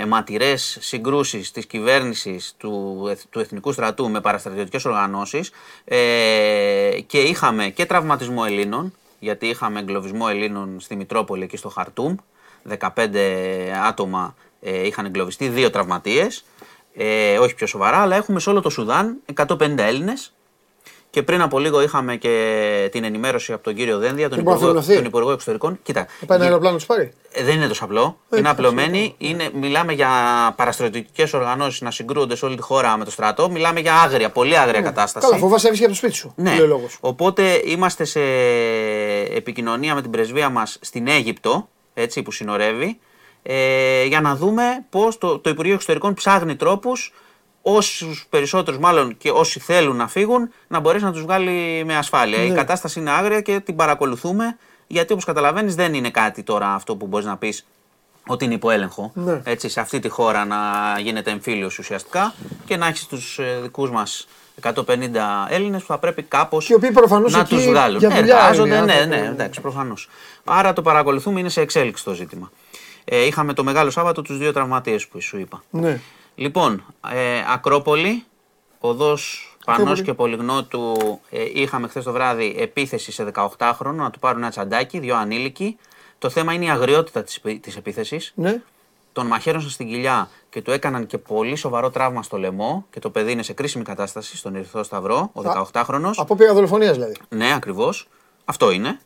αιματηρές 0.00 0.76
συγκρούσεις 0.80 1.50
της 1.50 1.66
κυβέρνησης 1.66 2.54
του, 2.58 3.06
εθ- 3.10 3.24
του 3.30 3.40
Εθνικού 3.40 3.72
Στρατού 3.72 4.10
με 4.10 4.20
παραστρατιωτικές 4.20 4.84
οργανώσεις 4.84 5.50
ε, 5.84 7.00
και 7.06 7.18
είχαμε 7.18 7.68
και 7.68 7.86
τραυματισμό 7.86 8.42
Ελλήνων, 8.46 8.94
γιατί 9.18 9.46
είχαμε 9.46 9.80
εγκλωβισμό 9.80 10.26
Ελλήνων 10.28 10.80
στη 10.80 10.96
Μητρόπολη 10.96 11.42
εκεί 11.42 11.56
στο 11.56 11.68
Χαρτούμ, 11.68 12.14
15 12.78 12.88
άτομα 13.86 14.34
ε, 14.60 14.86
είχαν 14.86 15.04
εγκλωβιστεί, 15.04 15.48
δύο 15.48 15.70
τραυματίες, 15.70 16.44
ε, 16.94 17.38
όχι 17.38 17.54
πιο 17.54 17.66
σοβαρά, 17.66 17.96
αλλά 17.98 18.16
έχουμε 18.16 18.40
σε 18.40 18.50
όλο 18.50 18.60
το 18.60 18.70
Σουδάν 18.70 19.16
150 19.34 19.78
Έλληνες 19.78 20.32
και 21.10 21.22
πριν 21.22 21.42
από 21.42 21.58
λίγο 21.58 21.82
είχαμε 21.82 22.16
και 22.16 22.88
την 22.92 23.04
ενημέρωση 23.04 23.52
από 23.52 23.62
τον 23.62 23.74
κύριο 23.74 23.98
Δένδια, 23.98 24.28
τον, 24.28 24.38
Και 24.38 24.44
μπορούν 24.44 24.60
να 24.60 24.66
Υπουργό, 24.66 24.66
φύγουν 24.66 24.78
αυτοί. 24.78 24.94
τον 24.94 25.04
Υπουργό 25.04 25.32
Εξωτερικών. 25.32 25.78
Κοίτα, 25.82 26.06
Θα 26.20 26.26
πάει 26.26 26.36
ένα 26.38 26.46
αεροπλάνο 26.46 26.76
τους 26.76 26.86
πάρει. 26.86 27.12
ε, 27.32 27.44
δεν 27.44 27.54
είναι 27.56 27.66
τόσο 27.68 27.84
απλό. 27.84 28.00
Ε, 28.00 28.36
είναι 28.38 28.48
εντάξει, 28.48 28.66
απλωμένοι. 28.66 29.14
Είναι, 29.18 29.50
μιλάμε 29.54 29.92
για 29.92 30.08
παραστρατιωτικές 30.56 31.32
οργανώσεις 31.34 31.80
να 31.80 31.90
συγκρούονται 31.90 32.36
σε 32.36 32.44
όλη 32.44 32.56
τη 32.56 32.62
χώρα 32.62 32.96
με 32.96 33.04
το 33.04 33.10
στρατό. 33.10 33.50
Μιλάμε 33.50 33.80
για 33.80 33.94
άγρια, 33.94 34.30
πολύ 34.30 34.58
άγρια 34.58 34.80
κατάσταση. 34.80 35.26
Καλά, 35.26 35.38
φοβάσαι 35.38 35.66
να 35.66 35.72
βγει 35.72 35.82
από 35.82 35.90
το 35.92 35.96
σπίτι 35.98 36.14
σου. 36.14 36.32
Ναι. 36.36 36.50
Λέει 36.50 36.60
ο 36.60 36.66
λόγος. 36.66 36.96
Οπότε 37.00 37.62
είμαστε 37.64 38.04
σε 38.04 38.20
επικοινωνία 39.36 39.94
με 39.94 40.02
την 40.02 40.10
πρεσβεία 40.10 40.48
μας 40.48 40.78
στην 40.80 41.08
Αίγυπτο, 41.08 41.68
έτσι, 41.94 42.22
που 42.22 42.32
συνορεύει, 42.32 42.98
ε, 43.42 44.04
για 44.04 44.20
να 44.20 44.36
δούμε 44.36 44.62
πώς 44.90 45.18
το, 45.18 45.38
το 45.38 45.50
Υπουργείο 45.50 45.74
Εξωτερικών 45.74 46.14
ψάχνει 46.14 46.56
τρόπους 46.56 47.12
όσους 47.62 48.26
περισσότερους, 48.30 48.80
μάλλον 48.80 49.16
και 49.16 49.30
όσοι 49.30 49.60
θέλουν 49.60 49.96
να 49.96 50.08
φύγουν, 50.08 50.52
να 50.68 50.80
μπορέσει 50.80 51.04
να 51.04 51.12
τους 51.12 51.22
βγάλει 51.22 51.82
με 51.86 51.96
ασφάλεια. 51.96 52.38
Ναι. 52.38 52.44
Η 52.44 52.52
κατάσταση 52.52 53.00
είναι 53.00 53.10
άγρια 53.10 53.40
και 53.40 53.60
την 53.60 53.76
παρακολουθούμε, 53.76 54.56
γιατί 54.86 55.12
όπως 55.12 55.24
καταλαβαίνεις 55.24 55.74
δεν 55.74 55.94
είναι 55.94 56.10
κάτι 56.10 56.42
τώρα 56.42 56.74
αυτό 56.74 56.96
που 56.96 57.06
μπορείς 57.06 57.26
να 57.26 57.36
πεις 57.36 57.66
ότι 58.26 58.44
είναι 58.44 58.54
υπό 58.54 58.70
έλεγχο. 58.70 59.12
Ναι. 59.14 59.40
Έτσι, 59.44 59.68
σε 59.68 59.80
αυτή 59.80 59.98
τη 59.98 60.08
χώρα 60.08 60.44
να 60.44 60.56
γίνεται 60.98 61.30
εμφύλιος 61.30 61.78
ουσιαστικά 61.78 62.34
και 62.64 62.76
να 62.76 62.86
έχεις 62.86 63.06
τους 63.06 63.40
δικούς 63.62 63.90
μας 63.90 64.28
150 64.62 65.46
Έλληνες 65.48 65.80
που 65.80 65.86
θα 65.86 65.98
πρέπει 65.98 66.22
κάπως 66.22 66.66
Και 66.66 66.72
οι 66.72 66.76
οποίοι 66.76 66.90
προφανώς 66.92 67.32
να 67.32 67.40
εκεί 67.40 67.54
τους 67.54 67.64
βγάλουν. 67.66 67.98
για 67.98 68.08
δουλειά 68.08 68.36
Εργάζονται, 68.36 68.68
είναι 68.68 68.84
ναι, 68.84 68.92
άνθρωποι, 68.92 69.16
ναι, 69.16 69.22
ναι. 69.22 69.28
εντάξει, 69.28 69.60
προφανώς. 69.60 70.08
Άρα 70.44 70.72
το 70.72 70.82
παρακολουθούμε, 70.82 71.40
είναι 71.40 71.48
σε 71.48 71.60
εξέλιξη 71.60 72.04
το 72.04 72.14
ζήτημα. 72.14 72.50
Ε, 73.04 73.24
είχαμε 73.26 73.52
το 73.52 73.64
Μεγάλο 73.64 73.90
Σάββατο 73.90 74.22
τους 74.22 74.38
δύο 74.38 74.52
τραυματίες 74.52 75.06
που 75.06 75.20
σου 75.20 75.38
είπα. 75.38 75.62
Ναι. 75.70 76.00
Λοιπόν, 76.40 76.84
ε, 77.12 77.42
Ακρόπολη, 77.52 78.24
οδός 78.78 79.54
Πανός 79.64 79.80
Ακρόπολη. 79.80 80.02
και 80.02 80.14
Πολυγνώτου. 80.14 80.96
Ε, 81.30 81.44
είχαμε 81.52 81.88
χθες 81.88 82.04
το 82.04 82.12
βράδυ 82.12 82.54
επίθεση 82.58 83.12
σε 83.12 83.32
18χρονο 83.34 83.92
να 83.94 84.10
του 84.10 84.18
πάρουν 84.18 84.40
ένα 84.42 84.50
τσαντάκι, 84.50 84.98
δύο 84.98 85.16
ανήλικοι. 85.16 85.76
Το 86.18 86.28
θέμα 86.30 86.52
είναι 86.52 86.64
η 86.64 86.70
αγριότητα 86.70 87.22
της, 87.22 87.36
επί- 87.36 87.62
της 87.62 87.76
επίθεσης. 87.76 88.32
Ναι. 88.34 88.62
Τον 89.12 89.26
μαχαίρωσαν 89.26 89.70
στην 89.70 89.88
κοιλιά 89.88 90.28
και 90.50 90.62
του 90.62 90.70
έκαναν 90.70 91.06
και 91.06 91.18
πολύ 91.18 91.56
σοβαρό 91.56 91.90
τραύμα 91.90 92.22
στο 92.22 92.36
λαιμό 92.36 92.86
και 92.90 93.00
το 93.00 93.10
παιδί 93.10 93.32
είναι 93.32 93.42
σε 93.42 93.52
κρίσιμη 93.52 93.84
κατάσταση 93.84 94.36
στον 94.36 94.54
Ερυθρό 94.54 94.82
Σταυρό, 94.82 95.30
ο 95.32 95.42
18χρονος. 95.42 96.12
Απόπειρα 96.16 96.54
δολοφονίας 96.54 96.92
δηλαδή. 96.92 97.16
Ναι, 97.28 97.54
ακριβώς. 97.54 98.08
Αυτό 98.44 98.70
είναι. 98.70 99.00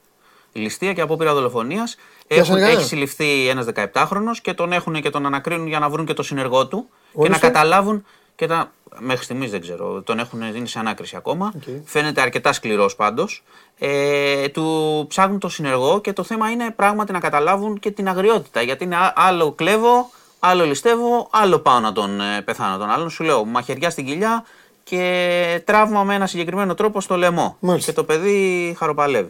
Ληστεία 0.53 0.93
και 0.93 1.01
απόπειρα 1.01 1.35
δολοφονίας. 1.35 1.97
Πιάσανε 2.26 2.61
κανένα; 2.61 2.78
Έχει 2.78 2.89
συλληφθεί 2.89 3.49
ένας 3.49 3.66
17χρονο 3.74 4.37
και 4.43 4.55
τον 4.55 4.72
έχουν 4.72 5.01
και 5.01 5.11
τον 5.11 5.26
ανακρίνουν 5.26 5.66
για 5.66 5.78
να 5.78 5.89
βρουν 5.89 6.07
και 6.07 6.12
το 6.14 6.22
συνεργό 6.22 6.66
του 6.66 6.89
και 7.14 7.20
Ορίστε. 7.20 7.46
να 7.46 7.52
καταλάβουν. 7.52 8.04
Και 8.36 8.46
τα... 8.46 8.72
Μέχρι 8.98 9.24
στιγμής 9.24 9.50
δεν 9.50 9.60
ξέρω. 9.60 10.02
Τον 10.02 10.18
έχουν 10.18 10.42
είναι 10.42 10.66
σε 10.66 10.78
ανάκριση 10.78 11.16
ακόμα. 11.16 11.52
Οκ. 11.56 11.62
Φαίνεται 11.84 12.20
αρκετά 12.20 12.52
σκληρός 12.52 12.96
πάντως. 12.96 13.42
Ε, 13.78 14.48
του 14.48 15.04
ψάχνουν 15.08 15.38
το 15.38 15.48
συνεργό 15.48 16.00
και 16.00 16.12
το 16.12 16.22
θέμα 16.22 16.50
είναι 16.50 16.70
πράγματι 16.70 17.12
να 17.12 17.20
καταλάβουν 17.20 17.78
και 17.78 17.90
την 17.90 18.08
αγριότητα. 18.08 18.62
Γιατί 18.62 18.84
είναι 18.84 18.96
α- 18.96 19.12
άλλο 19.16 19.52
κλέβω, 19.52 20.10
άλλο 20.38 20.64
ληστεύω, 20.64 21.28
άλλο 21.30 21.58
πάω 21.58 21.80
να 21.80 21.92
τον 21.92 22.20
ε, 22.20 22.42
πεθάνω 22.42 22.78
τον 22.78 22.90
άλλον. 22.90 23.10
Σου 23.10 23.24
λέω 23.24 23.44
μαχαιριά 23.44 23.90
στην 23.90 24.04
κοιλιά 24.06 24.44
και 24.84 25.62
τραύμα 25.64 26.02
με 26.04 26.14
ένα 26.14 26.26
συγκεκριμένο 26.26 26.74
τρόπο 26.74 27.00
στο 27.00 27.16
λαιμό. 27.16 27.56
Μάλιστα. 27.60 27.90
Και 27.90 27.96
το 27.96 28.04
παιδί 28.04 28.74
χαροπαλεύει. 28.78 29.28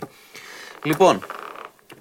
Λοιπόν, 0.82 1.24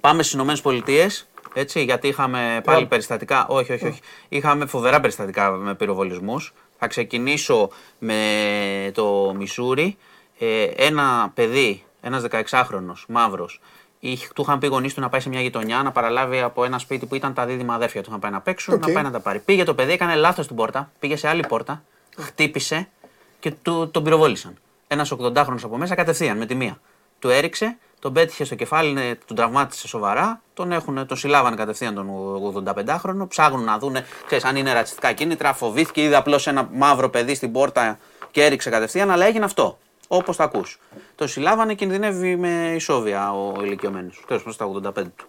πάμε 0.00 0.22
στις 0.22 0.34
Ηνωμένες 0.34 0.60
Πολιτείες. 0.60 1.26
Έτσι, 1.54 1.82
γιατί 1.82 2.08
είχαμε 2.08 2.60
πάλι 2.64 2.86
περιστατικά. 2.86 3.46
Όχι, 3.48 3.72
όχι, 3.72 3.86
όχι. 3.86 4.00
Είχαμε 4.28 4.66
φοβερά 4.66 5.00
περιστατικά 5.00 5.50
με 5.50 5.74
πυροβολισμούς. 5.74 6.54
Θα 6.78 6.86
ξεκινήσω 6.86 7.70
με 7.98 8.90
το 8.94 9.34
Μισούρι. 9.38 9.96
Ε, 10.38 10.64
ένα 10.64 11.30
παιδί, 11.34 11.84
ένας 12.00 12.22
16χρονο, 12.30 12.92
μαύρος, 13.08 13.60
του 14.34 14.42
είχαν 14.42 14.58
πει 14.58 14.66
οι 14.66 14.68
γονείς 14.68 14.94
του 14.94 15.00
να 15.00 15.08
πάει 15.08 15.20
σε 15.20 15.28
μια 15.28 15.40
γειτονιά 15.40 15.82
να 15.82 15.92
παραλάβει 15.92 16.40
από 16.40 16.64
ένα 16.64 16.78
σπίτι 16.78 17.06
που 17.06 17.14
ήταν 17.14 17.34
τα 17.34 17.46
δίδυμα 17.46 17.74
αδέρφια 17.74 18.02
του. 18.02 18.08
Είχαν 18.08 18.20
πάει 18.20 18.30
να 18.30 18.40
παίξουν, 18.40 18.74
Οκ. 18.74 18.86
να 18.86 18.92
πάει 18.92 19.02
να 19.02 19.10
τα 19.10 19.20
πάρει. 19.20 19.38
Πήγε 19.38 19.64
το 19.64 19.74
παιδί, 19.74 19.92
έκανε 19.92 20.14
λάθος 20.14 20.46
την 20.46 20.56
πόρτα, 20.56 20.90
πήγε 20.98 21.16
σε 21.16 21.28
άλλη 21.28 21.44
πόρτα, 21.48 21.82
χτύπησε 22.18 22.88
και 23.40 23.50
του, 23.50 23.90
τον 23.90 24.02
πυροβόλησαν. 24.02 24.56
Ένας 24.86 25.12
80χρονο 25.18 25.62
από 25.62 25.76
μέσα 25.76 25.94
κατευθείαν 25.94 26.38
με 26.38 26.46
τη 26.46 26.54
μία. 26.54 26.80
Του 27.24 27.30
έριξε, 27.30 27.76
τον 27.98 28.12
πέτυχε 28.12 28.44
στο 28.44 28.54
κεφάλι, 28.54 28.92
ναι, 28.92 29.14
τον 29.26 29.36
τραυμάτισε 29.36 29.88
σοβαρά. 29.88 30.40
Τον, 30.54 30.72
έχουν, 30.72 31.06
τον 31.06 31.16
συλλάβανε 31.16 31.56
κατευθείαν 31.56 31.94
τον 31.94 32.08
85χρονο. 32.66 33.28
Ψάχνουν 33.28 33.64
να 33.64 33.78
δουν 33.78 33.96
ξέρεις, 34.26 34.44
αν 34.44 34.56
είναι 34.56 34.72
ρατσιστικά 34.72 35.12
κίνητρα. 35.12 35.52
Φοβήθηκε, 35.52 36.02
είδε 36.02 36.16
απλώς 36.16 36.46
ένα 36.46 36.68
μαύρο 36.72 37.10
παιδί 37.10 37.34
στην 37.34 37.52
πόρτα 37.52 37.98
και 38.30 38.44
έριξε 38.44 38.70
κατευθείαν, 38.70 39.10
αλλά 39.10 39.24
έγινε 39.26 39.44
αυτό. 39.44 39.78
Όπως 40.08 40.36
τα 40.36 40.44
ακούς. 40.44 40.80
Το 41.14 41.26
συλλάβανε, 41.26 41.74
κινδυνεύει 41.74 42.36
με 42.36 42.72
ισόβια 42.74 43.32
ο 43.32 43.62
ηλικιωμένος. 43.62 44.22
Τέλος 44.26 44.42
πάντων 44.42 44.82
στα 44.82 44.92
85 45.02 45.04
του. 45.16 45.26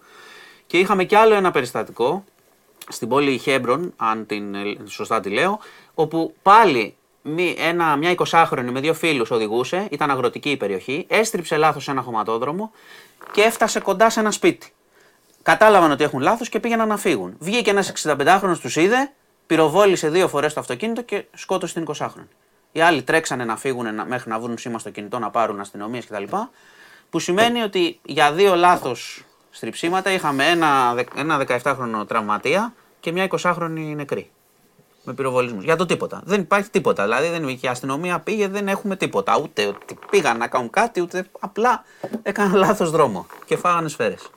Και 0.66 0.78
είχαμε 0.78 1.04
κι 1.04 1.14
άλλο 1.14 1.34
ένα 1.34 1.50
περιστατικό 1.50 2.24
στην 2.88 3.08
πόλη 3.08 3.38
Χέμπρον, 3.38 3.92
αν 3.96 4.26
την, 4.26 4.54
ε, 4.54 4.76
σωστά 4.86 5.20
τη 5.20 5.30
λέω, 5.30 5.58
όπου 5.94 6.34
πάλι 6.42 6.78
μη- 6.80 6.96
ένα, 7.58 7.96
μια 7.96 8.14
20χρονη 8.16 8.68
με 8.70 8.80
δύο 8.80 8.94
φίλους 8.94 9.30
οδηγούσε, 9.30 9.88
ήταν 9.90 10.10
αγροτική 10.10 10.50
η 10.50 10.56
περιοχή, 10.56 11.06
έστριψε 11.08 11.56
λάθος 11.56 11.88
ένα 11.88 12.02
χωματόδρομο 12.02 12.70
και 13.32 13.42
έφτασε 13.42 13.80
κοντά 13.80 14.10
σε 14.10 14.20
ένα 14.20 14.30
σπίτι. 14.30 14.70
Κατάλαβαν 15.42 15.90
ότι 15.90 16.04
έχουν 16.04 16.20
λάθος 16.20 16.48
και 16.48 16.60
πήγαιναν 16.60 16.88
να 16.88 16.96
φύγουν. 16.96 17.36
Βγήκε 17.38 17.70
ένας 17.70 17.92
65χρονος, 18.04 18.58
τους 18.60 18.76
είδε, 18.76 19.12
πυροβόλησε 19.46 20.08
δύο 20.08 20.28
φορές 20.28 20.52
το 20.54 20.60
αυτοκίνητο 20.60 21.02
και 21.02 21.24
σκότωσε 21.34 21.74
την 21.74 21.82
20χρονη. 21.98 22.26
Οι 22.72 22.80
άλλοι 22.80 23.02
τρέξανε 23.02 23.44
να 23.44 23.56
φύγουν 23.56 23.94
να- 23.94 24.04
μέχρι 24.04 24.30
να 24.30 24.38
βρουν 24.38 24.58
σήμα 24.58 24.78
στο 24.78 24.90
κινητό, 24.90 25.18
να 25.18 25.30
πάρουν 25.30 25.60
αστυνομίες 25.60 26.06
κτλ. 26.06 26.22
Που 27.10 27.18
σημαίνει 27.18 27.62
ότι 27.62 27.98
για 28.02 28.32
δύο 28.32 28.54
λάθος 28.54 29.24
στριψίματα 29.50 30.10
είχαμε 30.10 30.46
ένα, 30.48 30.94
δε- 30.94 31.04
ένα 31.16 31.36
17χρονο 31.36 32.06
τραυματία 32.08 32.74
και 33.00 33.12
μια 33.12 33.24
20χρονη 33.24 33.94
νεκρή. 33.96 34.30
Με 35.06 35.12
πυροβολισμούς. 35.12 35.64
Για 35.64 35.76
το 35.76 35.86
τίποτα. 35.86 36.20
Δεν 36.24 36.40
υπάρχει 36.40 36.70
τίποτα. 36.70 37.02
Δηλαδή 37.02 37.28
δεν, 37.28 37.46
και 37.46 37.66
η 37.66 37.68
αστυνομία 37.68 38.18
πήγε, 38.18 38.48
δεν 38.48 38.68
έχουμε 38.68 38.96
τίποτα. 38.96 39.38
Ούτε 39.42 39.66
ότι 39.66 39.98
πήγαν 40.10 40.38
να 40.38 40.46
κάνουν 40.46 40.70
κάτι, 40.70 41.00
ούτε 41.00 41.26
απλά 41.40 41.84
έκαναν 42.22 42.54
λάθος 42.54 42.90
δρόμο 42.90 43.26
και 43.44 43.56
φάγανε 43.56 43.88
σφαίρες. 43.88 44.30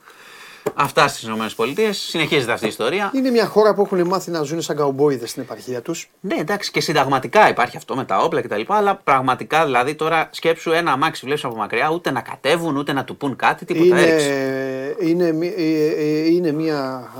Αυτά 0.74 1.08
στις 1.08 1.22
ΗΠΑ. 1.22 1.92
Συνεχίζεται 1.92 2.52
αυτή 2.52 2.64
η 2.64 2.68
ιστορία. 2.68 3.10
Είναι 3.14 3.30
μια 3.30 3.46
χώρα 3.46 3.74
που 3.74 3.82
έχουν 3.82 4.06
μάθει 4.06 4.30
να 4.30 4.42
ζουν 4.42 4.62
σαν 4.62 4.76
καουμπόιδες 4.76 5.30
στην 5.30 5.42
επαρχία 5.42 5.82
τους. 5.82 6.10
Ναι, 6.20 6.34
εντάξει, 6.34 6.70
και 6.70 6.80
συνταγματικά 6.80 7.48
υπάρχει 7.48 7.76
αυτό 7.76 7.96
με 7.96 8.04
τα 8.04 8.18
όπλα 8.18 8.40
κτλ. 8.42 8.60
Αλλά 8.66 8.94
πραγματικά 9.04 9.64
δηλαδή 9.64 9.94
τώρα 9.94 10.28
σκέψου 10.32 10.70
ένα 10.72 10.92
αμάξι 10.92 11.24
βλέπεις 11.24 11.44
από 11.44 11.56
μακριά, 11.56 11.90
ούτε 11.90 12.10
να 12.10 12.20
κατέβουν, 12.20 12.76
ούτε 12.76 12.92
να 12.92 13.04
του 13.04 13.16
πούν 13.16 13.36
κάτι, 13.36 13.64
τίποτα 13.64 13.86
Είναι, 13.86 14.00
έριξε. 14.02 14.96
είναι, 15.00 15.32
μη- 15.32 15.54
ε, 15.56 15.86
ε, 15.86 16.26
είναι 16.26 16.52
μια. 16.52 17.10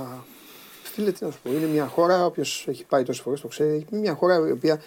Φίλε, 1.01 1.11
τι 1.11 1.25
να 1.25 1.31
σου 1.31 1.37
πω, 1.43 1.49
είναι 1.51 1.65
μια 1.65 1.85
χώρα, 1.85 2.25
όποιος 2.25 2.65
έχει 2.67 2.85
πάει 2.85 3.03
τόσες 3.03 3.21
φορές 3.21 3.41
το 3.41 3.47
ξέρει, 3.47 3.85
είναι 3.91 4.01
μια 4.01 4.13
χώρα 4.13 4.47
η 4.47 4.51
οποία 4.51 4.81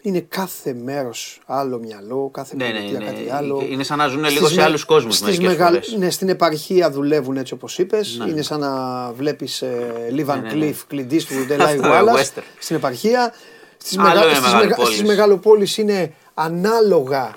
είναι 0.00 0.20
κάθε 0.20 0.72
μέρος 0.74 1.40
άλλο 1.46 1.78
μυαλό, 1.78 2.30
κάθε 2.32 2.56
Ναι, 2.56 2.66
ναι, 2.66 2.72
πολιτεία 2.78 2.98
ναι. 2.98 3.04
κάτι 3.04 3.30
άλλο. 3.30 3.66
Είναι 3.70 3.82
σαν 3.82 3.98
να 3.98 4.06
ζουν 4.06 4.20
Στις 4.24 4.34
λίγο 4.34 4.48
σε 4.48 4.54
με- 4.54 4.62
άλλους 4.62 4.84
κόσμους 4.84 5.14
στις 5.14 5.26
μερικές 5.26 5.46
μεγαλ- 5.48 5.72
φορές. 5.84 5.96
Ναι, 5.98 6.10
στην 6.10 6.28
επαρχία 6.28 6.90
δουλεύουν 6.90 7.36
έτσι 7.36 7.54
όπως 7.54 7.78
είπες. 7.78 8.16
Ναι. 8.18 8.30
Είναι 8.30 8.42
σαν 8.42 8.60
να 8.60 9.12
βλέπεις 9.12 9.62
ε, 9.62 10.08
Λίβαν 10.10 10.40
Ναι, 10.40 10.48
ναι, 10.48 10.54
ναι. 10.54 10.60
Κλειφ, 10.60 10.86
Κλειντή 10.86 11.24
του 11.24 11.44
Ντελάι 11.46 11.74
Αυτό, 11.74 11.86
Γουάλλα 11.88 12.12
western. 12.14 12.42
στην 12.58 12.76
επαρχία. 12.76 13.34
Στις 13.78 13.98
Άλλο 13.98 14.28
είναι 14.28 14.40
μεγα... 14.40 14.52
μεγαλοπόλεις. 14.56 15.02
μεγαλοπόλει 15.02 15.68
είναι 15.76 16.12
ανάλογα 16.34 17.36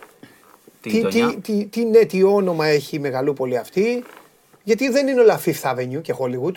Τη 0.82 0.90
τι, 0.90 0.96
γειτονιά. 0.96 1.28
τι, 1.28 1.36
τι, 1.42 1.66
τι, 1.66 1.86
ναι, 1.86 2.00
τι 2.06 2.24
όνομα 2.24 2.66
έχει 2.68 2.96
η 2.96 3.00
μεγαλούπολη 3.00 3.58
αυτή. 3.58 4.04
Γιατί 4.64 4.90
δεν 4.90 5.08
είναι 5.08 5.22
όλα 5.22 5.42
Fifth 5.46 5.74
Avenue 5.74 6.02
και 6.02 6.14
Hollywood. 6.20 6.54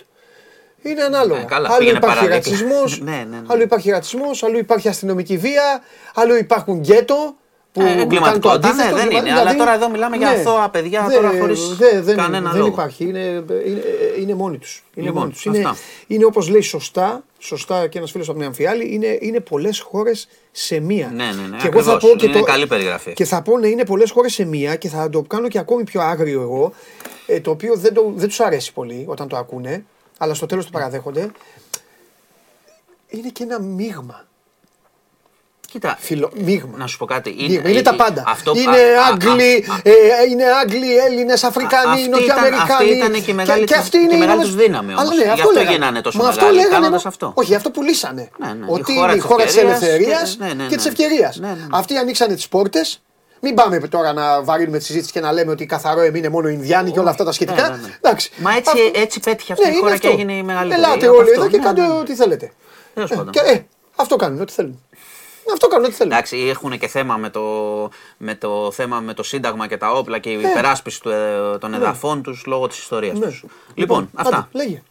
Είναι 0.83 1.03
ανάλογα. 1.03 1.39
Ναι, 1.39 1.45
καλά, 1.45 1.69
άλλο 1.69 1.79
πήγαινε 1.79 1.99
υπάρχει 1.99 2.19
παραδίπλα. 2.27 2.35
ρατσισμός, 2.37 3.01
Ναι, 3.01 3.11
ναι, 3.11 3.37
ναι. 3.37 3.43
άλλο 3.47 3.63
υπάρχει 3.63 3.91
ρατσισμός, 3.91 4.43
άλλο 4.43 4.59
υπάρχει 4.59 4.89
αστυνομική 4.89 5.37
βία, 5.37 5.83
άλλο 6.15 6.37
υπάρχουν 6.37 6.79
γκέτο. 6.79 7.35
Που 7.73 7.81
Ε, 7.81 7.85
κάνουν 7.85 7.97
το 7.99 8.03
εγκληματικότητα, 8.03 8.69
αντίθετο. 8.69 8.91
ναι, 8.97 9.03
δεν 9.03 9.07
εγκλημα- 9.07 9.29
είναι. 9.29 9.41
Αλλά 9.41 9.55
τώρα 9.57 9.75
εδώ 9.75 9.89
μιλάμε 9.91 10.17
για 10.17 10.29
αθώα 10.29 10.69
παιδιά, 10.71 11.07
δε- 11.09 11.15
τώρα 11.15 11.33
χωρίς 11.41 11.77
δε- 11.77 12.01
δεν, 12.01 12.17
κανένα 12.17 12.51
δεν 12.51 12.59
λόγο. 12.59 12.71
υπάρχει. 12.73 13.05
Είναι, 13.05 13.19
είναι, 13.67 13.83
είναι 14.21 14.35
μόνοι 14.35 14.59
τους. 14.59 14.85
Είναι, 14.95 15.07
Λοιπόν, 15.07 15.21
μόνοι 15.21 15.33
τους. 15.33 15.45
είναι, 15.45 15.59
αυτά. 15.59 15.77
είναι 16.07 16.25
όπως 16.25 16.49
λέει 16.49 16.61
σωστά, 16.61 17.25
σωστά 17.39 17.87
και 17.87 17.99
ένας 17.99 18.11
φίλος 18.11 18.29
από 18.29 18.39
την 18.39 18.47
Αμφιάλη, 18.47 18.95
είναι, 18.95 19.19
είναι 19.21 19.41
πολλές 19.41 19.81
χώρες 19.81 20.29
σε 20.51 20.81
μία. 20.81 21.11
Ναι, 21.15 21.25
ναι, 21.25 21.31
ναι, 21.31 21.57
Και 21.61 21.67
εγώ 21.67 21.83
θα 21.83 21.93
ακριβώς. 21.93 22.13
πω 22.13 22.19
και 22.19 22.27
Είναι 22.27 22.39
το, 22.39 22.43
καλή 22.45 22.67
περιγραφή. 22.67 23.13
και 23.13 23.25
θα 23.25 23.43
πω 23.43 23.59
να 23.59 23.67
είναι 23.67 23.85
πολλές 23.85 24.11
χώρες 24.11 24.33
σε 24.33 24.45
μία 24.45 24.77
και 24.77 24.89
θα 24.89 25.11
το 25.11 25.23
κάνω 25.23 25.49
και 25.49 25.59
ακόμη 25.59 25.85
πιο 25.85 26.01
άγριο 26.01 26.41
εγώ, 26.43 26.73
ε, 27.27 27.41
το 27.41 27.51
οποίο 27.51 27.77
δεν, 27.77 27.95
το, 27.95 28.13
δεν 28.15 28.29
τους 28.29 28.41
αρέσει 28.41 28.73
πολύ 28.73 29.05
όταν 29.09 29.29
το 29.29 29.37
ακούνε, 29.37 29.85
αλλά 30.23 30.35
στο 30.35 30.47
τέλος 30.47 30.65
το 30.65 30.71
παραδέχονται. 30.71 31.31
Είναι 33.09 33.29
και 33.29 33.43
ένα 33.43 33.61
μείγμα. 33.61 34.25
Κοίτα, 35.71 35.97
Φιλο, 36.01 36.31
μείγμα. 36.35 36.77
να 36.77 36.87
σου 36.87 36.99
πω 36.99 37.05
κάτι. 37.05 37.35
Μείγμα. 37.49 37.69
Είναι, 37.71 37.83
τα 37.83 37.95
πάντα. 37.95 38.23
Αυτό, 38.27 38.53
είναι 38.57 38.77
α- 38.77 39.03
α- 39.03 39.07
Άγγλοι, 39.07 39.65
α- 39.69 39.81
ε, 39.83 39.93
είναι 40.31 40.45
Άγγλοι, 40.45 40.97
Έλληνες, 40.97 41.45
Αφρικανοί, 41.45 41.91
αυτή 41.93 42.09
Νοτιοαμερικάνοι. 42.09 42.65
ήταν- 42.65 42.71
αυτή 42.77 42.85
ήταν 42.97 43.25
και 43.25 43.31
η 43.31 43.35
μεγάλη 43.35 43.67
τους- 43.67 43.77
αυτή 43.77 43.91
και 43.91 43.97
είναι 43.99 44.13
η 44.13 44.17
οι 44.17 44.19
μεγάλη 44.19 44.41
Ηνωμένες- 44.41 44.55
τους 44.55 44.65
δύναμη 44.65 44.93
όμως. 44.93 45.01
Αλλά 45.05 45.15
ναι, 45.15 45.23
Γι' 45.23 45.29
αυτό 45.31 45.43
αυτό 45.43 45.53
λέγανε. 45.59 45.75
γίνανε 45.77 46.01
τόσο 46.01 46.19
Μα 46.19 46.29
αυτό 46.29 46.41
μεγάλοι, 46.41 46.57
λέγανε. 46.57 46.75
κάνοντας 46.75 47.03
μα- 47.05 47.11
αυτό. 47.11 47.33
Όχι, 47.35 47.55
αυτό 47.55 47.71
πουλήσανε. 47.71 48.31
Ναι, 48.39 48.53
ναι, 48.53 48.65
η 48.67 48.69
Ότι 48.69 48.93
χώρα 48.95 49.05
είναι 49.05 49.13
η 49.13 49.15
της 49.17 49.25
χώρα 49.25 49.45
της 49.45 49.57
ευκαιρίας 49.57 49.83
ελευθερίας 49.83 50.37
και- 50.39 50.45
ναι, 50.45 50.53
ναι, 50.53 50.67
και 50.69 50.75
της 50.77 50.85
ναι. 50.85 50.91
ευκαιρίας. 50.91 51.37
Ναι, 51.37 51.49
ναι. 51.49 51.67
Αυτοί 51.71 51.97
ανοίξανε 51.97 52.35
τις 52.35 52.49
πόρτες. 52.49 53.03
Μην 53.41 53.55
πάμε 53.55 53.79
τώρα 53.79 54.13
να 54.13 54.43
βαρύνουμε 54.43 54.79
τη 54.79 54.85
συζήτηση 54.85 55.13
και 55.13 55.21
να 55.21 55.33
λέμε 55.33 55.51
ότι 55.51 55.67
καθαρό 55.67 56.01
εμεί 56.01 56.19
είναι 56.19 56.29
μόνο 56.29 56.49
οι 56.49 56.53
Ινδιάνοι 56.57 56.91
και 56.91 56.99
όλα 56.99 57.11
αυτά 57.11 57.25
τα 57.25 57.33
σχετικά. 57.33 57.63
Ναι, 57.63 57.77
ναι, 57.77 57.83
ναι. 57.83 57.97
Εντάξει. 58.01 58.31
Μα 58.37 58.57
έτσι, 58.57 58.71
Αυτό- 58.87 59.01
έτσι 59.01 59.21
πέτυχε 59.21 59.53
αυτή 59.53 59.65
Ναι, 59.65 59.71
η 59.71 59.73
είναι 59.75 59.83
χώρα 59.83 59.95
αυτό. 59.95 60.07
και 60.09 60.13
έγινε 60.15 60.33
η 60.33 60.43
μεγαλύτερη. 60.43 60.83
Ελάτε 60.83 61.07
Από 61.07 61.17
όλοι 61.17 61.29
αυτό, 61.29 61.41
εδώ 61.41 61.51
και 61.51 61.57
ναι, 61.57 61.63
κάντε 61.65 61.81
ναι, 61.81 61.87
ναι. 61.87 61.93
ό,τι 61.99 62.15
θέλετε. 62.15 62.53
Τέλος 62.95 63.11
Ε, 63.11 63.15
πάντων. 63.15 63.33
και, 63.33 63.41
ε, 63.45 63.67
αυτό 63.97 64.17
κάνουν, 64.17 64.41
ό,τι 64.41 64.53
θέλουν. 64.53 64.83
Αυτό 65.53 65.69
κάνουν, 65.69 65.85
ό,τι 65.85 65.95
θέλουν. 65.95 66.13
Εντάξει, 66.13 66.37
έχουν 66.49 66.79
και 66.79 66.87
θέμα 66.87 67.17
με 67.17 67.31
το, 67.31 67.43
με 68.17 68.35
το 68.35 68.71
θέμα 68.73 69.01
με 69.01 69.15
το 69.15 69.23
Σύνταγμα 69.23 69.67
και 69.67 69.77
τα 69.77 69.93
όπλα 69.93 70.19
και 70.19 70.31
η 70.31 70.37
Ναι. 70.37 70.49
υπεράσπιση 70.49 71.01
του, 71.01 71.09
ε, 71.11 71.59
των 71.61 71.75
εδαφών 71.75 72.23
τους 72.23 72.43
λόγω 72.47 72.67
της 72.67 72.79
ιστορίας 72.79 73.19
Ναι. 73.19 73.27
τους. 73.27 73.45
Λοιπόν, 73.75 74.11
αυτά. 74.15 74.37
άντε, 74.37 74.47
λέγε. 74.53 74.83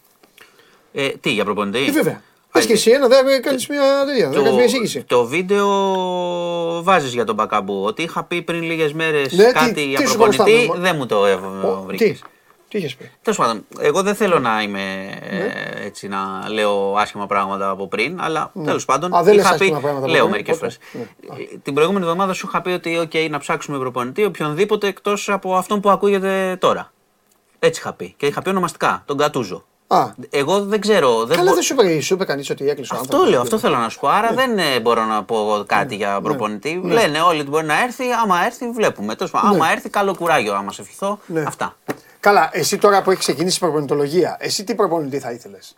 Ε, 0.94 1.08
τι 1.10 1.30
για 1.32 1.44
προπονητή; 1.44 1.86
Ε, 1.86 1.92
βέβαια. 1.92 2.22
Α, 2.50 2.52
Πες 2.52 2.66
και 2.66 2.74
εσύ 2.74 2.92
ένα, 2.92 3.08
δεν 3.08 3.42
κάνεις 3.42 3.68
μια 3.68 3.82
τέτοια, 4.06 4.30
δεν 4.30 4.38
κάνεις 4.44 4.56
μια 4.56 4.64
εισήγηση. 4.66 5.04
το 5.04 5.26
βίντεο 5.26 5.68
βάζεις 6.84 7.14
για 7.14 7.24
τον 7.26 7.36
Μπακαμπού. 7.36 7.84
Ότι 7.84 8.02
είχα 8.04 8.24
πει 8.24 8.42
πριν 8.42 8.62
λίγες 8.64 8.94
μέρες 8.94 9.34
Ναι, 9.34 9.46
τι- 9.46 9.52
κάτι 9.54 9.74
τι 9.74 9.84
για 9.84 10.00
σου 10.08 10.18
προπονητή, 10.18 10.42
χρωστάμε, 10.52 10.80
δεν 10.80 10.96
μου 10.96 11.06
το 11.06 11.26
ε, 11.26 11.34
Ο, 11.34 11.84
βρήκες. 11.88 12.08
Τι, 12.08 12.20
τι 12.68 12.78
είχες 12.78 12.96
πει; 12.96 13.12
Τέλος 13.22 13.38
πάντων, 13.40 13.66
εγώ 13.80 14.02
δεν 14.04 14.16
θέλω 14.16 14.40
να 14.40 14.62
είμαι 14.62 14.80
Ναι. 15.32 15.38
ε, 15.82 15.86
έτσι 15.86 16.08
να 16.08 16.50
λέω 16.50 16.94
άσχημα 16.98 17.26
πράγματα 17.28 17.70
από 17.70 17.88
πριν, 17.88 18.22
αλλά 18.22 18.52
τέλος 18.66 18.86
πάντων. 18.86 19.14
Α, 19.16 19.24
δεν 19.24 19.36
λες 19.36 19.44
είχα 19.44 19.54
πει, 19.56 19.62
άσχημα 19.64 19.80
πράγματα 19.80 20.06
από 20.06 20.12
λέω 20.14 20.20
πριν, 20.28 20.32
μερικές 20.32 20.56
οπότε, 20.56 20.78
φορές. 20.92 21.08
ναι. 21.52 21.58
Την 21.64 21.74
προηγούμενη 21.74 22.06
εβδομάδα 22.06 22.34
σου 22.34 22.46
είχα 22.48 22.62
πει 22.62 22.70
ότι, 22.70 23.00
OK, 23.02 23.30
να 23.30 23.38
ψάξουμε 23.40 23.78
προπονητή 23.78 24.26
οποιονδήποτε 24.26 24.88
εκτός 24.88 25.30
από 25.30 25.56
αυτόν 25.56 25.80
που 25.80 25.90
ακούγεται 25.90 26.58
τώρα. 26.60 26.92
Έτσι 27.60 27.80
είχα 27.82 27.94
πει. 27.94 28.14
Και 28.18 28.26
είχα 28.26 28.42
πει 28.42 28.50
ονομαστικά, 28.50 29.04
τον 29.06 29.18
Γκατούζο. 29.18 29.66
Α, 29.92 30.08
Εγώ 30.30 30.64
δεν 30.64 30.82
ξέρω. 30.82 31.26
Δεν 31.26 31.36
καλά 31.38 31.50
μπο- 31.50 31.54
δεν 31.54 31.64
σου 31.64 31.74
είπε, 31.74 32.02
σου 32.02 32.14
είπε 32.14 32.26
κανείς 32.26 32.50
ότι 32.50 32.70
έκλεισε 32.70 32.94
ο 32.94 32.98
Αυτό 33.00 33.06
άνθρωπος. 33.08 33.32
λέω, 33.34 33.42
αυτό 33.42 33.60
θέλω 33.60 33.78
να 33.78 33.90
σου 33.90 34.00
πω. 34.00 34.08
Άρα 34.08 34.32
δεν 34.34 34.58
ε, 34.58 34.80
μπορώ 34.80 35.04
να 35.06 35.24
πω 35.24 35.64
κάτι 35.68 35.96
για 35.96 36.22
προπονητή. 36.22 36.82
Λένε 36.84 37.20
όλοι 37.22 37.40
ότι 37.40 37.50
μπορεί 37.50 37.66
να 37.66 37.82
έρθει. 37.84 38.04
Άμα 38.24 38.46
έρθει, 38.46 38.70
βλέπουμε. 38.72 39.16
Τέλος 39.16 39.32
πάντων, 39.32 39.50
Άμα 39.50 39.72
έρθει, 39.72 39.90
καλό 39.90 40.16
κουράγιο. 40.16 40.54
Άμα 40.56 40.72
σε 40.72 40.82
ευχηθώ. 40.82 41.20
Ναι. 41.26 41.42
Αυτά. 41.48 41.76
Καλά, 42.20 42.50
εσύ 42.54 42.78
τώρα 42.78 43.02
που 43.02 43.12
έχεις 43.12 43.24
ξεκινήσει 43.24 43.56
η 43.58 43.60
προπονητολογία, 43.60 44.38
εσύ 44.40 44.64
τι 44.64 44.76
προπονητή 44.76 45.20
θα 45.20 45.32
ήθελες; 45.32 45.76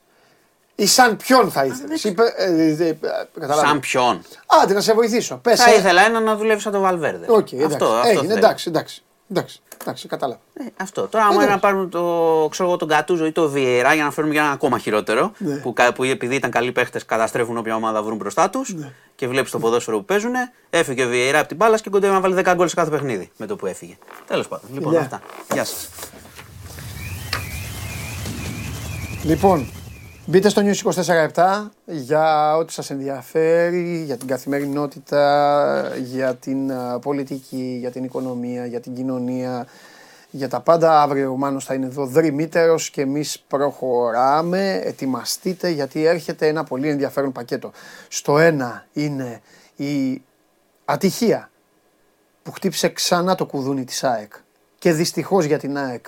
Ή 0.76 0.86
σαν 0.86 1.18
ποιον 1.18 1.52
θα 1.52 1.66
ήθελες; 1.66 2.04
Είπε, 2.04 2.24
ε, 2.38 2.46
ε, 2.46 2.88
ε, 2.88 2.96
καταλάβεις. 3.40 3.70
Σαν 3.70 3.80
ποιον. 3.80 4.22
Άντε 4.64 4.74
να 4.74 4.82
σε 4.82 4.94
βοηθήσω. 4.94 5.36
Πες, 5.36 5.62
Θα 5.64 5.72
ε. 5.72 5.76
ήθελα 5.76 6.02
ένα 6.06 6.20
να 6.20 6.36
δουλεύει 6.36 6.62
σαν 6.62 6.72
τον 6.72 6.82
Βαλβέρδε. 6.82 7.26
Οκ, 7.30 7.52
εντάξει. 7.52 7.66
αυτό, 7.74 7.86
αυτό 7.86 8.08
Έγινε, 8.10 8.28
θέλω. 8.28 8.38
εντάξει, 8.38 8.70
εντάξει. 8.70 9.04
Εντάξει, 9.32 9.60
εντάξει, 9.82 10.08
κατάλαβα. 10.08 10.40
Ε, 10.54 10.64
αυτό. 10.78 11.08
Τώρα, 11.08 11.24
άμα 11.26 11.34
Εντάξει. 11.34 11.46
είναι 11.46 11.56
να 11.56 11.60
πάρουμε 11.60 11.86
το, 11.90 12.48
ξέρω 12.52 12.68
εγώ, 12.70 12.78
τον 12.78 12.88
Κατούζο 12.88 13.26
ή 13.26 13.32
το 13.32 13.50
Βιερά 13.50 13.94
για 13.94 14.04
να 14.04 14.12
φέρουμε 14.12 14.34
για 14.34 14.42
ένα 14.44 14.52
ακόμα 14.52 14.78
χειρότερο, 14.80 15.32
Ναι. 15.38 15.56
που, 15.56 15.74
κα- 15.74 15.94
που 15.94 16.04
επειδή 16.04 16.36
ήταν 16.36 16.52
καλοί 16.52 16.72
παίχτες 16.72 17.06
καταστρέφουν 17.06 17.58
όποια 17.58 17.76
ομάδα 17.76 18.04
βρουν 18.04 18.18
μπροστά 18.18 18.50
τους 18.50 18.74
Ναι. 18.74 18.92
και 19.16 19.28
βλέπεις 19.28 19.52
το 19.52 19.60
ποδόσφαιρο 19.60 19.98
που 19.98 20.06
παίζουν, 20.06 20.32
έφυγε 20.70 21.04
ο 21.06 21.08
Βιερά 21.08 21.40
από 21.40 21.48
την 21.48 21.58
μπάλα 21.58 21.80
και 21.80 21.90
κοντεύει 21.90 22.14
να 22.14 22.20
βάλει 22.20 22.34
10 22.46 22.54
γκολ 22.56 22.68
σε 22.68 22.76
κάθε 22.76 22.90
παιχνίδι 22.90 23.32
με 23.38 23.46
το 23.46 23.56
που 23.56 23.66
έφυγε. 23.66 23.98
Τέλος 24.28 24.48
πάντων. 24.48 24.70
Λοιπόν, 24.74 24.88
Φιλιά. 24.92 25.00
αυτά. 25.06 25.22
Γεια 25.54 25.66
σας. 25.66 25.90
Λοιπόν, 29.24 29.68
μπείτε 30.26 30.50
στο 30.50 30.62
News 30.66 30.92
24-7 31.34 31.70
για 31.86 32.56
ό,τι 32.58 32.74
σας 32.74 32.90
ενδιαφέρει, 32.90 34.04
για 34.06 34.18
την 34.18 34.28
καθημερινότητα, 34.28 35.96
για 36.04 36.36
την 36.36 36.72
α, 36.72 37.00
πολιτική, 37.00 37.78
για 37.80 37.92
την 37.92 38.04
οικονομία, 38.04 38.66
για 38.66 38.80
την 38.80 38.96
κοινωνία, 38.96 39.68
για 40.32 40.50
τα 40.50 40.60
πάντα. 40.62 41.02
Αύριο 41.02 41.32
ο 41.32 41.38
Μάνος 41.38 41.66
θα 41.66 41.74
είναι 41.74 41.86
εδώ 41.86 42.06
δρυμύτερος 42.06 42.90
και 42.90 43.02
εμείς 43.02 43.40
προχωράμε. 43.48 44.82
Ετοιμαστείτε 44.84 45.70
γιατί 45.70 46.06
έρχεται 46.06 46.48
ένα 46.48 46.64
πολύ 46.64 46.90
ενδιαφέρον 46.90 47.32
πακέτο. 47.32 47.72
Στο 48.08 48.40
ένα 48.40 48.86
είναι 48.94 49.42
η 49.76 50.22
ατυχία 50.86 51.50
που 52.44 52.52
χτύπησε 52.52 52.90
ξανά 52.90 53.36
το 53.36 53.46
κουδούνι 53.46 53.84
της 53.84 54.04
ΑΕΚ 54.04 54.34
και 54.80 54.94
δυστυχώς 54.94 55.46
για 55.46 55.58
την 55.58 55.78
ΑΕΚ 55.78 56.06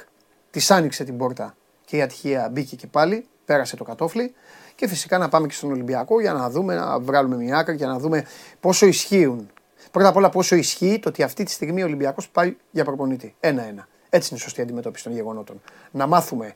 της 0.52 0.72
άνοιξε 0.72 1.04
την 1.04 1.18
πόρτα 1.18 1.56
και 1.86 1.98
η 1.98 2.02
ατυχία 2.02 2.50
μπήκε 2.52 2.76
και 2.76 2.88
πάλι, 2.88 3.26
πέρασε 3.46 3.76
το 3.76 3.84
κατόφλι 3.84 4.34
και 4.76 4.88
φυσικά 4.88 5.18
να 5.18 5.30
πάμε 5.30 5.48
και 5.48 5.54
στον 5.54 5.72
Ολυμπιακό 5.72 6.22
για 6.22 6.34
να 6.34 6.50
δούμε, 6.50 6.76
να 6.76 7.00
βγάλουμε 7.00 7.36
μια 7.36 7.58
άκρη 7.58 7.76
για 7.76 7.88
να 7.88 8.00
δούμε 8.00 8.26
πόσο 8.60 8.86
ισχύουν. 8.86 9.50
Πρώτα 9.92 10.08
απ' 10.08 10.16
όλα 10.16 10.30
πόσο 10.30 10.56
ισχύει 10.56 11.00
το 11.02 11.10
ότι 11.10 11.24
αυτή 11.24 11.44
τη 11.44 11.52
στιγμή 11.52 11.82
ο 11.82 11.86
Ολυμπιακός 11.86 12.30
πάει 12.30 12.56
για 12.72 12.84
προπονητή. 12.84 13.36
Ένα-ένα. 13.40 13.88
Έτσι 14.10 14.30
είναι 14.32 14.40
η 14.40 14.44
σωστή 14.44 14.62
αντιμετώπιση 14.62 15.04
των 15.04 15.14
γεγονότων. 15.14 15.62
Να 15.92 16.08
μάθουμε 16.08 16.56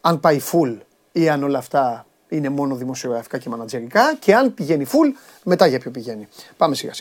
αν 0.00 0.20
πάει 0.20 0.40
full 0.52 0.78
ή 1.12 1.28
αν 1.28 1.42
όλα 1.42 1.58
αυτά 1.58 2.06
είναι 2.28 2.48
μόνο 2.48 2.74
δημοσιογραφικά 2.74 3.38
και 3.38 3.48
μανατζερικά 3.48 4.16
και 4.18 4.34
αν 4.34 4.54
πηγαίνει 4.54 4.86
full, 4.88 5.12
μετά 5.44 5.66
για 5.66 5.78
ποιο 5.78 5.90
πηγαίνει. 5.90 6.28
Πάμε 6.56 6.74
σιγά 6.74 6.92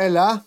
Έλα, 0.00 0.44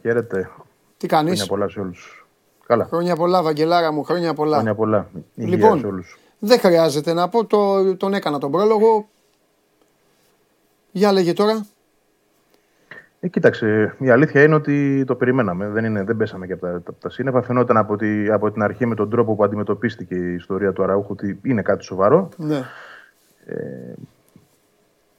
Χαίρετε. 0.00 0.50
τι 0.96 1.06
κάνεις; 1.06 1.32
Χρόνια 1.32 1.46
πολλά 1.46 1.68
σε 1.68 1.80
όλους. 1.80 2.26
Καλά. 2.66 2.84
Χρόνια 2.84 3.16
πολλά, 3.16 3.42
Βαγγελάρα 3.42 3.92
μου, 3.92 4.02
χρόνια 4.02 4.34
πολλά. 4.34 4.54
Χρόνια 4.54 4.74
πολλά. 4.74 5.08
Υγεία 5.34 5.56
Λοιπόν, 5.56 5.78
σε 5.78 5.86
όλους. 5.86 6.18
δεν 6.38 6.58
χρειάζεται 6.58 7.12
να 7.12 7.28
πω, 7.28 7.44
το, 7.44 7.96
τον 7.96 8.14
έκανα 8.14 8.38
τον 8.38 8.50
πρόλογο. 8.50 9.08
Για 10.92 11.12
λέγε 11.12 11.32
τώρα. 11.32 11.66
Ε, 13.20 13.28
κοίταξε, 13.28 13.94
η 13.98 14.10
αλήθεια 14.10 14.42
είναι 14.42 14.54
ότι 14.54 15.04
το 15.06 15.14
περιμέναμε. 15.14 15.68
Δεν, 15.68 15.84
είναι, 15.84 16.02
δεν 16.04 16.16
πέσαμε 16.16 16.46
και 16.46 16.52
από 16.52 16.66
τα, 16.66 16.82
τα, 16.82 16.94
τα 17.00 17.10
σύννεφα. 17.10 17.42
Φαινόταν 17.42 17.76
από, 17.76 17.96
τη, 17.96 18.30
από 18.30 18.50
την 18.50 18.62
αρχή 18.62 18.86
με 18.86 18.94
τον 18.94 19.10
τρόπο 19.10 19.34
που 19.34 19.44
αντιμετωπίστηκε 19.44 20.14
η 20.14 20.34
ιστορία 20.34 20.72
του 20.72 20.82
Αραούχου 20.82 21.08
ότι 21.10 21.40
είναι 21.44 21.62
κάτι 21.62 21.84
σοβαρό. 21.84 22.28
Ναι. 22.36 22.64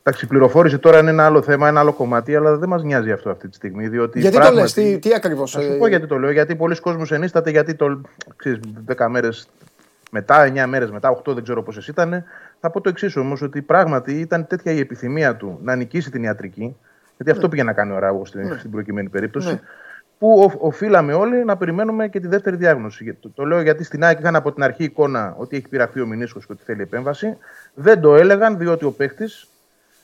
Εντάξει, 0.07 0.25
η 0.25 0.27
πληροφόρηση 0.27 0.77
τώρα 0.79 0.99
είναι 0.99 1.09
ένα 1.09 1.25
άλλο 1.25 1.41
θέμα, 1.41 1.67
ένα 1.67 1.79
άλλο 1.79 1.93
κομμάτι, 1.93 2.35
αλλά 2.35 2.57
δεν 2.57 2.69
μας 2.69 2.83
νοιάζει 2.83 3.11
αυτό 3.11 3.29
αυτή 3.29 3.47
τη 3.47 3.55
στιγμή. 3.55 3.87
Διότι 3.87 4.19
Γιατί 4.19 4.35
το 4.35 4.41
πράγματι- 4.41 4.77
λες, 4.77 4.91
τι, 4.91 4.99
τι 4.99 5.13
ακριβώς. 5.13 5.51
Θα 5.51 5.61
σου 5.61 5.71
ε, 5.71 5.77
πω 5.77 5.87
γιατί 5.87 6.07
το 6.07 6.17
λέω. 6.17 6.31
Γιατί 6.31 6.55
πολλοί 6.55 6.79
κόσμοι 6.79 7.05
ενίσταται, 7.09 7.49
γιατί 7.49 7.75
το. 7.75 8.01
Ξέρεις, 8.35 8.59
10 8.97 9.07
μέρες 9.09 9.47
μετά, 10.11 10.43
9 10.45 10.65
μέρες 10.67 10.91
μετά, 10.91 11.09
8 11.09 11.33
δεν 11.33 11.43
ξέρω 11.43 11.63
πόσες 11.63 11.87
ήταν. 11.87 12.23
Θα 12.59 12.69
πω 12.71 12.81
το 12.81 12.89
εξής 12.89 13.15
όμως, 13.15 13.41
ότι 13.41 13.61
πράγματι 13.61 14.13
ήταν 14.19 14.47
τέτοια 14.47 14.71
η 14.71 14.79
επιθυμία 14.79 15.35
του 15.35 15.59
να 15.63 15.75
νικήσει 15.75 16.11
την 16.11 16.23
ιατρική. 16.23 16.75
Γιατί 17.17 17.31
αυτό 17.31 17.49
πήγε 17.49 17.63
να 17.63 17.73
κάνει 17.73 17.91
ο 17.91 17.99
Ράγος 17.99 18.29
στην, 18.29 18.57
στην 18.57 18.71
προκειμένη 18.71 19.09
περίπτωση. 19.09 19.47
Ναι. 19.47 19.59
Που 20.19 20.39
οφ- 20.43 20.63
οφείλαμε 20.63 21.13
όλοι 21.13 21.45
να 21.45 21.57
περιμένουμε 21.57 22.07
και 22.07 22.19
τη 22.19 22.27
δεύτερη 22.27 22.55
διάγνωση. 22.55 23.03
Για- 23.03 23.15
Το, 23.19 23.29
το 23.29 23.45
λέω 23.45 23.61
γιατί 23.61 23.83
στην 23.83 24.03
ΑΕΚ 24.03 24.19
είχαν 24.19 24.35
από 24.35 24.51
την 24.53 24.63
αρχή 24.63 24.83
εικόνα 24.83 25.35
ότι 25.37 25.55
έχει 25.57 25.67
πειραθεί 25.67 26.01
ο 26.01 26.05
Μινίσκος 26.05 26.45
και 26.45 26.51
ότι 26.51 26.63
θέλει 26.63 26.81
επέμβαση. 26.81 27.37
Δεν 27.73 28.01
το 28.01 28.15
έλεγαν 28.15 28.57
διότι 28.57 28.85
ο 28.85 28.91
παίχτη 28.91 29.25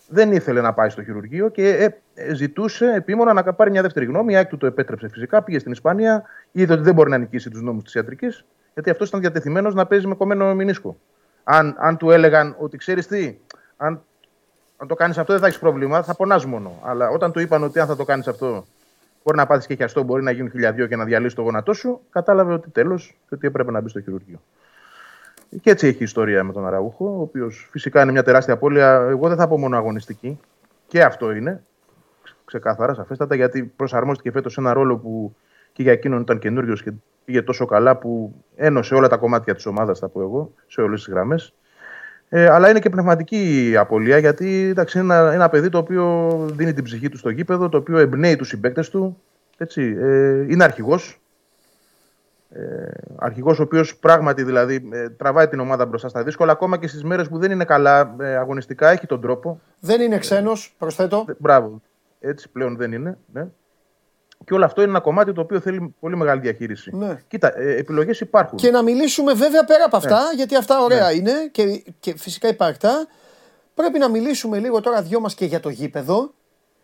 δεν 0.08 0.32
ήθελε 0.32 0.62
να 0.62 0.74
πάει 0.74 0.90
στο 0.90 1.04
χειρουργείο 1.04 1.50
και 1.50 1.68
ε, 1.68 1.98
ε, 2.14 2.34
ζητούσε 2.34 2.94
επίμονα 2.96 3.34
να 3.34 3.54
πάρει 3.54 3.72
μια 3.72 3.82
δεύτερη 3.82 4.06
γνώμη. 4.06 4.34
Η 4.34 4.36
ΑΕΚ 4.36 4.48
του 4.48 4.58
το 4.58 4.66
επέτρεψε 4.66 5.08
φυσικά. 5.08 5.42
Πήγε 5.44 5.60
στην 5.60 5.72
Ισπανία, 5.72 6.24
είδε 6.52 6.74
ότι 6.74 6.84
δεν 6.84 6.94
μπορεί 6.94 7.10
να 7.10 7.18
νικήσει 7.18 7.50
τους 7.50 7.62
νόμους 7.62 7.84
της 7.84 7.94
ιατρικής, 7.94 8.46
γιατί 8.74 8.90
αυτός 8.90 9.08
ήταν 9.08 9.20
διατεθειμένος 9.20 9.74
να 9.74 9.86
παίζει 9.86 10.08
με 10.08 10.16
κομμένο 10.16 10.56
μηνίσκο. 10.56 10.98
Αν, 11.44 11.76
αν 11.78 11.98
του 11.98 12.12
έλεγαν 12.12 12.56
ότι 12.60 12.78
ξέρεις 12.78 13.08
τι, 13.08 13.38
αν, 13.78 14.02
αν 14.78 14.88
το 14.88 14.96
κάνεις 14.96 15.18
αυτό 15.18 15.32
δεν 15.32 15.42
θα 15.42 15.48
έχεις 15.48 15.60
πρόβλημα, 15.60 16.04
θα 16.04 16.16
πονάς 16.16 16.46
μόνο. 16.46 16.80
Αλλά 16.84 17.10
όταν 17.10 17.32
του 17.32 17.40
είπαν 17.40 17.64
ότι 17.64 17.80
αν 17.80 17.88
θα 17.88 17.96
το 17.96 18.04
κάνεις 18.04 18.28
αυτό 18.28 18.66
μπορεί 19.24 19.38
να 19.38 19.46
πάθεις 19.46 19.66
και 19.66 19.76
χιαστό, 19.76 20.04
μπορεί 20.04 20.24
να 20.24 20.32
γίνουν 20.32 20.50
χιλιαδίο 20.50 20.88
και 20.88 20.96
να 20.96 21.04
διαλύσει 21.04 21.36
το 21.36 21.42
γόνατό 21.42 21.74
σου, 21.74 22.02
κατάλαβε 22.10 22.54
ότι 22.54 22.70
τέλος 22.70 23.16
και 23.30 23.36
ότι 23.36 23.48
έπρεπε 23.48 23.72
να 23.72 23.82
μπει 23.82 23.90
στο 23.90 24.02
χειρουργείο. 24.02 24.42
Και 25.62 25.70
έτσι 25.70 25.88
έχει 25.88 25.98
η 26.00 26.04
ιστορία 26.04 26.44
με 26.44 26.54
τον 26.54 26.68
Αραούχο, 26.68 27.06
ο 27.06 27.22
οποίος 27.22 27.68
φυσικά 27.72 28.02
είναι 28.02 28.12
μια 28.12 28.24
τεράστια 28.24 28.54
απώλεια. 28.54 29.08
Εγώ 29.10 29.28
δεν 29.28 29.38
θα 29.38 29.48
πω 29.48 29.58
μόνο 29.58 29.78
αγωνιστική. 29.78 30.40
Και 30.88 31.04
αυτό 31.04 31.32
είναι. 31.32 31.64
Ξεκάθαρα, 32.46 32.94
σαφέστατα, 32.94 33.36
γιατί 33.36 33.64
προσαρμόστηκε 33.64 34.32
φέτος 34.32 34.54
σε 34.54 34.60
ένα 34.60 34.74
ρόλο 34.74 34.98
που 34.98 35.36
και 35.74 35.84
για 35.84 35.92
εκείνον 35.92 36.22
ήταν 36.22 36.40
καινούριο 36.40 36.74
και 36.74 36.92
πήγε 37.26 37.42
τόσο 37.42 37.66
καλά 37.66 37.98
που 37.98 38.34
ένωσε 38.56 38.96
όλα 38.96 39.08
τα 39.08 39.18
κομμάτια 39.18 39.56
της 39.56 39.66
ομάδας, 39.66 40.00
θα 40.00 40.08
πω 40.08 40.22
εγώ, 40.22 40.54
σε 40.68 40.82
όλες 40.82 41.04
τις 41.04 41.14
γραμμές. 41.14 41.54
Ε, 42.30 42.50
αλλά 42.50 42.70
είναι 42.70 42.80
και 42.80 42.90
πνευματική 42.90 43.74
απώλεια, 43.78 44.18
γιατί 44.18 44.68
εντάξει, 44.70 45.00
είναι 45.00 45.14
ένα, 45.14 45.32
ένα 45.34 45.50
παιδί 45.50 45.70
το 45.70 45.78
οποίο 45.78 46.32
δίνει 46.54 46.74
την 46.74 46.84
ψυχή 46.84 47.10
του 47.10 47.18
στο 47.18 47.30
γήπεδο, 47.30 47.70
το 47.70 47.78
οποίο 47.78 47.98
εμπνέει 47.98 48.36
τους 48.36 48.48
συμπαίκτες 48.48 48.90
του. 48.90 49.22
Έτσι, 49.58 49.98
ε, 50.00 50.46
είναι 50.50 50.64
αρχηγός, 50.64 51.22
ε, 52.56 52.92
Αρχηγός 53.16 53.60
ο 53.60 53.64
οποίος 53.64 53.98
πράγματι 53.98 54.44
δηλαδή 54.44 54.90
ε, 54.92 55.10
τραβάει 55.10 55.48
την 55.48 55.60
ομάδα 55.60 55.86
μπροστά 55.86 56.08
στα 56.08 56.24
δύσκολα, 56.24 56.52
ακόμα 56.52 56.78
και 56.78 56.88
στις 56.88 57.04
μέρες 57.04 57.28
που 57.28 57.38
δεν 57.38 57.52
είναι 57.52 57.66
καλά 57.66 58.16
ε, 58.20 58.36
αγωνιστικά, 58.36 58.90
έχει 58.90 59.06
τον 59.06 59.22
τρόπο. 59.22 59.60
Δεν 59.80 60.02
είναι 60.02 60.18
ξένος, 60.18 60.76
προσθέτω. 60.78 61.26
Ε, 61.30 61.34
μπράβο. 61.38 61.82
Έτσι 62.20 62.50
πλέον 62.50 62.76
δεν 62.76 62.92
είναι. 62.92 63.18
Ναι. 63.34 63.48
Και 64.46 64.54
όλο 64.54 64.66
αυτό 64.66 64.82
είναι 64.82 64.90
ένα 64.90 65.00
κομμάτι 65.00 65.34
το 65.34 65.42
οποίο 65.42 65.60
θέλει 65.60 65.96
πολύ 66.00 66.16
μεγάλη 66.18 66.42
διαχείριση. 66.42 66.96
Ναι. 66.96 67.18
Κοίτα, 67.28 67.60
ε, 67.60 67.76
επιλογές 67.76 68.20
υπάρχουν. 68.20 68.58
Και 68.58 68.72
να 68.72 68.82
μιλήσουμε 68.82 69.34
βέβαια 69.34 69.64
πέρα 69.66 69.86
από 69.86 69.98
αυτά, 69.98 70.24
ναι. 70.24 70.36
γιατί 70.36 70.56
αυτά 70.56 70.84
ωραία 70.84 71.08
ναι. 71.08 71.14
είναι 71.14 71.32
και, 71.52 71.84
και 72.00 72.18
φυσικά 72.18 72.48
υπαρκτά. 72.48 73.08
Πρέπει 73.74 74.00
να 74.00 74.10
μιλήσουμε 74.10 74.60
λίγο 74.60 74.82
τώρα 74.82 75.02
δυο 75.02 75.20
μας 75.20 75.36
και 75.36 75.46
για 75.46 75.60
το 75.60 75.70
γήπεδο. 75.70 76.34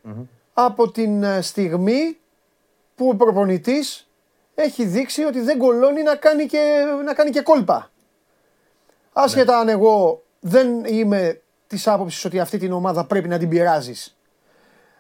Mm-hmm. 0.06 0.26
Από 0.54 0.92
την 0.92 1.24
στιγμή 1.42 2.18
που 2.96 3.10
ο 3.10 3.16
προπονητής 3.16 4.09
έχει 4.62 4.86
δείξει 4.86 5.24
ότι 5.24 5.40
δεν 5.40 5.58
κολώνει 5.58 6.04
να 6.04 6.16
κάνει 6.16 6.46
και, 6.46 6.84
να 7.06 7.14
κάνει 7.14 7.30
και 7.30 7.42
κόλπα. 7.42 7.92
Άσχετα 9.14 9.54
ναι. 9.54 9.60
αν 9.60 9.70
εγώ 9.70 10.24
δεν 10.40 10.86
είμαι 10.86 11.42
της 11.68 11.88
άποψης 11.88 12.26
ότι 12.26 12.40
αυτή 12.40 12.58
την 12.58 12.72
ομάδα 12.72 13.06
πρέπει 13.06 13.28
να 13.28 13.38
την 13.38 13.50
πειράζεις. 13.50 14.18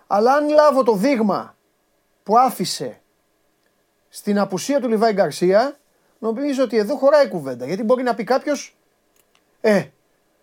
Αλλά 0.08 0.34
αν 0.34 0.50
λάβω 0.50 0.84
το 0.84 0.96
δείγμα 0.96 1.56
που 2.24 2.38
άφησε 2.38 3.02
στην 4.10 4.40
απουσία 4.40 4.80
του 4.80 4.88
Λιβάη 4.88 5.14
Γκαρσία, 5.14 5.78
νομίζω 6.20 6.64
ότι 6.64 6.78
εδώ 6.78 6.96
χωράει 6.96 7.28
κουβέντα. 7.28 7.66
Γιατί 7.66 7.84
μπορεί 7.84 8.04
να 8.04 8.16
πει 8.16 8.24
κάποιος, 8.24 8.76
Ε, 9.62 9.84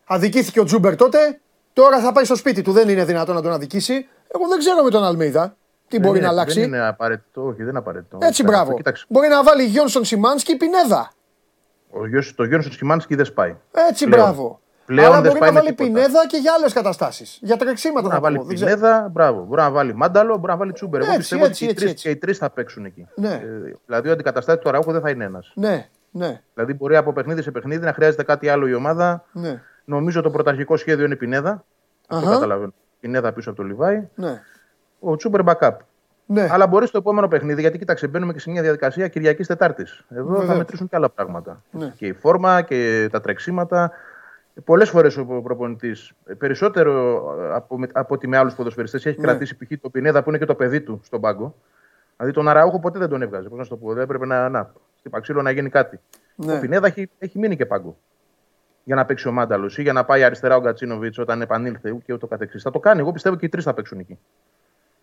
αδικήθηκε 0.05 0.60
ο 0.60 0.64
Τζούμπερ 0.64 0.97
τότε, 0.97 1.40
τώρα 1.72 2.01
θα 2.01 2.12
πάει 2.12 2.24
στο 2.24 2.36
σπίτι 2.36 2.62
του. 2.62 2.72
Δεν 2.72 2.88
είναι 2.88 3.05
δυνατόν 3.05 3.34
να 3.34 3.43
τον 3.43 3.52
αδικήσει. 3.52 4.09
Εγώ 4.34 4.48
δεν 4.48 4.59
ξέρω 4.59 4.82
με 4.82 4.90
τον 4.90 5.05
Αλμίδα. 5.05 5.56
Τι 5.89 5.99
μπορεί 5.99 6.21
να 6.21 6.29
αλλάξει; 6.29 6.61
Δεν 6.61 6.69
είναι 6.69 6.87
απαραίτητο, 6.87 7.47
όχι, 7.47 7.57
δεν 7.57 7.69
είναι 7.69 7.79
απαραίτητο. 7.79 8.19
Έτσι, 8.21 8.43
μπράβο. 8.43 8.75
Κοίταξε. 8.75 9.05
Μπορεί 9.09 9.29
να 9.29 9.43
βάλει 9.43 9.65
Γιόνσον 9.65 10.05
Σιμάνσκι 10.05 10.57
Πινέδα. 10.57 11.13
Ο, 11.91 11.99
το 12.35 12.45
Γιόνσον 12.45 12.73
Σιμάνσκι 12.73 13.15
δεν 13.15 13.25
σπάει. 13.25 13.57
Έτσι, 13.89 14.05
πλέον. 14.07 14.23
μπράβο. 14.23 14.61
Πλέον 14.87 15.13
Αλλά 15.13 15.21
μπορεί 15.21 15.41
να 15.41 15.53
βάλει 15.53 15.73
Πινέδα 15.73 16.27
και 16.27 16.37
για 16.37 16.53
άλλες 16.59 16.73
καταστάσεις. 16.73 17.39
Για 17.43 17.57
τρεξίματα 17.57 18.01
μπορεί 18.01 18.15
να 18.15 18.21
βάλει 18.21 18.45
Πινέδα, 18.47 19.09
μπράβο. 19.13 19.45
Μπορεί 19.45 19.61
να 19.61 19.71
βάλει 19.71 19.95
Μάνταλο, 19.95 20.37
μπορεί 20.37 20.53
να 20.53 20.57
βάλει 20.57 20.73
Τσούμπερ. 20.73 21.01
Εγώ 21.01 21.17
πιστεύω 21.17 21.45
ότι 21.45 21.75
και 21.95 22.11
οι 22.11 22.17
τρει 22.17 22.33
θα 22.33 22.51
παίξουν 22.51 22.85
εκεί. 22.85 23.09
Ναι. 23.15 23.33
Ε, 23.33 23.77
δηλαδή 23.87 24.09
ο 24.09 24.13
αντικαταστάτης 24.13 24.63
του 24.63 24.69
Αραούχου 24.69 24.93
δεν 24.93 25.01
θα 25.01 25.11
είναι 25.11 25.25
ένας. 25.25 25.53
Ναι. 25.55 25.89
Ναι. 26.11 26.41
Δηλαδή 26.55 26.75
μπορεί 26.75 26.97
από 26.97 27.13
παιχνίδι 27.13 27.43
σε 27.43 27.51
παιχνίδι 27.51 27.85
να 27.85 27.93
χρειάζεται 27.93 28.23
κάτι 28.23 28.49
άλλο 28.49 28.67
η 28.67 28.75
ομάδα. 28.75 29.25
Ναι. 29.33 29.63
Νομίζω 29.85 30.23
το 30.23 30.31
πρωταρχικό 30.31 30.77
σχέδιο 30.77 31.05
είναι 31.05 31.17
Πινέδα. 31.17 31.65
Αυτό 32.09 32.31
καταλαβαίνω. 32.31 32.73
Πινέδα 33.01 33.33
πίσω 33.33 33.51
από 33.51 33.59
το 33.59 33.65
Λιβάη. 33.65 34.09
Ναι. 34.15 34.43
Ο 35.01 35.16
Τσούμπερ 35.16 35.40
backup. 35.44 35.77
Ναι. 36.27 36.48
Αλλά 36.51 36.66
μπορείς 36.66 36.89
στο 36.89 36.98
επόμενο 36.98 37.28
παιχνίδι, 37.28 37.60
γιατί 37.60 37.78
κοίταξε, 37.78 38.06
μπαίνουμε 38.06 38.32
και 38.32 38.39
σε 38.39 38.51
μια 38.51 38.62
διαδικασία 38.62 39.09
Κυριακής 39.09 39.47
Τετάρτης. 39.47 40.05
Εδώ 40.09 40.28
Βέβαια. 40.28 40.47
θα 40.47 40.55
μετρήσουν 40.55 40.89
και 40.89 40.97
άλλα 40.97 41.10
πράγματα. 41.10 41.62
Ναι. 41.70 41.93
Και 41.97 42.06
η 42.06 42.12
φόρμα 42.12 42.62
και 42.62 43.09
τα 43.12 43.20
τρεξίματα. 43.20 43.90
Πολλές 44.64 44.90
φορές 44.90 45.16
ο 45.16 45.24
προπονητής, 45.24 46.12
περισσότερο 46.39 47.24
από, 47.55 47.78
από 47.93 48.14
ότι 48.14 48.28
με 48.28 48.36
άλλους 48.36 48.55
ποδοσφαιριστές, 48.55 49.06
έχει 49.06 49.20
ναι. 49.20 49.27
κρατήσει 49.27 49.56
π.χ. 49.56 49.81
το 49.81 49.89
Πινέδα 49.89 50.23
που 50.23 50.28
είναι 50.28 50.39
και 50.39 50.44
το 50.44 50.55
παιδί 50.55 50.81
του 50.81 51.01
στον 51.05 51.20
πάγκο. 51.20 51.55
Δηλαδή 52.16 52.35
τον 52.35 52.48
Αραούχο 52.48 52.78
ποτέ 52.78 52.98
δεν 52.98 53.09
τον 53.09 53.23
έβγαζε. 53.23 53.48
Πώς 53.48 53.59
να 53.59 53.66
το 53.66 53.77
πω, 53.77 53.93
δεν 53.93 54.02
έπρεπε 54.02 54.27
να, 54.27 54.48
να 54.48 54.73
στην 54.98 55.10
Παξίλο 55.10 55.43
να 55.43 55.51
γίνει 55.51 55.68
κάτι. 55.68 56.01
Ναι. 56.35 56.56
Ο 56.56 56.60
Πινέδα 56.60 56.86
έχει, 56.86 57.10
έχει 57.18 57.39
μείνει 57.39 57.56
και 57.56 57.66
πάγκο. 57.66 57.97
Για 58.85 58.94
να 58.94 59.05
παίξει 59.05 59.28
ο 59.28 59.32
Μάνταλος 59.32 59.78
ή 59.78 59.82
για 59.82 59.93
να 59.93 60.05
πάει 60.05 60.24
αριστερά 60.24 60.56
ο 60.56 60.60
Γκατσίνοβιτς 60.60 61.18
όταν 61.18 61.40
επανήλθε 61.40 61.98
και 62.05 62.12
ούτω 62.12 62.27
καθεξής. 62.27 62.62
Θα 62.62 62.70
το 62.70 62.81
κάνει. 62.81 63.01
Εγώ 63.01 63.12
πιστεύω 63.12 63.36
και 63.36 63.47
οι 63.47 63.48
τρεις 63.48 63.64
θα 63.64 63.74
παίξουν 63.74 63.98
εκεί. 63.98 64.18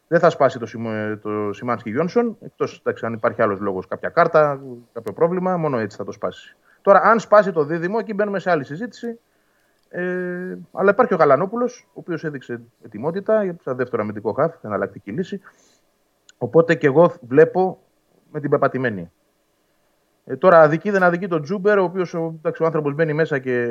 Δεν 0.08 0.20
θα 0.20 0.30
σπάσει 0.30 0.60
το, 0.60 0.68
το 1.22 1.54
Σιμάνσκι 1.54 1.90
Γιόνσον, 1.90 2.38
εκτός 2.42 2.82
αν 3.02 3.14
υπάρχει 3.14 3.42
άλλος 3.42 3.60
λόγος, 3.60 3.88
κάποια 3.88 4.10
κάρτα, 4.10 4.62
κάποιο 4.94 5.14
πρόβλημα, 5.14 5.58
μόνο 5.58 5.78
έτσι 5.80 5.98
θα 5.98 6.04
το 6.04 6.12
σπάσει. 6.12 6.56
Τώρα, 6.82 7.02
αν 7.02 7.20
σπάσει 7.20 7.52
το 7.52 7.64
δίδυμο, 7.64 7.98
εκεί 8.00 8.14
μπαίνουμε 8.14 8.40
σε 8.40 8.50
άλλη 8.50 8.64
συζήτηση. 8.64 9.20
Ε, 9.90 10.58
αλλά 10.72 10.92
υπάρχει 10.92 11.14
ο 11.14 11.18
Γαλανόπουλος, 11.18 11.88
ο 11.88 11.92
οποίος 11.94 12.24
έδειξε 12.24 12.62
ετοιμότητα 12.86 13.56
σαν 13.64 13.76
δεύτερο 13.76 14.02
αμυντικό 14.02 14.34
χαφ, 14.34 14.54
εναλλακτική 14.62 15.12
λύση. 15.12 15.42
Οπότε 16.38 16.76
και 16.76 16.88
εγώ 16.88 17.14
βλέπω 17.22 17.80
με 18.32 18.40
την 18.40 18.50
πεπατημένη. 18.50 19.12
Ε, 20.26 20.36
τώρα 20.36 20.62
αδικεί 20.62 20.90
δεν 20.90 21.04
αδικεί 21.04 21.28
τον 21.28 21.42
Τζούμπερ, 21.42 21.80
ο 21.80 21.84
οποίος 21.84 22.14
ο, 22.14 22.40
ο 22.60 22.66
άνθρωπος 22.66 22.94
μπαίνει 22.94 23.14
μέσα 23.14 23.40
και 23.40 23.68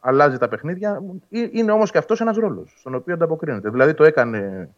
αλλάζει 0.00 0.38
τα 0.38 0.48
παιχνίδια. 0.48 1.02
Ε, 1.30 1.48
είναι 1.50 1.72
όμως 1.72 1.90
και 1.90 1.98
αυτός 1.98 2.20
ένας 2.20 2.36
ρόλος, 2.36 2.74
στον 2.78 2.94
οποίο 2.94 3.14
ανταποκρίνεται. 3.14 3.70
Δηλαδή 3.70 3.94
το 3.94 4.04
έκανε 4.04 4.68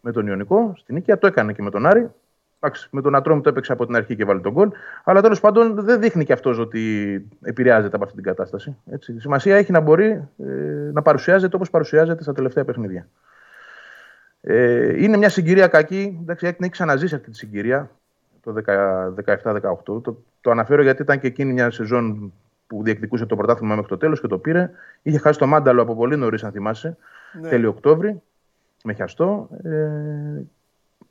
με 0.00 0.12
τον 0.12 0.26
Ιωνικό 0.26 0.72
στην 0.76 0.94
νίκη, 0.94 1.14
το 1.14 1.26
έκανε 1.26 1.52
και 1.52 1.62
με 1.62 1.70
τον 1.70 1.86
Άρη. 1.86 2.10
Εντάξει, 2.60 2.88
με 2.90 3.00
τον 3.00 3.14
Ατρόμ 3.14 3.40
το 3.40 3.48
έπαιξε 3.48 3.72
από 3.72 3.86
την 3.86 3.96
αρχή 3.96 4.16
και 4.16 4.24
βάλει 4.24 4.40
τον 4.40 4.52
γκολ. 4.52 4.70
Αλλά 5.04 5.22
τέλος 5.22 5.40
πάντων 5.40 5.84
δεν 5.84 6.00
δείχνει 6.00 6.24
και 6.24 6.32
αυτός 6.32 6.58
ότι 6.58 7.24
επηρεάζεται 7.42 7.96
από 7.96 8.04
αυτή 8.04 8.16
την 8.16 8.24
κατάσταση. 8.24 8.76
Έτσι. 8.90 9.12
Η 9.12 9.18
σημασία 9.18 9.56
έχει 9.56 9.72
να 9.72 9.80
μπορεί 9.80 10.06
ε, 10.38 10.90
να 10.92 11.02
παρουσιάζεται 11.02 11.56
όπως 11.56 11.70
παρουσιάζεται 11.70 12.22
στα 12.22 12.32
τελευταία 12.32 12.64
παιχνίδια. 12.64 13.08
Ε, 14.40 15.02
είναι 15.02 15.16
μια 15.16 15.28
συγκυρία 15.28 15.66
κακή. 15.66 16.18
Εντάξει, 16.22 16.46
έχει 16.46 16.68
ξαναζήσει 16.68 17.14
αυτή 17.14 17.30
τη 17.30 17.36
συγκυρία 17.36 17.90
το 18.42 18.54
17-18. 18.64 20.02
Το, 20.02 20.22
το 20.40 20.50
αναφέρω 20.50 20.82
γιατί 20.82 21.02
ήταν 21.02 21.20
και 21.20 21.26
εκείνη 21.26 21.52
μια 21.52 21.70
σεζόν 21.70 22.32
που 22.66 22.82
διεκδικούσε 22.82 23.26
το 23.26 23.36
πρωτάθλημα 23.36 23.74
μέχρι 23.74 23.90
το 23.90 23.96
τέλος 23.96 24.20
και 24.20 24.26
το 24.26 24.38
πήρε. 24.38 24.70
Είχε 25.02 25.18
χάσει 25.18 25.38
το 25.38 25.46
μάνταλο 25.46 25.82
από 25.82 25.94
πολύ 25.94 26.16
νωρίς, 26.16 26.44
αν 26.44 26.52
θυμάσαι, 26.52 26.96
ναι. 27.40 27.48
τέλειο 27.48 27.68
Οκτώβρη 27.68 28.22
με 28.84 28.92
χιαστό. 28.92 29.48
Ε, 29.62 30.42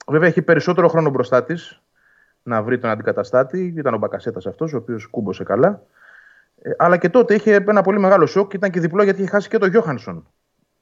βέβαια 0.07 0.27
έχει 0.27 0.41
περισσότερο 0.41 0.87
χρόνο 0.87 1.09
μπροστά 1.09 1.43
της 1.43 1.81
να 2.43 2.63
βρει 2.63 2.79
τον 2.79 2.89
αντικαταστάτη. 2.89 3.73
Ήταν 3.77 3.93
ο 3.93 3.97
Μπακασέτας 3.97 4.45
αυτός, 4.45 4.73
ο 4.73 4.77
οποίος 4.77 5.05
κούμπωσε 5.05 5.43
καλά. 5.43 5.81
Ε, 6.61 6.71
αλλά 6.77 6.97
και 6.97 7.09
τότε 7.09 7.33
είχε 7.33 7.53
ένα 7.67 7.81
πολύ 7.81 7.99
μεγάλο 7.99 8.25
σοκ 8.25 8.49
και 8.49 8.55
ήταν 8.55 8.71
και 8.71 8.79
διπλό 8.79 9.03
γιατί 9.03 9.21
είχε 9.21 9.29
χάσει 9.29 9.49
και 9.49 9.57
τον 9.57 9.69
Γιώχανσον 9.69 10.27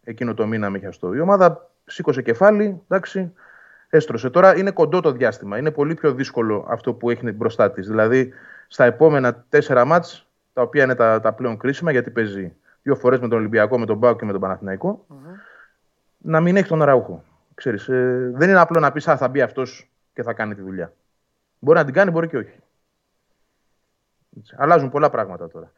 εκείνο 0.03 0.33
το 0.33 0.47
μήνα 0.47 0.69
με 0.69 0.79
χιαστό. 0.79 1.13
Η 1.13 1.19
ομάδα 1.19 1.69
σήκωσε 1.85 2.21
κεφάλι, 2.21 2.81
εντάξει, 2.87 3.33
έστρωσε. 3.89 4.29
Τώρα 4.29 4.57
είναι 4.57 4.71
κοντό 4.71 4.99
το 4.99 5.11
διάστημα. 5.11 5.57
Είναι 5.57 5.71
πολύ 5.71 5.93
πιο 5.93 6.13
δύσκολο 6.13 6.65
αυτό 6.69 6.93
που 6.93 7.09
έχει 7.09 7.31
μπροστά 7.31 7.71
της. 7.71 7.87
Δηλαδή 7.87 8.33
στα 8.67 8.85
επόμενα 8.85 9.45
τέσσερα 9.49 9.85
μάτς, 9.85 10.27
τα 10.53 10.61
οποία 10.61 10.83
είναι 10.83 10.95
τα, 10.95 11.19
τα 11.19 11.33
πλέον 11.33 11.57
κρίσιμα, 11.57 11.91
γιατί 11.91 12.09
παίζει 12.09 12.53
δύο 12.81 12.95
φορές 12.95 13.19
με 13.19 13.27
τον 13.27 13.37
Ολυμπιακό, 13.37 13.79
με 13.79 13.85
τον 13.85 13.99
Πάο 13.99 14.15
και 14.15 14.25
με 14.25 14.31
τον 14.31 14.41
Παναθηναϊκό 14.41 15.05
να 16.17 16.41
μην 16.41 16.57
έχει 16.57 16.67
τον 16.67 16.83
Ραούχο. 16.83 17.23
Ξέρεις, 17.55 17.87
ε, 17.87 18.31
δεν 18.33 18.49
είναι 18.49 18.59
απλό 18.59 18.79
να 18.79 18.91
πεις 18.91 19.03
θα 19.03 19.27
μπει 19.27 19.41
αυτός 19.41 19.89
και 20.13 20.23
θα 20.23 20.33
κάνει 20.33 20.55
τη 20.55 20.61
δουλειά. 20.61 20.93
Μπορεί 21.59 21.77
να 21.77 21.85
την 21.85 21.93
κάνει, 21.93 22.11
μπορεί 22.11 22.27
και 22.27 22.37
όχι. 22.37 22.59
Έτσι, 24.37 24.55
αλλάζουν 24.57 24.89
πολλά 24.89 25.09
πράγματα 25.09 25.47
τώρα. 25.47 25.71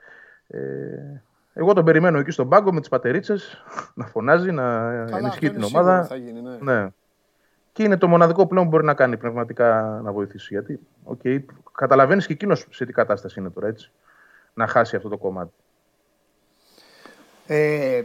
Ε, 0.47 1.21
εγώ 1.53 1.73
τον 1.73 1.85
περιμένω 1.85 2.19
εκεί 2.19 2.31
στον 2.31 2.49
πάγκο 2.49 2.73
με 2.73 2.79
τις 2.79 2.89
πατερίτσες 2.89 3.63
να 3.93 4.05
φωνάζει, 4.05 4.51
να 4.51 4.63
Καλά, 4.63 5.17
ενισχύει 5.17 5.51
την 5.51 5.63
ομάδα. 5.63 6.03
Θα 6.03 6.15
γίνει, 6.15 6.41
ναι. 6.41 6.57
ναι. 6.59 6.87
Και 7.71 7.83
είναι 7.83 7.97
το 7.97 8.07
μοναδικό 8.07 8.47
πλέον 8.47 8.63
που 8.65 8.71
μπορεί 8.71 8.85
να 8.85 8.93
κάνει 8.93 9.17
πνευματικά 9.17 9.99
να 10.03 10.11
βοηθήσει. 10.11 10.47
Γιατί, 10.51 10.79
okay, 11.05 11.39
καταλαβαίνεις 11.71 12.25
και 12.27 12.33
εκείνος 12.33 12.67
σε 12.69 12.85
τι 12.85 12.93
κατάσταση 12.93 13.39
είναι 13.39 13.49
τώρα, 13.49 13.67
έτσι. 13.67 13.91
Να 14.53 14.67
χάσει 14.67 14.95
αυτό 14.95 15.09
το 15.09 15.17
κομμάτι. 15.17 15.53
Ε, 17.47 18.03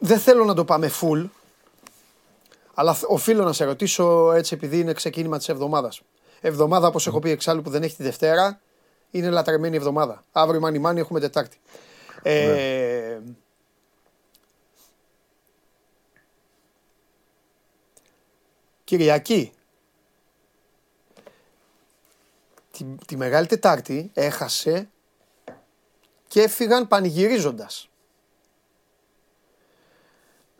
δεν 0.00 0.18
θέλω 0.18 0.44
να 0.44 0.54
το 0.54 0.64
πάμε 0.64 0.90
full, 1.00 1.28
αλλά 2.74 2.96
οφείλω 3.06 3.44
να 3.44 3.52
σε 3.52 3.64
ρωτήσω 3.64 4.32
έτσι 4.32 4.54
επειδή 4.54 4.78
είναι 4.78 4.92
ξεκίνημα 4.92 5.38
της 5.38 5.48
εβδομάδας. 5.48 6.02
Εβδομάδα, 6.40 6.86
όπως 6.86 7.06
έχω 7.06 7.18
πει 7.18 7.30
εξάλλου 7.30 7.62
που 7.62 7.70
δεν 7.70 7.82
έχει 7.82 7.96
τη 7.96 8.02
Δευτέρα, 8.02 8.60
είναι 9.10 9.30
λατρεμένη 9.30 9.76
εβδομάδα. 9.76 10.24
Αύριο 10.32 10.60
μάνι 10.60 10.78
μάνι 10.78 11.00
έχουμε 11.00 11.20
Τετάρτη. 11.20 11.56
Ε, 12.22 13.18
ναι. 13.24 13.32
Κυριακή. 18.84 19.52
Τη, 23.06 23.16
Μεγάλη 23.16 23.46
Τετάρτη 23.46 24.10
έχασε 24.14 24.88
και 26.28 26.42
έφυγαν 26.42 26.88
πανηγυρίζοντας. 26.88 27.89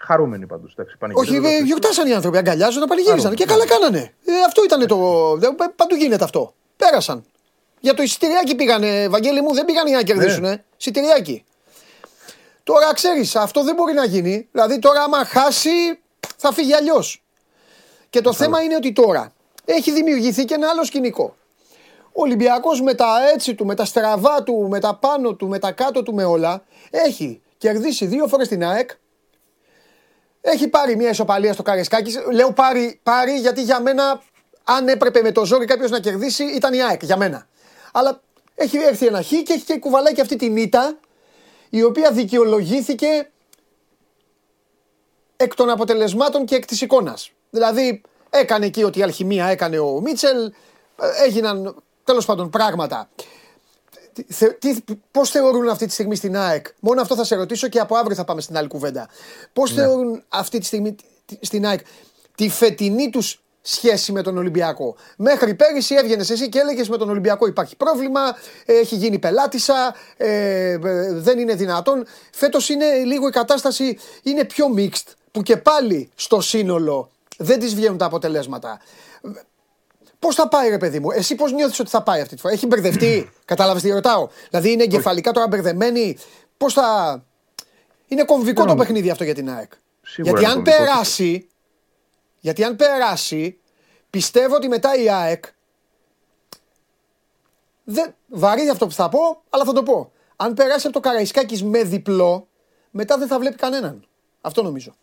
Χαρούμενοι 0.02 0.46
πάντως. 0.46 0.74
Όχι, 1.20 1.34
ε, 1.46 1.58
γιορτάσαν 1.64 2.08
οι 2.08 2.14
άνθρωποι, 2.14 2.36
αγκαλιάζονταν, 2.36 2.88
πανηγύριζαν 2.88 3.34
και 3.34 3.44
καλά 3.44 3.66
κάνανε. 3.66 4.14
Ε, 4.24 4.32
αυτό 4.46 4.64
ήταν 4.64 4.86
το. 4.86 4.96
δεν- 5.36 5.56
Παντού 5.76 5.94
γίνεται 5.94 6.24
αυτό. 6.24 6.54
Πέρασαν. 6.76 7.24
Για 7.80 7.94
το 7.94 8.02
εισιτηριάκι 8.02 8.54
πήγανε, 8.54 9.08
Βαγγέλη 9.08 9.40
μου, 9.42 9.54
δεν 9.54 9.64
πήγαν 9.64 9.86
για 9.86 9.96
να 9.96 10.02
κερδίσουν. 10.02 10.44
Ε. 10.44 10.64
Εισιτηριάκι. 10.76 11.44
Τώρα 12.62 12.94
ξέρεις, 12.94 13.36
αυτό 13.36 13.62
δεν 13.64 13.74
μπορεί 13.74 13.92
να 13.92 14.04
γίνει. 14.04 14.48
Δηλαδή 14.52 14.78
τώρα, 14.78 15.02
άμα 15.02 15.24
χάσει, 15.24 15.70
θα 16.36 16.52
φύγει 16.52 16.74
αλλιώς. 16.74 17.24
Και 18.10 18.20
το 18.20 18.32
θέμα 18.32 18.62
είναι 18.62 18.74
ότι 18.76 18.92
τώρα 18.92 19.32
έχει 19.64 19.92
δημιουργηθεί 19.92 20.44
και 20.44 20.54
ένα 20.54 20.68
άλλο 20.68 20.84
σκηνικό. 20.84 21.34
Ο 22.12 22.22
Ολυμπιακός 22.22 22.80
με 22.82 22.94
τα 22.94 23.16
έτσι 23.34 23.54
του, 23.54 23.66
με 23.66 23.74
τα 23.74 23.84
στραβά 23.84 24.42
του, 24.42 24.66
με 24.70 24.80
τα 24.80 24.94
πάνω 24.94 25.34
του, 25.34 25.48
με 25.48 25.58
τα 25.58 25.72
κάτω 25.72 26.02
του, 26.02 26.14
με 26.14 26.24
όλα, 26.24 26.62
έχει 26.90 27.42
κερδίσει 27.58 28.06
δύο 28.06 28.26
φορές 28.26 28.48
την 28.48 28.64
ΑΕΚ, 28.64 28.90
έχει 30.40 30.68
πάρει 30.68 30.96
μια 30.96 31.10
ισοπαλία 31.10 31.52
στο 31.52 31.62
Καρεσκάκη. 31.62 32.14
Λέω 32.32 32.52
πάρει, 32.52 33.00
πάρει 33.02 33.38
γιατί 33.38 33.62
για 33.62 33.80
μένα, 33.80 34.22
αν 34.64 34.88
έπρεπε 34.88 35.22
με 35.22 35.32
το 35.32 35.44
ζόρι 35.44 35.64
κάποιος 35.64 35.90
να 35.90 36.00
κερδίσει, 36.00 36.44
ήταν 36.44 36.74
η 36.74 36.82
ΑΕΚ 36.82 37.02
για 37.04 37.16
μένα. 37.16 37.46
Αλλά 37.92 38.20
έχει 38.54 38.76
έρθει 38.76 39.06
ένα 39.06 39.22
χ 39.22 39.28
και 39.28 39.52
έχει 39.52 39.64
και 39.64 39.78
κουβαλάει 39.78 40.14
και 40.14 40.20
αυτή 40.20 40.36
την 40.36 40.56
ήττα, 40.56 40.98
η 41.70 41.82
οποία 41.82 42.10
δικαιολογήθηκε 42.10 43.30
εκ 45.36 45.54
των 45.54 45.70
αποτελεσμάτων 45.70 46.44
και 46.44 46.54
εκ 46.54 46.64
της 46.64 46.80
εικόνας. 46.80 47.30
Δηλαδή, 47.50 48.02
έκανε 48.30 48.66
εκεί 48.66 48.82
ότι 48.82 48.98
η 48.98 49.02
αλχημία 49.02 49.46
έκανε 49.46 49.78
ο 49.78 50.00
Μίτσελ, 50.00 50.52
ε, 51.00 51.24
έγιναν 51.24 51.82
τέλος 52.04 52.24
πάντων 52.24 52.50
πράγματα. 52.50 53.08
Θε, 54.28 54.46
τι, 54.48 54.74
πώς 55.10 55.30
θεωρούν 55.30 55.68
αυτή 55.68 55.86
τη 55.86 55.92
στιγμή 55.92 56.16
στην 56.16 56.36
ΑΕΚ, 56.36 56.66
μόνο 56.80 57.00
αυτό 57.00 57.14
θα 57.16 57.24
σε 57.24 57.34
ρωτήσω 57.34 57.68
και 57.68 57.78
από 57.78 57.96
αύριο 57.96 58.16
θα 58.16 58.24
πάμε 58.24 58.40
στην 58.40 58.56
άλλη 58.56 58.68
κουβέντα. 58.68 59.08
Πώς 59.52 59.72
θεωρούν 59.72 60.22
αυτή 60.28 60.58
τη 60.58 60.64
στιγμή 60.66 60.94
τη- 61.26 61.38
στην 61.40 61.66
ΑΕΚ 61.66 61.80
τη 62.34 62.48
φετινή 62.48 63.10
τους 63.10 63.42
σχέση 63.62 64.12
με 64.12 64.22
τον 64.22 64.36
Ολυμπιακό; 64.36 64.96
Μέχρι 65.16 65.54
πέρυσι 65.54 65.94
έβγαινες 65.94 66.30
εσύ 66.30 66.48
και 66.48 66.58
έλεγες 66.58 66.88
με 66.88 66.96
τον 66.96 67.08
Ολυμπιακό 67.10 67.46
υπάρχει 67.46 67.76
πρόβλημα, 67.76 68.20
ε, 68.64 68.72
έχει 68.78 68.94
γίνει 68.96 69.18
πελάτησα, 69.18 69.94
ε, 70.16 70.70
ε, 70.72 70.78
δεν 71.12 71.38
είναι 71.38 71.54
δυνατόν. 71.54 72.06
Φέτος 72.32 72.68
είναι 72.68 72.84
λίγο 73.04 73.28
η 73.28 73.30
κατάσταση 73.30 73.98
είναι 74.22 74.44
πιο 74.44 74.66
mixed, 74.76 75.12
που 75.30 75.42
και 75.42 75.56
πάλι 75.56 76.10
στο 76.14 76.40
σύνολο 76.40 77.10
δεν 77.38 77.58
τις 77.58 77.74
βγαίνουν 77.74 77.98
τα 77.98 78.04
αποτελέσματα. 78.04 78.80
Πώς 80.20 80.34
θα 80.34 80.48
πάει, 80.48 80.68
ρε 80.70 80.78
παιδί 80.78 81.00
μου, 81.00 81.10
εσύ 81.10 81.34
πώς 81.34 81.52
νιώθεις 81.52 81.80
ότι 81.80 81.90
θα 81.90 82.02
πάει 82.02 82.20
αυτή 82.20 82.34
τη 82.34 82.40
φορά; 82.40 82.54
Έχει 82.54 82.66
μπερδευτεί, 82.66 83.30
κατάλαβες 83.44 83.82
τι 83.82 83.90
ρωτάω; 83.90 84.28
Δηλαδή 84.48 84.72
είναι 84.72 84.82
εγκεφαλικά 84.82 85.32
τώρα 85.32 85.48
μπερδεμένη; 85.48 86.16
Πώς 86.56 86.72
θα. 86.72 87.24
Είναι 88.06 88.24
κομβικό 88.24 88.64
το 88.64 88.74
παιχνίδι 88.74 89.10
αυτό 89.10 89.24
για 89.24 89.34
την 89.34 89.50
ΑΕΚ. 89.50 89.72
Σίγουρα 90.02 90.40
γιατί 90.40 90.40
είναι 90.40 90.58
αν 90.58 90.64
κομβικό. 90.64 90.84
περάσει, 90.84 91.48
γιατί 92.40 92.64
αν 92.64 92.76
περάσει, 92.76 93.58
πιστεύω 94.10 94.54
ότι 94.54 94.68
μετά 94.68 94.94
η 94.94 95.10
ΑΕΚ. 95.10 95.44
Δεν, 97.84 98.14
βαρύ 98.28 98.68
αυτό 98.68 98.86
που 98.86 98.92
θα 98.92 99.08
πω, 99.08 99.42
αλλά 99.50 99.64
θα 99.64 99.72
το 99.72 99.82
πω. 99.82 100.12
Αν 100.36 100.54
περάσει 100.54 100.86
από 100.86 100.94
το 101.00 101.08
Καραϊσκάκης 101.08 101.62
με 101.62 101.82
διπλό, 101.82 102.48
μετά 102.90 103.18
δεν 103.18 103.28
θα 103.28 103.38
βλέπει 103.38 103.56
κανέναν. 103.56 104.06
Αυτό 104.40 104.62
νομίζω. 104.62 104.94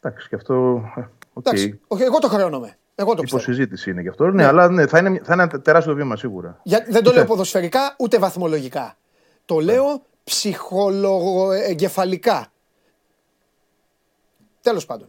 Εντάξει, 0.00 0.28
και 0.28 0.34
αυτό. 0.34 0.54
ε, 0.96 1.00
οκ. 1.32 1.46
Εντάξει, 1.46 1.80
όχι, 1.86 2.02
εγώ 2.02 2.18
το 2.18 2.28
χρεώνομαι. 2.28 2.78
Εγώ 2.94 3.14
το 3.14 3.22
πιστεύω. 3.22 3.42
Υποσυζήτηση 3.42 3.90
είναι 3.90 4.00
γι' 4.00 4.08
αυτό. 4.08 4.30
Ναι, 4.30 4.44
αλλά 4.44 4.68
ναι, 4.68 4.86
θα, 4.86 4.98
είναι, 4.98 5.20
θα 5.24 5.32
είναι 5.34 5.42
ένα 5.42 5.60
τεράστιο 5.60 5.94
βήμα 5.94 6.16
σίγουρα. 6.16 6.60
Για, 6.62 6.84
δεν 6.88 7.02
το 7.02 7.12
λέω 7.12 7.24
ποδοσφαιρικά 7.24 7.94
ούτε 7.98 8.18
βαθμολογικά. 8.18 8.96
Το 9.44 9.58
λέω 9.58 10.02
ψυχολογοεγκεφαλικά. 10.24 12.46
Τέλος 14.60 14.86
πάντων. 14.86 15.08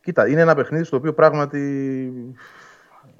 Κοίτα, 0.00 0.28
είναι 0.28 0.40
ένα 0.40 0.54
παιχνίδι 0.54 0.84
στο 0.84 0.96
οποίο 0.96 1.14
πράγματι 1.14 1.58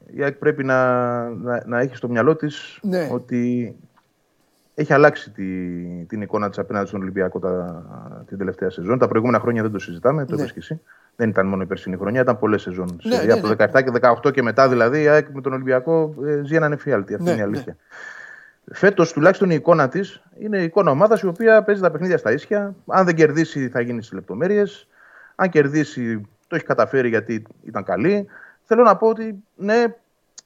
η 0.07 0.23
ΑΕΚ 0.23 0.37
πρέπει 0.37 0.65
να, 0.65 0.99
να, 1.29 1.63
να 1.67 1.81
έχει 1.81 1.97
στο 1.97 2.09
μυαλό 2.09 2.37
της 2.37 2.79
Ναι. 2.83 3.09
ότι 3.13 3.75
έχει 4.75 4.93
αλλάξει 4.93 5.31
τη, 5.31 5.45
την 6.05 6.23
εικόνα 6.23 6.49
της 6.49 6.59
απέναντι 6.59 6.89
στον 6.89 7.01
Ολυμπιακό 7.01 7.39
τα, 7.39 7.85
την 8.27 8.39
τελευταία 8.39 8.71
σεζόν. 8.71 8.99
Τα 8.99 9.09
προηγούμενα 9.09 9.41
χρόνια 9.41 9.63
δεν 9.63 9.73
το 9.73 9.79
συζητάμε, 9.79 10.25
το 10.25 10.35
Ναι. 10.35 10.41
είπες 10.41 10.53
και 10.53 10.59
εσύ. 10.59 10.81
Δεν 11.17 11.29
ήταν 11.29 11.47
μόνο 11.47 11.63
η 11.63 11.67
περσινή 11.67 11.97
χρονιά, 11.97 12.21
ήταν 12.21 12.39
πολλές 12.39 12.63
σεζόν. 12.63 13.01
Ναι, 13.05 13.15
Σε- 13.15 13.25
ναι, 13.25 13.33
από 13.33 13.49
ναι. 13.49 13.57
το 13.57 13.65
17 13.73 13.83
και 13.83 13.91
18 14.25 14.33
και 14.33 14.43
μετά 14.43 14.69
δηλαδή 14.69 15.03
η 15.03 15.09
ΑΕΚ 15.09 15.29
με 15.29 15.41
τον 15.41 15.53
Ολυμπιακό 15.53 16.15
ε, 16.27 16.41
ζει 16.45 16.55
έναν 16.55 16.73
εφιάλτη. 16.73 17.13
Αυτή 17.15 17.25
Ναι, 17.27 17.31
είναι 17.31 17.41
η 17.41 17.45
αλήθεια. 17.45 17.77
Φέτος 18.73 19.13
τουλάχιστον 19.13 19.51
η 19.51 19.55
εικόνα 19.55 19.89
της 19.89 20.23
είναι 20.39 20.59
η 20.59 20.65
εικόνα 20.65 20.91
ομάδας 20.91 21.21
η 21.21 21.27
οποία 21.27 21.63
παίζει 21.63 21.81
τα 21.81 21.91
παιχνίδια 21.91 22.19
στα 22.19 22.33
ίσια. 22.33 22.75
Αν 22.87 23.05
δεν 23.05 23.15
κερδίσει, 23.15 23.69
θα 23.69 23.81
γίνει 23.81 24.03
στις 24.03 24.13
λεπτομέρειες. 24.15 24.89
Αν 25.35 25.49
κερδίσει, 25.49 26.29
το 26.47 26.57
έχει 26.57 26.65
καταφέρει 26.65 27.09
γιατί 27.09 27.47
ήταν 27.65 27.85
καλή. 27.85 28.27
Θέλω 28.65 28.83
να 28.83 28.97
πω 28.97 29.09
ότι 29.09 29.43
ναι, 29.57 29.85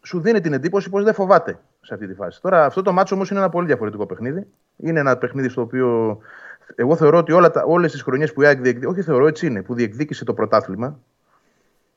σου 0.03 0.20
δίνει 0.20 0.40
την 0.40 0.53
εντύπωση 0.53 0.90
πως 0.90 1.05
δεν 1.05 1.15
φοβάται 1.15 1.59
σε 1.81 1.95
αυτή 1.95 2.07
τη 2.07 2.15
φάση. 2.15 2.40
Τώρα, 2.43 2.65
αυτό 2.65 2.82
το 2.82 2.93
μάτσο 2.93 3.15
όμως 3.15 3.31
είναι 3.31 3.39
ένα 3.39 3.49
πολύ 3.49 3.66
διαφορετικό 3.66 4.07
παιχνίδι. 4.07 4.47
Είναι 4.77 5.01
ένα 5.01 5.16
παιχνίδι 5.16 5.49
στο 5.49 5.61
οποίο 5.61 6.19
εγώ 6.74 6.97
θεωρώ 6.97 7.19
ότι 7.19 7.32
όλα 7.32 7.51
τα, 7.51 7.65
όλες 7.66 7.93
τις 7.93 8.03
χρονιές 8.03 8.32
που 8.32 8.43
η 8.43 8.47
ΑΕΚ 8.47 8.61
διεκδίκησε, 8.61 8.90
όχι 8.90 9.03
θεωρώ 9.03 9.27
έτσι 9.27 9.47
είναι, 9.47 9.62
που 9.62 9.74
διεκδίκησε 9.74 10.24
το 10.24 10.35
πρωτάθλημα, 10.35 10.99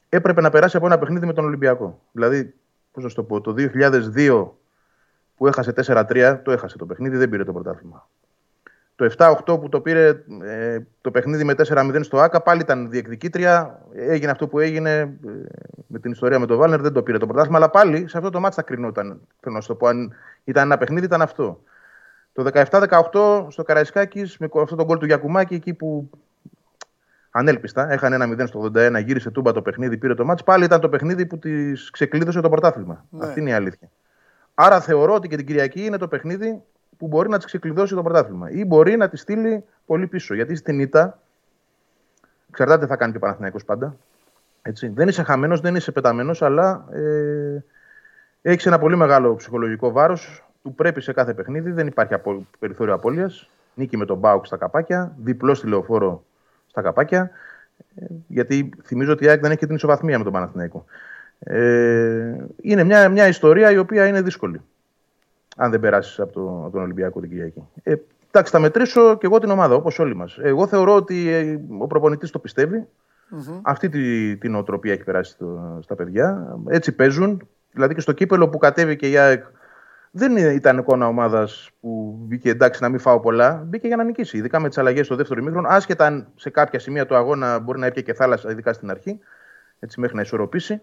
έπρεπε 0.10 0.42
να 0.42 0.50
περάσει 0.50 0.78
από 0.78 0.86
ένα 0.86 0.98
παιχνίδι 0.98 1.26
με 1.26 1.34
τον 1.34 1.46
Ολυμπιακό. 1.46 2.00
Δηλαδή, 2.12 2.54
πώς 2.92 3.04
να 3.04 3.10
σου 3.10 3.16
το 3.16 3.24
πω, 3.24 3.42
το 3.42 3.54
2002 3.58 4.48
που 5.38 5.48
έχασε 5.48 5.74
4-3, 5.86 6.40
το 6.44 6.52
έχασε 6.52 6.78
το 6.78 6.86
παιχνίδι, 6.86 7.18
δεν 7.18 7.30
πήρε 7.30 7.44
το 7.44 7.54
πρωτάθλημα. 7.54 8.08
Το 8.96 9.14
7-8 9.18 9.60
που 9.60 9.70
το 9.70 9.82
πήρε 9.82 10.24
ε, 10.44 10.80
το 11.02 11.12
παιχνίδι 11.12 11.44
με 11.44 11.54
4-0 11.58 12.00
στο 12.02 12.20
ΆΚΑ, 12.20 12.42
πάλι 12.42 12.62
ήταν 12.62 12.90
διεκδικήτρια. 12.90 13.80
Έγινε 13.94 14.32
αυτό 14.32 14.48
που 14.48 14.60
έγινε 14.60 15.00
ε, 15.00 15.08
με 15.88 16.00
την 16.00 16.12
ιστορία 16.12 16.40
με 16.40 16.46
τον 16.46 16.58
Βάλνερ, 16.58 16.82
δεν 16.82 16.94
το 16.94 17.04
πήρε 17.04 17.18
το 17.18 17.26
πρωτάθλημα. 17.26 17.58
Αλλά 17.58 17.70
πάλι 17.70 18.08
σε 18.08 18.18
αυτό 18.18 18.30
το 18.30 18.40
μάτι 18.40 18.56
θα 18.56 18.62
κρινόταν. 18.62 19.22
Θέλω 19.40 19.56
να 19.56 19.62
σου 19.62 19.68
το 19.68 19.76
πω, 19.76 19.88
αν 19.88 20.14
ήταν 20.44 20.64
ένα 20.64 20.78
παιχνίδι, 20.78 21.06
ήταν 21.06 21.22
αυτό. 21.22 21.62
Το 22.34 22.50
17-18 22.54 23.46
στο 23.50 23.64
Καραϊσκάκης 23.64 24.38
με 24.38 24.50
αυτό 24.62 24.76
τον 24.76 24.86
γκολ 24.86 24.98
του 24.98 25.06
Γιακουμάκη, 25.06 25.54
εκεί 25.54 25.74
που 25.74 26.10
ανέλπιστα 27.32 27.92
έχανε 27.92 28.16
ένα 28.16 28.44
0 28.44 28.48
στο 28.48 28.72
81, 28.76 29.04
γύρισε 29.04 29.32
τούμπα 29.32 29.52
το 29.52 29.62
παιχνίδι, 29.62 29.98
πήρε 29.98 30.14
το 30.14 30.26
μάτς. 30.26 30.44
Πάλι 30.44 30.64
ήταν 30.64 30.80
το 30.80 30.90
παιχνίδι 30.90 31.26
που 31.26 31.40
της 31.40 31.90
ξεκλείδωσε 31.90 32.42
το 32.42 32.50
πρωτάθλημα. 32.50 33.06
Ναι. 33.10 33.26
Αυτή 33.26 33.40
είναι 33.40 33.50
η 33.50 33.54
αλήθεια. 33.54 33.90
Άρα 34.54 34.82
θεωρώ 34.82 35.14
ότι 35.14 35.28
και 35.28 35.36
την 35.36 35.46
Κυριακή 35.46 35.86
είναι 35.86 35.98
το 35.98 36.08
παιχνίδι 36.08 36.62
που 36.98 37.08
μπορεί 37.08 37.30
να 37.30 37.38
της 37.38 37.46
ξεκλειδώσει 37.46 37.96
το 37.96 38.04
πρωτάθλημα. 38.04 38.52
Ή 38.52 38.66
μπορεί 38.66 38.96
να 38.96 39.10
της 39.10 39.22
στείλει 39.22 39.64
πολύ 39.86 40.08
πίσω. 40.08 40.34
Γιατί 40.34 40.56
στην 40.56 40.80
ήττα, 40.80 41.20
εξαρτάται 42.50 42.84
τι 42.84 42.90
θα 42.90 42.96
κάνει 42.96 43.12
και 43.12 43.18
ο 43.18 43.22
Παναθηναϊκός 43.22 43.66
πάντα. 43.66 43.96
Έτσι. 44.62 44.88
Δεν 44.88 45.08
είσαι 45.08 45.24
χαμένος, 45.24 45.60
δεν 45.62 45.76
είσαι 45.76 45.92
πεταμένος, 45.92 46.42
αλλά 46.42 46.86
ε, 46.92 47.64
έχεις 48.42 48.66
ένα 48.66 48.80
πολύ 48.80 48.96
μεγάλο 48.96 49.36
ψυχολογικό 49.36 49.92
βάρος. 49.92 50.46
Του 50.64 50.74
πρέπει 50.76 51.02
σε 51.02 51.14
κάθε 51.14 51.34
παιχνίδι, 51.34 51.72
δεν 51.72 51.88
υπάρχει 51.88 52.14
απο, 52.14 52.46
περιθώριο 52.60 52.94
απώλειας. 52.94 53.50
Νίκη 53.74 53.98
με 53.98 54.06
τον 54.06 54.18
Μπάουκ 54.18 54.46
στα 54.46 54.58
καπάκια, 54.58 55.16
διπλό 55.18 55.54
στη 55.54 55.68
λεωφόρο 55.68 56.24
στα 56.68 56.82
καπάκια. 56.82 57.32
Ε, 57.96 58.06
γιατί 58.28 58.70
θυμίζω 58.84 59.12
ότι 59.12 59.24
η 59.24 59.28
ΑΕΚ 59.28 59.42
δεν 59.42 59.50
έχει 59.50 59.60
και 59.60 59.66
την 59.66 59.76
ισοβαθμία 59.76 60.18
με 60.18 60.24
τον 60.24 60.34
Παναθηναϊκό. 60.34 60.86
Ε, 61.40 62.36
είναι 62.62 62.84
μια, 62.84 63.10
μια 63.10 63.28
ιστορία 63.28 63.72
η 63.72 63.78
οποία 63.78 64.08
είναι 64.08 64.22
δύσκολη. 64.22 64.62
Αν 65.56 65.72
δεν 65.72 65.80
περάσεις 65.80 66.20
από, 66.20 66.34
το, 66.34 66.62
από 66.64 66.72
τον 66.72 66.82
Ολυμπιακό 66.82 67.20
την 67.20 67.30
Κυριακή. 67.30 67.64
Ε, 67.84 67.96
εντάξει, 68.32 68.52
θα 68.52 68.60
μετρήσω 68.60 69.18
και 69.18 69.26
εγώ 69.26 69.40
την 69.40 69.50
ομάδα, 69.50 69.76
όπως 69.76 70.00
όλοι 70.00 70.16
μας. 70.16 70.38
Εγώ 70.42 70.68
θεωρώ 70.68 70.96
ότι 70.96 71.30
ε, 71.30 71.60
ο 71.78 71.88
προπονητής 71.88 72.30
το 72.30 72.40
πιστευει 72.40 72.88
Αυτή 73.62 73.90
τη, 73.90 74.38
την 74.38 74.56
οτροπία 74.56 74.94
έχει 74.94 75.04
περάσει 75.04 75.32
στο, 75.32 75.80
στα 75.82 75.96
παιδιά. 75.96 76.58
Έτσι 76.68 76.92
παίζουν. 76.92 77.48
Δηλαδή 77.72 77.94
και 77.94 78.02
στο 78.02 78.12
κύπελο 78.12 78.50
που 78.50 78.58
κατέβηκε 78.58 79.10
η 79.10 79.18
ΑΕΚ 79.18 79.44
δεν 80.12 80.38
ήταν 80.38 80.78
εικόνα 80.78 81.08
ομάδας 81.08 81.70
που 81.82 82.18
μπήκε 82.20 82.50
εντάξει 82.50 82.84
να 82.84 82.90
μην 82.90 83.00
φάω 83.00 83.20
πολλά. 83.20 83.64
Μπήκε 83.68 83.88
για 83.88 83.96
να 83.96 84.04
νικήσει. 84.04 84.38
Ειδικά 84.38 84.60
με 84.60 84.68
τις 84.68 84.78
αλλαγές 84.78 85.06
στο 85.06 85.16
δεύτερο 85.16 85.40
ημίχρονο. 85.40 85.68
Άσχετα 85.70 86.06
αν 86.06 86.28
σε 86.36 86.50
κάποια 86.50 86.80
σημεία 86.80 87.06
του 87.06 87.16
αγώνα 87.16 87.60
μπορεί 87.60 87.80
να 87.80 87.86
έπιε 87.86 88.02
και 88.02 88.14
θάλασσα, 88.14 88.52
ειδικά 88.52 88.74
στην 88.74 88.90
αρχή, 88.90 89.20
έτσι 89.80 90.00
μέχρι 90.00 90.16
να 90.16 90.22
ισορροπήσει. 90.22 90.82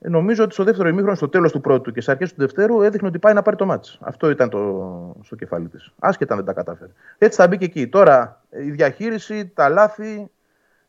Ε, 0.00 0.08
Νομίζω 0.08 0.44
ότι 0.44 0.52
στο 0.52 0.64
δεύτερο 0.64 0.88
ημίχρονο, 0.88 1.16
στο 1.16 1.28
τέλος 1.28 1.52
του 1.52 1.60
πρώτου 1.60 1.92
και 1.92 2.00
στις 2.00 2.12
αρχές 2.12 2.30
του 2.30 2.40
δευτέρου, 2.40 2.82
έδειχνε 2.82 3.08
ότι 3.08 3.18
πάει 3.18 3.34
να 3.34 3.42
πάρει 3.42 3.56
το 3.56 3.66
μάτς. 3.66 3.98
Αυτό 4.00 4.30
ήταν 4.30 4.48
το, 4.48 5.16
στο 5.22 5.36
κεφάλι 5.36 5.68
της. 5.68 5.92
Άσχετα 5.98 6.34
αν 6.34 6.44
δεν 6.44 6.54
τα 6.54 6.62
κατάφερε. 6.62 6.90
Έτσι 7.18 7.40
θα 7.40 7.48
μπει 7.48 7.58
και 7.58 7.64
εκεί. 7.64 7.88
Τώρα 7.88 8.40
η 8.50 8.70
διαχείριση, 8.70 9.52
τα 9.54 9.68
λάθη, 9.68 10.30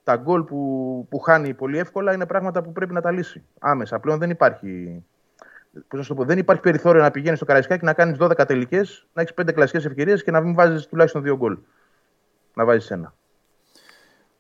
τα 0.04 0.16
γκολ 0.16 0.44
που, 0.44 1.06
που 1.10 1.20
χάνει 1.20 1.54
πολύ 1.54 1.78
εύκολα 1.78 2.14
είναι 2.14 2.26
πράγματα 2.26 2.62
που 2.62 2.72
πρέπει 2.72 2.94
να 2.94 3.02
τα 3.02 3.12
λύσει. 3.12 3.44
Άμεσα. 3.60 4.00
Πλέον 4.00 4.20
δεν 4.20 4.30
υπάρχει 4.30 5.04
πώς 5.74 6.00
να 6.00 6.02
σου 6.02 6.08
το 6.08 6.16
πω, 6.16 6.24
δεν 6.24 6.38
υπάρχει 6.38 6.62
περιθώριο 6.62 7.02
να 7.02 7.12
πηγαίνεις 7.12 7.38
στο 7.38 7.46
Καραϊσκάκι 7.46 7.86
να 7.86 7.94
κάνεις 7.94 8.18
12 8.20 8.46
τελικές, 8.48 9.06
να 9.14 9.22
έχεις 9.22 9.34
5 9.34 9.54
κλασικές 9.54 9.86
ευκαιρίες 9.86 10.24
και 10.24 10.32
να 10.32 10.42
μην 10.42 10.54
βάζεις 10.54 10.88
τουλάχιστον 10.88 11.22
2 11.22 11.36
γκολ. 11.36 11.58
Να 12.54 12.66
βάζεις 12.66 12.92
ένα. 12.92 13.14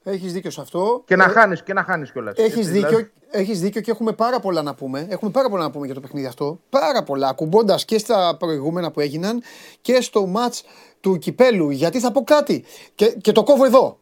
Έχεις 0.04 0.34
δίκιο 0.34 0.52
σε 0.52 0.62
αυτό. 0.62 1.04
Και 1.06 1.16
να 1.16 1.24
Ε, 1.24 1.28
χάνεις 1.28 1.64
και 1.64 1.74
να 1.74 1.84
χάνεις 1.84 2.12
κιόλας. 2.12 2.38
Έχεις 2.38 2.72
δίκιο, 2.72 3.10
έχεις 3.30 3.62
δίκιο 3.62 3.82
και 3.82 3.91
έχουμε 3.91 4.14
πάρα 4.14 4.40
πολλά 4.40 4.62
να 4.62 4.76
πούμε. 4.76 5.08
Έχουμε 5.10 5.32
πάρα 5.32 5.49
πολλά 5.49 5.64
να 5.64 5.72
πούμε 5.72 5.86
για 5.86 5.95
το 5.95 6.02
παιχνίδι 6.02 6.26
αυτό. 6.26 6.60
Πάρα 6.70 7.04
πολλά. 7.04 7.28
Ακουμπώντας 7.28 7.86
και 7.86 7.98
στα 7.98 8.36
προηγούμενα 8.40 8.91
που 8.91 8.99
έγιναν 8.99 9.41
και 9.82 10.02
στο 10.02 10.26
ματ 10.26 10.54
του 10.99 11.18
κυπέλου. 11.18 11.70
Γιατί 11.70 11.99
θα 11.99 12.12
πω 12.12 12.24
κάτι. 12.24 12.66
Και, 12.95 13.06
και 13.06 13.32
το 13.32 13.44
κόβω 13.44 13.66
εδώ. 13.66 13.99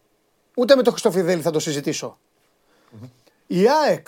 Ούτε 0.56 0.76
με 0.76 0.82
τον 0.82 0.92
Χριστόφιδέλη 0.92 1.42
θα 1.42 1.52
το 1.52 1.60
συζητησω 1.60 2.18
Η 3.48 3.66
ΑΕΚ, 3.86 4.08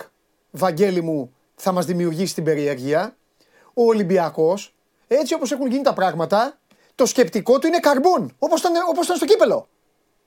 Βαγγέλη 0.50 1.02
μου, 1.02 1.32
θα 1.58 1.72
μας 1.72 1.84
δημιουργήσει 1.86 2.34
την 2.34 2.44
περιέργεια. 2.44 3.16
Ο 3.74 3.82
Ολυμπιακός, 3.84 4.74
έτσι 5.08 5.34
όπως 5.34 5.52
έχουν 5.52 5.66
γίνει 5.66 5.82
τα 5.82 5.92
πράγματα, 5.92 6.58
το 6.94 7.06
σκεπτικό 7.06 7.58
του 7.58 7.66
είναι 7.66 7.78
καρμπών. 7.78 8.34
Όπως 8.38 8.60
ήταν, 8.60 8.72
όπως 8.90 9.04
ήταν 9.04 9.16
στο 9.16 9.24
κύπελο. 9.26 9.68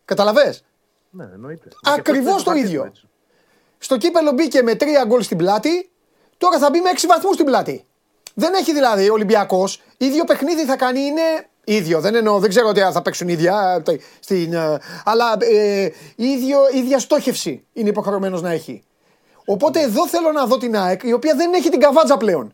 Καταλαβες; 0.05 0.63
Ναι, 1.09 1.23
εννοείται. 1.33 1.67
Ακριβώς 1.83 2.37
Και 2.37 2.43
το 2.43 2.51
αυτό 2.51 2.53
ίδιο. 2.55 2.83
έτσι. 2.85 3.07
Στο 3.77 3.97
κύπελο 3.97 4.31
μπήκε 4.31 4.61
με 4.61 4.75
τρία 4.75 5.03
γκολ 5.07 5.21
στην 5.21 5.37
πλάτη, 5.37 5.89
τώρα 6.37 6.57
θα 6.59 6.69
μπει 6.69 6.79
με 6.81 6.89
έξι 6.89 7.07
βαθμούς 7.07 7.33
στην 7.33 7.45
πλάτη. 7.45 7.85
Δεν 8.33 8.53
έχει 8.53 8.73
δηλαδή 8.73 9.09
ο 9.09 9.13
Ολυμπιακός. 9.13 9.81
ίδιο 9.97 10.23
παιχνίδι 10.23 10.65
θα 10.65 10.75
κάνει, 10.75 10.99
είναι 10.99 11.21
ίδιο. 11.63 11.99
Δεν 12.01 12.15
εννοώ, 12.15 12.39
δεν 12.39 12.49
ξέρω 12.49 12.67
ότι 12.67 12.79
θα 12.79 13.01
παίξουν 13.01 13.27
ίδια. 13.27 13.83
ε, 13.87 13.95
Στην, 14.19 14.53
ε, 14.53 14.77
αλλά 15.05 15.37
ε, 15.39 15.89
ίδιο, 16.15 16.59
ίδια 16.73 16.99
στόχευση 16.99 17.65
είναι 17.73 17.89
υποχρεωμένος 17.89 18.41
να 18.41 18.51
έχει. 18.51 18.83
Οπότε 19.51 19.81
εδώ 19.81 20.07
θέλω 20.07 20.31
να 20.31 20.45
δω 20.45 20.57
την 20.57 20.77
ΑΕΚ, 20.77 21.03
η 21.03 21.13
οποία 21.13 21.35
δεν 21.35 21.53
έχει 21.53 21.69
την 21.69 21.79
καβάτζα 21.79 22.17
πλέον. 22.17 22.53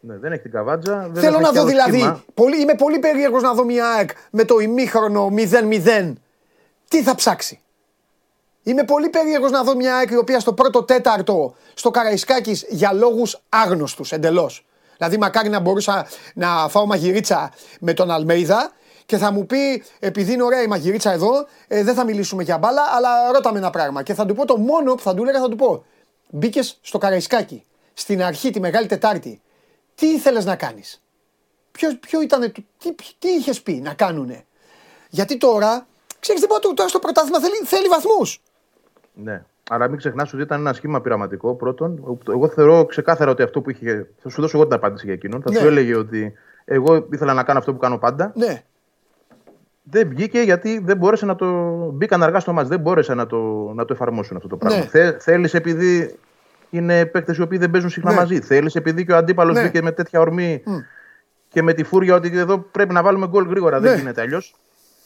Ναι, 0.00 0.16
δεν 0.18 0.32
έχει 0.32 0.42
την 0.42 0.50
καβάτζα. 0.50 1.08
Δεν 1.12 1.22
Θέλω 1.22 1.34
έχει 1.34 1.42
να 1.42 1.48
κι 1.48 1.54
δω 1.54 1.60
άλλο 1.60 1.70
δηλαδή. 1.70 1.98
σχήμα. 1.98 2.24
Πολύ, 2.34 2.60
είμαι 2.60 2.74
πολύ 2.74 2.98
περίεργος 2.98 3.42
να 3.42 3.52
δω 3.54 3.64
μια 3.64 3.86
ΑΕΚ 3.88 4.10
με 4.30 4.44
το 4.44 4.58
ημίχρονο 4.58 5.30
0-0. 5.36 6.12
Τι 6.88 7.02
θα 7.02 7.14
ψάξει; 7.14 7.60
Είμαι 8.62 8.84
πολύ 8.84 9.08
περίεργος 9.08 9.50
να 9.50 9.62
δω 9.62 9.76
μια 9.76 9.96
ΑΕΚ 9.96 10.10
η 10.10 10.16
οποία 10.16 10.40
στο 10.40 10.52
πρώτο 10.52 10.82
τέταρτο 10.82 11.54
στο 11.74 11.90
Καραϊσκάκης 11.90 12.66
για 12.68 12.92
λόγους 12.92 13.42
άγνωστους 13.48 14.12
εντελώς. 14.12 14.66
Δηλαδή, 14.96 15.16
μακάρι 15.16 15.48
να 15.48 15.60
μπορούσα 15.60 16.06
να 16.34 16.68
φάω 16.68 16.86
μαγειρίτσα 16.86 17.52
με 17.80 17.92
τον 17.92 18.10
Αλμέιδα 18.10 18.72
και 19.12 19.18
θα 19.18 19.32
μου 19.32 19.46
πει, 19.46 19.82
επειδή 19.98 20.32
είναι 20.32 20.42
ωραία 20.42 20.62
η 20.62 20.66
μαγειρίτσα 20.66 21.12
εδώ, 21.12 21.30
ε, 21.68 21.82
δεν 21.84 21.94
θα 21.94 22.04
μιλήσουμε 22.04 22.42
για 22.42 22.58
μπάλα, 22.58 22.82
αλλά 22.96 23.32
ρώτα 23.32 23.52
με 23.52 23.58
ένα 23.58 23.70
πράγμα. 23.70 24.02
Και 24.02 24.14
θα 24.14 24.26
του 24.26 24.34
πω 24.34 24.46
το 24.46 24.56
μόνο 24.56 24.94
που 24.94 25.02
θα 25.02 25.14
του 25.14 25.22
έλεγα, 25.22 25.40
θα 25.40 25.48
του 25.48 25.56
πω. 25.56 25.84
Μπήκες 26.30 26.78
στο 26.82 26.98
Καραϊσκάκι, 26.98 27.64
στην 27.94 28.22
αρχή, 28.22 28.50
τη 28.50 28.60
Μεγάλη 28.60 28.86
Τετάρτη. 28.86 29.40
Τι 29.94 30.06
ήθελες 30.06 30.44
να 30.44 30.56
κάνεις; 30.56 31.02
Ποιο, 31.72 31.88
ποιο 32.00 32.22
ήταν, 32.22 32.40
το- 32.52 32.62
τι, 32.78 32.94
τι 33.18 33.28
είχες 33.28 33.62
πει 33.62 33.72
να 33.72 33.94
κάνουνε; 33.94 34.44
Γιατί 35.08 35.36
τώρα, 35.36 35.86
ξέρεις 36.20 36.40
τι 36.40 36.46
πω, 36.46 36.60
τώρα 36.74 36.88
στο 36.88 36.98
πρωτάθλημα 36.98 37.40
θέλει, 37.40 37.54
θέλει 37.64 37.88
βαθμούς. 37.88 38.42
Ναι. 39.14 39.44
Αλλά 39.70 39.88
μην 39.88 39.98
ξεχνάς 39.98 40.32
ότι 40.32 40.42
ήταν 40.42 40.60
ένα 40.60 40.72
σχήμα 40.72 41.00
πειραματικό 41.00 41.54
πρώτον. 41.54 42.18
Εγώ 42.28 42.48
θεωρώ 42.48 42.84
ξεκάθαρα 42.84 43.30
ότι 43.30 43.42
αυτό 43.42 43.60
που 43.60 43.70
είχε. 43.70 44.10
Θα 44.22 44.28
σου 44.28 44.40
δώσω 44.40 44.56
εγώ 44.56 44.66
την 44.66 44.74
απάντηση 44.76 45.04
για 45.04 45.14
εκείνον. 45.14 45.42
Θα 45.42 45.50
Ναι. 45.50 45.58
σου 45.58 45.66
έλεγε 45.66 45.96
ότι 45.96 46.32
εγώ 46.64 47.06
ήθελα 47.12 47.32
να 47.32 47.42
κάνω 47.42 47.58
αυτό 47.58 47.72
που 47.72 47.78
κάνω 47.78 47.98
πάντα. 47.98 48.32
Ναι, 48.34 48.62
Δεν 49.82 50.08
βγήκε 50.08 50.40
γιατί 50.40 50.78
δεν 50.84 50.96
μπόρεσε 50.96 51.26
να 51.26 51.34
το. 51.34 51.46
Μπήκαν 51.92 52.22
αργά 52.22 52.40
στο 52.40 52.52
μάτς, 52.52 52.68
δεν 52.68 52.80
μπόρεσε 52.80 53.14
να 53.14 53.26
το, 53.26 53.36
να 53.74 53.84
το 53.84 53.92
εφαρμόσουν 53.92 54.36
αυτό 54.36 54.48
το 54.48 54.56
πράγμα. 54.56 54.78
Ναι. 54.78 54.84
Θε, 54.84 55.12
Θέλεις 55.18 55.54
επειδή 55.54 56.18
είναι 56.70 57.06
παίκτες 57.06 57.36
οι 57.36 57.42
οποίοι 57.42 57.58
δεν 57.58 57.70
παίζουν 57.70 57.90
συχνά 57.90 58.10
Ναι. 58.10 58.16
μαζί. 58.16 58.40
Θέλεις 58.40 58.74
επειδή 58.74 59.04
και 59.06 59.12
ο 59.12 59.16
αντίπαλος 59.16 59.54
Ναι. 59.56 59.62
μπήκε 59.62 59.82
με 59.82 59.92
τέτοια 59.92 60.20
ορμή 60.20 60.62
και 61.48 61.62
με 61.62 61.72
τη 61.72 61.82
φούρια 61.84 62.14
ότι 62.14 62.38
εδώ 62.38 62.58
πρέπει 62.58 62.92
να 62.92 63.02
βάλουμε 63.02 63.26
γκολ 63.26 63.48
γρήγορα. 63.48 63.80
Ναι. 63.80 63.88
Δεν 63.88 63.98
γίνεται 63.98 64.20
αλλιώς. 64.20 64.54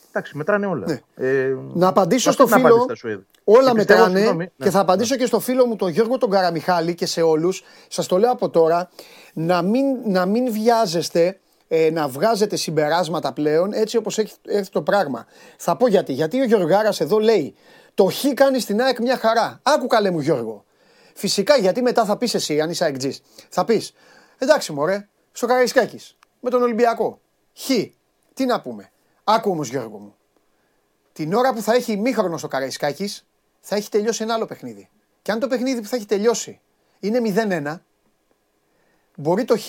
Εντάξει, 0.08 0.36
μετράνε 0.36 0.66
όλα. 0.66 0.84
Ναι. 0.86 1.26
Ε, 1.28 1.54
Να 1.74 1.88
απαντήσω 1.88 2.28
αυτή 2.30 2.42
στο 2.42 2.56
την 2.56 2.66
απάντηση 2.66 2.74
φίλο. 2.80 2.86
θα 2.88 2.94
σου 2.94 3.08
έδω. 3.08 3.22
Όλα 3.44 3.70
Και 3.70 3.76
πιστεύω, 3.76 3.98
μετράνε 4.00 4.18
συγγνώμη, 4.18 4.44
και 4.46 4.64
ναι. 4.64 4.70
θα 4.70 4.80
απαντήσω 4.80 5.16
και 5.16 5.26
στο 5.26 5.40
φίλο 5.40 5.66
μου 5.66 5.76
τον 5.76 5.88
Γιώργο 5.88 6.18
τον 6.18 6.30
Καραμιχάλη 6.30 6.94
και 6.94 7.06
σε 7.06 7.22
όλους. 7.22 7.62
Σας 7.88 8.06
το 8.06 8.18
λέω 8.18 8.30
από 8.30 8.48
τώρα 8.50 8.88
να 9.32 9.62
μην, 9.62 9.84
να 10.06 10.26
μην 10.26 10.52
βιάζεστε 10.52 11.38
ε, 11.68 11.90
να 11.90 12.08
βγάζετε 12.08 12.56
συμπεράσματα 12.56 13.32
πλέον 13.32 13.72
έτσι 13.72 13.96
όπως 13.96 14.18
έχει 14.18 14.34
έρθει 14.46 14.70
το 14.70 14.82
πράγμα. 14.82 15.26
Θα 15.56 15.76
πω 15.76 15.88
γιατί. 15.88 16.12
Γιατί 16.12 16.40
ο 16.40 16.44
Γιωργάρας 16.44 17.00
εδώ 17.00 17.18
λέει 17.18 17.54
το 17.94 18.10
χ 18.10 18.24
κάνει 18.34 18.60
στην 18.60 18.82
ΑΕΚ 18.82 19.00
μια 19.00 19.16
χαρά. 19.16 19.60
Άκου 19.62 19.86
καλέ 19.86 20.10
μου 20.10 20.20
Γιώργο. 20.20 20.64
Φυσικά 21.14 21.56
γιατί 21.56 21.82
μετά 21.82 22.04
θα 22.04 22.16
πεις 22.16 22.34
εσύ, 22.34 22.60
αν 22.60 22.70
είσαι 22.70 22.84
αεκτζή, 22.84 23.18
θα 23.48 23.64
πεις 23.64 23.92
εντάξει 24.38 24.72
μωρέ, 24.72 25.08
στο 25.32 25.46
Καραϊσκάκης 25.46 26.16
με 26.40 26.50
τον 26.50 26.62
Ολυμπιακό. 26.62 27.20
Χ. 27.58 27.70
Τι 28.34 28.44
να 28.44 28.60
πούμε. 28.60 28.90
Άκου 29.24 29.50
όμως 29.50 29.68
Γιώργο 29.68 29.98
μου. 29.98 30.14
Την 31.12 31.34
ώρα 31.34 31.52
που 31.54 31.62
θα 31.62 31.74
έχει 31.74 31.92
ημίχρονο 31.92 32.38
στο 32.38 32.48
Καραϊσκάκης, 32.48 33.26
θα 33.60 33.76
έχει 33.76 33.88
τελειώσει 33.88 34.22
ένα 34.22 34.34
άλλο 34.34 34.46
παιχνίδι. 34.46 34.88
Και 35.22 35.32
αν 35.32 35.38
το 35.38 35.46
παιχνίδι 35.46 35.80
που 35.80 35.86
θα 35.86 35.96
έχει 35.96 36.06
τελειώσει 36.06 36.60
είναι 37.00 37.20
0-1, 37.24 37.80
μπορεί 39.16 39.44
το 39.44 39.58
Χ 39.58 39.68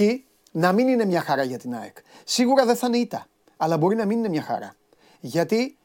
να 0.58 0.72
μην 0.72 0.88
είναι 0.88 1.06
μια 1.06 1.22
χαρά 1.22 1.44
για 1.44 1.58
την 1.58 1.76
ΑΕΚ. 1.76 1.98
Σίγουρα 2.24 2.66
δεν 2.66 2.76
θα 2.76 2.88
είναι 2.88 2.98
ήττα, 2.98 3.28
αλλά 3.58 3.78
μπορεί 3.78 3.96
να 3.96 4.06
μην 4.06 4.18
είναι 4.18 4.30
μια 4.30 4.42
χαρά. 4.42 4.76
Γιατί 5.20 5.78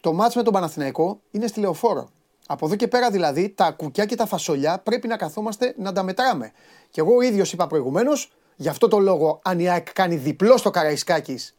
το 0.00 0.12
μάτς 0.12 0.34
με 0.34 0.42
τον 0.42 0.52
Παναθηναϊκό 0.52 1.20
είναι 1.30 1.46
στη 1.46 1.60
λεωφόρο. 1.60 2.10
Από 2.46 2.66
εδώ 2.66 2.74
και 2.76 2.88
πέρα 2.88 3.10
δηλαδή 3.10 3.48
τα 3.48 3.70
κουκιά 3.70 4.04
και 4.04 4.16
τα 4.16 4.26
φασολιά 4.26 4.78
πρέπει 4.78 5.08
να 5.08 5.16
καθόμαστε 5.16 5.74
να 5.78 5.92
τα 5.92 6.02
μετράμε. 6.02 6.52
Και 6.90 7.00
εγώ 7.00 7.16
ο 7.16 7.20
ίδιος 7.20 7.52
είπα 7.52 7.66
προηγουμένως, 7.66 8.32
γι' 8.56 8.68
αυτό 8.68 8.88
το 8.88 8.98
λόγο 8.98 9.40
αν 9.42 9.58
η 9.58 9.68
ΑΕΚ 9.68 9.92
κάνει 9.92 10.16
διπλό 10.16 10.56
στο 10.56 10.70
Καραϊσκάκης 10.70 11.56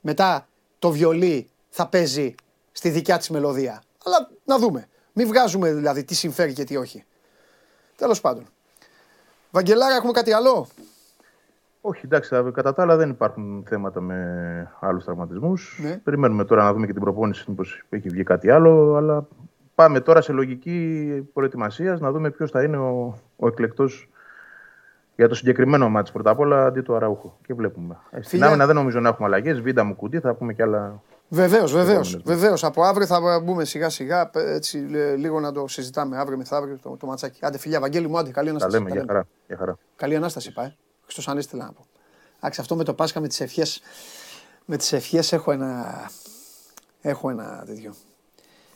μετά 0.00 0.48
το 0.78 0.90
βιολί 0.90 1.50
θα 1.68 1.88
παίζει 1.88 2.34
στη 2.72 2.88
δικιά 2.88 3.18
της 3.18 3.30
μελωδία. 3.30 3.82
Αλλά 4.04 4.30
να 4.44 4.58
δούμε. 4.58 4.88
Μην 5.12 5.26
βγάζουμε 5.26 5.72
δηλαδή 5.72 6.04
τι 6.04 6.14
συμφέρει 6.14 6.52
και 6.52 6.64
τι 6.64 6.76
όχι. 6.76 7.04
Τέλος 7.96 8.20
πάντων. 8.20 8.53
Βαγγελάρα 9.54 9.94
έχουμε 9.94 10.12
κάτι 10.12 10.32
άλλο; 10.32 10.66
Όχι, 11.80 12.00
εντάξει, 12.04 12.30
τα- 12.30 12.50
κατά 12.54 12.72
τα 12.72 12.82
άλλα 12.82 12.96
δεν 12.96 13.10
υπάρχουν 13.10 13.64
θέματα 13.68 14.00
με 14.00 14.18
άλλους 14.80 15.04
τραυματισμούς. 15.04 15.78
Ναι. 15.82 15.96
Περιμένουμε 16.04 16.44
τώρα 16.44 16.62
να 16.62 16.72
δούμε 16.72 16.86
και 16.86 16.92
την 16.92 17.00
προπόνηση, 17.02 17.44
μήπως 17.48 17.82
έχει 17.88 18.08
βγει 18.08 18.22
κάτι 18.22 18.50
άλλο. 18.50 18.94
Αλλά 18.96 19.26
πάμε 19.74 20.00
τώρα 20.00 20.20
σε 20.20 20.32
λογική 20.32 21.28
προετοιμασίας 21.32 22.00
να 22.00 22.10
δούμε 22.12 22.30
ποιος 22.30 22.50
θα 22.50 22.62
είναι 22.62 22.76
ο, 22.76 23.18
ο 23.36 23.46
εκλεκτός 23.46 24.08
για 25.16 25.28
το 25.28 25.34
συγκεκριμένο 25.34 25.88
μάτι 25.88 26.12
πρώτα 26.12 26.30
απ' 26.30 26.38
όλα 26.38 26.66
αντί 26.66 26.80
του 26.80 26.94
Αραούχου. 26.94 27.32
Και 27.46 27.54
βλέπουμε. 27.54 27.96
Ε, 28.10 28.16
στην 28.16 28.28
Φιλιά. 28.30 28.46
άμυνα 28.46 28.66
δεν 28.66 28.74
νομίζω 28.74 29.00
να 29.00 29.08
έχουμε 29.08 29.26
αλλαγές. 29.26 29.60
Βίντα 29.60 29.84
μου 29.84 29.94
κουτί, 29.96 30.20
θα 30.20 30.34
πούμε 30.34 30.52
και 30.52 30.62
άλλα. 30.62 31.02
Βεβαίως, 31.28 31.72
βεβαίως. 31.72 31.88
Επόμενες 32.08 32.12
μέρες. 32.24 32.40
Βεβαίως. 32.40 32.64
Από 32.64 32.82
αύριο 32.82 33.06
θα 33.06 33.40
μπούμε 33.40 33.64
σιγά 33.64 33.88
σιγά 33.88 34.30
έτσι 34.34 34.86
ε, 34.92 35.14
λίγο 35.14 35.40
να 35.40 35.52
το 35.52 35.68
συζητάμε 35.68 36.18
αύριο 36.18 36.36
μεθαύριο 36.36 36.78
το, 36.82 36.96
το 36.96 37.06
ματσάκι. 37.06 37.38
Άντε 37.42 37.58
φιλιά, 37.58 37.80
Βαγγέλη 37.80 38.08
μου, 38.08 38.18
άντε 38.18 38.30
καλή 38.30 38.46
Τα 38.46 38.50
ανάσταση. 38.54 38.76
λέμε 38.76 38.88
Τα 38.88 38.94
για 38.94 39.04
λέμε. 39.04 39.12
χαρά. 39.12 39.26
Για 39.46 39.56
χαρά. 39.56 39.78
Καλή 39.96 40.16
ανάσταση 40.16 40.52
πάει. 40.52 40.74
Χριστός 41.04 41.28
Ανέστη 41.28 41.50
θέλω 41.50 41.62
να 41.62 41.72
πω. 41.72 41.86
Εντάξει, 42.36 42.60
αυτό 42.60 42.76
με 42.76 42.84
το 42.84 42.94
Πάσχα 42.94 43.20
με 43.20 43.28
τις 43.28 43.40
ευχές, 43.40 43.82
με 44.64 44.76
τις 44.76 44.92
ευχές 44.92 45.32
έχω 45.32 45.52
ένα, 45.52 46.10
έχω 47.00 47.30
ένα 47.30 47.62
τέτοιο. 47.66 47.94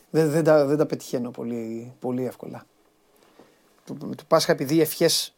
Δεν, 0.09 0.29
δεν, 0.29 0.43
τα, 0.43 0.65
δεν 0.65 0.77
τα 0.77 0.85
πετυχαίνω 0.85 1.31
πολύ, 1.31 1.93
πολύ 1.99 2.25
εύκολα. 2.25 2.65
Το, 3.85 3.95
με 4.05 4.15
το 4.15 4.23
Πάσχα 4.27 4.51
επειδή 4.51 4.75
οι 4.75 4.81
ευχές 4.81 5.35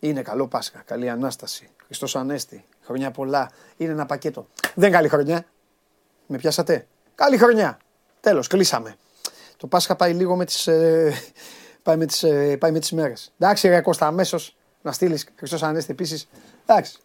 είναι 0.00 0.22
καλό 0.22 0.48
Πάσχα, 0.48 0.82
καλή 0.86 1.08
Ανάσταση, 1.10 1.70
Χριστός 1.86 2.16
Ανέστη, 2.16 2.64
χρονιά 2.82 3.10
πολλά, 3.10 3.50
είναι 3.76 3.92
ένα 3.92 4.06
πακέτο. 4.06 4.46
Δεν 4.74 4.90
καλή 4.92 5.08
χρονιά. 5.08 5.44
Με 6.32 6.36
πιάσατε; 6.36 6.86
Καλή 7.14 7.36
χρονιά. 7.36 7.78
Τέλος, 8.20 8.46
κλείσαμε. 8.46 8.96
Το 9.56 9.66
Πάσχα 9.66 9.96
πάει 9.96 10.12
λίγο 10.12 10.36
με 10.36 10.44
τις, 10.44 10.66
ε, 10.66 11.12
πάει 11.82 11.96
με 11.96 12.06
τις, 12.06 12.22
ε, 12.22 12.56
πάει 12.56 12.70
με 12.70 12.78
τις 12.78 12.92
μέρες. 12.92 13.32
Εντάξει 13.38 13.68
ρε 13.68 13.80
Κώστα, 13.80 14.06
αμέσως 14.06 14.56
να 14.82 14.92
στείλεις 14.92 15.26
Χριστός 15.36 15.62
Ανέστη 15.62 15.92
επίσης. 15.92 16.28
Εντάξει. 16.66 16.96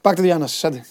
Πάρτε 0.00 0.22
διάναση, 0.22 0.66
άντε. 0.66 0.84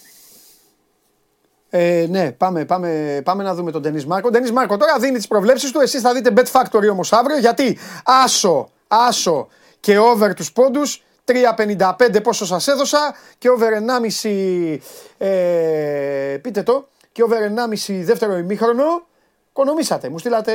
Ε, 1.70 2.06
ναι, 2.08 2.32
πάμε, 2.32 2.64
πάμε, 2.64 3.20
πάμε 3.24 3.42
να 3.42 3.54
δούμε 3.54 3.70
τον 3.70 3.82
Ντενή 3.82 4.04
Μάρκο. 4.04 4.30
Ντενή 4.30 4.50
Μάρκο 4.50 4.76
τώρα 4.76 4.98
δίνει 4.98 5.16
τις 5.16 5.26
προβλέψεις 5.26 5.70
του. 5.70 5.80
Εσείς 5.80 6.00
θα 6.00 6.12
δείτε 6.12 6.32
Bet 6.36 6.50
Factory 6.50 6.88
όμως 6.90 7.12
αύριο. 7.12 7.38
Γιατί 7.38 7.78
άσο, 8.04 8.70
άσο 8.88 9.48
και 9.80 9.98
over 9.98 10.34
τους 10.34 10.52
πόντους. 10.52 11.04
3,55 11.24 12.20
πόσο 12.22 12.46
σας 12.46 12.68
έδωσα 12.68 13.14
και 13.38 13.48
over 13.50 13.72
1,5 13.72 14.80
ε, 15.18 16.38
πείτε 16.42 16.62
το 16.62 16.88
και 17.14 17.22
over 17.22 17.66
1,5 17.86 18.02
δεύτερο 18.04 18.36
ημίχρονο 18.36 19.06
οικονομήσατε. 19.48 20.08
Μου 20.08 20.18
στείλατε 20.18 20.52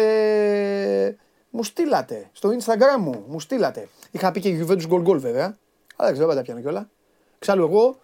μου 1.50 1.64
στείλατε 1.64 2.30
στο 2.32 2.50
Instagram 2.50 3.00
μου, 3.00 3.24
μου 3.28 3.40
στείλατε. 3.40 3.88
Είχα 4.12 4.32
πει 4.32 4.40
και 4.40 4.66
Juventus 4.66 4.90
goal 4.90 5.08
goal 5.08 5.20
βέβαια, 5.20 5.58
αλλά 5.96 6.08
δεν 6.08 6.14
ξέρω, 6.14 6.28
δεν 6.28 6.36
τα 6.36 6.42
πιάνω 6.42 6.60
κιόλα. 6.60 6.90
Εξάλλου 7.38 7.64
εγώ 7.66 7.98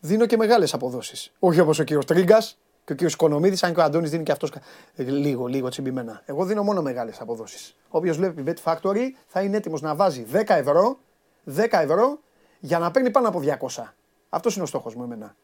δίνω 0.00 0.26
και 0.26 0.36
μεγάλες 0.36 0.74
αποδόσεις. 0.74 1.32
Όχι 1.38 1.60
όπως 1.60 1.78
ο 1.78 1.84
κύριος 1.84 2.04
Τρίγκας 2.04 2.58
και 2.84 2.92
ο 2.92 2.94
κύριος 2.94 3.12
Οικονομίδης, 3.12 3.62
αν 3.62 3.74
και 3.74 3.80
ο 3.80 3.82
Αντώνης 3.82 4.10
δίνει 4.10 4.22
και 4.22 4.32
αυτός 4.32 4.52
λίγο, 4.94 5.46
λίγο 5.46 5.68
τσιμπημένα. 5.68 6.22
Εγώ 6.24 6.44
δίνω 6.44 6.62
μόνο 6.62 6.82
μεγάλες 6.82 7.20
αποδόσεις. 7.20 7.76
Όποιος 7.88 8.16
βλέπει 8.16 8.42
Bet 8.46 8.72
Factory 8.72 9.08
θα 9.26 9.40
είναι 9.40 9.56
έτοιμος 9.56 9.80
να 9.80 9.94
βάζει 9.94 10.26
10 10.32 10.54
ευρώ, 10.54 10.98
10 11.44 11.80
ευρώ 11.80 12.18
για 12.60 12.78
να 12.78 12.90
παίρνει 12.90 13.10
πάνω 13.10 13.28
από 13.28 13.40
200. 13.40 13.94
Αυτός 14.28 14.54
είναι 14.54 14.64
ο 14.64 14.66
στόχος 14.66 14.94
μου 14.94 15.02
εμένα. 15.02 15.36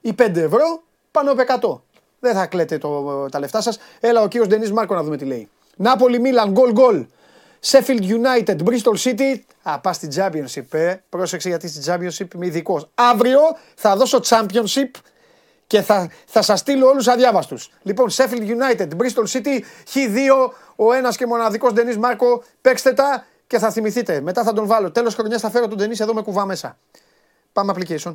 Ή 0.00 0.12
5 0.12 0.36
ευρώ 0.36 0.82
πάνω 1.12 1.32
από 1.32 1.42
100. 1.76 1.80
Δεν 2.20 2.34
θα 2.34 2.46
κλαίτε 2.46 2.78
το, 2.78 3.26
τα 3.30 3.38
λεφτά 3.38 3.60
σας. 3.60 3.78
Έλα 4.00 4.22
ο 4.22 4.28
κύριος 4.28 4.48
Ντενής 4.48 4.72
Μάρκο 4.72 4.94
να 4.94 5.02
δούμε 5.02 5.16
τι 5.16 5.24
λέει. 5.24 5.48
Νάπολη 5.76 6.20
Μίλαν, 6.20 6.50
γκολ 6.50 6.72
γκολ. 6.72 7.06
Sheffield 7.66 8.02
United, 8.02 8.56
Bristol 8.64 8.96
City. 8.98 9.40
Α, 9.62 9.80
πας 9.80 9.96
στην 9.96 10.08
Championship, 10.16 10.64
ε. 10.70 10.94
Πρόσεξε 11.08 11.48
γιατί 11.48 11.68
στην 11.68 11.82
Championship 11.86 12.34
είμαι 12.34 12.46
ειδικός. 12.46 12.88
Αύριο 12.94 13.40
θα 13.74 13.96
δώσω 13.96 14.20
Championship 14.24 14.90
και 15.66 15.82
θα, 15.82 16.10
θα 16.26 16.42
σας 16.42 16.58
στείλω 16.58 16.86
όλους 16.86 17.08
αδιάβαστους. 17.08 17.70
Λοιπόν, 17.82 18.10
Sheffield 18.10 18.46
United, 18.46 18.88
Bristol 18.88 19.26
City, 19.32 19.60
Χ2, 19.94 20.50
ο 20.76 20.92
ένας 20.92 21.16
και 21.16 21.26
μοναδικός 21.26 21.72
Ντενής 21.72 21.98
Μάρκο. 21.98 22.42
Παίξτε 22.60 22.92
τα 22.92 23.26
και 23.46 23.58
θα 23.58 23.70
θυμηθείτε. 23.70 24.20
Μετά 24.20 24.42
θα 24.44 24.52
τον 24.52 24.66
βάλω. 24.66 24.90
Τέλος 24.90 25.14
χρονιάς 25.14 25.40
θα 25.40 25.50
φέρω 25.50 25.68
τον 25.68 25.78
Ντενή 25.78 25.96
εδώ 25.98 26.14
με 26.14 26.22
κουβά 26.22 26.46
μέσα. 26.46 26.78
Πάμε 27.52 27.74
application. 27.76 28.14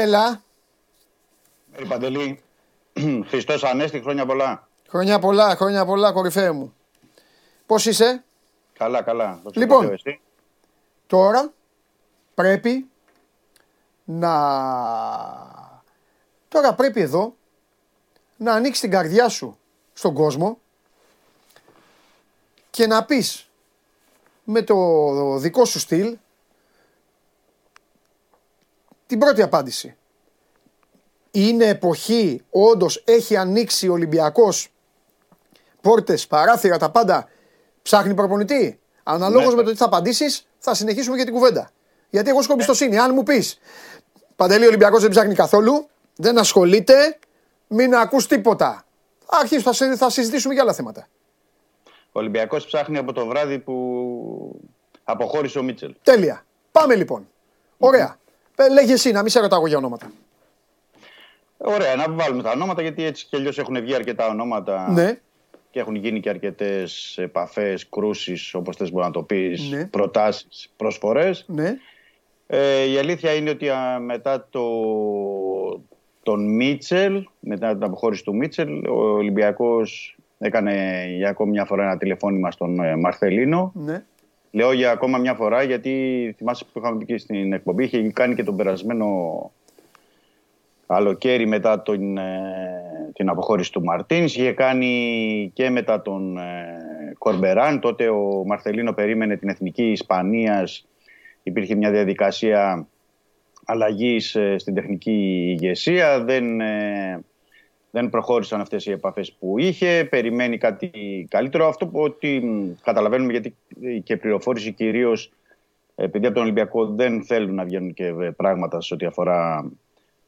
Έλα. 0.00 0.42
Μέρη 1.72 1.86
Παντελή, 1.86 2.42
Χριστός 3.28 3.64
Ανέστη, 3.64 4.00
χρόνια 4.00 4.26
πολλά. 4.26 4.68
Χρόνια 4.88 5.18
πολλά, 5.18 5.56
χρόνια 5.56 5.84
πολλά, 5.84 6.12
κορυφαία 6.12 6.52
μου. 6.52 6.74
Πώς 7.66 7.86
είσαι; 7.86 8.24
Καλά, 8.72 9.02
καλά. 9.02 9.40
Δόξα 9.42 9.60
Λοιπόν. 9.60 9.80
τω 9.80 9.86
Θεώ, 9.86 9.92
εσύ; 9.92 10.20
Τώρα 11.06 11.52
πρέπει 12.34 12.90
να... 14.04 14.32
Τώρα 16.48 16.74
πρέπει 16.74 17.00
εδώ 17.00 17.34
να 18.36 18.52
ανοίξεις 18.52 18.80
την 18.80 18.90
καρδιά 18.90 19.28
σου 19.28 19.58
στον 19.92 20.14
κόσμο 20.14 20.58
και 22.70 22.86
να 22.86 23.04
πεις 23.04 23.48
με 24.44 24.62
το 24.62 24.76
δικό 25.38 25.64
σου 25.64 25.78
στυλ 25.78 26.18
την 29.08 29.18
πρώτη 29.18 29.42
απάντηση. 29.42 29.96
Είναι 31.30 31.64
εποχή, 31.64 32.42
όντως 32.50 33.02
έχει 33.06 33.36
ανοίξει 33.36 33.88
ο 33.88 33.92
Ολυμπιακός 33.92 34.68
πόρτες, 35.80 36.26
παράθυρα, 36.26 36.78
τα 36.78 36.90
πάντα. 36.90 37.28
Ψάχνει 37.82 38.14
προπονητή. 38.14 38.80
Αναλόγως 39.02 39.48
Ναι. 39.48 39.54
με 39.54 39.62
το 39.62 39.70
τι 39.70 39.76
θα 39.76 39.84
απαντήσεις, 39.84 40.46
θα 40.58 40.74
συνεχίσουμε 40.74 41.16
και 41.16 41.24
την 41.24 41.32
κουβέντα. 41.32 41.70
Γιατί 42.10 42.28
εγώ 42.30 42.38
έχω 42.38 42.52
εμπιστοσύνη. 42.52 42.98
Αν 42.98 43.14
μου 43.14 43.22
πεις, 43.22 43.58
Παντελή 44.36 44.64
ο 44.64 44.68
Ολυμπιακός 44.68 45.00
δεν 45.02 45.10
ψάχνει 45.10 45.34
καθόλου, 45.34 45.88
δεν 46.16 46.38
ασχολείται, 46.38 47.18
μην 47.66 47.94
ακούς 47.94 48.26
τίποτα. 48.26 48.84
Αρχίσου, 49.26 49.62
θα, 49.62 49.72
συ- 49.72 49.96
θα 49.96 50.10
συζητήσουμε 50.10 50.54
για 50.54 50.62
άλλα 50.62 50.72
θέματα. 50.72 51.08
Ο 51.86 52.18
Ολυμπιακός 52.20 52.64
ψάχνει 52.66 52.98
από 52.98 53.12
το 53.12 53.26
βράδυ 53.26 53.58
που 53.58 54.60
αποχώρησε 55.04 55.58
ο 55.58 55.62
Μίτσελ. 55.62 55.94
Τέλεια. 56.02 56.44
Πάμε 56.72 56.94
λοιπόν. 56.94 57.28
Ωραία. 57.78 58.18
Ε, 58.60 58.68
Λέγε 58.72 58.92
εσύ, 58.92 59.10
να 59.12 59.20
μην 59.22 59.30
σε 59.30 59.40
ρωτάω 59.40 59.58
εγώ 59.58 59.68
για 59.68 59.76
ονόματα. 59.78 60.10
Ωραία, 61.56 61.94
να 61.96 62.04
βάλουμε 62.10 62.42
τα 62.42 62.50
ονόματα 62.50 62.82
γιατί 62.82 63.04
έτσι 63.04 63.26
κι 63.26 63.36
αλλιώς 63.36 63.58
έχουν 63.58 63.80
βγει 63.80 63.94
αρκετά 63.94 64.28
ονόματα 64.28 64.90
Ναι, 64.92 65.18
και 65.70 65.80
έχουν 65.80 65.94
γίνει 65.94 66.20
και 66.20 66.28
αρκετές 66.28 67.18
επαφές, 67.18 67.88
κρούσεις, 67.88 68.54
όπως 68.54 68.76
θες 68.76 68.90
μπορεί 68.90 69.04
να 69.06 69.10
το 69.12 69.22
πεις, 69.22 69.70
Ναι. 69.70 69.84
προτάσεις, 69.86 70.72
προσφορές. 70.76 71.44
ναι. 71.48 71.76
Ε, 72.46 72.82
η 72.90 72.98
αλήθεια 72.98 73.32
είναι 73.34 73.50
ότι 73.50 73.68
α, 73.68 73.98
μετά 73.98 74.46
το, 74.50 74.62
τον 76.22 76.54
Μίτσελ, 76.54 77.26
μετά 77.40 77.72
την 77.72 77.82
αποχώρηση 77.82 78.24
του 78.24 78.36
Μίτσελ, 78.36 78.86
ο 78.88 79.00
Ολυμπιακός 79.12 80.16
έκανε 80.38 81.04
για 81.16 81.28
ακόμη 81.28 81.50
μια 81.50 81.64
φορά 81.64 81.82
ένα 81.84 81.96
τηλεφώνημα 81.98 82.50
στον 82.50 82.80
ε, 82.80 82.96
Μαρθελίνο. 82.96 83.72
ναι. 83.74 84.04
Λέω 84.50 84.72
για 84.72 84.90
ακόμα 84.90 85.18
μια 85.18 85.34
φορά 85.34 85.62
γιατί 85.62 86.34
θυμάσαι 86.36 86.64
που 86.72 86.78
είχαμε 86.78 86.98
πει 86.98 87.04
και 87.04 87.18
στην 87.18 87.52
εκπομπή, 87.52 87.84
είχε 87.84 88.10
κάνει 88.12 88.34
και 88.34 88.44
τον 88.44 88.56
περασμένο 88.56 89.06
καλοκαίρι 90.86 91.46
μετά 91.46 91.82
τον, 91.82 92.18
ε, 92.18 93.10
την 93.14 93.28
αποχώρηση 93.28 93.72
του 93.72 93.84
Μαρτίνς. 93.84 94.36
Είχε 94.36 94.52
κάνει 94.52 95.50
και 95.54 95.70
μετά 95.70 96.02
τον 96.02 96.38
ε, 96.38 97.12
Κορμπεράν. 97.18 97.80
Τότε 97.80 98.08
ο 98.08 98.42
Μαρθελίνο 98.46 98.92
περίμενε 98.92 99.36
την 99.36 99.48
Εθνική 99.48 99.90
Ισπανίας. 99.90 100.86
Υπήρχε 101.42 101.74
μια 101.74 101.90
διαδικασία 101.90 102.88
αλλαγής 103.64 104.34
ε, 104.34 104.58
στην 104.58 104.74
τεχνική 104.74 105.46
ηγεσία. 105.48 106.24
Δεν, 106.24 106.60
ε, 106.60 107.24
δεν 108.00 108.10
προχώρησαν 108.10 108.60
αυτές 108.60 108.86
οι 108.86 108.90
επαφές 108.90 109.32
που 109.32 109.58
είχε. 109.58 110.06
Περιμένει 110.10 110.58
κάτι 110.58 110.90
καλύτερο. 111.30 111.68
Αυτό 111.68 111.86
που 111.86 112.00
ότι 112.00 112.40
μ, 112.40 112.72
καταλαβαίνουμε 112.82 113.32
γιατί 113.32 113.54
και 114.02 114.16
πληροφόρηση 114.16 114.72
κυρίως 114.72 115.32
επειδή 115.94 116.26
από 116.26 116.34
τον 116.34 116.44
Ολυμπιακό 116.44 116.86
δεν 116.86 117.24
θέλουν 117.24 117.54
να 117.54 117.64
βγαίνουν 117.64 117.94
και 117.94 118.06
ε, 118.06 118.30
πράγματα 118.36 118.80
σε 118.80 118.94
ό,τι 118.94 119.06
αφορά 119.06 119.70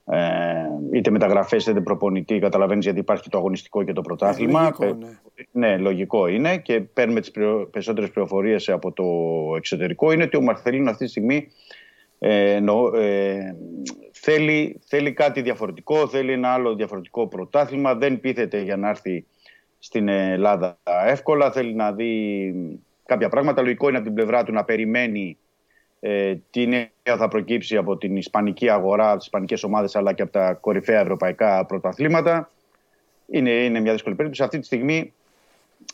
ε, 0.07 0.19
είτε 0.93 1.11
μεταγραφές 1.11 1.67
είτε 1.67 1.81
προπονητή. 1.81 2.39
Καταλαβαίνεις 2.39 2.85
γιατί 2.85 2.99
υπάρχει 2.99 3.23
και 3.23 3.29
το 3.29 3.39
αγωνιστικό 3.39 3.83
και 3.83 3.93
το 3.93 4.01
πρωτάθλημα. 4.01 4.61
λογικό, 4.61 4.85
Ε, 4.85 4.93
ναι. 5.53 5.69
ναι, 5.69 5.77
λογικό 5.77 6.27
είναι 6.27 6.59
και 6.59 6.81
παίρνουμε 6.81 7.21
τις 7.21 7.33
περισσότερες 7.71 8.11
πληροφορίες 8.11 8.69
από 8.69 8.93
το 8.93 9.05
εξωτερικό. 9.57 10.13
Είναι 10.13 10.23
ότι 10.23 10.37
ο 10.37 10.43
Μαρθελίνο 10.43 10.91
αυτή 10.91 11.05
τη 11.05 11.11
στιγμή 11.11 11.49
ε, 12.23 12.53
εννοώ, 12.53 12.97
ε, 12.97 13.57
θέλει, 14.21 14.81
θέλει 14.87 15.13
κάτι 15.13 15.43
διαφορετικό, 15.43 16.09
θέλει 16.09 16.33
ένα 16.33 16.53
άλλο 16.53 16.75
διαφορετικό 16.75 17.27
πρωτάθλημα. 17.27 17.95
Δεν 17.95 18.21
πείθεται 18.21 18.61
για 18.61 18.77
να 18.77 18.89
έρθει 18.89 19.27
στην 19.79 20.09
Ελλάδα 20.09 20.79
εύκολα. 21.07 21.51
Θέλει 21.53 21.75
να 21.75 21.93
δει 21.93 22.55
κάποια 23.07 23.29
πράγματα. 23.29 23.63
Λογικό 23.63 23.89
είναι 23.89 23.97
από 23.97 24.07
την 24.07 24.15
πλευρά 24.15 24.45
του 24.45 24.53
να 24.53 24.65
περιμένει 24.65 25.39
ε, 26.01 26.35
τι 26.51 26.67
νέο 26.67 27.17
θα 27.17 27.29
προκύψει 27.29 27.77
από 27.77 27.97
την 27.97 28.17
ισπανική 28.17 28.69
αγορά, 28.69 29.09
από 29.09 29.17
τις 29.17 29.25
ισπανικές 29.27 29.63
ομάδες 29.63 29.97
αλλά 29.97 30.13
και 30.13 30.23
από 30.23 30.33
τα 30.33 30.55
κορυφαία 30.55 31.01
ευρωπαϊκά 31.01 31.67
πρωταθλήματα. 31.67 32.51
Είναι, 33.27 33.51
είναι 33.51 33.81
μια 33.81 33.93
δύσκολη 33.93 34.15
περίπτωση. 34.15 34.43
Αυτή 34.43 34.59
τη 34.59 34.67
στιγμή 34.67 35.13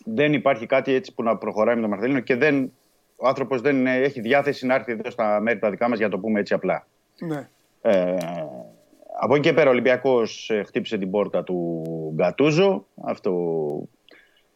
δεν 0.05 0.33
υπάρχει 0.33 0.67
κάτι 0.67 0.93
έτσι 0.93 1.15
που 1.15 1.23
να 1.23 1.37
προχωράει 1.37 1.75
με 1.75 1.81
τον 1.81 1.91
Μαρθελίνο 1.91 2.21
και 2.21 2.37
δεν, 2.37 2.73
ο 3.17 3.29
άνθρωπος 3.29 3.61
δεν 3.61 3.87
ε, 3.87 3.97
έχει 3.97 4.21
διάθεση 4.21 4.67
να 4.67 4.75
έρθει 4.75 4.93
εδώ 4.93 5.11
στα 5.11 5.41
μέρη 5.41 5.59
τα 5.59 5.71
δικά 5.71 5.89
μας 5.89 5.99
για 5.99 6.07
να 6.07 6.13
το 6.13 6.19
πούμε 6.19 6.41
έτσι 6.41 6.55
απλά. 6.55 6.87
ναι. 7.19 7.49
Ε, 7.89 8.17
από 9.21 9.35
εκεί 9.35 9.43
και 9.49 9.53
πέρα 9.53 9.69
ο 9.69 9.73
Ολυμπιακός 9.73 10.51
ε, 10.51 10.63
χτύπησε 10.63 10.99
την 10.99 11.11
πόρτα 11.11 11.43
του 11.43 11.83
Γκατούζο. 12.15 12.87
Αυτό 13.05 13.33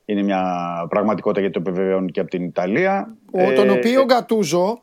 είναι 0.05 0.23
μια 0.23 0.45
πραγματικότητα 0.89 1.41
γιατί 1.41 1.63
το 1.63 1.71
επιβεβαιώνει 1.71 2.11
και 2.11 2.21
από 2.21 2.31
την 2.31 2.43
Ιταλία. 2.45 3.17
Ο, 3.33 3.53
τον 3.53 3.69
Ε, 3.69 3.71
οποίο 3.73 4.05
Γκατούζο, 4.05 4.83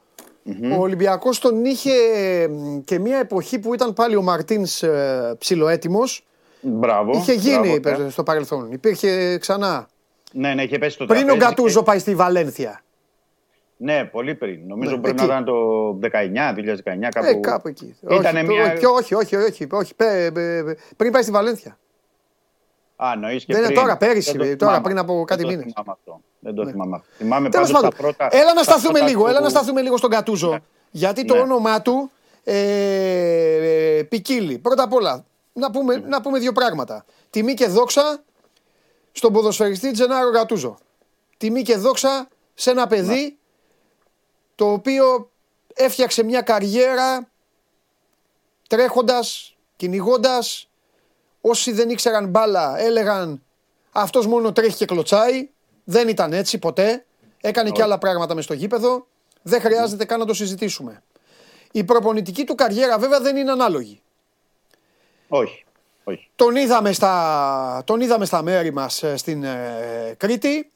ο 0.77 0.79
Ολυμπιακός 0.79 1.39
τον 1.39 1.65
είχε 1.65 1.91
ε, 2.15 2.47
και 2.85 2.99
μια 2.99 3.17
εποχή 3.17 3.59
που 3.59 3.73
ήταν 3.73 3.93
πάλι 3.93 4.15
ο 4.15 4.21
Μαρτίνς 4.21 4.83
ε, 4.83 5.35
ψιλοέτοιμος. 5.37 6.25
Μπράβο. 6.61 7.11
Είχε 7.17 7.33
γίνει 7.33 7.79
μπράβο, 7.79 8.03
ναι. 8.03 8.09
στο 8.09 8.23
παρελθόν. 8.23 8.71
Υπήρχε 8.71 9.37
ξανά. 9.37 9.87
Ναι, 10.31 10.53
ναι, 10.53 10.63
είχε 10.63 10.77
πέσει 10.77 10.97
το 10.97 11.05
Πριν 11.05 11.21
ο 11.21 11.25
τραπέζι 11.25 11.45
Γκατούζο 11.47 11.79
και- 11.79 11.85
πάει 11.85 11.99
στη 11.99 12.15
Βαλένθια. 12.15 12.81
Ναι, 13.79 14.05
πολύ 14.05 14.35
πριν. 14.35 14.59
Νομίζω 14.67 14.95
Ναι, 14.95 15.01
πρέπει 15.01 15.17
εκεί. 15.21 15.27
να 15.27 15.33
ήταν 15.33 15.45
το 15.45 15.89
19, 16.01 16.53
2019, 16.55 17.09
κάπου. 17.09 17.25
Ε, 17.27 17.33
κάπου 17.33 17.67
εκεί. 17.67 17.95
Ήτανε 18.09 18.39
όχι, 18.39 18.47
μια... 18.47 18.63
όχι, 18.73 18.85
όχι, 18.85 19.15
όχι, 19.15 19.35
όχι, 19.35 19.67
όχι, 19.71 19.95
πέ- 19.95 20.31
πέ- 20.31 20.63
πέ- 20.65 20.77
πριν 20.97 21.11
πάει 21.11 21.21
στη 21.21 21.31
Βαλένθια. 21.31 21.77
Α, 22.95 23.15
νοείς 23.15 23.45
και 23.45 23.53
Δεν 23.53 23.61
είναι 23.63 23.71
πριν. 23.71 23.81
τώρα, 23.81 23.97
πέρυσι, 23.97 24.31
Δεν 24.37 24.39
το 24.49 24.55
τώρα, 24.55 24.55
θυμάμαι. 24.71 24.83
πριν 24.83 24.97
από 24.97 25.23
κάτι 25.27 25.41
Δεν 25.41 25.51
το 25.51 25.57
μήνες. 25.57 25.73
θυμάμαι 25.73 25.91
αυτό. 25.99 26.21
Δεν 26.39 26.55
το 26.55 26.63
Ναι. 26.63 26.71
θυμάμαι 26.71 26.95
αυτό. 26.95 27.07
Θυμάμαι 27.17 27.49
Τέλος 27.49 27.71
πάντως 27.71 27.89
πάντων, 27.89 28.13
τα 28.13 28.25
πρώτα... 28.25 28.37
έλα 28.41 28.47
να 28.53 28.53
τα 28.53 28.63
σταθούμε 28.63 28.91
πρώτα 28.91 29.07
λίγο, 29.07 29.21
του- 29.23 29.29
έλα 29.29 29.39
να 29.39 29.49
σταθούμε 29.49 29.81
λίγο 29.81 29.97
στον 29.97 30.09
Κατούζο. 30.09 30.59
Γιατί 30.91 31.25
το 31.25 31.33
Ναι. 31.35 31.39
όνομά 31.41 31.81
του 31.81 32.11
ε, 32.43 33.97
ε, 33.97 34.03
ποικίλει. 34.03 34.57
Πρώτα 34.57 34.83
απ' 34.83 34.93
όλα, 34.93 35.25
να 35.53 35.71
πούμε, 35.71 35.95
να 36.07 36.21
πούμε 36.21 36.39
δύο 36.39 36.51
πράγματα. 36.51 37.05
Τιμή 37.29 37.53
και 37.53 37.67
δόξα 37.67 38.23
στον 39.11 39.33
ποδοσφαιριστή 39.33 39.91
Τζενάρο 39.91 40.29
Γκατούζο. 40.29 40.77
Τιμή 41.37 41.61
και 41.61 41.75
δόξα 41.77 42.27
σε 42.53 42.71
ένα 42.71 42.87
παιδί 42.87 43.36
το 44.57 44.71
οποίο 44.71 45.31
έφτιαξε 45.73 46.23
μια 46.23 46.41
καριέρα 46.41 47.29
τρέχοντας, 48.67 49.55
κυνηγώντας. 49.75 50.69
Όσοι 51.41 51.71
δεν 51.71 51.89
ήξεραν 51.89 52.27
μπάλα 52.27 52.79
έλεγαν 52.79 53.43
αυτός 53.91 54.27
μόνο 54.27 54.51
τρέχει 54.51 54.77
και 54.77 54.85
κλωτσάει. 54.85 55.49
Δεν 55.83 56.07
ήταν 56.07 56.33
έτσι 56.33 56.57
ποτέ. 56.57 57.05
Έκανε 57.41 57.69
και 57.69 57.81
άλλα 57.81 57.97
πράγματα 57.97 58.35
μες 58.35 58.43
στο 58.43 58.53
γήπεδο. 58.53 59.07
Δεν 59.41 59.61
χρειάζεται 59.61 60.05
καν 60.05 60.19
να 60.19 60.25
το 60.25 60.33
συζητήσουμε. 60.33 61.03
Η 61.71 61.83
προπονητική 61.83 62.43
του 62.43 62.55
καριέρα 62.55 62.97
βέβαια 62.97 63.19
δεν 63.19 63.35
είναι 63.35 63.51
ανάλογη. 63.51 64.01
Όχι. 65.27 65.65
Όχι. 66.03 66.29
Τον 66.35 66.55
είδαμε 66.55 66.91
στα, 66.91 67.81
τον 67.85 68.01
είδαμε 68.01 68.25
στα 68.25 68.41
μέρη 68.41 68.73
μας 68.73 69.03
ε, 69.03 69.17
στην 69.17 69.43
ε, 69.43 70.15
Κρήτη. 70.17 70.71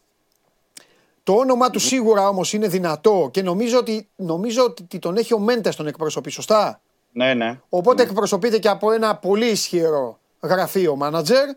Το 1.24 1.34
όνομά 1.34 1.70
του 1.70 1.80
σίγουρα 1.80 2.28
όμως 2.28 2.54
είναι 2.54 2.68
δυνατό 2.68 3.30
και 3.32 3.42
νομίζω 3.42 3.78
ότι, 3.78 4.10
νομίζω 4.16 4.64
ότι 4.64 5.00
τον 5.00 5.18
έχει 5.18 5.34
ο 5.34 5.40
Μέντες 5.40 5.76
τον 5.76 5.88
εκπροσωπεί, 5.88 6.30
σωστά; 6.30 6.82
Ναι, 7.12 7.34
ναι. 7.34 7.60
Οπότε 7.70 8.04
εκπροσωπείται 8.04 8.60
και 8.60 8.70
από 8.70 8.92
ένα 8.92 9.16
πολύ 9.16 9.46
ισχυρό 9.46 10.20
γραφείο 10.42 10.96
μάνατζερ 10.96 11.50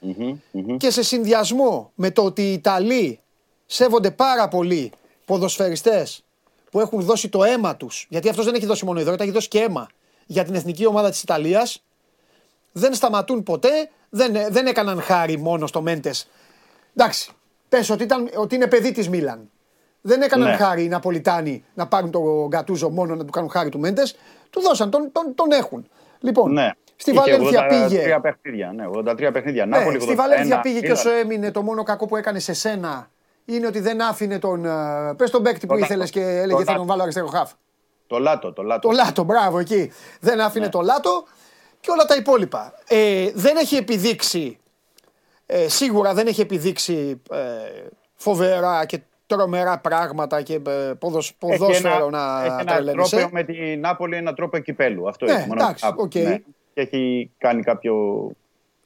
Μμμ, 0.00 0.38
μμμ. 0.50 0.76
και 0.76 0.90
σε 0.90 1.02
συνδυασμό 1.02 1.92
με 1.94 2.10
το 2.10 2.24
ότι 2.24 2.42
οι 2.42 2.52
Ιταλοί 2.52 3.20
σέβονται 3.66 4.10
πάρα 4.10 4.48
πολύ 4.48 4.92
ποδοσφαιριστές 5.24 6.24
που 6.70 6.80
έχουν 6.80 7.00
δώσει 7.00 7.28
το 7.28 7.44
αίμα 7.44 7.76
τους, 7.76 8.06
γιατί 8.08 8.28
αυτός 8.28 8.44
δεν 8.44 8.54
έχει 8.54 8.66
δώσει 8.66 8.84
μόνο 8.84 9.00
υδρότα, 9.00 9.22
έχει 9.22 9.32
δώσει 9.32 9.48
και 9.48 9.58
αίμα 9.60 9.88
για 10.26 10.44
την 10.44 10.54
εθνική 10.54 10.86
ομάδα 10.86 11.10
της 11.10 11.22
Ιταλίας, 11.22 11.82
δεν 12.72 12.94
σταματούν 12.94 13.42
ποτέ, 13.42 13.90
δεν, 14.08 14.32
δεν 14.50 14.66
έκαναν 14.66 15.00
χάρη 15.00 15.38
μόνο 15.38 15.66
στο 15.66 15.82
Μέντες. 15.82 16.28
Εντάξει, 16.96 17.30
πες 17.68 17.90
ότι, 17.90 18.02
ήταν, 18.02 18.28
ότι 18.36 18.54
είναι 18.54 18.66
παιδί 18.66 18.92
της 18.92 19.08
Μίλαν. 19.08 19.50
Δεν 20.00 20.22
έκαναν 20.22 20.48
Ναι. 20.50 20.56
χάρη 20.56 20.84
οι 20.84 20.88
Ναπολιτάνοι 20.88 21.64
να 21.74 21.86
πάρουν 21.86 22.10
τον 22.10 22.46
Γκατούζο 22.46 22.90
μόνο 22.90 23.14
να 23.14 23.24
του 23.24 23.30
κάνουν 23.32 23.50
χάρη 23.50 23.68
του 23.68 23.78
Μέντες. 23.78 24.16
Του 24.50 24.60
δώσαν, 24.60 24.90
τον, 24.90 25.12
τον, 25.12 25.34
τον 25.34 25.50
έχουν. 25.52 25.88
Λοιπόν, 26.20 26.52
Ναι. 26.52 26.70
στη 26.96 27.10
Είχε 27.10 27.20
Βαλένθια 27.20 27.66
83 27.66 27.68
πήγε. 27.88 28.18
παιχνίδια. 28.22 28.72
Ναι, 28.72 28.84
83 28.86 29.30
παιχνίδια. 29.32 29.66
Ναι, 29.66 29.78
Νάπολη, 29.78 30.00
στη 30.00 30.12
81, 30.12 30.16
Βαλένθια 30.16 30.60
πήγε 30.60 30.74
και 30.74 30.80
Μίλαν. 30.80 30.96
όσο 30.96 31.10
έμεινε 31.10 31.50
το 31.50 31.62
μόνο 31.62 31.82
κακό 31.82 32.06
που 32.06 32.16
έκανε 32.16 32.38
σε 32.38 32.52
σένα 32.52 33.10
είναι 33.44 33.66
ότι 33.66 33.80
δεν 33.80 34.02
άφηνε 34.02 34.38
τον. 34.38 34.66
Πες 35.16 35.30
τον 35.30 35.42
παίκτη 35.42 35.66
που 35.66 35.72
Τον 35.74 35.82
ήθελες 35.82 36.14
Λάτο. 36.14 36.28
και 36.28 36.36
έλεγε 36.36 36.52
Τον 36.52 36.58
θα 36.58 36.64
τον 36.64 36.74
Λάτο. 36.74 36.84
βάλω 36.86 37.02
αριστερό 37.02 37.26
χάφ. 37.26 37.50
Το 38.06 38.18
Λάτο, 38.18 38.52
το 38.52 38.62
Λάτο. 38.62 38.88
Το 38.88 38.94
Λάτο, 38.94 39.22
μπράβο 39.22 39.58
εκεί. 39.58 39.92
Δεν 40.20 40.40
άφηνε 40.40 40.64
Ναι. 40.64 40.70
το 40.70 40.80
Λάτο 40.80 41.24
και 41.80 41.90
όλα 41.90 42.04
τα 42.04 42.14
υπόλοιπα. 42.16 42.72
Ε, 42.88 43.30
δεν 43.34 43.56
έχει 43.56 43.76
επιδείξει. 43.76 44.57
Ε, 45.50 45.68
σίγουρα 45.68 46.14
δεν 46.14 46.26
έχει 46.26 46.40
επιδείξει 46.40 47.20
ε, 47.30 47.36
φοβερά 48.14 48.84
και 48.86 49.00
τρομερά 49.26 49.78
πράγματα 49.78 50.42
και 50.42 50.54
ε, 50.54 50.92
ποδοσ, 50.98 51.28
Έχει 51.28 51.36
ποδόσφαιρο 51.38 52.06
ένα, 52.06 52.10
να 52.10 52.44
έχει 52.44 52.52
ένα 52.60 52.64
τρελαίνεσαι. 52.64 53.16
τρόπο 53.16 53.30
με 53.34 53.42
την 53.44 53.80
Νάπολη, 53.80 54.16
ένα 54.16 54.34
τρόπο 54.34 54.58
κυπέλου. 54.58 55.08
Αυτό 55.08 55.24
Ναι, 55.26 55.32
έχει. 55.32 55.46
μόνο 55.48 55.60
εντάξει, 55.62 55.84
κάπου. 55.84 56.02
οκ. 56.02 56.08
Και 56.10 56.42
έχει 56.74 57.30
κάνει 57.38 57.62
κάποιο 57.62 57.94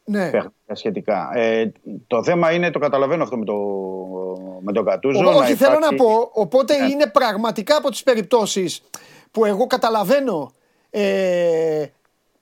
Ναι. 0.04 0.18
παιχνίδια 0.30 0.52
σχετικά. 0.72 1.30
Ε, 1.34 1.72
το 2.06 2.24
θέμα 2.24 2.52
είναι, 2.52 2.70
το 2.70 2.78
καταλαβαίνω 2.78 3.22
αυτό 3.22 3.36
με, 3.36 3.44
το, 3.44 3.56
με 4.60 4.72
τον 4.72 4.84
Γκατούζο. 4.84 5.18
Ο- 5.18 5.22
να 5.32 5.36
όχι, 5.36 5.54
θέλω 5.54 5.70
να 5.70 5.76
υπάρχει- 5.92 5.96
πω, 5.96 6.30
οπότε 6.32 6.76
Ναι. 6.78 6.90
είναι 6.90 7.06
πραγματικά 7.06 7.76
από 7.76 7.90
τις 7.90 8.02
περιπτώσεις 8.02 8.82
που 9.30 9.44
εγώ 9.44 9.66
καταλαβαίνω 9.66 10.52
ε, 10.90 11.84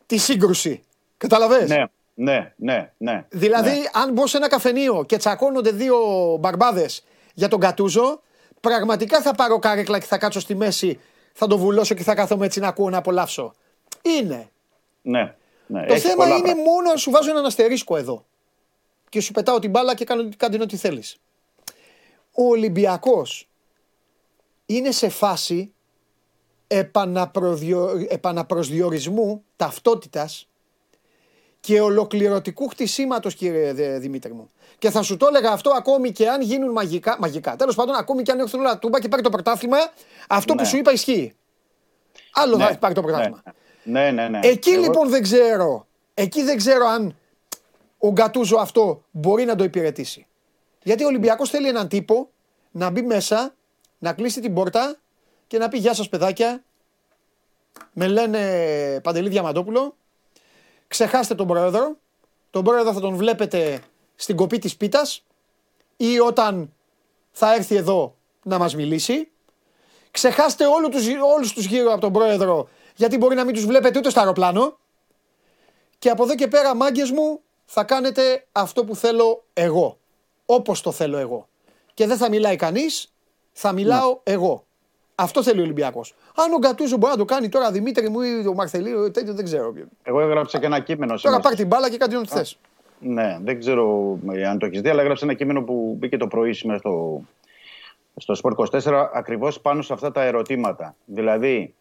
τη 0.06 0.16
σύγκρουση. 0.16 0.82
Καταλαβες; 1.16 1.68
Ναι, 1.68 1.84
ναι, 2.22 2.52
ναι, 2.56 2.92
ναι. 2.96 3.26
Δηλαδή, 3.28 3.70
ναι. 3.70 3.84
αν 3.92 4.12
μπω 4.12 4.26
σε 4.26 4.36
ένα 4.36 4.48
καφενείο 4.48 5.04
και 5.04 5.16
τσακώνονται 5.16 5.70
δύο 5.70 5.96
μπαρμπάδες 6.40 7.04
για 7.34 7.48
τον 7.48 7.60
Κατούζο, 7.60 8.20
πραγματικά 8.60 9.22
θα 9.22 9.34
πάρω 9.34 9.58
κάρεκλα 9.58 9.98
και 9.98 10.06
θα 10.06 10.18
κάτσω 10.18 10.40
στη 10.40 10.54
μέση, 10.54 11.00
θα 11.32 11.46
το 11.46 11.58
βουλώσω 11.58 11.94
και 11.94 12.02
θα 12.02 12.14
κάθομαι 12.14 12.46
έτσι 12.46 12.60
να 12.60 12.68
ακούω 12.68 12.90
να 12.90 12.98
απολαύσω. 12.98 13.54
Είναι. 14.02 14.50
ναι, 15.02 15.34
ναι. 15.66 15.86
Το 15.86 15.92
έχεις 15.92 16.02
θέμα 16.02 16.14
πολλά 16.14 16.36
είναι 16.36 16.42
πράγματα. 16.42 16.70
μόνο 16.70 16.90
αν 16.90 16.98
σου 16.98 17.10
βάζω 17.10 17.30
έναν 17.30 17.44
αστερίσκο 17.44 17.96
εδώ 17.96 18.24
και 19.08 19.20
σου 19.20 19.32
πετάω 19.32 19.58
την 19.58 19.70
μπάλα 19.70 19.94
και 19.94 20.04
κάνω 20.04 20.28
κάντε 20.36 20.62
ό,τι 20.62 20.76
θέλεις. 20.76 21.16
Ο 22.32 22.42
Ολυμπιακός 22.42 23.48
είναι 24.66 24.90
σε 24.90 25.08
φάση 25.08 25.72
επαναπροδιο... 26.66 28.06
επαναπροσδιορισμού 28.08 29.44
ταυτότητας 29.56 30.49
και 31.60 31.80
ολοκληρωτικού 31.80 32.68
χτισήματος 32.68 33.34
κύριε 33.34 33.72
Δε- 33.72 33.98
Δημήτρη 33.98 34.32
μου. 34.32 34.50
Και 34.78 34.90
θα 34.90 35.02
σου 35.02 35.16
το 35.16 35.26
έλεγα 35.26 35.50
αυτό 35.50 35.70
ακόμη 35.70 36.12
και 36.12 36.28
αν 36.28 36.40
γίνουν 36.42 36.70
μαγικά, 36.72 37.16
μαγικά. 37.20 37.56
Τέλος 37.56 37.74
πάντων 37.74 37.94
ακόμη 37.94 38.22
και 38.22 38.30
αν 38.32 38.38
έρθουν 38.38 38.60
όλα 38.60 38.78
τούμπα 38.78 39.00
και 39.00 39.08
πάρει 39.08 39.22
το 39.22 39.30
πρωτάθλημα, 39.30 39.76
αυτό 40.28 40.54
που 40.54 40.60
Ναι. 40.60 40.66
σου 40.66 40.76
είπα 40.76 40.92
ισχύει. 40.92 41.32
Άλλο 42.32 42.56
Ναι, 42.56 42.62
θα 42.62 42.68
έχει 42.68 42.78
πάρει 42.78 42.94
το 42.94 43.02
πρωτάθλημα. 43.02 43.42
Ναι, 43.82 44.10
ναι, 44.10 44.28
ναι. 44.28 44.40
Εκεί 44.42 44.70
Εγώ- 44.70 44.82
λοιπόν 44.82 45.08
δεν 45.08 45.22
ξέρω. 45.22 45.86
Εκεί 46.14 46.42
δεν 46.42 46.56
ξέρω 46.56 46.86
αν 46.86 47.16
ο 47.98 48.10
Γκατούζο 48.12 48.56
αυτό 48.56 49.04
μπορεί 49.10 49.44
να 49.44 49.54
το 49.56 49.64
υπηρετήσει. 49.64 50.26
Γιατί 50.82 51.04
ο 51.04 51.06
Ολυμπιακός 51.06 51.50
θέλει 51.50 51.68
έναν 51.68 51.88
τύπο 51.88 52.30
να 52.70 52.90
μπει 52.90 53.02
μέσα, 53.02 53.54
να 53.98 54.12
κλείσει 54.12 54.40
την 54.40 54.54
πόρτα 54.54 54.96
και 55.46 55.58
να 55.58 55.68
πει 55.68 55.78
Γεια 55.78 55.94
σας 55.94 56.08
παιδάκια. 56.08 56.62
Με 57.92 58.06
λένε 58.06 58.40
Παντελή 59.02 59.28
Διαμαντόπουλο. 59.28 59.96
Ξεχάστε 60.90 61.34
τον 61.34 61.46
πρόεδρο. 61.46 61.96
Τον 62.50 62.64
πρόεδρο 62.64 62.92
θα 62.92 63.00
τον 63.00 63.16
βλέπετε 63.16 63.80
στην 64.16 64.36
κοπή 64.36 64.58
της 64.58 64.76
πίτας 64.76 65.24
ή 65.96 66.18
όταν 66.18 66.72
θα 67.30 67.54
έρθει 67.54 67.74
εδώ 67.74 68.14
να 68.42 68.58
μας 68.58 68.74
μιλήσει. 68.74 69.30
Ξεχάστε 70.10 70.66
όλους 70.66 70.88
τους, 70.88 71.06
όλους 71.34 71.52
τους 71.52 71.64
γύρω 71.64 71.92
από 71.92 72.00
τον 72.00 72.12
πρόεδρο 72.12 72.68
γιατί 72.96 73.16
μπορεί 73.16 73.34
να 73.34 73.44
μην 73.44 73.54
τους 73.54 73.66
βλέπετε 73.66 73.98
ούτε 73.98 74.10
στο 74.10 74.20
αεροπλάνο. 74.20 74.78
Και 75.98 76.10
από 76.10 76.22
εδώ 76.22 76.34
και 76.34 76.48
πέρα 76.48 76.74
μάγκες 76.74 77.10
μου 77.10 77.40
θα 77.64 77.84
κάνετε 77.84 78.46
αυτό 78.52 78.84
που 78.84 78.96
θέλω 78.96 79.44
εγώ. 79.52 79.98
Όπως 80.46 80.80
το 80.80 80.92
θέλω 80.92 81.18
εγώ. 81.18 81.48
Και 81.94 82.06
δεν 82.06 82.16
θα 82.16 82.28
μιλάει 82.28 82.56
κανείς, 82.56 83.12
θα 83.52 83.72
μιλάω 83.72 84.20
εγώ. 84.22 84.66
Αυτό 85.20 85.42
θέλει 85.42 85.60
ο 85.60 85.62
Ολυμπιακός. 85.62 86.14
Αν 86.34 86.52
ο 86.52 86.58
Γκατούζο 86.58 86.96
μπορεί 86.96 87.12
να 87.12 87.18
το 87.18 87.24
κάνει 87.24 87.48
τώρα 87.48 87.70
Δημήτρη 87.70 88.08
μου 88.08 88.20
ή 88.20 88.46
ο 88.46 88.54
Μαρθελίου 88.54 89.04
ή 89.04 89.10
τέτοιο 89.10 89.34
δεν 89.34 89.44
ξέρω. 89.44 89.74
Εγώ 90.02 90.20
έγραψα 90.20 90.58
και 90.58 90.66
ένα 90.66 90.80
κείμενο. 90.80 91.06
Τώρα 91.06 91.18
σήμερα. 91.18 91.40
πάρει 91.40 91.56
την 91.56 91.66
μπάλα 91.66 91.90
και 91.90 91.96
κάτι 91.96 92.16
ό,τι 92.16 92.28
θες. 92.28 92.58
Ναι, 93.00 93.38
δεν 93.42 93.58
ξέρω 93.58 94.18
ε, 94.32 94.46
αν 94.46 94.58
το 94.58 94.66
έχεις 94.66 94.80
δει, 94.80 94.88
αλλά 94.88 95.00
έγραψα 95.00 95.24
ένα 95.24 95.34
κείμενο 95.34 95.62
που 95.62 95.96
μπήκε 95.98 96.16
το 96.16 96.26
πρωί 96.26 96.52
σήμερα 96.52 96.78
στο, 96.78 97.22
στο 98.16 98.34
Sport 98.42 98.80
24 98.82 99.08
ακριβώς 99.14 99.60
πάνω 99.60 99.82
σε 99.82 99.92
αυτά 99.92 100.12
τα 100.12 100.22
ερωτήματα. 100.22 100.94
Δηλαδή, 101.04 101.74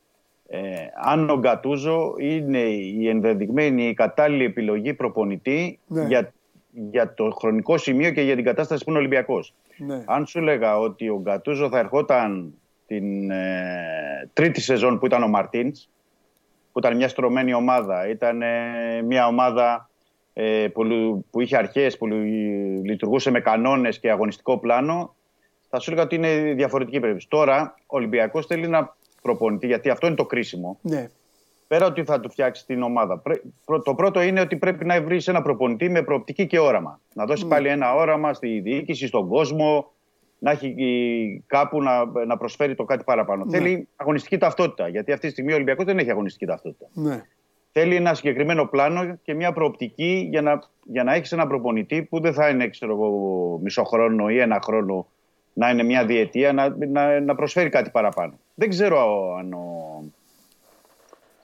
ε, 0.47 0.59
αν 1.03 1.29
ο 1.29 1.37
Γκατούζο 1.37 2.15
είναι 2.17 2.59
η 2.59 3.07
ενδεδειγμένη, 3.07 3.87
η 3.87 3.93
κατάλληλη 3.93 4.43
επιλογή 4.43 4.93
προπονητή 4.93 5.79
Ναι. 5.87 6.03
για, 6.03 6.33
για 6.71 7.13
το 7.13 7.29
χρονικό 7.39 7.77
σημείο 7.77 8.11
και 8.11 8.21
για 8.21 8.35
την 8.35 8.43
κατάσταση 8.43 8.83
που 8.83 8.89
είναι 8.89 8.99
ο 8.99 9.01
Ολυμπιακός. 9.01 9.53
Ναι. 9.77 10.03
Αν 10.05 10.25
σου 10.25 10.39
λέγα 10.39 10.79
ότι 10.79 11.09
ο 11.09 11.19
Γκατούζο 11.21 11.69
θα 11.69 11.79
ερχόταν 11.79 12.53
την 12.89 13.31
ε, 13.31 14.29
τρίτη 14.33 14.61
σεζόν 14.61 14.99
που 14.99 15.05
ήταν 15.05 15.23
ο 15.23 15.27
Μαρτίνς, 15.27 15.89
που 16.71 16.79
ήταν 16.79 16.95
μια 16.95 17.07
στρωμένη 17.07 17.53
ομάδα, 17.53 18.09
ήταν 18.09 18.41
ε, 18.41 19.01
μια 19.05 19.27
ομάδα 19.27 19.89
ε, 20.33 20.67
που, 20.73 20.83
λου- 20.83 21.25
που 21.31 21.41
είχε 21.41 21.57
αρχές, 21.57 21.97
που 21.97 22.07
λου- 22.07 22.85
λειτουργούσε 22.85 23.31
με 23.31 23.39
κανόνες 23.39 23.99
και 23.99 24.11
αγωνιστικό 24.11 24.57
πλάνο, 24.57 25.15
θα 25.69 25.79
σου 25.79 25.89
έλεγα 25.91 26.05
ότι 26.05 26.15
είναι 26.15 26.53
διαφορετική 26.53 26.99
περίπτωση. 26.99 27.27
Τώρα 27.29 27.75
ο 27.79 27.97
Ολυμπιακός 27.97 28.45
θέλει 28.45 28.67
να 28.67 28.95
προπονητή, 29.21 29.67
γιατί 29.67 29.89
αυτό 29.89 30.07
είναι 30.07 30.15
το 30.15 30.25
κρίσιμο. 30.25 30.77
ναι. 30.81 31.09
Πέρα 31.67 31.85
ότι 31.85 32.03
θα 32.03 32.19
του 32.19 32.29
φτιάξει 32.31 32.65
την 32.65 32.81
ομάδα. 32.81 33.17
Πρέ- 33.17 33.41
πρω- 33.65 33.83
Το 33.83 33.95
πρώτο 33.95 34.21
είναι 34.21 34.41
ότι 34.41 34.55
πρέπει 34.55 34.85
να 34.85 35.01
βρεις 35.01 35.27
ένα 35.27 35.41
προπονητή 35.41 35.89
με 35.89 36.01
προοπτική 36.01 36.47
και 36.47 36.59
όραμα. 36.59 36.99
Να 37.13 37.25
δώσει 37.25 37.47
πάλι 37.47 37.67
ένα 37.67 37.93
όραμα 37.95 38.33
στη 38.33 38.59
διοίκηση, 38.59 39.07
στον 39.07 39.27
κόσμο, 39.27 39.91
να 40.39 40.51
έχει 40.51 40.75
ε, 40.77 41.41
κάπου 41.47 41.83
να, 41.83 42.05
να 42.25 42.37
προσφέρει 42.37 42.75
το 42.75 42.83
κάτι 42.83 43.03
παραπάνω. 43.03 43.45
Θέλει 43.49 43.87
αγωνιστική 43.95 44.37
ταυτότητα. 44.37 44.87
Γιατί 44.87 45.11
αυτή 45.11 45.25
τη 45.25 45.31
στιγμή 45.31 45.51
ο 45.51 45.55
Ολυμπιακός 45.55 45.85
δεν 45.85 45.99
έχει 45.99 46.11
αγωνιστική 46.11 46.45
ταυτότητα. 46.45 46.87
ναι. 46.93 47.23
Θέλει 47.71 47.95
ένα 47.95 48.13
συγκεκριμένο 48.13 48.65
πλάνο 48.65 49.15
και 49.23 49.33
μια 49.33 49.53
προοπτική 49.53 50.27
για 50.31 50.41
να, 50.41 50.59
για 50.83 51.03
να 51.03 51.13
έχεις 51.13 51.31
ένα 51.31 51.47
προπονητή 51.47 52.03
που 52.03 52.19
δεν 52.19 52.33
θα 52.33 52.49
είναι 52.49 52.67
ξέρω 52.67 52.91
εγώ, 52.91 53.59
μισό 53.63 53.83
χρόνο 53.83 54.29
ή 54.29 54.39
ένα 54.39 54.59
χρόνο 54.63 55.07
να 55.53 55.69
είναι 55.69 55.83
μια 55.83 56.05
διετία, 56.05 56.53
να, 56.53 56.75
να, 56.87 57.19
να 57.19 57.35
προσφέρει 57.35 57.69
κάτι 57.69 57.89
παραπάνω. 57.89 58.33
Δεν 58.55 58.69
ξέρω 58.69 59.33
αν 59.35 59.53
ο, 59.53 60.03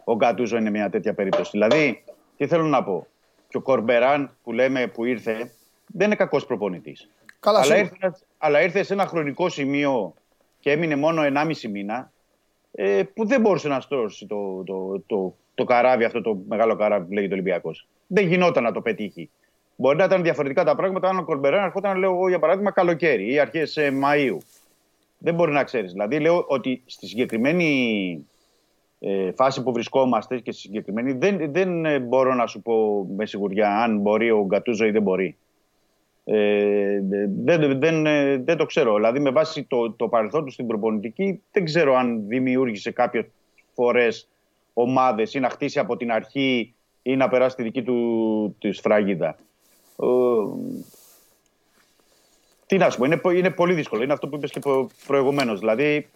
ο 0.04 0.16
Γκατούζο 0.16 0.58
είναι 0.58 0.70
μια 0.70 0.90
τέτοια 0.90 1.14
περίπτωση. 1.14 1.50
Δηλαδή, 1.52 2.04
τι 2.38 2.48
θέλω 2.48 2.64
να 2.64 2.84
πω. 2.84 3.08
Και 3.48 3.58
ο 3.58 3.62
Κορμπεράν 3.62 4.38
που 4.44 4.52
λέμε 4.52 4.88
που 4.88 5.06
ήρθε, 5.06 5.52
δεν 5.86 6.08
είναι 6.08 6.16
κακός 6.16 6.46
προπονητής. 6.46 7.10
Καλά 7.40 7.58
αλλά, 7.58 7.76
σίγουρα. 7.76 7.98
ήρθε, 8.04 8.26
αλλά 8.46 8.62
ήρθε 8.62 8.84
σε 8.84 8.94
ένα 8.94 9.06
χρονικό 9.06 9.50
σημείο 9.50 10.14
και 10.60 10.72
έμεινε 10.72 10.96
μόνο 10.96 11.22
1,5 11.36 11.70
μήνα 11.72 12.12
ε, 12.72 13.04
που 13.14 13.26
δεν 13.26 13.42
μπορούσε 13.42 13.68
να 13.68 13.80
στρώσει 13.80 14.26
το, 14.26 14.64
το, 14.66 15.04
το, 15.06 15.36
το 15.56 15.64
καράβι, 15.64 16.04
αυτό 16.04 16.22
το 16.22 16.38
μεγάλο 16.48 16.76
καράβι 16.76 17.06
που 17.06 17.14
λέγεται 17.14 17.34
Ολυμπιακός. 17.34 17.88
Δεν 18.08 18.28
γινόταν 18.28 18.64
να 18.64 18.72
το 18.72 18.82
πετύχει. 18.82 19.30
Μπορεί 19.76 19.98
να 19.98 20.04
ήταν 20.04 20.24
διαφορετικά 20.24 20.64
τα 20.64 20.76
πράγματα 20.76 21.10
αν 21.10 21.18
ο 21.18 21.24
Κορμπεράν 21.24 21.64
ερχόταν, 21.64 21.98
λέω 21.98 22.12
εγώ 22.12 22.28
για 22.30 22.40
παράδειγμα, 22.40 22.72
καλοκαίρι 22.72 23.34
ή 23.34 23.40
αρχές 23.40 23.78
Μαΐου. 23.78 24.38
Δεν 25.18 25.34
μπορεί 25.34 25.52
να 25.52 25.64
ξέρεις. 25.64 25.92
Δηλαδή, 25.92 26.20
λέω 26.20 26.46
ότι 26.48 26.84
στη 26.86 27.08
συγκεκριμένη 27.08 28.26
ε, 29.00 29.32
φάση 29.32 29.64
που 29.64 29.72
βρισκόμαστε 29.72 30.40
και 30.40 30.52
στη 30.52 30.62
συγκεκριμένη 30.62 31.12
δεν, 31.12 31.52
δεν 31.52 31.86
ε, 31.86 32.00
μπορώ 32.00 32.34
να 32.34 32.48
σου 32.48 32.62
πω 32.62 33.06
με 33.16 33.26
σιγουριά 33.26 33.78
αν 33.78 34.00
μπορεί 34.00 34.32
ο 34.32 34.46
Γκατούζο 34.46 34.86
ή 34.86 34.92
δεν 34.92 35.02
μπορεί. 35.02 35.38
Ε, 36.28 37.00
δεν, 37.44 37.80
δεν, 37.80 38.06
ε, 38.06 38.38
δεν 38.38 38.58
το 38.58 38.66
ξέρω. 38.66 38.96
Δηλαδή, 38.96 39.20
με 39.20 39.30
βάση 39.30 39.64
το, 39.64 39.92
το 39.92 40.08
παρελθόν 40.08 40.46
του 40.46 40.52
στην 40.52 40.68
προπονητική, 40.68 41.42
δεν 41.52 41.66
ξέρω 41.66 41.96
αν 41.96 42.28
δημιούργησε 42.28 42.92
κάποιες 42.92 43.26
φορές 43.74 44.30
ομάδες 44.74 45.34
ή 45.34 45.40
να 45.40 45.50
χτίσει 45.50 45.80
από 45.80 45.98
την 45.98 46.12
αρχή 46.12 46.74
ή 47.02 47.16
να 47.16 47.30
περάσει 47.30 47.56
τη 47.56 47.64
δική 47.64 47.84
του 47.84 48.56
τη 48.60 48.72
σφραγίδα. 48.72 49.36
Ε, 50.02 50.06
τι 52.66 52.78
να 52.78 52.90
σου 52.90 52.98
πω, 52.98 53.06
είναι, 53.06 53.22
είναι 53.36 53.50
πολύ 53.50 53.74
δύσκολο. 53.74 54.04
Είναι 54.04 54.14
αυτό 54.14 54.28
που 54.28 54.36
είπες 54.36 54.52
και 54.52 54.60
προηγουμένως. 55.08 55.60
Δηλαδή, 55.60 56.08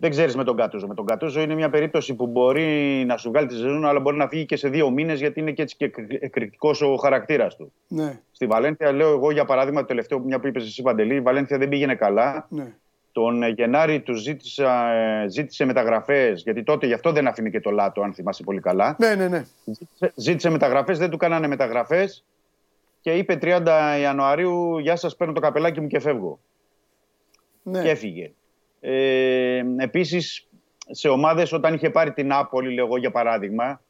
δεν 0.00 0.10
ξέρεις 0.10 0.36
με 0.36 0.44
τον 0.44 0.56
Κάτουζο. 0.56 0.86
Με 0.86 0.94
τον 0.94 1.06
Κάτουζο 1.06 1.40
είναι 1.40 1.54
μια 1.54 1.70
περίπτωση 1.70 2.14
που 2.14 2.26
μπορεί 2.26 3.04
να 3.06 3.16
σου 3.16 3.30
βγάλει 3.30 3.46
τη 3.46 3.54
σεζόν, 3.54 3.86
αλλά 3.86 4.00
μπορεί 4.00 4.16
να 4.16 4.28
φύγει 4.28 4.46
και 4.46 4.56
σε 4.56 4.68
δύο 4.68 4.90
μήνες 4.90 5.18
γιατί 5.18 5.40
είναι 5.40 5.52
και 5.52 5.62
έτσι 5.62 5.76
και 5.76 5.90
εκρηκτικό 6.20 6.70
ο 6.80 6.94
χαρακτήρας 6.96 7.56
του. 7.56 7.72
Ναι. 7.88 8.20
Στη 8.32 8.46
Βαλένθια, 8.46 8.92
λέω 8.92 9.10
εγώ 9.10 9.30
για 9.30 9.44
παράδειγμα, 9.44 9.80
το 9.80 9.86
τελευταίο 9.86 10.18
μια 10.18 10.40
που 10.40 10.46
είπες 10.46 10.64
εσύ 10.64 10.82
Παντελή, 10.82 11.14
η 11.14 11.20
Βαλένθια 11.20 11.58
δεν 11.58 11.68
πήγαινε 11.68 11.94
καλά. 11.94 12.46
Ναι. 12.48 12.74
Τον 13.12 13.48
Γενάρη 13.48 14.00
του 14.00 14.14
ζήτησα, 14.14 14.90
ε, 14.90 15.28
ζήτησε 15.28 15.64
μεταγραφές, 15.64 16.42
γιατί 16.42 16.62
τότε 16.62 16.86
γι' 16.86 16.92
αυτό 16.92 17.12
δεν 17.12 17.26
αφήνει 17.26 17.50
και 17.50 17.60
το 17.60 17.70
Λάτο, 17.70 18.02
αν 18.02 18.12
θυμάσαι 18.12 18.42
πολύ 18.42 18.60
καλά. 18.60 18.96
Ναι, 18.98 19.14
ναι, 19.14 19.28
ναι. 19.28 19.44
Ζήτησε, 19.64 20.12
ζήτησε 20.14 20.50
μεταγραφές, 20.50 20.98
δεν 20.98 21.10
του 21.10 21.16
κάνανε 21.16 21.46
μεταγραφές 21.46 22.24
και 23.00 23.12
είπε 23.12 23.38
30 23.42 23.98
Ιανουαρίου: 24.00 24.78
Γεια 24.78 24.96
σας, 24.96 25.16
παίρνω 25.16 25.32
το 25.32 25.40
καπελάκι 25.40 25.80
μου 25.80 25.86
και 25.86 26.00
φεύγω. 26.00 26.38
ναι. 27.62 27.82
Και 27.82 27.88
έφυγε. 27.88 28.32
Ε, 28.80 29.62
Επίσης, 29.76 30.46
σε 30.90 31.08
ομάδες, 31.08 31.52
όταν 31.52 31.74
είχε 31.74 31.90
πάρει 31.90 32.12
την 32.12 32.26
Νάπολη, 32.26 32.74
λέω 32.74 32.84
εγώ 32.86 32.96
για 32.96 33.10
παράδειγμα, 33.10 33.80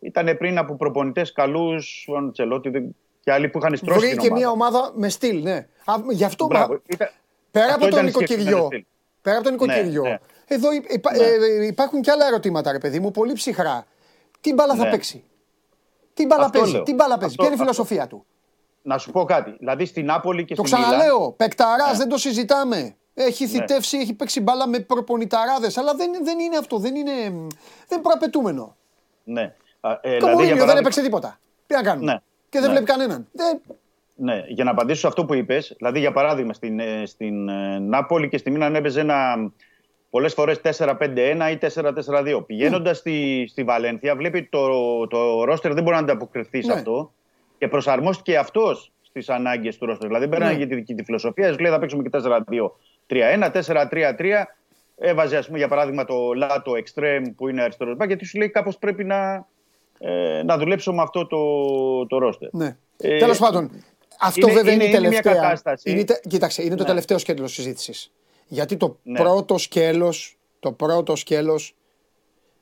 ήταν 0.00 0.36
πριν 0.38 0.58
από 0.58 0.74
προπονητές 0.76 1.32
καλούς, 1.32 2.08
ο 2.08 2.30
Τσελότη 2.30 2.94
και 3.20 3.32
άλλοι 3.32 3.48
που 3.48 3.58
είχαν 3.58 3.76
στρώσει. 3.76 3.98
την 4.00 4.08
Βρήκε 4.08 4.26
ομάδα. 4.26 4.36
μια 4.36 4.50
ομάδα 4.50 4.92
με 4.94 5.08
στυλ, 5.08 5.42
ναι. 5.42 5.66
Α, 5.84 5.94
γι' 6.10 6.24
αυτό 6.24 6.46
Μπράβο. 6.46 6.72
μα- 6.72 6.80
Ήταν- 6.86 7.10
πέρα 7.50 7.64
αυτό 7.66 7.84
από 7.86 7.94
τον 7.94 8.06
ήταν 8.06 8.10
συγκεκριμένο 8.12 8.50
νοικοκυριό. 8.50 8.66
στυλ. 8.66 8.84
Πέρα 9.22 9.36
από 9.38 9.44
τον 9.44 9.52
νοικοκυριό. 9.52 10.02
ναι. 10.02 10.18
Εδώ 10.46 10.72
υ- 10.72 10.92
υπα- 10.92 11.16
Ναι. 11.16 11.22
ε, 11.24 11.66
υπάρχουν 11.66 12.00
και 12.00 12.10
άλλα 12.10 12.26
ερωτήματα, 12.26 12.72
ρε 12.72 12.78
παιδί 12.78 13.00
μου, 13.00 13.10
πολύ 13.10 13.32
ψυχρά. 13.32 13.86
Τι 14.40 14.52
μπάλα 14.52 14.74
θα 14.74 14.84
Ναι. 14.84 14.90
παίξει; 14.90 15.24
Τι 16.14 16.26
μπάλα 16.26 16.44
Αυτό 16.44 16.58
παίζει; 16.58 16.74
λέω. 16.74 16.82
Τι 16.82 16.94
μπάλα 16.94 17.18
παίζει; 17.18 17.24
Αυτό- 17.24 17.42
Ποια 17.42 17.52
είναι 17.52 17.62
η 17.62 17.68
αυτό. 17.68 17.72
φιλοσοφία 17.84 18.06
του; 18.06 18.26
Να 18.82 18.98
σου 18.98 19.10
πω 19.10 19.24
κάτι. 19.24 19.54
Δηλαδή 19.58 19.84
στην 19.84 20.04
Νάπολη 20.04 20.44
και 20.44 20.54
Το 20.54 20.64
στη 20.66 20.74
Μίλαν. 20.76 20.90
ξαναλέω. 20.90 21.32
Παικταρά, 21.32 21.90
Ναι. 21.90 21.96
δεν 21.96 22.08
το 22.08 22.16
συζητάμε. 22.18 22.96
Έχει 23.20 23.44
Ναι. 23.44 23.50
θητεύσει, 23.50 23.96
έχει 23.98 24.14
παίξει 24.14 24.40
μπάλα 24.40 24.68
με 24.68 24.78
προπονηταράδες. 24.78 25.76
Αλλά 25.76 25.94
δεν, 25.94 26.10
δεν 26.22 26.38
είναι 26.38 26.56
αυτό. 26.56 26.78
Δεν 26.78 26.94
είναι, 26.94 27.12
δεν 27.12 27.32
είναι 27.92 28.00
προαπαιτούμενο. 28.02 28.76
Ναι. 29.24 29.54
Α, 29.80 29.90
ε, 29.90 29.94
Το 29.94 29.98
δηλαδή, 30.00 30.18
για 30.20 30.26
Μουρίνιο 30.26 30.46
δεν 30.46 30.56
παράδειγμα- 30.56 30.78
έπαιξε 30.78 31.02
τίποτα. 31.02 31.38
Τι 31.66 31.74
να 31.74 31.82
κάνουμε; 31.82 32.12
Ναι. 32.12 32.18
Και 32.48 32.58
δεν 32.60 32.62
Ναι. 32.68 32.68
βλέπει 32.74 32.84
κανέναν. 32.90 33.28
Δεν... 33.32 33.60
Ναι, 34.14 34.44
για 34.48 34.64
να 34.64 34.70
απαντήσω 34.70 35.00
σε 35.00 35.06
αυτό 35.06 35.24
που 35.24 35.34
είπες, 35.34 35.74
δηλαδή 35.78 35.98
για 35.98 36.12
παράδειγμα 36.12 36.52
στην, 36.52 36.80
ε, 36.80 37.02
στην 37.06 37.48
ε, 37.48 37.78
Νάπολη 37.78 38.28
και 38.28 38.38
στη 38.38 38.50
Μίλαν 38.50 38.74
έπαιζε 38.74 39.00
ένα 39.00 39.50
πολλές 40.10 40.34
φορές 40.34 40.60
4-5-1 40.60 41.50
ή 41.50 41.58
4-4-2. 41.58 42.42
Πηγαίνοντας 42.46 42.96
στη, 42.98 43.46
στη 43.48 43.64
Βαλένθια, 43.64 44.16
βλέπει 44.16 44.42
το, 44.50 44.68
το 45.06 45.44
ρόστερ 45.44 45.72
δεν 45.74 45.82
μπορεί 45.82 45.94
να 45.94 46.02
ανταποκριθεί 46.02 46.62
σε 46.62 46.68
Ναι. 46.72 46.78
αυτό 46.78 47.12
και 47.58 47.68
προσαρμόστηκε 47.68 48.36
αυτός 48.36 48.92
στις 49.02 49.28
ανάγκες 49.28 49.78
του 49.78 49.86
ρόστερ. 49.86 50.06
Δηλαδή, 50.06 50.28
πέρανε 50.28 50.50
Ναι. 50.50 50.56
για 50.56 50.66
τη 50.66 50.74
δική 50.74 50.94
τη 50.94 51.04
φιλοσοφία, 51.04 51.52
σου 51.52 51.58
λέει 51.58 51.70
θα 51.72 51.78
παίξουμε 51.78 52.02
και 52.02 52.10
4-2-3-1, 53.08 53.50
4-3-3. 53.50 54.44
Έβαζε, 55.00 55.36
ας 55.36 55.46
πούμε, 55.46 55.58
για 55.58 55.68
παράδειγμα, 55.68 56.04
το 56.04 56.32
Λάτο 56.32 56.72
Extreme 56.72 57.24
που 57.36 57.48
είναι 57.48 57.62
αριστερός 57.62 57.96
μπακ, 57.96 58.08
γιατί 58.08 58.24
σου 58.24 58.38
λέει 58.38 58.48
κάπως 58.50 58.78
πρέπει 58.78 59.04
να, 59.04 59.46
ε, 59.98 60.42
να 60.42 60.58
δουλέψω 60.58 60.92
με 60.92 61.02
αυτό 61.02 61.26
το, 61.26 62.06
το 62.06 62.18
ρόστερ. 62.18 62.48
Ναι. 62.54 62.76
Ε, 62.96 63.18
Τέλος 63.18 63.38
πάντων, 63.38 63.70
αυτό 64.20 64.46
είναι- 64.46 64.56
βέβαια 64.56 64.72
είναι, 64.72 64.84
είναι- 64.84 64.92
η 64.94 64.98
είναι 64.98 65.08
μια 65.08 65.20
τελευταία. 65.22 65.42
κατάσταση. 65.42 65.90
Είναι, 65.90 66.04
τε- 66.04 66.26
κοίταξε, 66.28 66.62
είναι 66.62 66.74
το 66.74 66.82
Ναι. 66.82 66.88
τελευταίο 66.88 67.18
σκέλος 67.18 67.52
συζήτησης. 67.52 68.12
Γιατί 68.46 68.76
το 68.76 68.98
Ναι. 69.02 69.18
πρώτο 69.18 69.58
σκέλος, 69.58 70.38
το 70.60 70.72
πρώτο 70.72 71.16
σκέλος 71.16 71.76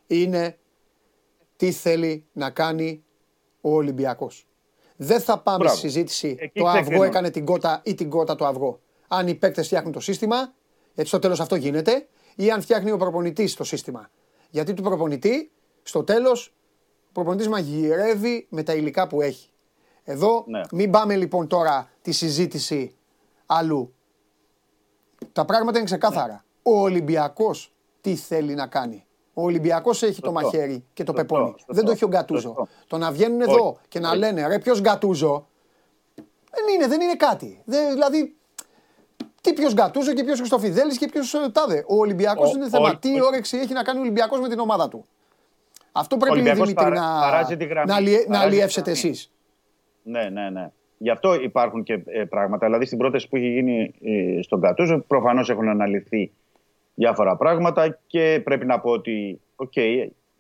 είναι 0.07 0.57
τι 1.57 1.71
θέλει 1.73 2.25
να 2.33 2.51
κάνει 2.51 3.03
ο 3.61 3.75
Ολυμπιακός. 3.75 4.47
Δεν 4.97 5.21
θα 5.21 5.39
πάμε 5.39 5.59
Μπράβο. 5.59 5.77
στη 5.77 5.87
συζήτηση 5.87 6.37
Εκεί 6.41 6.61
το 6.61 6.67
αυγό 6.67 6.81
ξεκινώ. 6.81 7.03
έκανε 7.05 7.31
την 7.31 7.45
κότα 7.45 7.81
ή 7.85 7.95
την 7.95 8.11
κότα 8.11 8.35
το 8.37 8.47
αυγό. 8.47 8.81
Αν 9.09 9.29
οι 9.29 9.35
παίκτες 9.35 9.67
φτιάχνουν 9.67 9.93
το 9.93 10.01
σύστημα, 10.01 10.53
γιατί 10.95 11.09
στο 11.09 11.19
τέλος 11.19 11.41
αυτό 11.41 11.55
γίνεται, 11.57 12.09
ή 12.37 12.51
αν 12.51 12.61
φτιάχνει 12.63 12.91
ο 12.91 12.97
προπονητής 12.97 13.55
το 13.55 13.65
σύστημα. 13.65 14.11
Γιατί 14.51 14.75
του 14.75 14.83
προπονητή, 14.83 15.51
στο 15.83 16.05
τέλος, 16.05 16.55
ο 17.09 17.13
προπονητής 17.13 17.49
μαγειρεύει 17.49 18.47
με 18.51 18.63
τα 18.63 18.75
υλικά 18.75 19.07
που 19.07 19.21
έχει. 19.23 19.51
Εδώ 20.05 20.45
Ναι. 20.47 20.61
μην 20.73 20.91
πάμε 20.91 21.17
λοιπόν 21.17 21.47
τώρα 21.47 21.91
τη 22.03 22.13
συζήτηση 22.13 22.97
αλλού. 23.47 23.95
Τα 25.33 25.45
πράγματα 25.45 25.77
είναι 25.77 25.87
ξεκάθαρα. 25.87 26.45
Ο 26.63 26.81
Ολυμπιακός 26.81 27.73
τι 28.01 28.15
θέλει 28.17 28.55
να 28.55 28.67
κάνει. 28.67 29.05
Ο 29.35 29.43
Ολυμπιακός 29.43 30.03
έχει 30.03 30.21
το 30.21 30.31
Σωστό. 30.31 30.33
μαχαίρι 30.33 30.85
και 30.93 31.05
το 31.05 31.13
Σωστό, 31.17 31.35
πεπόνι. 31.35 31.51
σωστό, 31.51 31.73
Δεν 31.75 31.85
το 31.85 31.91
έχει 31.91 32.05
ο 32.05 32.09
Γκατούζο. 32.09 32.41
σωστό. 32.41 32.69
Το 32.87 32.99
να 32.99 33.13
βγαίνουν 33.13 33.41
Όχι, 33.41 33.51
εδώ 33.51 33.79
και 33.89 34.01
να 34.01 34.09
όχι. 34.09 34.19
λένε 34.19 34.47
ρε 34.47 34.59
ποιος 34.59 34.81
Γκατούζο. 34.81 35.49
Δεν 36.51 36.75
είναι, 36.75 36.87
δεν 36.87 37.01
είναι 37.01 37.15
κάτι. 37.17 37.63
Δεν, 37.65 37.93
δηλαδή, 37.93 38.37
τι 39.47 39.53
ποιος 39.53 39.75
Γκατούζο 39.75 40.13
και 40.13 40.25
ποιος 40.25 40.39
Χριστοφιδέλης 40.39 40.99
και 40.99 41.07
ποιος 41.13 41.35
ε, 41.35 41.39
τάδε. 41.53 41.85
Ο 41.89 41.95
Ολυμπιακός 41.97 42.51
Ο- 42.51 42.57
είναι 42.57 42.69
θέμα. 42.69 42.89
ο- 42.91 42.97
Τι 42.97 43.21
ο- 43.21 43.25
όρεξη 43.27 43.57
έχει 43.57 43.73
να 43.73 43.83
κάνει 43.83 43.99
ο 43.99 44.01
Ολυμπιακός 44.03 44.41
με 44.41 44.49
την 44.49 44.59
ομάδα 44.59 44.89
του. 44.89 45.07
Αυτό 45.93 46.17
πρέπει 46.17 46.33
Ολυμπιακός 46.33 46.61
Δημήτρη 46.69 46.85
παρά- 46.85 47.01
να, 47.01 47.21
παράζει 47.21 47.57
τη 47.57 47.65
γραμμή. 47.65 47.89
να, 47.89 47.95
αλλιε- 47.97 48.19
να 48.21 48.27
Παράζει 48.27 48.49
τη 48.49 48.55
αλλιεύσετε 48.55 48.91
γραμμή. 48.91 49.09
εσείς. 49.09 49.31
Ναι, 50.03 50.29
ναι, 50.33 50.51
ναι. 50.51 50.71
Γι' 50.99 51.11
αυτό 51.11 51.35
υπάρχουν 51.35 51.83
και 51.83 51.93
ε, 52.07 52.25
πράγματα. 52.25 52.67
Δηλαδή 52.67 52.85
στην 52.85 52.99
πρόταση 52.99 53.29
που 53.29 53.37
έχει 53.37 53.49
γίνει 53.49 53.95
ε, 54.05 54.43
στον 54.43 54.61
Κατούζο, 54.61 54.99
προφανώς 55.07 55.51
έχουν 55.51 55.69
αναλυθεί 55.69 56.33
διάφορα 56.95 57.37
πράγματα 57.37 57.99
και 58.07 58.41
πρέπει 58.45 58.67
να 58.67 58.81
πω 58.81 58.91
ότι, 58.91 59.41
οκ, 59.57 59.73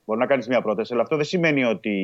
μπορεί 0.06 0.20
να 0.20 0.26
κάνεις 0.26 0.48
μια 0.48 0.62
πρόταση, 0.62 0.92
αλλά 0.92 1.02
αυτό 1.02 1.16
δεν 1.16 1.24
σημαίνει 1.24 1.64
ότι 1.64 1.94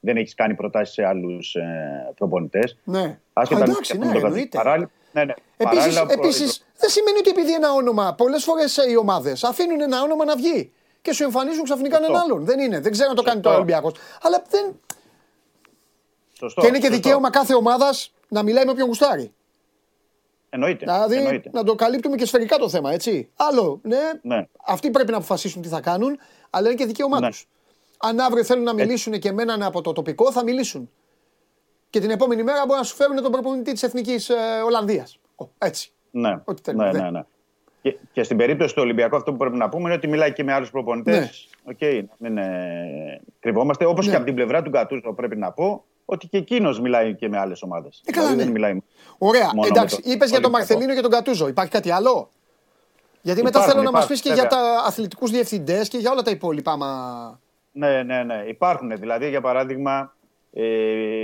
δεν 0.00 0.16
έχεις 0.16 0.34
κάνει 0.34 0.54
προτάσεις 0.54 0.94
σε 0.94 1.04
άλλους 1.04 1.54
ε, 1.54 2.12
προπονητές. 2.16 2.76
Ναι. 2.84 3.18
Άσχετα 3.32 3.60
Α, 3.60 3.64
αν 3.64 3.70
εντάξει, 3.70 3.92
έχουν 3.94 4.06
ναι, 4.06 4.12
το 4.12 4.20
Κατούζο. 4.20 4.26
εννοείται. 4.26 4.56
Παράλληλα- 4.58 4.90
ναι, 5.12 5.24
ναι. 5.24 5.32
Επίσης, 5.56 5.78
Παράλληλα, 5.78 6.06
προ- 6.06 6.18
επίσης, 6.24 6.66
δεν 6.76 6.90
σημαίνει 6.90 7.18
ότι 7.18 7.30
επειδή 7.30 7.52
ένα 7.54 7.72
όνομα, 7.72 8.14
πολλές 8.16 8.44
φορές 8.44 8.76
οι 8.90 8.96
ομάδες 8.96 9.44
αφήνουν 9.44 9.80
ένα 9.80 10.02
όνομα 10.02 10.24
να 10.24 10.36
βγει 10.36 10.72
και 11.02 11.12
σου 11.12 11.22
εμφανίζουν 11.22 11.64
ξαφνικά 11.64 11.96
Σωστό. 11.96 12.12
έναν 12.12 12.24
άλλον. 12.24 12.44
Δεν 12.44 12.58
είναι. 12.58 12.80
Δεν 12.80 12.92
ξέρω 12.92 13.08
αν 13.10 13.16
το 13.16 13.22
κάνει 13.22 13.36
Σωστό. 13.36 13.48
τώρα 13.50 13.56
ο 13.56 13.58
Ολυμπιακός. 13.62 13.92
Αλλά 14.22 14.42
δεν. 14.50 14.80
Σωστό, 16.32 16.60
και 16.60 16.66
είναι 16.66 16.78
και 16.78 16.84
σωστό. 16.86 17.00
δικαίωμα 17.02 17.30
κάθε 17.30 17.54
ομάδας 17.54 18.12
να 18.28 18.42
μιλάει 18.42 18.64
με 18.64 18.70
όποιον 18.70 18.86
γουστάρει. 18.86 19.32
Εννοείται. 20.54 20.84
Δηλαδή 20.84 21.16
εννοείται. 21.16 21.50
να 21.52 21.64
το 21.64 21.74
καλύπτουμε 21.74 22.16
και 22.16 22.26
σφαιρικά 22.26 22.56
το 22.56 22.68
θέμα, 22.68 22.92
έτσι. 22.92 23.28
Άλλο, 23.36 23.80
ναι, 23.82 23.98
Ναι. 24.22 24.46
αυτοί 24.66 24.90
πρέπει 24.90 25.10
να 25.10 25.16
αποφασίσουν 25.16 25.62
τι 25.62 25.68
θα 25.68 25.80
κάνουν, 25.80 26.18
αλλά 26.50 26.66
είναι 26.68 26.76
και 26.76 26.86
δικαίωμά 26.86 27.20
Ναι. 27.20 27.28
τους. 27.28 27.46
Αν 27.98 28.20
αύριο 28.20 28.44
θέλουν 28.44 28.64
να 28.64 28.72
μιλήσουν 28.74 29.12
και 29.18 29.32
με 29.32 29.42
έναν 29.42 29.62
από 29.62 29.80
το 29.80 29.92
τοπικό, 29.92 30.32
θα 30.32 30.42
μιλήσουν. 30.42 30.90
Και 31.90 32.00
την 32.00 32.10
επόμενη 32.10 32.42
μέρα 32.42 32.64
μπορεί 32.66 32.78
να 32.78 32.84
σου 32.84 32.94
φέρουν 32.94 33.22
τον 33.22 33.32
προπονητή 33.32 33.72
της 33.72 33.82
Εθνικής 33.82 34.28
ε, 34.28 34.34
Ολλανδίας. 34.66 35.18
Έτσι. 35.58 35.92
Ναι, 36.10 36.40
Ό,τι 36.44 36.62
θέλουμε, 36.64 36.84
ναι, 36.84 36.98
ναι. 36.98 37.04
ναι, 37.04 37.10
ναι. 37.10 37.22
Και, 37.82 37.96
και 38.12 38.22
στην 38.22 38.36
περίπτωση 38.36 38.74
του 38.74 38.82
Ολυμπιακού, 38.82 39.16
αυτό 39.16 39.30
που 39.30 39.36
πρέπει 39.36 39.56
να 39.56 39.68
πούμε 39.68 39.82
είναι 39.84 39.94
ότι 39.94 40.08
μιλάει 40.08 40.32
και 40.32 40.44
με 40.44 40.52
άλλους 40.52 40.70
προπονητές. 40.70 41.48
Ναι. 41.64 41.72
Οκ, 41.72 42.08
δεν 42.18 42.38
ε, 42.38 43.20
κρυβόμαστε. 43.40 43.84
Όπως 43.84 44.04
Ναι. 44.04 44.10
και 44.10 44.16
από 44.16 44.26
την 44.26 44.34
πλευρά 44.34 44.62
του 44.62 44.70
Γκατούζο, 44.70 45.12
πρέπει 45.12 45.36
να 45.36 45.52
πω 45.52 45.84
ότι 46.04 46.26
και 46.28 46.36
εκείνος 46.36 46.80
μιλάει 46.80 47.14
και 47.14 47.28
με 47.28 47.38
άλλες 47.38 47.62
ομάδες. 47.62 48.02
Ε, 48.04 48.12
καλά, 48.12 48.30
ναι. 48.30 48.36
δεν 48.36 48.48
μιλάει. 48.50 48.78
Ωραία. 49.24 49.50
μόνο 49.54 49.66
Εντάξει, 49.66 49.96
με 49.96 50.02
τον 50.02 50.12
είπες 50.12 50.30
για 50.30 50.40
τον 50.40 50.54
Ολυμπιακό. 50.54 50.72
Μαρθελίνο 50.72 50.94
και 50.94 51.00
τον 51.00 51.10
Γκατούζο. 51.10 51.48
Υπάρχει 51.48 51.70
κάτι 51.70 51.90
άλλο; 51.90 52.30
Γιατί 53.22 53.42
μετά 53.42 53.58
Υπάρχουν, 53.58 53.72
θέλω 53.72 53.90
να 53.90 53.98
μας 53.98 54.06
πεις 54.06 54.18
υπάρχουν, 54.18 54.42
και 54.42 54.48
για 54.48 54.58
βέβαια. 54.58 54.78
τα 54.80 54.88
αθλητικούς 54.88 55.30
διευθυντές 55.30 55.88
και 55.88 55.98
για 55.98 56.10
όλα 56.10 56.22
τα 56.22 56.30
υπόλοιπα. 56.30 56.76
Μα... 56.76 56.88
Ναι, 57.72 58.02
ναι, 58.02 58.22
ναι. 58.22 58.44
Υπάρχουν. 58.46 58.96
Δηλαδή, 58.96 59.28
για 59.28 59.40
παράδειγμα, 59.40 60.14
ε, 60.52 60.62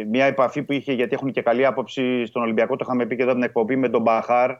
μια 0.08 0.24
επαφή 0.24 0.62
που 0.62 0.72
είχε, 0.72 0.92
γιατί 0.92 1.14
έχουν 1.14 1.32
και 1.32 1.42
καλή 1.42 1.66
άποψη 1.66 2.26
στον 2.26 2.42
Ολυμπιακό, 2.42 2.76
το 2.76 2.84
είχαμε 2.86 3.06
πει 3.06 3.16
και 3.16 3.22
εδώ 3.22 3.30
από 3.30 3.40
την 3.40 3.48
εκπομπή 3.48 3.76
με 3.76 3.88
τον 3.88 4.02
Μπαχάρ, 4.02 4.50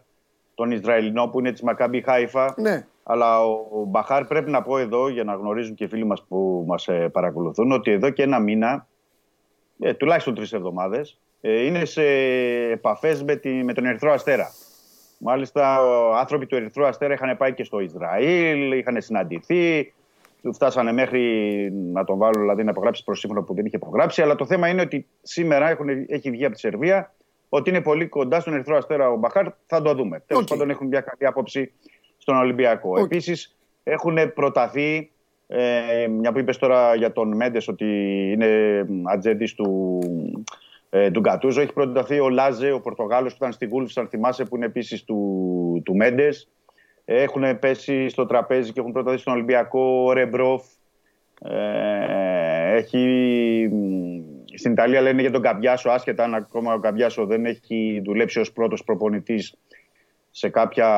τον 0.55 0.71
Ισραηλινό 0.71 1.27
που 1.27 1.39
είναι 1.39 1.53
της 1.53 1.63
Μακάμπι 1.63 2.03
Χάιφα. 2.03 2.55
Ναι. 2.57 2.87
Αλλά 3.03 3.45
ο, 3.45 3.51
ο 3.51 3.85
Μπαχάρ 3.85 4.25
πρέπει 4.25 4.51
να 4.51 4.63
πω 4.63 4.79
εδώ, 4.79 5.09
για 5.09 5.25
να 5.25 5.35
γνωρίζουν 5.35 5.75
και 5.75 5.85
οι 5.85 5.89
φίλοι 5.89 6.05
μας 6.05 6.23
που 6.29 6.65
μας 6.67 6.89
ε, 6.89 7.09
παρακολουθούν, 7.09 7.73
ότι 7.73 7.91
εδώ 7.91 8.11
και 8.11 8.23
ένα 8.23 8.39
μήνα, 8.39 8.87
ε, 9.81 9.95
τουλάχιστον 9.95 10.35
τρεις 10.35 10.53
εβδομάδες, 10.53 11.11
ε, 11.11 11.28
είναι 11.41 11.85
σε 11.85 12.05
επαφές 12.71 13.23
με, 13.23 13.37
τη, 13.37 13.49
με 13.49 13.73
τον 13.73 13.85
Ερυθρό 13.85 14.13
Αστέρα. 14.13 14.53
Μάλιστα, 15.19 15.83
οι 15.83 16.15
άνθρωποι 16.15 16.47
του 16.47 16.55
Ερυθρού 16.55 16.87
Αστέρα 16.87 17.13
είχαν 17.13 17.37
πάει 17.37 17.55
και 17.55 17.65
στο 17.65 17.81
Ισραήλ, 17.81 18.73
είχαν 18.73 19.03
συναντηθεί, 19.03 19.93
του 20.43 20.55
φτάσανε 20.55 20.93
μέχρι 20.93 21.23
να 21.73 22.05
τον 22.05 22.19
βάλουν, 22.19 22.41
δηλαδή 22.41 22.65
να 22.65 22.71
υπογράψει 22.71 23.05
προσύμφωνο 23.05 23.43
που 23.43 23.55
δεν 23.55 23.67
είχε 23.67 23.77
υπογράψει. 23.77 24.23
Αλλά 24.23 24.35
το 24.35 24.47
θέμα 24.47 24.69
είναι 24.69 24.81
ότι 24.81 25.07
σήμερα 25.23 25.69
έχουν, 25.69 25.89
έχει 26.09 26.31
βγει 26.31 26.45
από 26.45 26.55
τη 26.55 26.61
Σερβία 26.61 27.15
ότι 27.49 27.71
είναι 27.71 27.81
πολύ 27.81 28.07
κοντά 28.07 28.41
στον 28.41 28.53
Ερυθρό 28.55 28.77
Αστέρα 28.77 29.11
ο 29.11 29.17
Μπαχάρ. 29.17 29.47
Θα 29.67 29.83
το 29.83 29.95
δούμε. 29.95 30.23
Τέλος 30.27 30.43
Οκ. 30.43 30.49
πάντων, 30.49 30.71
έχουν 30.71 30.87
μια 30.87 31.01
καλή 31.01 31.27
άποψη 31.27 31.73
στον 32.19 32.37
Ολυμπιακό. 32.37 32.91
Οκ. 32.91 32.99
Επίσης, 32.99 33.57
έχουν 33.83 34.33
προταθεί. 34.35 35.11
Ε, 35.47 36.07
μια 36.09 36.33
που 36.33 36.39
είπες 36.39 36.57
τώρα 36.57 36.95
για 36.95 37.13
τον 37.13 37.37
Μέντες 37.37 37.69
ότι 37.69 37.85
είναι 38.33 38.87
ατζέντης 39.05 39.55
του, 39.55 39.99
ε, 40.91 41.11
του 41.11 41.21
Γκατούζο. 41.21 41.61
Έχει 41.61 41.73
προταθεί 41.73 42.21
ο 42.21 42.29
Λάζε, 42.29 42.73
ο 42.73 42.81
Πορτογάλος 42.81 43.31
που 43.31 43.39
ήταν 43.41 43.53
στη 43.53 43.67
Γούλφ, 43.67 43.99
αν 43.99 44.09
θυμάσαι, 44.09 44.45
που 44.45 44.57
είναι 44.57 44.67
επίσης 44.67 45.05
του, 45.05 45.83
του 45.85 45.97
Μέντες. 45.97 46.51
Έχουν 47.05 47.59
πέσει 47.59 48.09
στο 48.09 48.27
τραπέζι 48.27 48.73
και 48.73 48.81
έχουν 48.81 48.93
προταθεί 48.93 49.19
στον 49.19 49.33
Ολυμπιακό 49.33 50.05
ο 50.07 50.13
Ρεμπρόφ. 50.13 50.63
Ε, 51.43 52.77
έχει, 52.77 52.99
μ, 53.73 54.55
στην 54.55 54.73
Ιταλία 54.73 55.01
λένε 55.01 55.21
για 55.21 55.31
τον 55.31 55.43
Καμπιάσο, 55.43 55.91
άσχετα 55.91 56.25
αν 56.25 56.35
ακόμα 56.35 56.75
ο 56.75 56.79
Καμπιάσο 56.79 57.27
δεν 57.27 57.47
έχει 57.47 58.03
δουλέψει 58.05 58.41
ως 58.41 58.53
πρώτος 58.53 58.85
προπονητής 58.85 59.55
σε 60.31 60.49
κάποια 60.49 60.89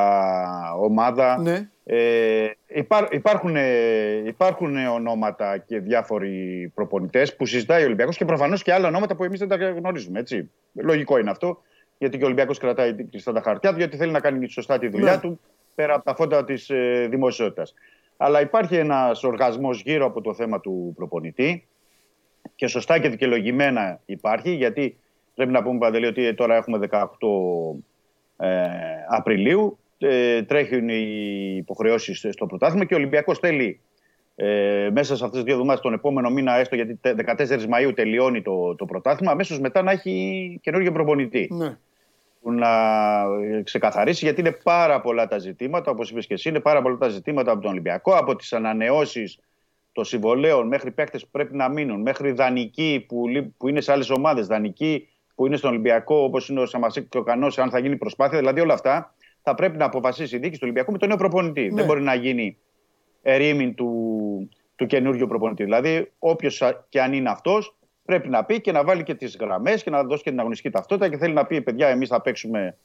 ομάδα. 0.81 1.39
Ναι. 1.41 1.71
Ε, 1.85 2.51
υπά, 2.67 3.09
υπάρχουν, 3.11 3.57
ε, 3.57 4.23
υπάρχουν 4.27 4.87
ονόματα 4.87 5.59
και 5.59 5.79
διάφοροι 5.79 6.73
προπονητές 6.75 7.37
που 7.37 7.47
συζητάει 7.47 7.83
ο 7.83 7.85
Ολυμπιακός 7.85 8.17
και 8.17 8.25
προφανώς 8.25 8.63
και 8.63 8.73
άλλα 8.73 8.89
ονόματα 8.89 9.17
που 9.17 9.25
εμείς 9.25 9.39
δεν 9.39 9.49
τα 9.49 9.57
γνωρίζουμε. 9.57 10.19
Έτσι. 10.19 10.51
Λογικό 10.75 11.19
είναι 11.19 11.31
αυτό, 11.31 11.63
γιατί 11.99 12.17
και 12.17 12.23
ο 12.23 12.27
Ολυμπιακός 12.27 12.59
κρατάει 12.59 12.95
κλειστά 12.95 13.33
τα 13.33 13.41
χαρτιά 13.43 13.71
του, 13.71 13.79
γιατί 13.79 13.97
θέλει 13.97 14.13
να 14.13 14.21
κάνει 14.21 14.49
σωστά 14.49 14.79
τη 14.79 14.89
δουλειά 14.89 15.15
Ναι. 15.15 15.21
του 15.21 15.41
πέρα 15.75 15.95
από 15.95 16.05
τα 16.05 16.15
φώτα 16.15 16.45
της 16.45 16.71
ε, 16.71 17.07
δημοσιότητας. 17.11 17.75
Αλλά 18.17 18.41
υπάρχει 18.41 18.77
ένας 18.77 19.25
οργασμός 19.25 19.83
γύρω 19.83 20.07
από 20.07 20.21
το 20.21 20.35
θέμα 20.35 20.61
του 20.61 20.93
προπονητή 20.97 21.67
και 22.55 22.67
σωστά 22.67 22.99
και 22.99 23.09
δικαιολογημένα 23.09 24.01
υπάρχει, 24.05 24.51
γιατί 24.51 24.99
πρέπει 25.35 25.51
να 25.53 25.63
πούμε 25.63 25.79
Παντελή 25.79 26.07
ότι 26.07 26.35
τώρα 26.35 26.57
έχουμε 26.57 26.79
18 26.91 27.01
ε, 27.01 27.09
Απριλίου, 29.09 29.79
ε, 29.99 30.43
τρέχουν 30.43 30.89
οι 30.89 31.55
υποχρεώσεις 31.57 32.27
στο 32.31 32.47
πρωτάθλημα 32.47 32.85
και 32.85 32.95
ο 32.95 32.97
Ολυμπιακός 32.97 33.39
θέλει 33.39 33.81
ε, 34.35 34.89
μέσα 34.93 35.17
σε 35.17 35.25
αυτές 35.25 35.31
τις 35.31 35.43
δύο 35.43 35.53
εβδομάδες 35.53 35.81
τον 35.81 35.93
επόμενο 35.93 36.31
μήνα, 36.31 36.55
έστω 36.55 36.75
γιατί 36.75 36.95
τε- 36.95 37.17
14 37.17 37.67
Μαΐου 37.69 37.93
τελειώνει 37.95 38.43
το, 38.43 38.75
το 38.75 38.85
πρωτάθλημα, 38.85 39.33
αμέσως 39.33 39.59
μετά 39.61 39.83
να 39.83 39.91
έχει 39.91 40.59
καινούργιο 40.63 40.93
προπονητή 40.93 41.49
Ναι. 41.53 41.79
που 42.41 42.53
να 42.53 42.69
ε, 43.57 43.63
ξεκαθαρίσει 43.63 44.25
γιατί 44.25 44.41
είναι 44.41 44.57
πάρα 44.63 45.01
πολλά 45.01 45.27
τα 45.29 45.39
ζητήματα, 45.39 45.91
όπως 45.91 46.11
είπες 46.11 46.27
και 46.27 46.35
εσύ, 46.35 46.49
είναι 46.49 46.61
πάρα 46.61 46.83
πολλά 46.83 46.97
τα 46.97 47.09
ζητήματα 47.09 47.53
από 47.53 47.61
τον 47.61 47.71
Ολυμπιακό, 47.71 48.13
από 48.13 48.37
τις 48.37 48.53
ανανεώσεις 48.53 49.39
των 49.93 50.05
συμβολέων 50.05 50.67
μέχρι 50.67 50.91
παίκτες 50.91 51.23
που 51.25 51.29
πρέπει 51.31 51.57
να 51.57 51.69
μείνουν, 51.69 52.01
μέχρι 52.01 52.33
δανεικοί 52.33 53.05
που, 53.09 53.29
λει- 53.29 53.53
που 53.57 53.69
είναι 53.69 53.81
σε 53.81 53.93
άλλες 53.93 54.11
ομάδες, 54.11 54.47
δανεικοί 54.47 55.09
που 55.41 55.47
είναι 55.47 55.57
στον 55.57 55.71
Ολυμπιακό 55.71 56.17
όπως 56.17 56.49
είναι 56.49 56.61
ο 56.61 56.67
Σαμασίκ 56.67 57.09
και 57.09 57.19
ο 57.19 57.23
Κανός, 57.23 57.59
αν 57.59 57.71
θα 57.71 57.79
γίνει 57.79 57.97
προσπάθεια, 57.97 58.39
δηλαδή 58.39 58.61
όλα 58.61 58.75
αυτά 58.75 59.15
θα 59.43 59.55
πρέπει 59.55 59.77
να 59.77 59.85
αποφασίσει 59.85 60.37
η 60.37 60.39
δίκη 60.39 60.53
του 60.53 60.61
Ολυμπιακού 60.63 60.93
με 60.93 60.99
τον 60.99 61.09
νέο 61.09 61.17
προπονητή. 61.17 61.61
Ναι. 61.61 61.75
Δεν 61.75 61.85
μπορεί 61.85 62.03
να 62.03 62.15
γίνει 62.15 62.57
ερήμην 63.23 63.75
του, 63.75 64.49
του 64.77 64.87
καινούριου 64.87 65.27
προπονητή. 65.27 65.65
Δηλαδή, 65.65 66.13
όποιος 66.19 66.63
και 66.89 67.03
αν 67.03 67.13
είναι 67.13 67.31
αυτός, 67.31 67.77
πρέπει 68.05 68.29
να 68.29 68.45
πει 68.45 68.61
και 68.61 68.73
να 68.73 68.85
βάλει 68.85 69.03
και 69.03 69.15
τις 69.15 69.37
γραμμές 69.41 69.83
και 69.83 69.91
να 69.91 70.05
δώσει 70.05 70.23
και 70.23 70.31
την 70.31 70.39
αγωνιστική 70.39 70.71
ταυτότητα 70.71 71.09
και 71.09 71.17
θέλει 71.17 71.35
να 71.35 71.47
πει: 71.47 71.63
Παιδιά, 71.63 71.89
εμείς 71.89 72.09
θα 72.09 72.21
παίξουμε 72.21 72.77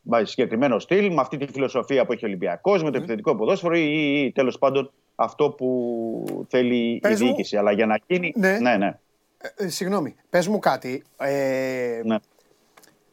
με 0.00 0.24
συγκεκριμένο 0.24 0.78
στυλ, 0.78 1.12
με 1.12 1.20
αυτή 1.20 1.36
τη 1.36 1.46
φιλοσοφία 1.52 2.06
που 2.06 2.12
έχει 2.12 2.24
ο 2.24 2.28
Ολυμπιακός, 2.28 2.82
με 2.82 2.90
το 2.90 2.98
επιθετικό 2.98 3.36
ποδόσφαιρο 3.36 3.76
ή, 3.76 3.80
ή, 3.80 4.24
ή 4.24 4.32
τέλος 4.32 4.58
πάντων 4.58 4.90
αυτό 5.14 5.50
που 5.50 6.46
θέλει 6.48 6.98
Πες 7.02 7.20
η 7.20 7.24
μου. 7.24 7.28
διοίκηση. 7.28 7.56
Αλλά 7.56 7.72
για 7.72 7.86
να 7.86 7.98
γίνει. 8.06 8.32
Ναι. 8.36 8.58
ναι, 8.58 8.76
ναι. 8.76 8.98
Ε, 9.38 9.64
ε, 9.64 9.68
συγγνώμη, 9.68 10.14
πες 10.30 10.48
μου 10.48 10.58
κάτι. 10.58 11.04
Ε, 11.16 12.00
ναι. 12.04 12.16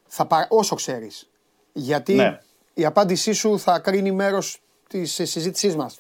θα 0.08 0.26
πα, 0.26 0.48
όσο 0.50 0.76
ξέρεις. 0.76 1.30
Γιατί 1.74 2.14
Ναι. 2.14 2.40
η 2.74 2.86
απάντησή 2.86 3.32
σου 3.34 3.60
θα 3.60 3.80
κρίνει 3.80 4.12
μέρος 4.12 4.62
της 4.90 5.20
ε, 5.20 5.26
συζήτησής 5.26 5.76
μας. 5.76 6.00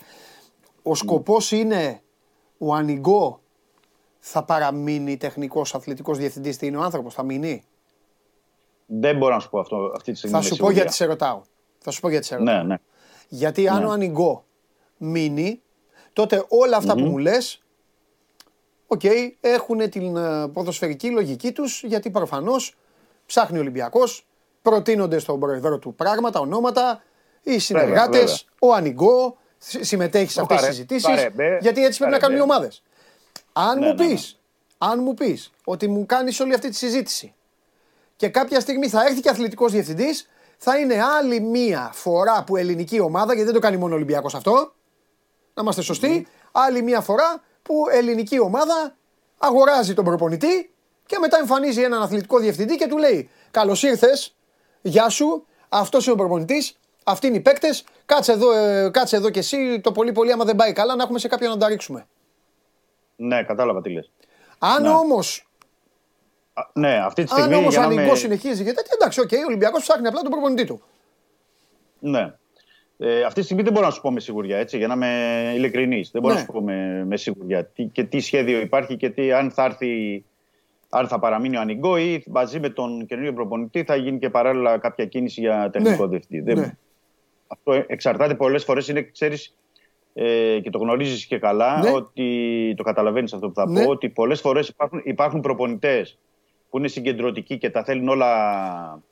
Ο 0.83 0.95
σκοπός 0.95 1.51
είναι 1.51 2.01
ο 2.57 2.73
Ανιγκό 2.73 3.41
θα 4.19 4.43
παραμείνει 4.43 5.17
τεχνικός 5.17 5.75
αθλητικός 5.75 6.17
διευθυντής, 6.17 6.57
τι 6.57 6.65
είναι 6.67 6.77
ο 6.77 6.81
άνθρωπος, 6.81 7.13
θα 7.13 7.23
μείνει; 7.23 7.63
Δεν 8.85 9.17
μπορώ 9.17 9.33
να 9.33 9.39
σου 9.39 9.49
πω 9.49 9.59
αυτό 9.59 9.91
αυτή 9.95 10.11
τη 10.11 10.17
στιγμή. 10.17 10.35
Θα 10.35 10.41
με 10.41 10.43
σου 10.43 10.49
πω 10.49 10.55
σιγουριά. 10.55 10.81
γιατί 10.81 10.93
σε 10.95 11.05
ρωτάω. 11.05 11.41
Θα 11.79 11.91
σου 11.91 11.99
πω 11.99 12.09
γιατί 12.09 12.25
σε 12.25 12.35
ρωτάω. 12.35 12.55
Ναι, 12.55 12.63
ναι. 12.63 12.75
Γιατί 13.27 13.67
αν 13.67 13.79
Ναι. 13.79 13.85
ο 13.85 13.91
Ανιγκό 13.91 14.45
μείνει, 14.97 15.61
τότε 16.13 16.45
όλα 16.47 16.77
αυτά 16.77 16.93
που 16.93 16.99
μου 17.05 17.17
λες, 17.17 17.62
οκ, 18.93 19.01
έχουν 19.41 19.89
την 19.89 20.15
ε, 20.17 20.47
ποδοσφαιρική 20.47 21.09
λογική 21.09 21.51
τους, 21.51 21.83
γιατί 21.83 22.09
προφανώς 22.09 22.75
ψάχνει 23.25 23.57
ο 23.57 23.61
Ολυμπιακός, 23.61 24.25
προτείνονται 24.61 25.19
στον 25.19 25.39
προεδρό 25.39 25.77
του 25.79 25.93
πράγματα, 25.95 26.39
ονόματα, 26.39 27.03
οι 27.43 27.59
συνεργάτες, 27.59 28.19
βέβαια. 28.19 28.37
ο 28.59 28.73
Ανιγκό, 28.73 29.37
συ- 29.57 29.83
συμμετέχει 29.83 30.31
σε 30.31 30.39
Ο 30.39 30.41
αυτές 30.41 30.57
τις 30.57 30.65
Καρέ- 30.65 30.73
συζητήσεις, 30.75 31.07
Καρέμπε, 31.07 31.57
γιατί 31.61 31.83
έτσι 31.85 31.97
πρέπει 31.97 32.13
να 32.13 32.19
κάνουν 32.19 32.35
οι 32.37 32.39
Καρέμπε. 32.39 32.55
ομάδες. 32.57 32.83
Αν 33.53 33.79
Ναι, 33.79 33.85
μου 33.87 33.93
ναι, 33.93 34.03
ναι. 34.03 34.09
πεις, 34.13 34.39
αν 34.77 34.99
μου 35.03 35.13
πεις 35.13 35.51
ότι 35.63 35.87
μου 35.87 36.05
κάνεις 36.05 36.39
όλη 36.39 36.53
αυτή 36.53 36.69
τη 36.69 36.75
συζήτηση 36.75 37.33
και 38.15 38.27
κάποια 38.29 38.59
στιγμή 38.59 38.89
θα 38.89 39.05
έρθει 39.05 39.19
και 39.21 39.29
αθλητικός 39.29 39.71
διευθυντής, 39.71 40.29
θα 40.57 40.77
είναι 40.77 40.95
άλλη 41.19 41.39
μία 41.39 41.89
φορά 41.93 42.43
που 42.43 42.57
ελληνική 42.57 42.99
ομάδα, 42.99 43.25
γιατί 43.33 43.43
δεν 43.45 43.53
το 43.53 43.59
κάνει 43.59 43.77
μόνο 43.77 43.93
ο 43.93 43.95
Ολυμπιακός 43.95 44.35
αυτό, 44.35 44.73
να 45.53 45.61
είμαστε 45.61 45.81
σωστοί, 45.81 46.27
άλλη 46.51 46.81
μία 46.81 47.01
φορά 47.01 47.41
που 47.63 47.83
ελληνική 47.91 48.39
ομάδα 48.39 48.95
αγοράζει 49.37 49.93
τον 49.93 50.05
προπονητή 50.05 50.73
και 51.05 51.17
μετά 51.19 51.37
εμφανίζει 51.37 51.81
έναν 51.81 52.01
αθλητικό 52.01 52.39
διευθυντή 52.39 52.75
και 52.75 52.87
του 52.87 52.97
λέει 52.97 53.29
Καλώς 53.51 53.83
ήρθες, 53.83 54.35
γεια 54.81 55.09
σου, 55.09 55.45
αυτός 55.69 56.03
είναι 56.05 56.13
ο 56.13 56.17
προπονητής, 56.17 56.77
αυτοί 57.03 57.27
είναι 57.27 57.35
οι 57.37 57.39
παίκτες. 57.39 57.83
Κάτσε 58.05 58.31
εδώ, 58.31 58.51
ε, 58.51 58.89
κάτσε 58.89 59.15
εδώ 59.15 59.29
και 59.29 59.39
εσύ. 59.39 59.79
Το 59.83 59.91
πολύ 59.91 60.11
πολύ, 60.11 60.31
άμα 60.31 60.45
δεν 60.45 60.55
πάει 60.55 60.73
καλά, 60.73 60.95
να 60.95 61.03
έχουμε 61.03 61.19
σε 61.19 61.27
κάποιον 61.27 61.51
να 61.51 61.57
τα 61.57 61.67
ρίξουμε. 61.67 62.07
Ναι, 63.15 63.43
κατάλαβα 63.43 63.81
τι 63.81 63.89
λες. 63.89 64.11
Αν 64.59 64.81
Ναι. 64.81 64.89
όμω 64.89 65.19
Α, 66.53 66.61
Ναι, 66.73 66.97
αυτή 67.05 67.23
τη 67.23 67.31
αν 67.33 67.37
στιγμή. 67.37 67.55
όμως 67.55 67.73
για 67.73 67.85
ο 67.85 67.87
να 67.87 67.93
Ανιγκό 67.93 68.11
με- 68.11 68.17
συνεχίζει, 68.17 68.63
γιατί 68.63 68.81
εντάξει, 68.93 69.19
οκ, 69.19 69.31
ο 69.31 69.45
Ολυμπιακός 69.47 69.81
ψάχνει 69.81 70.07
απλά 70.07 70.21
τον 70.21 70.31
προπονητή 70.31 70.65
του. 70.65 70.81
Ναι. 71.99 72.33
Ε, 72.97 73.23
αυτή 73.23 73.39
τη 73.39 73.45
στιγμή 73.45 73.63
δεν 73.63 73.73
μπορώ 73.73 73.85
να 73.85 73.91
σου 73.91 74.01
πω 74.01 74.11
με 74.11 74.19
σιγουριά, 74.19 74.57
έτσι, 74.57 74.77
για 74.77 74.87
να 74.87 74.93
είμαι 74.93 75.51
ειλικρινής. 75.55 76.11
Δεν 76.11 76.21
μπορώ 76.21 76.33
Ναι. 76.33 76.39
να 76.39 76.45
σου 76.45 76.51
πω 76.51 76.61
με, 76.61 77.05
με 77.05 77.17
σιγουριά 77.17 77.65
τι, 77.65 77.83
και 77.85 78.03
τι 78.03 78.19
σχέδιο 78.19 78.59
υπάρχει 78.59 78.97
και 78.97 79.09
τι, 79.09 79.31
αν 79.31 79.51
θα 79.51 79.63
έρθει, 79.63 80.23
αν 80.89 81.07
θα 81.07 81.19
παραμείνει 81.19 81.57
ο 81.57 81.59
Ανιγκό 81.59 81.97
ή 81.97 82.23
μαζί 82.27 82.59
με 82.59 82.69
τον 82.69 83.05
καινούριο 83.05 83.33
προπονητή 83.33 83.83
θα 83.83 83.95
γίνει 83.95 84.19
και 84.19 84.29
παράλληλα 84.29 84.77
κάποια 84.77 85.05
κίνηση 85.05 85.39
για 85.41 85.69
τεχνικό 85.69 86.03
Ναι. 86.03 86.09
διευθυντή. 86.09 86.41
Δεν- 86.53 86.57
Ναι. 86.59 86.77
Αυτό 87.47 87.83
εξαρτάται 87.87 88.35
πολλές 88.35 88.63
φορές, 88.63 88.87
είναι, 88.87 89.01
ξέρεις, 89.01 89.55
ε, 90.13 90.59
και 90.59 90.69
το 90.69 90.77
γνωρίζεις 90.77 91.25
και 91.25 91.39
καλά, 91.39 91.79
Ναι. 91.83 91.89
ότι 91.91 92.73
το 92.77 92.83
καταλαβαίνεις 92.83 93.33
αυτό 93.33 93.47
που 93.47 93.53
θα 93.53 93.69
Ναι. 93.69 93.83
πω, 93.83 93.89
ότι 93.89 94.09
πολλές 94.09 94.41
φορές 94.41 94.67
υπάρχουν, 94.67 95.01
υπάρχουν 95.05 95.39
προπονητές 95.41 96.17
που 96.69 96.77
είναι 96.77 96.87
συγκεντρωτικοί 96.87 97.57
και 97.57 97.69
τα 97.69 97.83
θέλουν 97.83 98.07
όλα 98.07 99.03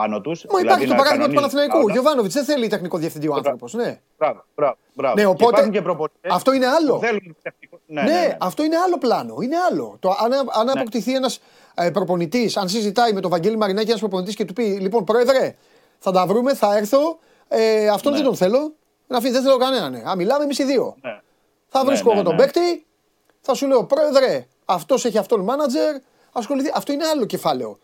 πάνω 0.00 0.20
τους. 0.20 0.44
Μα 0.52 0.60
υπάρχει 0.60 0.86
το 0.86 0.94
παράδειγμα 0.94 1.26
του 1.28 1.34
Παναθηναϊκού. 1.34 1.88
Γιωβάνοβιτς 1.88 2.34
δεν 2.34 2.44
θέλει 2.44 2.66
τεχνικό 2.68 2.98
διευθυντή 2.98 3.28
ο 3.28 3.34
άνθρωπος. 3.34 3.72
Ναι. 3.74 4.00
Μπράβο, 4.18 4.44
μπράβο, 4.54 4.76
μπράβο. 4.94 5.14
Ναι, 5.14 5.20
Και 5.20 5.26
οπότε- 5.26 5.48
υπάρχουν 5.50 5.72
και 5.72 5.82
προπονητές 5.82 6.32
αυτό 6.32 6.52
είναι 6.52 6.66
άλλο. 6.66 6.94
που 6.94 7.00
θέλουν 7.00 7.36
τεχνικό- 7.42 7.80
Ναι, 7.86 8.02
Ναι, 8.02 8.12
ναι, 8.12 8.20
ναι. 8.26 8.36
αυτό 8.40 8.62
είναι 8.64 8.76
άλλο 8.76 8.98
πλάνο. 8.98 9.34
Είναι 9.40 9.56
άλλο. 9.70 9.96
Το, 10.00 10.08
αν 10.10 10.32
αν 10.60 10.68
αποκτηθεί 10.68 11.14
ένας 11.14 11.40
ε, 11.74 11.90
προπονητής, 11.90 12.56
αν 12.56 12.68
συζητάει 12.68 13.12
με 13.12 13.20
τον 13.20 13.30
Βαγγέλη 13.30 13.56
Μαρινάκη 13.56 13.88
ένας 13.88 14.00
προπονητής 14.00 14.34
και 14.34 14.44
του 14.44 14.52
πει: 14.52 14.62
Λοιπόν, 14.62 15.04
πρόεδρε, 15.04 15.56
θα 15.98 16.10
τα 16.12 16.26
βρούμε, 16.26 16.54
θα 16.54 16.76
έρθω. 16.76 17.18
Ε, 17.48 17.88
αυτόν 17.88 18.12
Ναι. 18.12 18.18
δεν 18.18 18.26
τον 18.26 18.36
θέλω. 18.36 18.72
Να 19.06 19.20
φύγει, 19.20 19.32
δεν 19.32 19.42
θέλω 19.42 19.56
κανέναν. 19.56 19.92
Ναι. 19.92 20.02
Α, 20.10 20.16
μιλάμε 20.16 20.44
εμείς 20.44 20.58
οι 20.58 20.64
δύο. 20.64 20.94
Ναι. 21.02 21.20
Θα 21.68 21.78
Ναι, 21.82 21.88
βρίσκω 21.88 22.08
ναι, 22.08 22.14
εγώ 22.14 22.24
τον 22.24 22.34
ναι. 22.34 22.40
παίκτη, 22.42 22.86
θα 23.40 23.54
σου 23.54 23.66
λέω: 23.66 23.84
Πρόεδρε, 23.84 24.46
αυτός 24.64 25.04
έχει 25.04 25.18
αυτόν 25.18 25.40
μάνατζερ. 25.40 25.96
Ασχοληθεί. 26.32 26.70
Αυτό 26.74 26.92
είναι 26.92 27.04
άλλο 27.06 27.24
κεφάλαιο. 27.24 27.78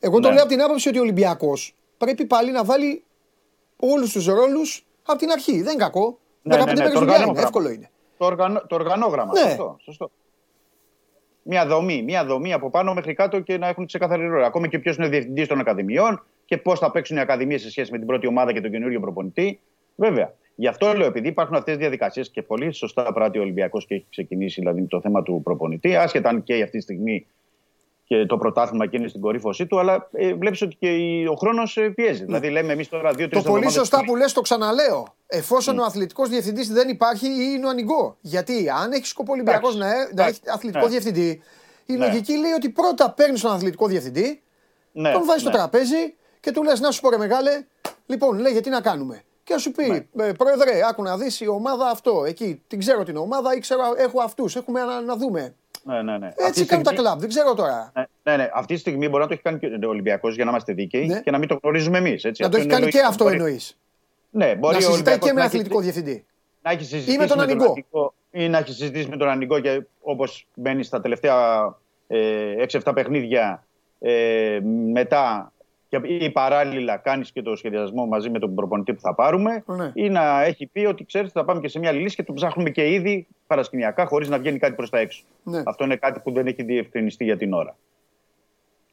Εγώ 0.00 0.20
το 0.20 0.28
Ναι. 0.28 0.34
λέω 0.34 0.42
από 0.42 0.52
την 0.52 0.62
άποψη 0.62 0.88
ότι 0.88 0.98
ο 0.98 1.00
Ολυμπιακός 1.02 1.74
πρέπει 1.98 2.24
πάλι 2.24 2.50
να 2.52 2.64
βάλει 2.64 3.04
όλους 3.76 4.12
τους 4.12 4.26
ρόλους 4.26 4.86
από 5.06 5.18
την 5.18 5.30
αρχή. 5.30 5.52
Δεν 5.62 5.72
είναι 5.72 5.82
κακό. 5.82 6.18
Ναι, 6.42 6.56
15 6.56 6.58
ναι, 6.58 6.72
ναι, 6.72 6.78
μέρες 6.78 6.92
το 6.92 6.98
δουλειά 6.98 7.16
είναι, 7.16 7.24
οργανόγραμμα. 7.24 7.40
εύκολο 7.40 7.70
είναι. 7.70 7.90
Το, 8.18 8.24
οργανο, 8.24 8.62
το 8.66 8.74
οργανόγραμμα. 8.74 9.32
Ναι. 9.32 9.40
Σωστό, 9.40 9.76
σωστό. 9.80 10.10
Μια 11.42 11.66
δομή, 11.66 12.02
μια 12.02 12.24
δομή 12.24 12.52
από 12.52 12.70
πάνω 12.70 12.94
μέχρι 12.94 13.14
κάτω 13.14 13.40
και 13.40 13.58
να 13.58 13.68
έχουν 13.68 13.86
ξεκαθαρή 13.86 14.26
ρόλο. 14.26 14.46
Ακόμα 14.46 14.66
και 14.66 14.78
ποιος 14.78 14.96
είναι 14.96 15.08
διευθυντής 15.08 15.48
των 15.48 15.60
Ακαδημιών 15.60 16.24
και 16.44 16.56
πώς 16.56 16.78
θα 16.78 16.90
παίξουν 16.90 17.16
οι 17.16 17.20
Ακαδημίες 17.20 17.60
σε 17.60 17.70
σχέση 17.70 17.92
με 17.92 17.98
την 17.98 18.06
πρώτη 18.06 18.26
ομάδα 18.26 18.52
και 18.52 18.60
τον 18.60 18.70
καινούριο 18.70 19.00
προπονητή. 19.00 19.60
Βέβαια. 19.96 20.34
Γι' 20.54 20.66
αυτό 20.66 20.92
λέω, 20.92 21.06
επειδή 21.06 21.28
υπάρχουν 21.28 21.56
αυτές 21.56 21.72
τις 21.74 21.82
διαδικασίες 21.82 22.30
και 22.30 22.42
πολύ 22.42 22.72
σωστά 22.72 23.12
πράττει 23.12 23.38
ο 23.38 23.42
Ολυμπιακός 23.42 23.86
και 23.86 23.94
έχει 23.94 24.06
ξεκινήσει 24.10 24.60
δηλαδή, 24.60 24.82
το 24.86 25.00
θέμα 25.00 25.22
του 25.22 25.40
προπονητή, 25.44 25.96
άσχετα 25.96 26.28
αν 26.28 26.42
και 26.42 26.62
αυτή 26.62 26.76
τη 26.76 26.82
στιγμή 26.82 27.26
και 28.10 28.26
το 28.26 28.36
πρωτάθλημα 28.38 28.86
και 28.86 28.96
είναι 28.96 29.08
στην 29.08 29.20
κορύφωσή 29.20 29.66
του, 29.66 29.78
αλλά 29.78 30.08
ε, 30.12 30.34
βλέπεις 30.34 30.62
ότι 30.62 30.76
και 30.78 30.88
η- 30.88 31.26
ο 31.26 31.34
χρόνος 31.34 31.78
πιέζει. 31.94 32.24
Δηλαδή, 32.24 32.50
λέμε 32.50 32.72
εμείς 32.72 32.88
τώρα 32.88 33.12
δύο-τρεις 33.12 33.42
Ναι. 33.42 33.48
Το 33.48 33.54
πολύ 33.54 33.70
σωστά 33.70 34.04
που 34.04 34.16
λες 34.16 34.32
το 34.32 34.40
ξαναλέω. 34.40 35.14
Εφόσον 35.26 35.74
Ναι. 35.74 35.80
ο 35.80 35.84
αθλητικός 35.84 36.28
διευθυντής 36.28 36.72
δεν 36.72 36.88
υπάρχει 36.88 37.26
ή 37.26 37.52
είναι 37.56 37.66
ο 37.66 37.68
Ανιγκό. 37.68 38.16
Γιατί 38.20 38.70
αν 38.82 38.92
έχει 38.92 39.06
σκοπό 39.06 39.32
Ολυμπιακός 39.32 39.74
Εντάξει, 39.74 39.78
να, 39.94 40.00
ε- 40.00 40.04
να 40.04 40.08
εντάξει, 40.10 40.40
έχει 40.44 40.54
αθλητικό 40.56 40.84
ναι. 40.84 40.90
διευθυντή, 40.90 41.42
η 41.86 41.92
Ναι. 41.92 42.06
λογική 42.06 42.32
λέει 42.36 42.52
ότι 42.52 42.68
πρώτα 42.68 43.10
παίρνεις 43.10 43.40
τον 43.40 43.52
αθλητικό 43.52 43.86
διευθυντή, 43.86 44.42
Ναι, 44.92 45.12
τον 45.12 45.24
βάζεις 45.24 45.40
στο 45.40 45.50
ναι. 45.50 45.56
τραπέζι 45.56 46.14
και 46.40 46.50
του 46.52 46.62
λες: 46.62 46.80
Να 46.80 46.90
σου 46.90 47.00
πω 47.00 47.10
ρε 47.10 47.16
μεγάλε, 47.18 47.50
λοιπόν 48.06 48.38
λέγε 48.38 48.60
τι 48.60 48.70
να 48.70 48.80
κάνουμε. 48.80 49.22
Και 49.44 49.58
σου 49.58 49.70
πει, 49.72 50.06
Ναι. 50.12 50.24
«Ε, 50.26 50.32
Πρόεδρε, 50.32 50.80
άκου 50.88 51.02
να 51.02 51.16
δεις 51.16 51.40
η 51.40 51.48
ομάδα 51.48 51.88
αυτό. 51.90 52.24
Εκεί 52.26 52.62
την 52.66 52.78
ξέρω 52.78 53.02
την 53.02 53.16
ομάδα 53.16 53.54
ή 53.54 53.58
ξέρω, 53.58 53.82
έχω 53.96 54.20
αυτούς. 54.20 54.56
Έχουμε 54.56 54.82
να, 54.84 55.00
να 55.00 55.16
δούμε. 55.16 55.54
Ναι, 55.82 56.02
ναι, 56.02 56.18
ναι. 56.18 56.26
Αυτή 56.26 56.42
Έτσι 56.44 56.60
τη 56.62 56.66
κάνουν 56.68 56.84
τα 56.84 56.90
στιγμή- 56.90 57.08
κλαμπ. 57.08 57.20
Δεν 57.20 57.28
ξέρω 57.28 57.54
τώρα. 57.54 57.92
Ναι, 57.94 58.04
ναι, 58.22 58.36
ναι. 58.36 58.50
Αυτή 58.54 58.74
τη 58.74 58.80
στιγμή 58.80 59.08
μπορεί 59.08 59.22
να 59.22 59.26
το 59.28 59.32
έχει 59.32 59.42
κάνει 59.42 59.58
και 59.58 59.86
ο 59.86 59.88
Ολυμπιακός 59.88 60.34
για 60.34 60.44
να 60.44 60.50
είμαστε 60.50 60.72
δίκαιοι 60.72 61.06
Ναι. 61.06 61.20
και 61.20 61.30
να 61.30 61.38
μην 61.38 61.48
το 61.48 61.58
γνωρίζουμε 61.62 61.98
εμείς. 61.98 62.24
Να 62.38 62.48
το 62.48 62.56
έχει 62.56 62.66
κάνει 62.66 62.88
και 62.88 63.00
αυτό 63.00 63.28
εννοείς. 63.28 63.78
Ναι, 64.30 64.54
μπορεί 64.54 64.72
Να 64.72 64.78
ο 64.78 64.80
συζητάει 64.80 64.92
Ολυμπιακός 65.14 65.28
και 65.28 65.32
με 65.34 65.40
να 65.40 65.46
έχει- 65.46 65.56
αθλητικό 65.56 65.80
διευθυντή. 65.80 66.24
να 66.62 66.70
έχει 66.70 66.84
συζητήσει 66.84 67.12
Ή 67.14 67.18
με 67.18 67.26
τον 67.26 67.36
τον 67.36 67.46
Ανιγκό. 67.46 67.64
Ανιγκό 67.70 68.14
ή 68.30 68.48
να 68.48 68.58
έχει 68.58 68.72
συζητήσει 68.72 69.08
με 69.08 69.16
τον 69.16 69.28
Ανιγκό 69.28 69.60
και 69.60 69.82
όπως 70.00 70.46
μπαίνει 70.54 70.82
στα 70.82 71.00
τελευταία 71.00 71.76
ε, 72.06 72.54
6-7 72.62 72.92
παιχνίδια 72.94 73.64
ε, 74.00 74.58
μετά 74.92 75.52
και, 75.58 75.59
ή 76.02 76.30
παράλληλα 76.30 76.96
κάνεις 76.96 77.32
και 77.32 77.42
το 77.42 77.56
σχεδιασμό 77.56 78.06
μαζί 78.06 78.30
με 78.30 78.38
τον 78.38 78.54
προπονητή 78.54 78.94
που 78.94 79.00
θα 79.00 79.14
πάρουμε 79.14 79.62
Ναι. 79.66 79.90
ή 79.94 80.08
να 80.08 80.42
έχει 80.42 80.66
πει 80.66 80.84
ότι 80.84 81.04
ξέρεις 81.04 81.32
θα 81.32 81.44
πάμε 81.44 81.60
και 81.60 81.68
σε 81.68 81.78
μια 81.78 81.88
άλλη 81.88 82.00
λύση 82.00 82.16
και 82.16 82.22
το 82.22 82.32
ψάχνουμε 82.32 82.70
και 82.70 82.92
ήδη 82.92 83.26
παρασκηνιακά 83.46 84.06
χωρίς 84.06 84.28
να 84.28 84.38
βγαίνει 84.38 84.58
κάτι 84.58 84.74
προς 84.74 84.90
τα 84.90 84.98
έξω. 84.98 85.22
Ναι. 85.42 85.62
Αυτό 85.66 85.84
είναι 85.84 85.96
κάτι 85.96 86.20
που 86.20 86.32
δεν 86.32 86.46
έχει 86.46 86.62
διευκρινιστεί 86.62 87.24
για 87.24 87.36
την 87.36 87.52
ώρα. 87.52 87.76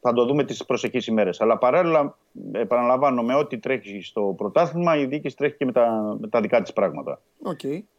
Θα 0.01 0.13
το 0.13 0.25
δούμε 0.25 0.43
τις 0.43 0.65
προσεχείς 0.65 1.07
ημέρες. 1.07 1.41
Αλλά 1.41 1.57
παράλληλα, 1.57 2.17
επαναλαμβάνω, 2.51 3.23
με 3.23 3.35
ό,τι 3.35 3.57
τρέχει 3.57 4.01
στο 4.01 4.33
πρωτάθλημα, 4.37 4.97
η 4.97 5.05
διοίκηση 5.05 5.35
τρέχει 5.35 5.55
και 5.57 5.65
με 5.65 5.71
τα, 5.71 6.17
με 6.19 6.27
τα 6.27 6.41
δικά 6.41 6.61
της 6.61 6.73
πράγματα 6.73 7.21
Οκ. 7.43 7.57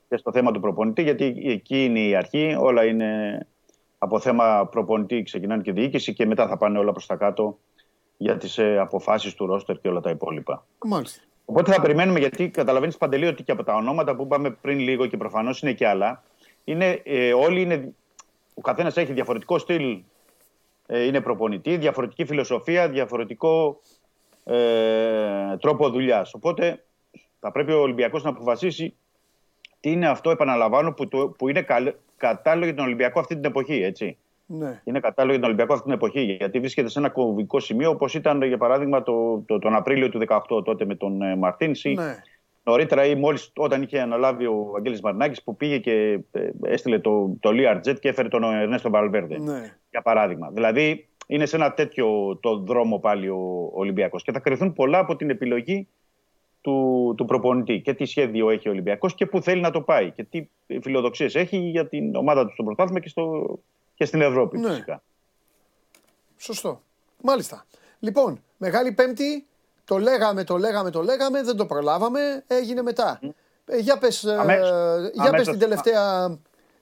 και 0.09 0.17
στο 0.17 0.33
θέμα 0.33 0.51
του 0.53 0.61
προπονητή, 0.61 1.03
γιατί 1.03 1.43
εκεί 1.45 1.85
είναι 1.85 2.01
η 2.01 2.15
αρχή. 2.15 2.57
Όλα 2.59 2.85
είναι 2.85 3.39
από 3.99 4.19
θέμα 4.21 4.69
προπονητή, 4.71 5.23
ξεκινάνε 5.23 5.63
και 5.63 5.73
διοίκηση 5.73 6.13
και 6.15 6.27
μετά 6.27 6.49
θα 6.49 6.57
πάνε 6.57 6.79
όλα 6.79 6.93
προς 6.93 7.07
τα 7.07 7.17
κάτω 7.17 7.59
για 8.19 8.37
τις 8.37 8.59
ε, 8.59 8.79
αποφάσεις 8.79 9.35
του 9.35 9.47
ρόστερ 9.47 9.81
και 9.81 9.89
όλα 9.89 10.01
τα 10.01 10.11
υπόλοιπα. 10.11 10.67
Μάλιστα. 10.85 11.23
Οπότε 11.45 11.73
θα 11.73 11.81
περιμένουμε, 11.81 12.19
γιατί 12.19 12.49
καταλαβαίνεις 12.49 12.97
Παντελή 12.97 13.27
ότι 13.27 13.43
και 13.43 13.53
από 13.53 13.65
τα 13.65 13.75
ονόματα 13.75 14.17
που 14.17 14.23
είπαμε 14.23 14.51
πριν 14.51 14.79
λίγο 14.79 15.07
και 15.07 15.17
προφανώς 15.17 15.63
είναι 15.63 15.73
και 15.73 15.87
άλλα, 15.87 16.23
είναι, 16.65 17.01
ε, 17.05 17.33
όλοι 17.33 17.61
είναι. 17.61 17.95
Ο 18.55 18.61
καθένας 18.61 18.97
έχει 18.97 19.13
διαφορετικό 19.13 19.59
στυλ, 19.59 19.99
ε, 20.87 21.05
είναι 21.05 21.21
προπονητή, 21.21 21.77
διαφορετική 21.77 22.25
φιλοσοφία, 22.25 22.89
διαφορετικό 22.89 23.81
ε, 24.45 25.57
τρόπο 25.61 25.91
δουλειάς. 25.91 26.35
Οπότε 26.35 26.85
θα 27.41 27.53
πρέπει 27.53 27.73
ο 27.73 27.81
Ολυμπιακός 27.81 28.23
να 28.23 28.31
αποφασίσει 28.31 28.95
τι 29.81 29.91
είναι 29.91 30.09
αυτό, 30.09 30.31
επαναλαμβάνω, 30.31 30.93
που, 30.93 31.09
το, 31.09 31.29
που 31.29 31.49
είναι 31.49 31.63
καλ, 31.63 31.95
κατάλληλο 32.17 32.65
για 32.65 32.75
τον 32.75 32.85
Ολυμπιακό 32.85 33.21
αυτή 33.21 33.35
την 33.35 33.45
εποχή. 33.45 33.83
Έτσι. 33.83 34.17
Ναι. 34.51 34.81
Είναι 34.85 35.01
κατάλληλο 35.01 35.33
για 35.33 35.43
τον 35.43 35.51
Ολυμπιακό 35.51 35.73
αυτή 35.73 35.85
την 35.85 35.95
εποχή. 35.95 36.21
Γιατί 36.21 36.59
βρίσκεται 36.59 36.89
σε 36.89 36.99
ένα 36.99 37.09
κομβικό 37.09 37.61
σημείο, 37.61 37.91
όπως 37.91 38.15
ήταν 38.15 38.43
για 38.43 38.57
παράδειγμα 38.57 39.03
το, 39.03 39.43
το, 39.47 39.59
τον 39.59 39.75
Απρίλιο 39.75 40.09
του 40.09 40.21
2018 40.29 40.65
τότε 40.65 40.85
με 40.85 40.95
τον 40.95 41.23
ε, 41.23 41.37
Μαρτίνση. 41.37 41.93
Ναι. 41.93 42.17
Νωρίτερα 42.63 43.05
ή 43.05 43.15
μόλις 43.15 43.53
όταν 43.57 43.83
είχε 43.83 44.01
αναλάβει 44.01 44.47
ο 44.47 44.73
Αγγέλης 44.77 45.01
Μαρινάκης 45.01 45.43
που 45.43 45.57
πήγε 45.57 45.79
και 45.79 46.21
ε, 46.31 46.51
έστειλε 46.63 46.99
το, 46.99 47.37
το 47.41 47.51
Learjet 47.53 47.99
και 48.01 48.09
έφερε 48.09 48.29
τον 48.29 48.43
Ερνέστο 48.45 48.91
Βαλβέρδε. 48.91 49.39
Ναι. 49.39 49.77
Για 49.91 50.03
παράδειγμα. 50.03 50.51
Δηλαδή 50.51 51.09
είναι 51.27 51.47
σε 51.47 51.57
ένα 51.57 51.73
τέτοιο 51.73 52.37
το 52.43 52.57
δρόμο 52.57 52.99
πάλι 52.99 53.29
ο 53.29 53.71
Ολυμπιακός 53.73 54.23
και 54.23 54.33
θα 54.33 54.41
κρυθούν 54.41 54.73
πολλά 54.73 54.99
από 54.99 55.17
την 55.17 55.31
επιλογή 55.31 55.89
του, 56.61 57.15
του 57.17 57.25
προπονητή 57.25 57.81
και 57.81 57.95
τι 57.95 58.05
σχέδιο 58.05 58.51
έχει 58.51 58.69
ο 58.69 58.71
Ολυμπιακός 58.71 59.15
και 59.15 59.27
πού 59.27 59.43
θέλει 59.43 59.61
να 59.61 59.71
το 59.71 59.81
πάει 59.81 60.11
και 60.11 60.25
τι 60.25 60.49
φιλοδοξίες 60.81 61.35
έχει 61.35 61.57
για 61.57 61.89
την 61.89 62.15
ομάδα 62.15 62.47
του 62.47 62.53
στο 62.53 62.63
πρωτάθλημα 62.63 63.01
και, 63.01 63.09
στο, 63.09 63.59
και 63.99 64.05
στην 64.05 64.21
Ευρώπη 64.21 64.59
Ναι. 64.59 64.69
φυσικά. 64.69 65.03
Σωστό. 66.37 66.83
Μάλιστα. 67.23 67.65
Λοιπόν, 67.99 68.43
Μεγάλη 68.57 68.93
Πέμπτη, 68.93 69.47
το 69.85 69.99
λέγαμε, 69.99 70.45
το 70.45 70.57
λέγαμε, 70.59 70.91
το 70.91 71.03
λέγαμε, 71.03 71.43
δεν 71.43 71.57
το 71.57 71.67
προλάβαμε, 71.67 72.45
έγινε 72.47 72.83
μετά. 72.83 73.21
Ε, 73.67 73.77
για 73.79 73.99
πες, 73.99 74.25
ε, 74.25 74.37
Αμέσως. 74.39 74.69
για 75.13 75.23
πες 75.23 75.27
Αμέσως. 75.29 75.49
την, 75.49 75.59
τελευταία, 75.59 76.37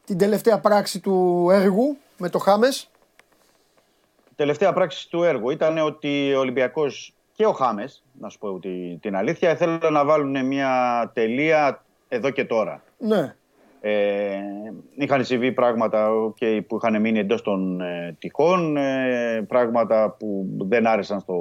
την 0.05 0.19
τελευταία 0.19 0.59
πράξη 0.59 1.01
του 1.01 1.49
έργου 1.51 1.97
με 2.19 2.29
το 2.29 2.39
Χάμες. 2.39 2.91
τελευταία 4.37 4.73
πράξη 4.73 5.09
του 5.11 5.23
έργου 5.23 5.51
ήταν 5.51 5.79
ότι 5.79 6.35
ο 6.35 6.39
Ολυμπιακός 6.39 7.15
και 7.33 7.47
ο 7.47 7.53
Χάμες, 7.53 8.03
να 8.21 8.29
σου 8.29 8.39
πω 8.39 8.49
ότι 8.49 8.99
την 9.03 9.17
αλήθεια, 9.17 9.51
ήθελαν 9.51 9.93
να 9.93 10.05
βάλουν 10.05 10.47
μια 10.47 11.11
τελεία 11.15 11.85
εδώ 12.09 12.31
και 12.31 12.45
τώρα. 12.45 12.83
Ναι. 12.99 13.37
Ε, 13.89 14.39
είχαν 14.95 15.25
συμβεί 15.25 15.53
πράγματα 15.53 16.09
okay, 16.11 16.61
που 16.67 16.77
είχαν 16.77 17.01
μείνει 17.01 17.19
εντός 17.19 17.43
των 17.43 17.81
ε, 17.81 18.17
τυχών, 18.19 18.77
ε, 18.77 19.45
πράγματα 19.49 20.17
που 20.19 20.47
δεν 20.59 20.87
άρεσαν 20.87 21.21
στο, 21.21 21.37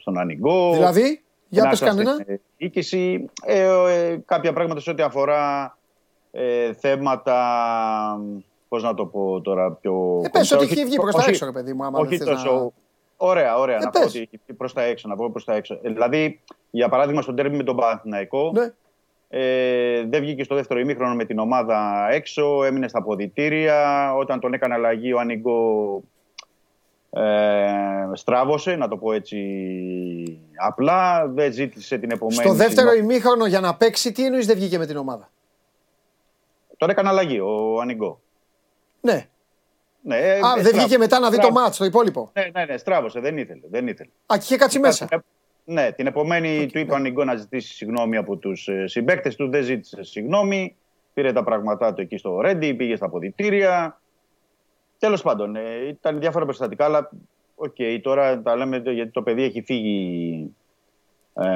στον 0.00 0.18
Ανιγκό. 0.18 0.72
Δηλαδή, 0.72 1.22
για 1.48 1.62
δεν 1.62 1.70
πες 1.70 1.82
άρεσαν 1.82 1.88
κανένα. 1.88 2.14
στην, 2.22 2.34
ε, 2.34 2.40
διοίκηση. 2.56 3.30
Ε, 3.44 3.68
ε, 3.88 4.16
κάποια 4.24 4.52
πράγματα 4.52 4.80
σε 4.80 4.90
ό,τι 4.90 5.02
αφορά 5.02 5.76
ε, 6.30 6.72
θέματα, 6.72 7.38
πώς 8.68 8.82
να 8.82 8.94
το 8.94 9.06
πω 9.06 9.40
τώρα 9.40 9.72
πιο... 9.72 10.20
Ε, 10.24 10.28
πες 10.28 10.52
ότι 10.52 10.64
όχι- 10.64 10.72
έχει 10.72 10.84
βγει 10.84 10.96
προς 10.96 11.14
τα 11.14 11.20
όχι- 11.20 11.30
έξω, 11.30 11.44
ρε 11.44 11.52
παιδί 11.52 11.72
μου, 11.72 11.84
άμα 11.84 11.98
όχι 11.98 12.16
δεν 12.16 12.26
θες 12.26 12.36
τόσο. 12.42 12.54
να... 12.54 12.70
Ωραία, 13.16 13.58
ωραία. 13.58 13.76
Ε, 13.76 13.84
να 13.84 13.90
πες. 13.90 14.00
πω 14.00 14.06
ότι 14.08 14.18
έχει 14.18 14.40
βγει 14.46 14.56
προς 14.56 14.72
τα 14.72 14.82
έξω, 14.82 15.08
να 15.08 15.16
πω 15.16 15.30
προς 15.30 15.44
τα 15.44 15.54
έξω. 15.54 15.78
Ε, 15.82 15.90
δηλαδή, 15.90 16.40
για 16.70 16.88
παράδειγμα, 16.88 17.22
στον 17.22 17.36
τέρμι 17.36 17.56
με 17.56 17.62
τον 17.62 17.76
Παναθηναϊκό, 17.76 18.52
Ναι. 18.54 18.72
Ε, 19.38 20.04
δεν 20.08 20.20
βγήκε 20.20 20.44
στο 20.44 20.54
δεύτερο 20.54 20.80
ημίχρονο 20.80 21.14
με 21.14 21.24
την 21.24 21.38
ομάδα 21.38 22.08
έξω, 22.10 22.64
έμεινε 22.64 22.88
στα 22.88 23.02
ποδητήρια. 23.02 24.12
Όταν 24.14 24.40
τον 24.40 24.54
έκανε 24.54 24.74
αλλαγή, 24.74 25.12
ο 25.12 25.18
Ανίγκο 25.18 26.02
ε, 27.10 27.22
στράβωσε, 28.12 28.76
να 28.76 28.88
το 28.88 28.96
πω 28.96 29.12
έτσι 29.12 29.38
απλά. 30.56 31.28
Δεν 31.28 31.52
ζήτησε 31.52 31.98
την 31.98 32.10
επομένη. 32.10 32.40
Στο 32.40 32.52
δεύτερο 32.52 32.88
συγγνώμη. 32.90 33.14
ημίχρονο 33.14 33.46
για 33.46 33.60
να 33.60 33.74
παίξει, 33.76 34.12
τι 34.12 34.24
εννοείς 34.24 34.46
δεν 34.46 34.56
βγήκε 34.56 34.78
με 34.78 34.86
την 34.86 34.96
ομάδα; 34.96 35.30
Τον 36.76 36.90
έκανε 36.90 37.08
αλλαγή 37.08 37.40
ο 37.40 37.80
Ανίγκο. 37.80 38.20
Ναι. 39.00 39.26
Ναι, 40.02 40.16
ε, 40.16 40.30
Α, 40.30 40.34
ε, 40.34 40.38
δεν 40.38 40.40
στράβωσε. 40.40 40.70
βγήκε 40.78 40.98
μετά 40.98 41.18
να 41.18 41.30
δει 41.30 41.36
το 41.36 41.42
Στράβωσε. 41.42 41.64
μάτς, 41.64 41.76
το 41.76 41.84
υπόλοιπο. 41.84 42.30
Ναι, 42.32 42.48
ναι, 42.54 42.64
ναι, 42.64 42.76
στράβωσε, 42.76 43.20
δεν 43.20 43.38
ήθελε. 43.38 43.60
Δεν 43.70 43.86
ήθελε. 43.86 44.10
Α, 44.26 44.36
και 44.38 44.42
είχε 44.44 44.56
κάτσει 44.56 44.78
μέσα. 44.78 45.08
Ε, 45.66 45.72
Ναι, 45.72 45.92
την 45.92 46.06
επομένη 46.06 46.66
του 46.72 46.78
είπε 46.78 46.92
ο 46.92 46.96
Ανιγκό 46.96 47.24
να 47.24 47.34
ζητήσεις 47.34 47.76
συγγνώμη 47.76 48.16
από 48.16 48.36
τους 48.36 48.68
συμπαίκτες 48.84 49.36
του. 49.36 49.50
Δεν 49.50 49.62
ζήτησε 49.62 50.02
συγγνώμη. 50.02 50.76
Πήρε 51.14 51.32
τα 51.32 51.44
πράγματά 51.44 51.94
του 51.94 52.00
εκεί 52.00 52.16
στο 52.16 52.40
Ρέντι, 52.40 52.74
πήγε 52.74 52.96
στα 52.96 53.08
αποδυτήρια. 53.08 54.00
Τέλος 54.98 55.22
πάντων, 55.22 55.56
ε, 55.56 55.60
ήταν 55.88 56.18
διάφορα 56.20 56.44
περιστατικά, 56.44 56.84
αλλά 56.84 57.10
οκ, 57.54 57.74
τώρα 58.02 58.42
τα 58.42 58.56
λέμε 58.56 58.76
γιατί 58.84 59.10
το 59.10 59.22
παιδί 59.22 59.42
έχει 59.42 59.62
φύγει 59.62 60.54
ε, 61.34 61.46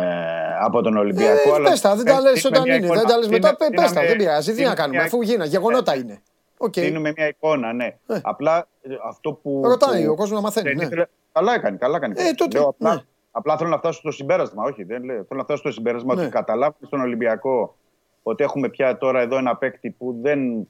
από 0.61 0.83
τον 0.83 0.97
Ολυμπιακό. 0.97 1.51
Ε, 1.51 1.55
αλλά 1.55 1.71
πες 1.71 1.81
τα, 1.81 1.97
δεν 1.97 2.05
τα 2.05 2.17
ε, 2.17 2.21
λες 2.21 2.33
δίνουμε 2.43 2.59
όταν 2.59 2.63
μια 2.63 2.75
είναι. 2.77 2.85
εικόνα. 2.85 3.01
Δεν 3.01 3.09
τα 3.09 3.17
λες 3.19 3.29
μετά, 3.29 3.57
Δίναμε- 3.59 3.77
πες 3.81 3.87
τα, 3.87 3.93
δεν 3.93 4.03
δίναμε- 4.03 4.19
πειράζει. 4.19 4.45
Τι 4.45 4.51
να 4.51 4.57
δίνουμε 4.57 4.75
κάνουμε, 4.75 4.97
μια- 4.97 5.07
αφού 5.07 5.23
γίνα, 5.23 5.45
γεγονότα 5.45 5.97
είναι. 5.97 6.23
Οκ. 6.59 6.73
Δίνουμε 6.73 7.13
μια 7.17 7.27
εικόνα, 7.29 7.73
ναι. 7.73 7.85
Ε. 8.07 8.21
Απλά 8.23 8.69
ε, 8.83 8.89
αυτό 9.09 9.33
που. 9.33 9.61
Ρωτάει 9.65 10.05
που 10.05 10.11
ο 10.13 10.15
κόσμος 10.15 10.39
να 10.39 10.45
μαθαίνει, 10.45 10.69
δεν 10.69 10.77
ναι. 10.77 10.85
ήθελε- 10.85 11.07
Καλά 11.33 11.55
έκανε, 11.55 11.77
καλά 11.77 11.97
έκανε. 11.97 12.15
Ε, 12.19 12.33
τότε, 12.33 12.59
Λέω, 12.59 12.69
απλά, 12.69 12.95
ναι. 12.95 13.01
Απλά 13.31 13.57
θέλω 13.57 13.71
να 13.71 13.79
φτάσω 13.79 13.99
στο 13.99 14.11
συμπέρασμα. 14.11 14.65
Όχι, 14.65 14.83
δεν 14.85 15.05
λέω. 15.05 15.25
Θέλω 15.25 15.39
να 15.39 15.43
φτάσω 15.43 15.59
στο 15.61 15.71
συμπέρασμα 15.71 16.15
Ναι. 16.15 16.21
ότι 16.23 16.31
καταλάβουμε 16.31 16.87
στον 16.87 17.01
Ολυμπιακό 17.01 17.75
ότι 18.23 18.45
έχουμε 18.45 18.69
πια 18.69 18.99
τώρα 18.99 19.21
εδώ 19.21 19.37
ένα 19.37 19.57
παίκτη 19.57 19.91
που 19.91 20.19
δεν 20.23 20.69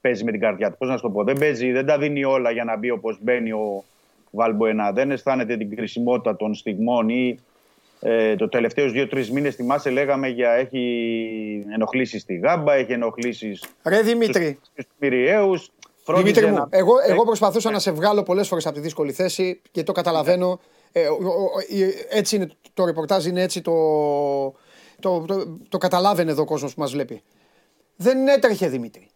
παίζει 0.00 0.24
με 0.24 0.30
την 0.30 0.40
καρδιά 0.40 0.70
του. 0.70 0.76
Πώς 0.78 0.88
να 0.88 0.96
σου 0.96 1.02
το 1.02 1.10
πω, 1.10 1.24
δεν 1.24 1.38
παίζει, 1.38 1.72
δεν 1.72 1.86
τα 1.86 1.98
δίνει 1.98 2.24
όλα 2.24 2.50
για 2.50 2.64
να 2.64 2.76
μπει 2.76 2.90
όπως 2.90 3.18
μπαίνει 3.20 3.52
ο 3.52 3.84
Βαλμποενά. 4.30 4.92
Δεν 4.92 5.10
αισθάνεται 5.10 5.56
την 5.56 5.76
κρισιμότητα 5.76 6.36
των 6.36 6.54
στιγμών 6.54 7.08
ή 7.08 7.38
ε, 8.00 8.36
το 8.36 8.48
τελευταίου 8.48 8.90
δύο-τρεις 8.90 9.30
μήνες 9.30 9.54
θυμάσαι, 9.54 9.90
λέγαμε 9.90 10.28
για 10.28 10.50
έχει 10.50 11.66
ενοχλήσει 11.72 12.18
στη 12.18 12.34
Γάμπα, 12.34 12.74
έχει 12.74 12.92
ενοχλήσει 12.92 13.58
Ρε 13.84 14.00
Δημήτρη, 14.00 14.58
στους 14.72 14.86
Πυριαίου. 14.98 15.52
Δημήτρη 16.16 16.46
μου, 16.46 16.66
εγώ, 16.70 16.92
εγώ 17.08 17.24
προσπαθούσα 17.24 17.70
να 17.70 17.78
σε 17.78 17.90
βγάλω 17.90 18.22
πολλές 18.22 18.48
φορές 18.48 18.66
από 18.66 18.74
τη 18.74 18.80
δύσκολη 18.80 19.12
θέση 19.12 19.60
και 19.70 19.82
το 19.82 19.92
καταλαβαίνω. 19.92 20.60
Ε, 20.96 21.06
ο- 21.08 21.14
ο- 21.14 21.42
ο- 21.42 21.60
η- 21.68 21.94
έτσι 22.08 22.36
είναι 22.36 22.48
το 22.74 22.84
ρεπορτάζ, 22.84 23.26
είναι 23.26 23.42
έτσι 23.42 23.60
το. 23.60 23.72
Το, 25.00 25.20
το, 25.26 25.58
το 25.68 25.78
καταλάβαινε 25.78 26.30
εδώ 26.30 26.42
ο 26.42 26.44
κόσμος 26.44 26.74
που 26.74 26.80
μας 26.80 26.90
βλέπει. 26.92 27.22
Δεν 27.96 28.28
έτρεχε 28.28 28.68
Δημήτρη. 28.68 29.08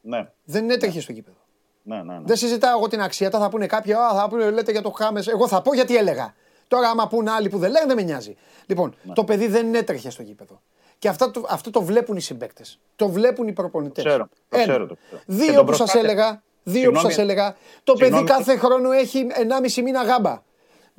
Ναι, 0.00 0.28
Δεν 0.44 0.70
έτρεχε 0.70 1.00
στο 1.00 1.12
γήπεδο. 1.12 1.36
ναι, 1.82 1.96
ναι. 2.02 2.02
ναι. 2.14 2.20
Δεν 2.24 2.36
συζητάω 2.36 2.76
εγώ 2.78 2.88
την 2.88 3.00
αξία. 3.00 3.30
Τα 3.30 3.38
θα 3.38 3.48
πούνε 3.48 3.66
κάποιοι, 3.66 3.92
Α, 3.92 4.14
θα 4.14 4.28
πούνε, 4.28 4.50
λέτε 4.50 4.72
για 4.72 4.82
το 4.82 4.90
Χάμες. 4.90 5.26
Εγώ 5.26 5.48
θα 5.48 5.62
πω 5.62 5.74
γιατί 5.74 5.96
έλεγα. 5.96 6.34
Τώρα, 6.68 6.88
άμα 6.88 7.08
πούνε 7.08 7.30
άλλοι 7.30 7.48
που 7.48 7.58
δεν 7.58 7.70
λένε, 7.70 7.86
δεν 7.86 7.96
με 7.96 8.02
νοιάζει. 8.02 8.36
Λοιπόν, 8.66 8.94
Ναι. 9.02 9.12
το 9.14 9.24
παιδί 9.24 9.46
δεν 9.46 9.74
έτρεχε 9.74 10.10
στο 10.10 10.22
γήπεδο. 10.22 10.60
Και 10.98 11.08
αυτό 11.08 11.30
το, 11.30 11.44
αυτό 11.48 11.70
το 11.70 11.82
βλέπουν 11.82 12.16
οι 12.16 12.20
συμπαίκτες. 12.20 12.80
Το 12.96 13.08
βλέπουν 13.08 13.48
οι 13.48 13.52
προπονητές. 13.52 14.04
ξέρω, 14.04 14.28
το 14.48 14.56
ξέρω, 14.58 14.86
το 14.86 14.96
ξέρω. 15.06 15.22
Και 15.26 15.32
Δύο 15.32 15.54
τον 15.54 15.64
που 15.66 15.72
σας 15.72 15.76
προσπάθησε. 15.76 15.98
έλεγα. 15.98 16.42
Δύο 16.62 16.90
που 16.90 16.96
Συγγνώμη. 16.96 17.12
σα 17.12 17.22
έλεγα. 17.22 17.56
Το 17.84 17.92
παιδί 17.92 18.04
Συγγνώμη. 18.16 18.26
κάθε 18.28 18.56
χρόνο 18.56 18.90
έχει 18.90 19.26
1,5 19.34 19.82
μήνα 19.82 20.02
γάμπα. 20.02 20.42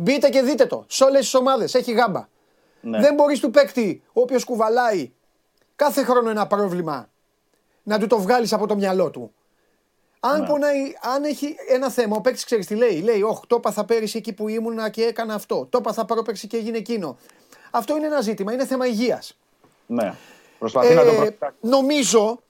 Μπείτε 0.02 0.30
και 0.30 0.42
δείτε 0.42 0.66
το. 0.66 0.86
Σε 0.88 1.04
όλες 1.04 1.20
τις 1.20 1.34
ομάδες 1.34 1.74
έχει 1.76 1.92
γάμπα. 1.92 2.28
Ναι. 2.82 3.00
Δεν 3.00 3.14
μπορείς 3.14 3.40
του 3.40 3.52
παίκτη, 3.52 4.04
όποιο 4.14 4.40
κουβαλάει 4.46 5.12
κάθε 5.76 6.04
χρόνο 6.04 6.30
ένα 6.30 6.48
πρόβλημα, 6.48 7.10
να 7.84 8.00
του 8.00 8.08
το 8.08 8.20
βγάλεις 8.20 8.54
από 8.54 8.68
το 8.68 8.76
μυαλό 8.76 9.10
του. 9.10 9.34
Αν 10.20 10.40
Ναι. 10.42 10.48
πονάει, 10.48 10.94
αν 11.16 11.24
έχει 11.24 11.56
ένα 11.70 11.90
θέμα, 11.90 12.16
ο 12.16 12.22
παίκτης 12.22 12.44
ξέρεις 12.46 12.66
τι 12.68 12.76
λέει. 12.76 13.02
Λέει, 13.02 13.22
Όχι, 13.22 13.42
το 13.48 13.56
έπαθα 13.56 13.86
πέρυσι 13.86 14.18
εκεί 14.18 14.34
που 14.34 14.48
ήμουνα 14.48 14.90
και 14.90 15.04
έκανα 15.04 15.34
αυτό. 15.34 15.68
Το 15.70 15.78
έπαθα 15.78 16.06
πρόπερσι 16.06 16.48
και 16.48 16.58
έγινε 16.58 16.78
εκείνο. 16.78 17.18
Αυτό 17.72 17.98
είναι 17.98 18.06
ένα 18.06 18.22
ζήτημα, 18.22 18.54
είναι 18.54 18.66
θέμα 18.66 18.86
υγείας. 18.88 19.38
Ναι. 19.86 20.14
Προσπαθεί 20.60 20.94
να 20.94 21.04
το 21.04 21.10
Ε, 21.10 21.14
προτάξει. 21.16 21.58
νομίζω, 21.62 22.42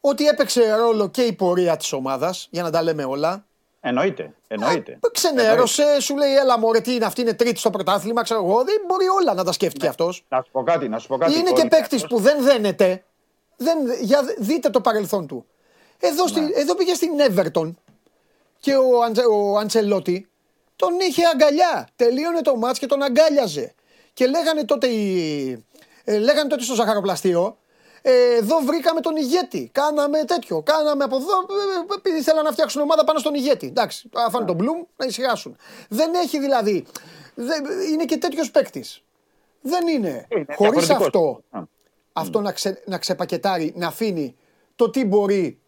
ότι 0.00 0.26
έπαιξε 0.26 0.74
ρόλο 0.74 1.08
και 1.08 1.22
η 1.22 1.32
πορεία 1.32 1.76
της 1.76 1.92
ομάδας, 1.92 2.48
για 2.50 2.62
να 2.62 2.70
τα 2.70 2.82
λέμε 2.82 3.04
όλα. 3.04 3.44
Εννοείται. 3.80 4.32
Εννοείται. 4.48 4.92
Ε, 4.92 5.08
Ξενέρωσε, 5.12 6.00
σου 6.00 6.16
λέει, 6.16 6.36
έλα 6.36 6.58
μωρέ, 6.58 6.80
τι 6.80 6.94
είναι 6.94 7.04
αυτή, 7.04 7.20
είναι 7.20 7.32
τρίτη 7.34 7.58
στο 7.58 7.70
πρωτάθλημα, 7.70 8.22
ξέρω 8.22 8.44
εγώ. 8.44 8.64
Δεν 8.64 8.74
μπορεί 8.86 9.08
όλα 9.08 9.34
να 9.34 9.44
τα 9.44 9.52
σκέφτηκε 9.52 9.86
αυτός. 9.86 10.24
Να 10.28 10.42
σου 10.42 10.50
πω 10.50 10.62
κάτι, 10.62 10.88
να 10.88 10.98
σου 10.98 11.08
πω 11.08 11.16
κάτι. 11.16 11.38
Είναι 11.38 11.50
Ο 11.50 11.52
και 11.52 11.66
παίκτης 11.68 12.02
Ολυμπιακός- 12.02 12.08
που 12.08 12.18
δεν 12.20 12.42
δένεται. 12.44 13.04
Δεν, 13.56 13.78
για, 14.00 14.20
δείτε 14.38 14.70
το 14.70 14.80
παρελθόν 14.80 15.26
του. 15.26 15.46
Εδώ, 15.98 16.26
στη, 16.26 16.40
Ναι. 16.40 16.50
εδώ 16.54 16.74
πήγε 16.74 16.94
στην 16.94 17.10
Everton 17.28 17.70
και 18.58 18.74
ο, 18.76 19.02
Αντζε, 19.02 19.22
ο 19.30 19.56
Αντσελότη 19.58 20.28
τον 20.76 20.88
είχε 21.08 21.22
αγκαλιά. 21.26 21.88
Τελείωνε 21.96 22.40
το 22.40 22.56
μάτς 22.56 22.78
και 22.78 22.86
τον 22.86 23.02
αγκάλιαζε. 23.02 23.74
Και 24.12 24.26
λέγανε 24.26 24.64
τότε, 24.64 24.86
οι, 24.86 25.64
ε, 26.04 26.18
λέγανε 26.18 26.48
τότε 26.48 26.62
στο 26.62 26.74
ζαχαροπλαστείο, 26.74 27.46
ε, 27.46 27.52
εδώ 28.02 28.58
βρήκαμε 28.64 29.00
τον 29.00 29.16
ηγέτη. 29.16 29.68
Κάναμε 29.72 30.24
τέτοιο. 30.24 30.62
Κάναμε 30.62 31.04
από 31.04 31.16
εδώ. 31.16 31.26
ε, 31.26 31.92
ε, 31.92 31.94
Επειδή 31.96 32.22
θέλαν 32.22 32.44
να 32.44 32.52
φτιάξουν 32.52 32.82
ομάδα 32.82 33.04
πάνω 33.04 33.18
στον 33.18 33.34
ηγέτη. 33.34 33.66
Εντάξει, 33.66 34.08
αφάνε 34.26 34.46
τον 34.46 34.56
Μπλουμ 34.56 34.82
να 34.96 35.06
ησυχάσουν. 35.06 35.56
Δεν 35.88 36.14
έχει 36.14 36.38
δηλαδή. 36.38 36.86
Δεν, 37.34 37.64
είναι 37.92 38.04
και 38.04 38.16
τέτοιος 38.18 38.50
παίκτης. 38.50 39.02
Δεν 39.60 39.86
είναι. 39.88 40.26
Είναι 40.28 40.54
Χωρίς 40.56 40.86
διαφορετικός. 40.86 40.96
αυτό 40.96 41.42
Α. 41.50 41.62
αυτό 42.12 42.40
να, 42.40 42.52
ξε, 42.52 42.82
να 42.86 42.98
ξεπακετάρει, 42.98 43.72
να 43.76 43.86
αφήνει 43.86 44.36
το 44.76 44.90
τι 44.90 45.04
μπορεί 45.04 45.60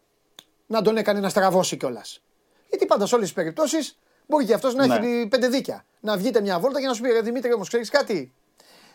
να 0.66 0.82
τον 0.82 0.96
έκανε 0.96 1.20
να 1.20 1.28
στραβώσει 1.28 1.76
κιόλας. 1.76 2.22
Γιατί 2.68 2.86
πάντα 2.86 3.06
σε 3.06 3.14
όλες 3.14 3.26
τις 3.26 3.36
περιπτώσεις 3.36 3.98
μπορεί 4.26 4.44
και 4.44 4.54
αυτός 4.54 4.74
να 4.74 4.86
Ναι. 4.86 4.94
έχει 4.94 5.26
πέντε 5.26 5.48
δίκια. 5.48 5.84
Να 6.00 6.16
βγείτε 6.16 6.40
μια 6.40 6.58
βόλτα 6.60 6.80
και 6.80 6.86
να 6.86 6.94
σου 6.94 7.02
πει: 7.02 7.10
Ρε 7.10 7.20
Δημήτρη, 7.20 7.52
όμως 7.52 7.68
ξέρεις 7.68 7.90
κάτι; 7.90 8.32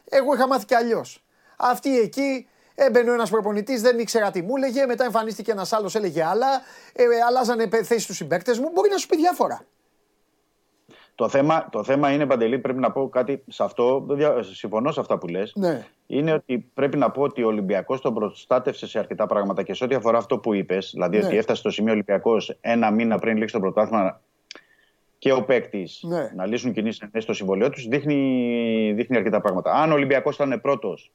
Εγώ 0.10 0.34
είχα 0.34 0.48
μάθει 0.48 0.66
κι 0.66 0.76
αλλιώς. 0.76 1.24
Αυτή 1.58 2.00
εκεί 2.00 2.48
έμπαινε 2.80 3.10
ο 3.10 3.14
ένας 3.14 3.30
προπονητής, 3.30 3.82
δεν 3.82 4.00
ήξερα 4.00 4.32
τι 4.32 4.42
μου 4.42 4.56
έλεγε. 4.56 4.86
Μετά 4.86 5.04
εμφανίστηκε 5.06 5.52
ένας 5.52 5.74
άλλος, 5.74 5.96
έλεγε 5.96 6.24
άλλα. 6.24 6.48
Ε, 6.94 7.04
ε, 7.04 7.08
αλλάζανε 7.28 7.68
θέσει 7.84 8.08
του 8.08 8.14
συμπαίκτες 8.14 8.60
μου. 8.60 8.70
Μπορεί 8.74 8.90
να 8.90 8.98
σου 8.98 9.08
πει 9.08 9.18
διάφορα. 9.18 9.62
Το 11.16 11.30
θέμα, 11.30 11.68
το 11.72 11.84
θέμα 11.84 12.12
είναι, 12.12 12.26
Παντελή, 12.26 12.60
πρέπει 12.60 12.80
να 12.80 12.92
πω 12.92 13.10
κάτι 13.10 13.44
σε 13.48 13.64
αυτό. 13.64 14.04
δεν 14.08 14.18
δια- 14.18 14.44
Συμφωνώ 14.44 14.92
σε 14.92 15.00
αυτά 15.00 15.18
που 15.18 15.28
λες. 15.28 15.52
Ναι. 15.56 15.86
Είναι 16.08 16.34
ότι 16.34 16.70
πρέπει 16.74 16.98
να 16.98 17.12
πω 17.12 17.22
ότι 17.22 17.44
ο 17.44 17.48
Ολυμπιακός 17.48 18.02
τον 18.02 18.14
προστάτευσε 18.14 18.88
σε 18.88 19.00
αρκετά 19.00 19.26
πράγματα 19.26 19.64
και 19.64 19.74
σε 19.74 19.84
ό,τι 19.84 19.96
αφορά 19.96 20.18
αυτό 20.18 20.38
που 20.38 20.54
είπες, 20.54 20.90
δηλαδή 20.94 21.18
Ναι. 21.18 21.26
ότι 21.26 21.38
έφτασε 21.38 21.60
στο 21.60 21.70
σημείο 21.70 21.92
Ολυμπιακός 21.94 22.58
ένα 22.62 22.92
μήνα 22.92 23.18
πριν 23.20 23.38
λήξει 23.38 23.54
το 23.54 23.60
πρωτάθλημα 23.60 24.22
και 25.18 25.32
ο 25.32 25.44
παίκτης 25.44 26.00
Ναι. 26.04 26.32
να 26.36 26.46
λύσουν 26.46 26.74
κοινή 26.74 27.08
συναινέσει 27.18 27.31
το 27.31 27.34
συμβόλαιό 27.34 27.70
τους, 27.70 27.88
δείχνει, 27.88 28.94
δείχνει 28.96 29.18
αρκετά 29.18 29.42
πράγματα. 29.42 29.72
Αν 29.72 29.92
ο 29.92 29.94
Ολυμπιακός 29.94 30.36
ήταν 30.36 30.62
πρώτος, 30.62 31.12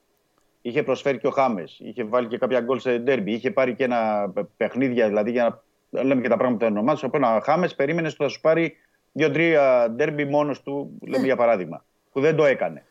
είχε 0.62 0.82
προσφέρει 0.82 1.18
και 1.18 1.26
ο 1.26 1.30
Χάμες, 1.30 1.78
είχε 1.82 2.04
βάλει 2.04 2.26
και 2.26 2.38
κάποια 2.38 2.60
γκολ 2.60 2.78
σε 2.78 2.98
ντέρμπι, 2.98 3.32
είχε 3.32 3.50
πάρει 3.50 3.74
και 3.74 3.84
ένα 3.84 4.30
παι- 4.34 4.46
παιχνίδια, 4.56 5.08
δηλαδή 5.08 5.30
για 5.30 5.62
να 5.90 6.02
λέμε 6.02 6.20
και 6.20 6.28
τα 6.28 6.36
πράγματα 6.36 6.66
των 6.66 6.76
ομάδων. 6.76 7.00
Από 7.04 7.16
ένα 7.16 7.40
Χάμες 7.44 7.74
περίμενε 7.74 8.06
ότι 8.06 8.16
θα 8.16 8.28
σου 8.28 8.40
πάρει 8.40 8.76
δύο-τρία 9.12 9.90
ντέρμπι 9.90 10.24
μόνος 10.24 10.62
του, 10.62 10.90
Ναι. 11.00 11.10
λέμε 11.10 11.24
για 11.24 11.36
παράδειγμα, 11.36 11.84
που 12.12 12.20
δεν 12.20 12.36
το 12.36 12.44
έκανε. 12.44 12.84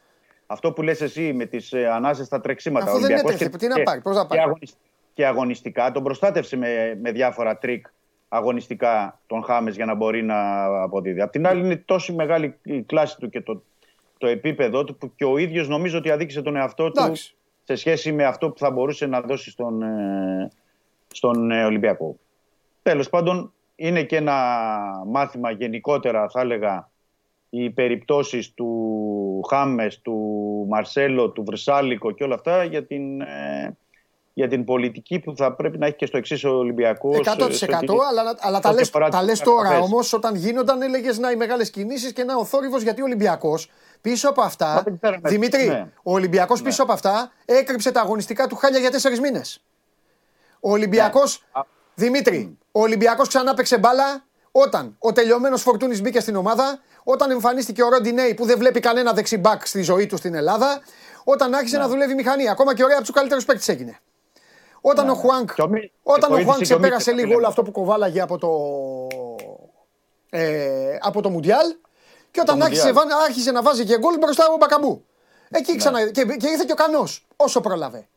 Αυτό 0.48 0.72
που 0.72 0.82
λες 0.82 1.02
εσύ 1.02 1.34
με 1.34 1.46
τις 1.46 1.74
ε, 1.74 1.88
ανάσες 1.88 2.26
στα 2.26 2.42
τρεξίματα. 2.42 2.86
Αφού 2.86 2.96
ο 2.96 3.00
δεν 3.00 3.04
Ολυμπιακός 3.06 3.34
έτρεχε, 3.34 3.52
και- 3.52 3.58
τι 3.58 3.68
να 3.68 3.76
και- 3.76 3.84
πάρει, 3.84 4.02
πώς 4.02 4.16
να 4.16 4.22
και 4.22 4.28
πάρει; 4.28 4.42
αγωνισ- 4.42 4.76
Και 5.14 5.26
αγωνιστικά 5.26 5.92
τον 5.92 6.04
προστάτευσε 6.04 6.58
με, 6.58 6.98
με 7.02 7.12
διάφορα 7.12 7.58
τρικ 7.58 7.86
αγωνιστικά 8.30 9.20
τον 9.28 9.44
Χάμες 9.44 9.76
για 9.76 9.86
να 9.86 9.96
μπορεί 9.96 10.24
να 10.24 10.64
αποδίδει. 10.82 11.22
Απ' 11.22 11.32
την 11.32 11.48
άλλη 11.48 11.62
είναι 11.64 11.76
τόσο 11.76 12.14
μεγάλη 12.14 12.58
η 12.64 12.82
κλάση 12.82 13.18
του 13.18 13.30
και 13.30 13.42
το, 13.42 13.64
το 14.18 14.28
επίπεδο 14.28 14.84
του 14.84 14.96
που 14.98 15.16
και 15.16 15.26
ο 15.26 15.38
ίδιος 15.38 15.68
νομίζω 15.68 15.98
ότι 15.98 16.12
αδίκησε 16.12 16.42
τον 16.42 16.56
εαυτό 16.56 16.92
του 16.92 17.04
Εντάξει. 17.04 17.36
Σε 17.64 17.76
σχέση 17.76 18.12
με 18.12 18.24
αυτό 18.26 18.50
που 18.50 18.58
θα 18.60 18.72
μπορούσε 18.72 19.06
να 19.06 19.22
δώσει 19.22 19.50
στον, 19.52 19.82
ε, 19.82 20.50
στον 21.14 21.52
ε, 21.52 21.66
Ολυμπιακό. 21.66 22.16
Τέλος 22.84 23.10
πάντων, 23.10 23.54
είναι 23.76 24.04
και 24.04 24.16
ένα 24.16 24.36
μάθημα 25.08 25.52
γενικότερα, 25.52 26.30
θα 26.30 26.42
έλεγα, 26.42 26.90
οι 27.50 27.70
περιπτώσεις 27.70 28.54
του 28.54 29.42
Χάμες, 29.50 30.00
του 30.02 30.18
Μαρσέλο, 30.70 31.30
του 31.30 31.44
Βρυσάλικο 31.44 32.12
και 32.12 32.24
όλα 32.24 32.36
αυτά 32.36 32.64
για 32.64 32.86
την, 32.86 33.22
ε, 33.22 33.78
για 34.34 34.48
την 34.48 34.64
πολιτική 34.64 35.20
που 35.20 35.36
θα 35.36 35.54
πρέπει 35.54 35.78
να 35.78 35.86
έχει 35.86 35.96
και 35.96 36.06
στο 36.06 36.18
εξής 36.18 36.44
ο 36.44 36.50
Ολυμπιακός. 36.58 37.18
100% 37.18 37.48
ε, 37.50 37.54
σε 37.54 37.66
ό,τι- 37.66 37.88
αλλά, 38.10 38.36
αλλά 38.40 38.60
τα 38.60 38.70
ό,τι 38.70 38.78
λες, 38.78 38.88
αφορά 38.88 39.10
τα 39.10 39.18
τις 39.20 39.28
λες 39.28 39.40
τώρα 39.40 39.58
μεταγραφές. 39.62 39.92
όμως 39.92 40.14
όταν 40.14 40.36
γίνονταν 40.36 40.82
έλεγες 40.82 41.18
να 41.20 41.32
οι 41.32 41.36
μεγάλες 41.36 41.70
κινήσεις 41.70 42.14
και 42.14 42.24
να 42.24 42.36
ο 42.38 42.46
θόρυβος 42.46 42.82
γιατί 42.82 43.02
ο 43.02 43.04
Ολυμπιακός 43.04 43.70
πίσω 44.02 44.30
από 44.30 44.42
αυτά. 44.42 44.74
Μα 44.74 44.82
δεν 44.82 44.98
ξέραμε. 45.02 45.30
Δημήτρη, 45.30 45.68
Ναι. 45.68 45.88
ο 46.04 46.14
Ολυμπιακός 46.14 46.62
πίσω 46.62 46.84
από 46.84 46.92
αυτά 46.92 47.32
έκρυψε 47.46 47.92
τα 47.92 48.02
αγωνιστικά 48.02 48.48
του 48.48 48.56
χάλια 48.56 48.80
για 48.80 48.92
τέσσερις 48.92 49.20
μήνες. 49.20 49.64
Ο 50.60 50.72
Ολυμπιακό. 50.72 51.20
Ναι. 51.20 51.26
Α. 51.52 51.62
Δημήτρη, 51.96 52.58
ο 52.72 52.82
Ολυμπιακός 52.82 53.28
ξανά 53.28 53.54
παίξε 53.54 53.78
μπάλα 53.78 54.24
όταν 54.52 54.96
ο 55.00 55.12
τελειωμένος 55.12 55.62
Φορτούνης 55.62 56.02
μπήκε 56.02 56.20
στην 56.20 56.36
ομάδα, 56.36 56.80
όταν 57.04 57.32
εμφανίστηκε 57.32 57.84
ο 57.84 57.90
Ροντινέη 57.90 58.34
που 58.34 58.46
δεν 58.46 58.58
βλέπει 58.58 58.80
κανένα 58.80 59.14
δεξιμπάκ 59.14 59.68
στη 59.68 59.82
ζωή 59.82 60.06
του 60.06 60.18
στην 60.18 60.34
Ελλάδα, 60.34 60.82
όταν 61.24 61.54
άρχισε 61.54 61.78
Ναι. 61.78 61.82
να 61.84 61.90
δουλεύει 61.90 62.12
η 62.12 62.16
μηχανή. 62.16 62.50
Ακόμα 62.50 62.76
και 62.76 62.84
ωραία 62.84 62.96
από 62.98 63.06
τους 63.06 63.16
καλύτερους 63.16 63.46
παίκτες 63.46 63.68
έγινε. 63.68 64.00
Όταν 64.82 65.10
ο 65.10 65.14
Χουάνκ, 65.14 65.54
Και 65.54 65.62
ο 65.62 65.68
Μι- 65.68 65.92
όταν 66.04 66.32
ο 66.32 66.34
βοήθησε 66.34 66.44
Χουάνκ 66.52 66.66
και 66.68 66.74
ο 66.74 66.78
ξεπέρασε 66.78 67.10
Μίτσελ, 67.12 67.16
λίγο 67.16 67.28
όλο 67.30 67.36
λέμε. 67.40 67.48
αυτό 67.48 67.64
που 67.64 67.72
κοβάλαγε 67.72 68.22
από 68.22 68.38
το, 68.38 68.50
ε, 70.30 70.98
από 71.02 71.22
το 71.22 71.30
Μουντιάλ 71.30 71.76
και 72.32 72.40
όταν 72.42 72.60
Το 72.60 72.64
άρχισε, 72.66 72.86
Μουντιάλ. 72.88 73.08
βα- 73.08 73.16
άρχισε 73.24 73.52
να 73.52 73.62
βάζει 73.62 73.86
και 73.86 73.98
γκολ 73.98 74.18
μπροστά 74.18 74.46
ο 74.54 74.58
Μπακαμπού. 74.58 75.06
Εκεί 75.50 75.76
ξανά, 75.76 76.10
και, 76.12 76.24
και 76.26 76.48
ήρθε 76.48 76.64
και 76.66 76.72
ο 76.72 76.76
Κανός 76.76 77.28
όσο 77.36 77.62
πρόλαβε. 77.62 78.08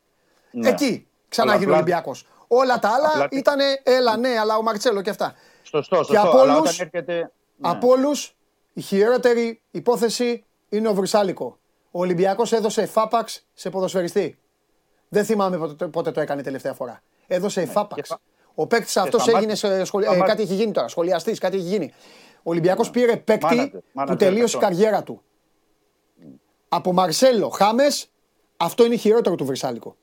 Ναι. 0.51 0.69
Εκεί 0.69 1.07
ξανά 1.29 1.51
Αλλά 1.51 1.61
γίνει 1.61 1.71
ο 1.71 1.75
απλά- 1.75 1.87
Ολυμπιακός. 1.87 2.27
Όλα 2.49 2.79
τα 2.79 2.89
άλλα 2.89 3.09
απλά- 3.09 3.29
ήταν 3.31 3.59
έλα 3.83 4.17
ναι, 4.17 4.39
αλλά 4.39 4.57
ο 4.57 4.63
Μαρτσέλο 4.63 5.03
και 5.03 5.11
αυτά. 5.11 5.35
Σωστό, 5.63 5.97
σωστό. 5.97 6.13
Και 6.13 6.19
από 6.19 6.39
αλλά 6.39 6.57
όλους- 6.57 6.71
όταν 6.81 6.89
έρχεται... 6.95 7.15
ναι. 7.57 7.69
Από 7.71 7.89
όλους 7.89 8.37
η 8.73 8.81
χειρότερη 8.81 9.61
υπόθεση 9.71 10.45
είναι 10.69 10.89
ο 10.89 10.95
Βρυσάλικο. 10.95 11.59
Ο 11.91 11.99
Ολυμπιακός 12.01 12.53
έδωσε 12.53 12.87
φάπαξ 12.87 13.47
σε 13.55 13.71
ποδοσφαιριστή. 13.71 14.39
Δεν 15.09 15.25
θυμάμαι 15.25 15.59
πότε, 15.59 15.87
πότε 15.87 16.11
το 16.11 16.21
έκανε 16.21 16.43
τελευταία 16.43 16.73
φορά. 16.73 17.03
Έδωσε 17.27 17.67
φάπαξ. 17.67 17.97
Ναι, 17.97 18.03
και 18.03 18.07
φα- 18.09 18.21
Ο 18.55 18.67
παίκτης 18.67 18.97
αυτός 18.97 19.23
σταμάτη- 19.23 19.45
έγινε 19.45 19.55
σε 19.79 19.85
σχολ... 19.85 20.03
ε, 20.03 20.05
σταμάτη- 20.07 20.29
κάτι 20.29 20.43
έχει 20.43 20.55
γίνει 20.55 20.73
τώρα. 20.73 20.89
Σχολιαστής, 20.89 21.39
κάτι 21.39 21.57
έχει 21.57 21.67
γίνει. 21.67 21.93
Ο 22.47 22.51
Ολυμπιακός 22.51 22.91
πήρε 22.91 23.17
παίκτη 23.17 23.45
Μάνατζερ, 23.55 23.71
που 23.81 23.83
μάνατζερ 23.93 24.29
τελείωσε 24.29 24.57
η 24.57 24.61
παικτών. 24.61 24.77
καριέρα 24.79 25.03
του. 25.03 25.23
Από 26.69 26.93
Μαρσέλο, 26.93 27.49
Χάμες, 27.49 28.07
αυτό 28.57 28.85
είναι 28.85 28.97
χειρότερο 28.97 29.35
του 29.35 29.45
Βρυσάλικο. 29.45 29.97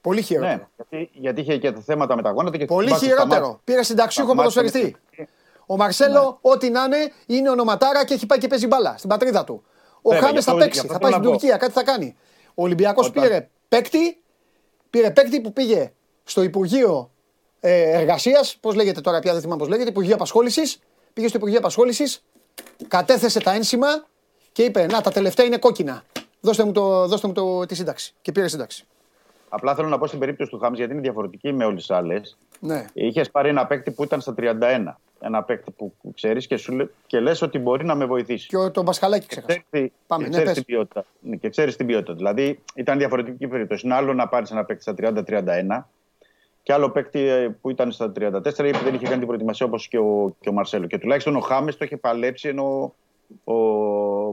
Πολύ 0.00 0.22
χειρότερο. 0.22 0.52
Ναι, 0.56 0.66
γιατί, 0.76 1.10
γιατί 1.12 1.40
είχε 1.40 1.58
και 1.58 1.72
τα 1.72 1.80
θέματα 1.80 2.16
με 2.16 2.22
τα 2.22 2.30
γόνατα 2.30 2.56
και 2.56 2.64
Πολύ 2.64 2.86
θυμάσαι 2.86 3.04
χειρότερο. 3.04 3.28
σταμάτησε- 3.30 3.60
Πήρε 3.64 3.82
συνταξιούχο 3.82 4.32
σταμάτησε 4.32 4.58
ποδοσφαιριστή. 4.60 4.96
με- 5.18 5.28
Ο 5.66 5.76
Μαρσέλο, 5.76 6.38
ό,τι 6.40 6.70
να 6.70 6.84
είναι, 6.84 7.12
είναι 7.26 7.50
ονοματάρα 7.50 8.04
και 8.04 8.14
έχει 8.14 8.26
πάει 8.26 8.38
και 8.38 8.46
παίζει 8.48 8.66
μπάλα 8.66 8.94
στην 8.96 9.08
πατρίδα 9.08 9.44
του. 9.44 9.62
Ο 10.02 10.10
Βέβαια, 10.10 10.26
Χάμες 10.26 10.38
γι' 10.38 10.44
θα 10.44 10.50
αυτό- 10.52 10.64
παίξει, 10.64 10.80
γι' 10.80 10.86
αυτό 10.86 10.92
θα 10.92 10.98
πάει 10.98 11.10
στην 11.10 11.22
θέλω 11.22 11.32
να 11.32 11.38
πω. 11.38 11.40
Τουρκία, 11.40 11.56
κάτι 11.56 11.72
θα 11.72 11.82
κάνει. 11.84 12.16
Ο 12.54 12.62
Ολυμπιακός 12.62 13.06
Όταν- 13.08 13.22
πήρε 13.22 13.48
παίκτη, 13.68 14.22
πήρε 14.90 15.10
παίκτη 15.10 15.40
που 15.40 15.52
πήγε 15.52 15.92
στο 16.24 16.42
Υπουργείο 16.42 17.10
ε, 17.60 17.98
Εργασίας, 18.00 18.56
πώς 18.60 18.74
λέγεται 18.74 19.00
τώρα, 19.00 19.18
πια 19.18 19.32
δεν 19.32 19.40
θυμάμαι 19.40 19.58
πώς 19.60 19.68
λέγεται, 19.68 19.88
Υπουργείο 19.90 20.14
Απασχόλησης. 20.14 20.80
Πήγε 21.12 21.28
στο 21.28 21.36
Υπουργείο 21.36 21.58
Απασχόλησης, 21.58 22.22
κατέθεσε 22.88 23.40
τα 23.40 23.52
ένσημα 23.52 23.86
και 24.52 24.62
είπε: 24.62 24.86
Να, 24.86 25.00
τα 25.00 25.10
τελευταία 25.10 25.46
είναι 25.46 25.58
κόκκινα. 25.58 26.02
Δώστε 26.40 26.64
μου, 26.64 26.72
το, 26.72 27.06
δώστε 27.06 27.26
μου 27.26 27.32
το, 27.32 27.66
τη 27.66 27.74
σύνταξη. 27.74 28.14
Και 28.22 28.32
πήρε 28.32 28.48
σύνταξη. 28.48 28.84
Απλά 29.48 29.74
θέλω 29.74 29.88
να 29.88 29.98
πω 29.98 30.06
στην 30.06 30.18
περίπτωση 30.18 30.50
του 30.50 30.58
Χάμς, 30.58 30.76
γιατί 30.78 30.92
είναι 30.92 31.00
διαφορετική 31.00 31.52
με 31.52 31.64
όλες 31.64 31.80
τις 31.86 31.90
άλλες. 31.96 32.38
Ναι. 32.60 32.84
Είχες 32.92 33.30
πάρει 33.30 33.48
ένα 33.48 33.66
παίκτη 33.66 33.90
που 33.90 34.04
ήταν 34.04 34.20
στα 34.20 34.34
31. 34.38 34.94
Ένα 35.22 35.42
παίκτη 35.42 35.70
που 35.70 35.92
ξέρεις 36.14 36.46
και, 36.46 36.56
σου 36.56 36.72
λέ- 36.72 36.88
και 37.06 37.20
λες 37.20 37.42
ότι 37.42 37.58
μπορεί 37.58 37.84
να 37.84 37.94
με 37.94 38.04
βοηθήσει. 38.04 38.46
Και 38.46 38.56
ο, 38.56 38.70
τον 38.70 38.84
Μπασχαλάκη 38.84 39.26
ξέχασα. 39.26 39.62
Ξέρεις, 39.70 39.90
Πάμε, 40.06 40.22
και 40.24 40.28
ναι, 40.28 40.34
ξέρεις 40.36 40.48
πες. 40.54 40.64
την 40.64 40.74
ποιότητα. 40.74 41.04
Ναι, 41.20 41.36
Και 41.36 41.48
ξέρεις 41.48 41.76
την 41.76 41.86
ποιότητα. 41.86 42.14
Δηλαδή 42.14 42.60
ήταν 42.74 42.98
διαφορετική 42.98 43.46
περίπτωση. 43.46 43.86
Είναι 43.86 43.94
άλλο 43.94 44.14
να 44.14 44.28
πάρεις 44.28 44.50
ένα 44.50 44.64
παίκτη 44.64 44.82
στα 44.82 44.94
30-31 44.98 45.84
και 46.62 46.72
άλλο 46.72 46.90
παίκτη 46.90 47.18
ε, 47.20 47.48
που 47.60 47.70
ήταν 47.70 47.92
στα 47.92 48.12
34 48.18 48.18
ή 48.64 48.70
που 48.70 48.84
δεν 48.84 48.94
είχε 48.94 49.04
κάνει 49.04 49.16
την 49.18 49.26
προετοιμασία 49.26 49.66
όπως 49.66 49.88
και, 49.88 49.98
ο, 49.98 50.36
και 50.40 50.48
ο 50.48 50.52
Μαρσέλο. 50.52 50.86
Και 50.86 50.98
τουλάχιστον 50.98 51.36
ο 51.36 51.40
Χάμες 51.40 51.76
το 51.76 51.84
είχε 51.84 51.96
παλέψει 51.96 52.48
ενώ 52.48 52.94
ο 53.44 53.54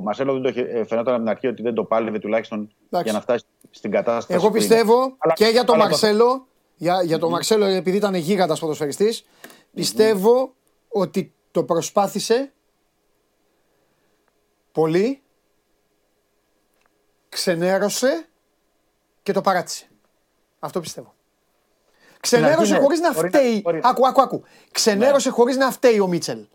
Μαρσέλο 0.02 0.34
δεν 0.34 0.42
το 0.42 0.50
είχε, 0.50 0.62
ε, 0.62 0.86
φαινόταν 0.86 1.14
από 1.14 1.24
την 1.24 1.32
αρχή 1.32 1.48
ότι 1.48 1.62
δεν 1.62 1.74
το 1.74 1.84
πάλευε 1.84 2.20
τουλάχιστον 2.20 2.60
Εντάξει. 2.86 3.04
για 3.10 3.14
να 3.14 3.22
φτάσει 3.22 3.46
στην 3.70 3.92
κατάσταση. 3.92 4.34
Εγώ 4.34 4.42
που 4.50 4.56
είναι. 4.58 4.66
πιστεύω 4.68 5.16
Αλλά- 5.18 5.34
και 5.34 5.46
για 5.46 5.64
τον 5.64 5.76
αλλά 5.76 5.84
το- 5.84 5.90
Μαρσέλο, 5.90 6.48
για, 6.76 7.04
για 7.04 7.20
τον 7.20 7.32
Μαρσέλο 7.32 7.66
επειδή 7.66 7.98
ήταν 7.98 8.14
γίγαντας 8.16 8.60
ποδοσφαιριστής, 8.60 9.26
πιστεύω 9.74 10.54
ότι 10.88 11.34
το 11.52 11.64
προσπάθησε 11.64 12.52
πολύ, 14.72 15.22
ξενέρωσε 17.30 18.28
και 19.24 19.32
το 19.32 19.42
παράτησε. 19.42 19.88
Αυτό 20.60 20.80
πιστεύω. 20.80 21.16
Ξενέρωσε 22.20 22.74
ναι, 22.74 22.80
χωρίς 22.80 23.00
να 23.00 23.14
μπορεί 23.14 23.30
να- 23.30 23.40
φταίει. 23.40 23.62
μπορεί- 23.64 23.86
Άκου, 23.86 24.08
άκου, 24.08 24.22
άκου. 24.22 24.44
Ξενέρωσε 24.72 25.30
χωρίς 25.30 25.58
να 25.58 25.72
φταίει 25.72 26.00
ο 26.00 26.08
Μίτσελ. 26.08 26.46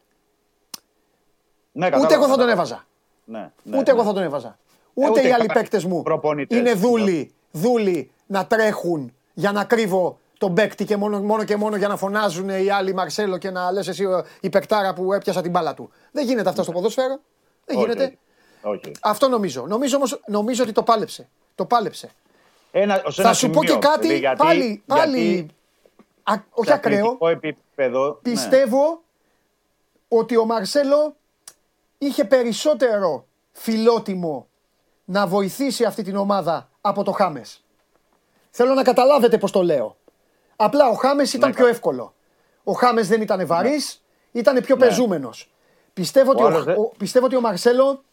Ναι, 1.73 1.87
Ούτε 1.87 1.97
κατάλαβα, 1.97 2.15
εγώ 2.15 2.23
θα 2.23 2.29
τον 2.29 2.47
κατάλαβα. 2.47 2.53
έβαζα. 2.53 2.87
Ναι, 3.25 3.51
ναι, 3.63 3.79
Ούτε 3.79 3.91
εγώ 3.91 4.01
ναι. 4.01 4.07
θα 4.09 4.15
τον 4.15 4.23
έβαζα. 4.23 4.49
Ε, 4.49 4.53
Ούτε 4.95 5.11
ούτε 5.11 5.29
οι 5.29 5.33
άλλοι 5.33 5.47
κα- 5.47 5.53
παίκτε 5.55 5.83
μου 5.87 6.03
προπονητές. 6.03 6.59
είναι 6.59 6.73
δούλοι, 6.75 7.35
δούλοι 7.51 8.11
να 8.27 8.47
τρέχουν 8.47 9.15
για 9.35 9.53
να 9.53 9.65
κρύβω 9.65 10.19
τον 10.39 10.55
παίκτη 10.55 10.85
και 10.85 10.97
μόνο, 10.97 11.21
μόνο 11.23 11.45
και 11.45 11.57
μόνο 11.57 11.77
για 11.77 11.89
να 11.89 11.97
φωνάζουν 11.97 12.49
οι 12.49 12.71
άλλοι 12.71 12.95
Μαρσέλο 12.95 13.39
και 13.39 13.51
να 13.51 13.73
λες 13.73 13.89
εσύ 13.89 14.05
ο- 14.05 14.25
η 14.41 14.49
παικτάρα 14.49 14.93
που 14.93 15.13
έπιασα 15.13 15.43
την 15.43 15.51
μπάλα 15.51 15.75
του. 15.75 15.91
Δεν 16.13 16.25
γίνεται 16.27 16.49
αυτό 16.49 16.63
στο 16.63 16.73
ποδόσφαιρο. 16.73 17.21
Δεν 17.65 17.77
Όχι, 17.77 17.85
γίνεται. 17.87 18.05
όχι. 18.05 18.19
Όχι. 18.63 18.93
Αυτό 19.01 19.29
νομίζω. 19.29 19.67
Νομίζω 19.67 19.97
όμως 19.97 20.21
νομίζω 20.27 20.63
ότι 20.63 20.73
το 20.73 20.83
πάλεψε. 20.83 21.29
Το 21.55 21.65
πάλεψε. 21.65 22.11
Ένα, 22.75 23.03
ως 23.05 23.15
Θα 23.15 23.23
ένα 23.23 23.33
σου 23.33 23.51
πω 23.51 23.61
σημείο, 23.61 23.73
και 23.81 23.87
κάτι 23.87 24.01
δηλαδή, 24.01 24.19
γιατί- 24.21 24.37
πάλι, 24.43 24.83
πάλι 24.87 25.21
γιατί 25.33 25.55
α, 26.23 26.35
όχι 26.51 26.69
σε 26.69 26.75
ακραίο. 26.75 26.99
αθλητικό 26.99 27.29
επίπεδο, 27.29 28.07
ναι. 28.07 28.31
Πιστεύω 28.33 29.03
ότι 30.09 30.37
ο 30.37 30.45
Μαρσέλο 30.45 31.17
είχε 31.99 32.25
περισσότερο 32.25 33.27
φιλότιμο 33.53 34.47
να 35.05 35.27
βοηθήσει 35.27 35.85
αυτή 35.85 36.03
την 36.03 36.17
ομάδα 36.17 36.71
από 36.81 37.03
το 37.03 37.11
Χάμες. 37.13 37.65
Θέλω 38.51 38.75
να 38.75 38.83
καταλάβετε 38.83 39.39
πώς 39.39 39.51
το 39.51 39.63
λέω. 39.63 39.97
Απλά 40.57 40.89
ο 40.89 40.93
Χάμες 40.95 41.33
ήταν 41.33 41.49
Ναι, 41.49 41.55
πιο 41.55 41.65
κα- 41.65 41.71
εύκολο. 41.71 42.15
Ο 42.65 42.73
Χάμες 42.73 43.09
δεν 43.09 43.21
ήταν 43.21 43.47
βαρύς, 43.47 44.03
ήταν 44.33 44.61
πιο 44.63 44.77
πεζούμενος. 44.77 45.51
Πιστεύω, 45.93 46.31
ότι 46.31 46.43
ο, 46.43 46.47
άλλος 46.47 46.65
δεν- 46.65 46.77
ο- 46.79 46.93
πιστεύω 46.99 47.27
ότι 47.27 47.37
ο 47.37 47.41
Μαρσέλο, 47.41 48.05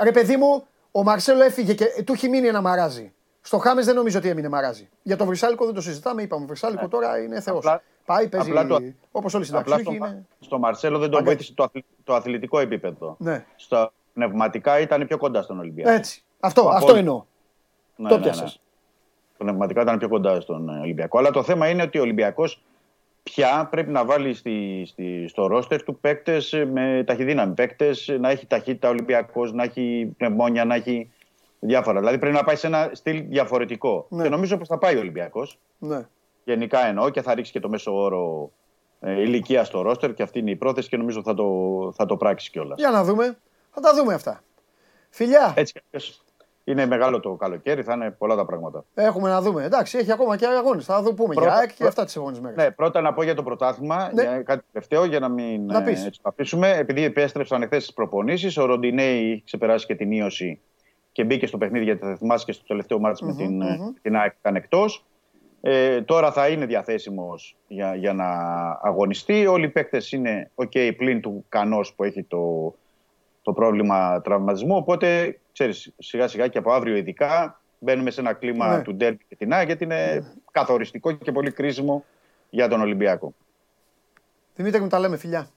ρε 0.00 0.10
παιδί 0.12 0.36
μου, 0.36 0.66
ο 0.92 1.02
Μαρσέλο 1.02 1.42
έφυγε 1.42 1.74
και 1.74 2.02
του 2.06 2.12
έχει 2.12 2.28
μείνει 2.28 2.46
ένα 2.48 2.60
μαράζι. 2.60 3.13
Στο 3.46 3.58
Χάμες 3.58 3.84
δεν 3.84 3.94
νομίζω 3.94 4.18
ότι 4.18 4.28
έμεινε 4.28 4.48
μαράζι. 4.48 4.88
Για 5.02 5.16
το 5.16 5.24
Βρυσάλικο 5.26 5.64
δεν 5.64 5.74
το 5.74 5.80
συζητάμε, 5.80 6.22
είπαμε. 6.22 6.42
Ο 6.44 6.46
Βρυσάλικο 6.46 6.88
τώρα 6.88 7.18
είναι 7.22 7.40
θεός. 7.40 7.64
Ναι. 7.64 7.70
Απλά- 7.70 7.82
Πάει, 8.06 8.28
παίζει, 8.28 8.50
απλά 8.50 8.66
το- 8.66 8.78
όπως 9.12 9.34
όλοι 9.34 9.44
οι 9.44 9.48
Απλά 9.52 9.62
συνταξιούχοι 9.76 9.96
στο, 9.96 10.06
είναι. 10.06 10.26
στο 10.40 10.58
Μαρσέλο 10.58 10.98
δεν 10.98 11.10
τον 11.10 11.18
Αγκα- 11.18 11.30
βοήθησε 11.30 11.54
το, 11.54 11.62
αθλη- 11.62 11.84
το 12.04 12.14
αθλητικό 12.14 12.58
επίπεδο. 12.58 13.16
Ναι. 13.18 13.44
Στα 13.56 13.92
πνευματικά 14.14 14.80
ήταν 14.80 15.06
πιο 15.06 15.18
κοντά 15.18 15.42
στον 15.42 15.58
Ολυμπιακό. 15.58 15.90
Έτσι. 15.90 16.22
Αυτό, 16.40 16.60
Από 16.60 16.70
αυτό 16.70 16.90
όλη- 16.90 16.98
εννοώ. 16.98 17.24
Ναι, 17.96 18.08
το 18.08 18.16
ναι, 18.16 18.22
πιάσες. 18.22 18.42
ναι. 18.42 19.44
Πνευματικά 19.44 19.82
ήταν 19.82 19.98
πιο 19.98 20.08
κοντά 20.08 20.40
στον 20.40 20.68
ε, 20.68 20.78
Ολυμπιακό. 20.80 21.18
Αλλά 21.18 21.30
το 21.30 21.42
θέμα 21.42 21.68
είναι 21.68 21.82
ότι 21.82 21.98
ο 21.98 22.02
Ολυμπιακός 22.02 22.62
πια 23.22 23.68
πρέπει 23.70 23.90
να 23.90 24.04
βάλει 24.04 24.34
στη, 24.34 24.84
στη, 24.86 25.28
στο 25.28 25.46
ρόστερ 25.46 25.82
του 25.82 25.98
παίκτες 25.98 26.64
με 26.72 27.02
ταχυδύναμη. 27.06 27.54
Παίκτες 27.54 28.14
να 28.20 28.30
έχει 28.30 28.46
ταχύτητα 28.46 28.88
Ολυμπιακός, 28.88 29.52
να 29.52 29.62
έχει 29.62 30.14
πνευμόνια, 30.16 30.64
να 30.64 30.74
έχει 30.74 31.10
διάφορα. 31.66 31.98
Δηλαδή 31.98 32.18
πρέπει 32.18 32.34
να 32.36 32.44
πάει 32.44 32.56
σε 32.56 32.66
ένα 32.66 32.90
στυλ 32.92 33.24
διαφορετικό. 33.28 34.06
Ναι. 34.08 34.22
Και 34.22 34.28
νομίζω 34.28 34.56
πως 34.58 34.68
θα 34.68 34.78
πάει 34.78 34.96
ο 34.96 34.98
Ολυμπιακός. 34.98 35.58
Ναι. 35.78 36.06
Γενικά 36.44 36.86
εννοώ 36.86 37.10
και 37.10 37.22
θα 37.22 37.34
ρίξει 37.34 37.52
και 37.52 37.60
το 37.60 37.68
μέσο 37.68 37.96
όρο 38.02 38.50
ε, 39.00 39.20
ηλικία 39.20 39.64
στο 39.64 39.82
ρόστερ 39.82 40.14
και 40.14 40.22
αυτή 40.22 40.38
είναι 40.38 40.50
η 40.50 40.56
πρόθεση 40.56 40.88
και 40.88 40.96
νομίζω 40.96 41.22
θα 41.22 41.34
το, 41.34 41.46
θα 41.96 42.06
το 42.06 42.16
πράξει 42.16 42.50
κιόλας. 42.50 42.78
Για 42.78 42.90
να 42.90 43.04
δούμε. 43.04 43.38
Θα 43.70 43.80
τα 43.80 43.94
δούμε 43.94 44.14
αυτά. 44.14 44.42
Φιλιά, 45.10 45.52
Έτσι 45.56 45.72
κι 45.72 45.80
αλλιώς 45.90 46.18
είναι 46.64 46.86
μεγάλο 46.86 47.20
το 47.20 47.30
καλοκαίρι, 47.34 47.82
θα 47.82 47.92
είναι 47.94 48.10
πολλά 48.10 48.36
τα 48.36 48.44
πράγματα. 48.44 48.84
έχουμε 48.94 49.28
να 49.28 49.40
δούμε. 49.40 49.64
Εντάξει, 49.64 49.98
έχει 49.98 50.12
ακόμα 50.12 50.36
και 50.36 50.46
αγώνες. 50.46 50.84
Θα 50.84 51.02
δω 51.02 51.14
πούμε 51.14 51.34
Πρώτα- 51.34 51.48
για 51.50 51.58
ΑΕΚ 51.58 51.68
και 51.68 51.74
πρω- 51.78 51.88
αυτά 51.88 52.04
τις 52.04 52.16
επόμενες 52.16 52.40
μέρες. 52.40 52.56
Ναι, 52.64 52.70
πρώτα 52.70 53.00
να 53.00 53.12
πω 53.12 53.22
για 53.22 53.34
το 53.34 53.42
πρωτάθλημα, 53.42 54.10
Ναι. 54.14 54.22
για 54.22 54.42
κάτι 54.42 54.64
τελευταίο, 54.72 55.04
για 55.04 55.18
να 55.18 55.28
μην 55.28 55.66
Να 55.66 55.78
ε, 55.78 55.82
πεις. 55.84 56.04
έτσι, 56.06 56.20
το 56.22 56.28
αφήσουμε. 56.28 56.70
Επειδή 56.76 57.02
επέστρεψαν 57.04 57.62
εχθές 57.62 57.84
τις 57.84 57.94
προπονήσεις, 57.94 58.56
ο 58.56 58.64
Ροντινέη 58.64 59.30
έχει 59.32 59.42
ξεπεράσει 59.44 59.86
και 59.86 59.94
την 59.94 60.12
ίωση 60.12 60.60
και 61.14 61.24
μπήκε 61.24 61.46
στο 61.46 61.58
παιχνίδι, 61.58 61.84
γιατί 61.84 62.00
θα 62.00 62.16
θυμάσαι 62.16 62.44
και 62.44 62.52
στο 62.52 62.64
τελευταίο 62.66 62.98
μάτς 62.98 63.20
με 63.20 63.34
την, 63.34 63.62
ε, 63.62 63.78
την 64.02 64.16
ΑΕΚ 64.16 64.32
ήταν 64.38 64.56
εκτός. 64.56 65.04
Ε, 65.60 66.02
τώρα 66.02 66.32
θα 66.32 66.48
είναι 66.48 66.66
διαθέσιμος 66.66 67.56
για, 67.68 67.94
για 67.94 68.12
να 68.12 68.26
αγωνιστεί. 68.82 69.46
Όλοι 69.46 69.64
οι 69.64 69.68
παίκτες 69.68 70.12
είναι 70.12 70.50
OK 70.54 70.96
πλην 70.96 71.20
του 71.20 71.44
Κανός 71.48 71.94
που 71.94 72.04
έχει 72.04 72.22
το, 72.22 72.74
το 73.42 73.52
πρόβλημα 73.52 74.20
τραυματισμού. 74.20 74.76
Οπότε, 74.76 75.38
ξέρεις, 75.52 75.92
σιγά 75.98 76.28
σιγά 76.28 76.48
και 76.48 76.58
από 76.58 76.72
αύριο 76.72 76.96
ειδικά 76.96 77.60
μπαίνουμε 77.78 78.10
σε 78.10 78.20
ένα 78.20 78.32
κλίμα 78.32 78.76
Ναι. 78.76 78.82
του 78.82 78.94
ντέρμπι 78.94 79.24
και 79.28 79.36
την 79.36 79.52
ΑΕΚ 79.52 79.66
γιατί 79.66 79.84
είναι 79.84 80.32
καθοριστικό 80.50 81.12
και 81.12 81.32
πολύ 81.32 81.50
κρίσιμο 81.50 82.04
για 82.50 82.68
τον 82.68 82.80
Ολυμπιακό. 82.80 83.34
Δημήτρη 84.54 84.80
μου 84.80 84.88
τα 84.88 84.98
λέμε, 84.98 85.16
φιλιά. 85.16 85.48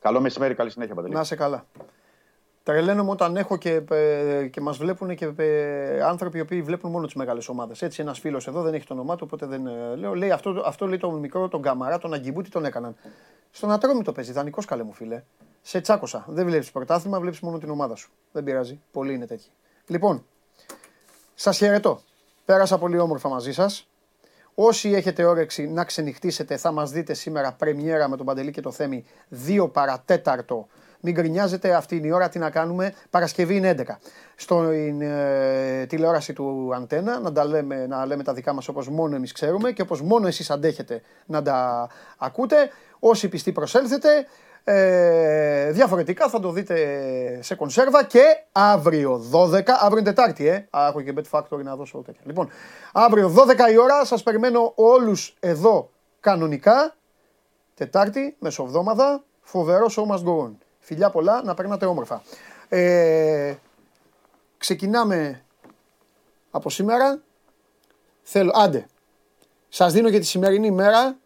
Καλό 0.00 0.20
μεσημέρι, 0.20 0.54
καλή 0.54 0.70
συνέχεια, 0.70 0.94
Παντελή. 0.94 1.14
Να 1.14 1.20
είσαι 1.20 1.36
καλά. 1.36 1.66
Τρελαίνομαι 2.64 3.10
όταν 3.10 3.36
έχω 3.36 3.56
και, 3.56 3.82
ε, 3.90 4.46
και 4.46 4.60
μας 4.60 4.76
βλέπουν 4.76 5.14
και 5.14 5.32
ε, 5.36 6.02
άνθρωποι 6.02 6.38
οι 6.38 6.40
οποίοι 6.40 6.62
βλέπουν 6.62 6.90
μόνο 6.90 7.06
τις 7.06 7.14
μεγάλες 7.14 7.48
ομάδες. 7.48 7.82
Έτσι, 7.82 8.02
ένας 8.02 8.18
φίλος 8.18 8.46
εδώ 8.46 8.62
δεν 8.62 8.74
έχει 8.74 8.86
το 8.86 8.94
όνομά 8.94 9.16
του, 9.16 9.22
οπότε 9.26 9.46
δεν 9.46 9.66
ε, 9.66 9.96
λέω. 9.96 10.14
Λέει 10.14 10.30
αυτό, 10.30 10.62
αυτό 10.64 10.86
λέει 10.86 10.98
το 10.98 11.10
μικρό, 11.10 11.48
τον 11.48 11.62
Καμαρά, 11.62 11.98
τον 11.98 12.12
Αγκιμπούτη 12.12 12.50
τον 12.50 12.64
έκαναν. 12.64 12.96
Στον 13.50 13.70
Ατρόμητο 13.70 14.12
παίζει, 14.12 14.32
δανεικός 14.32 14.64
καλέ 14.64 14.82
μου 14.82 14.92
φίλε. 14.92 15.22
Σε 15.62 15.80
τσάκωσα. 15.80 16.24
Δεν 16.28 16.46
βλέπεις 16.46 16.70
πρωτάθλημα, 16.70 17.20
βλέπεις 17.20 17.40
μόνο 17.40 17.58
την 17.58 17.70
ομάδα 17.70 17.94
σου. 17.94 18.10
Δεν 18.32 18.44
πειράζει. 18.44 18.80
Πολλοί 18.92 19.14
είναι 19.14 19.26
τέτοιοι. 19.26 19.48
Λοιπόν, 19.86 20.24
σας 21.34 21.56
χαιρετώ. 21.56 22.00
Πέρασα 22.44 22.78
πολύ 22.78 22.98
όμορφα 22.98 23.28
μαζί 23.28 23.52
σας. 23.52 23.88
Όσοι 24.54 24.92
έχετε 24.92 25.24
όρεξη 25.24 25.66
να 25.66 25.84
ξενυχτήσετε, 25.84 26.56
θα 26.56 26.72
μας 26.72 26.90
δείτε 26.90 27.14
σήμερα 27.14 27.52
πρεμιέρα 27.52 28.08
με 28.08 28.16
τον 28.16 28.26
Παντελή 28.26 28.50
και 28.50 28.60
το 28.60 28.70
Θέμη 28.70 29.04
2 29.46 29.68
παρατέταρτο. 29.72 30.66
Μην 31.06 31.14
γκρινιάζετε, 31.14 31.74
αυτή 31.74 31.96
είναι 31.96 32.06
η 32.06 32.10
ώρα, 32.10 32.28
τι 32.28 32.38
να 32.38 32.50
κάνουμε. 32.50 32.94
Παρασκευή 33.10 33.56
είναι 33.56 33.74
11. 33.78 33.82
Στην 34.34 35.00
ε, 35.00 35.86
τηλεόραση 35.88 36.32
του 36.32 36.70
Αντένα, 36.74 37.20
να, 37.20 37.32
τα 37.32 37.44
λέμε, 37.44 37.86
να 37.86 38.06
λέμε 38.06 38.22
τα 38.22 38.32
δικά 38.32 38.52
μας 38.52 38.68
όπως 38.68 38.88
μόνο 38.88 39.16
εμείς 39.16 39.32
ξέρουμε 39.32 39.72
και 39.72 39.82
όπως 39.82 40.02
μόνο 40.02 40.26
εσείς 40.26 40.50
αντέχετε 40.50 41.02
να 41.26 41.42
τα 41.42 41.88
ακούτε. 42.18 42.56
Όσοι 42.98 43.28
πιστοί 43.28 43.52
προσέλθετε, 43.52 44.08
ε, 44.64 45.70
διαφορετικά 45.70 46.28
θα 46.28 46.40
το 46.40 46.50
δείτε 46.50 47.38
σε 47.42 47.54
κονσέρβα 47.54 48.04
και 48.04 48.22
αύριο 48.52 49.22
12, 49.32 49.62
αύριο 49.80 49.98
είναι 49.98 50.12
Τετάρτη, 50.12 50.46
ε. 50.46 50.68
Α, 50.70 50.86
έχω 50.88 51.00
και 51.00 51.14
Bet 51.16 51.38
Factory 51.38 51.62
να 51.62 51.76
δώσω 51.76 51.98
τέτοια. 51.98 52.22
Λοιπόν, 52.24 52.48
αύριο 52.92 53.28
12 53.28 53.72
η 53.72 53.78
ώρα 53.78 54.04
σας 54.04 54.22
περιμένω 54.22 54.72
όλους 54.74 55.36
εδώ 55.40 55.90
κανονικά. 56.20 56.94
Τετάρτη, 57.74 58.36
μεσοβδόμαδα, 58.38 59.24
φοβερό 59.40 59.86
show 59.96 60.14
must 60.14 60.24
go 60.24 60.46
on. 60.46 60.52
Φιλιά 60.84 61.10
πολλά, 61.10 61.42
να 61.42 61.54
περνάτε 61.54 61.86
όμορφα. 61.86 62.22
Ε, 62.68 63.54
ξεκινάμε 64.58 65.44
από 66.50 66.70
σήμερα. 66.70 67.22
Θέλω, 68.22 68.52
άντε, 68.54 68.86
σας 69.68 69.92
δίνω 69.92 70.10
και 70.10 70.18
τη 70.18 70.26
σημερινή 70.26 70.70
μέρα 70.70 71.16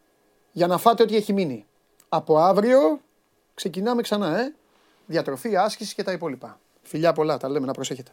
για 0.53 0.67
να 0.67 0.79
φάτε 0.79 1.03
ό,τι 1.03 1.17
έχει 1.17 1.33
μείνει. 1.33 1.67
Από 2.09 2.39
αύριο 2.39 3.01
ξεκινάμε 3.55 4.03
ξανά, 4.03 4.41
ε. 4.41 4.55
Διατροφή, 5.07 5.57
άσκηση 5.57 5.95
και 5.95 6.03
τα 6.03 6.13
υπόλοιπα. 6.13 6.61
Φιλιά 6.83 7.13
πολλά, 7.13 7.37
τα 7.37 7.49
λέμε, 7.49 7.67
να 7.67 7.73
προσέχετε. 7.73 8.11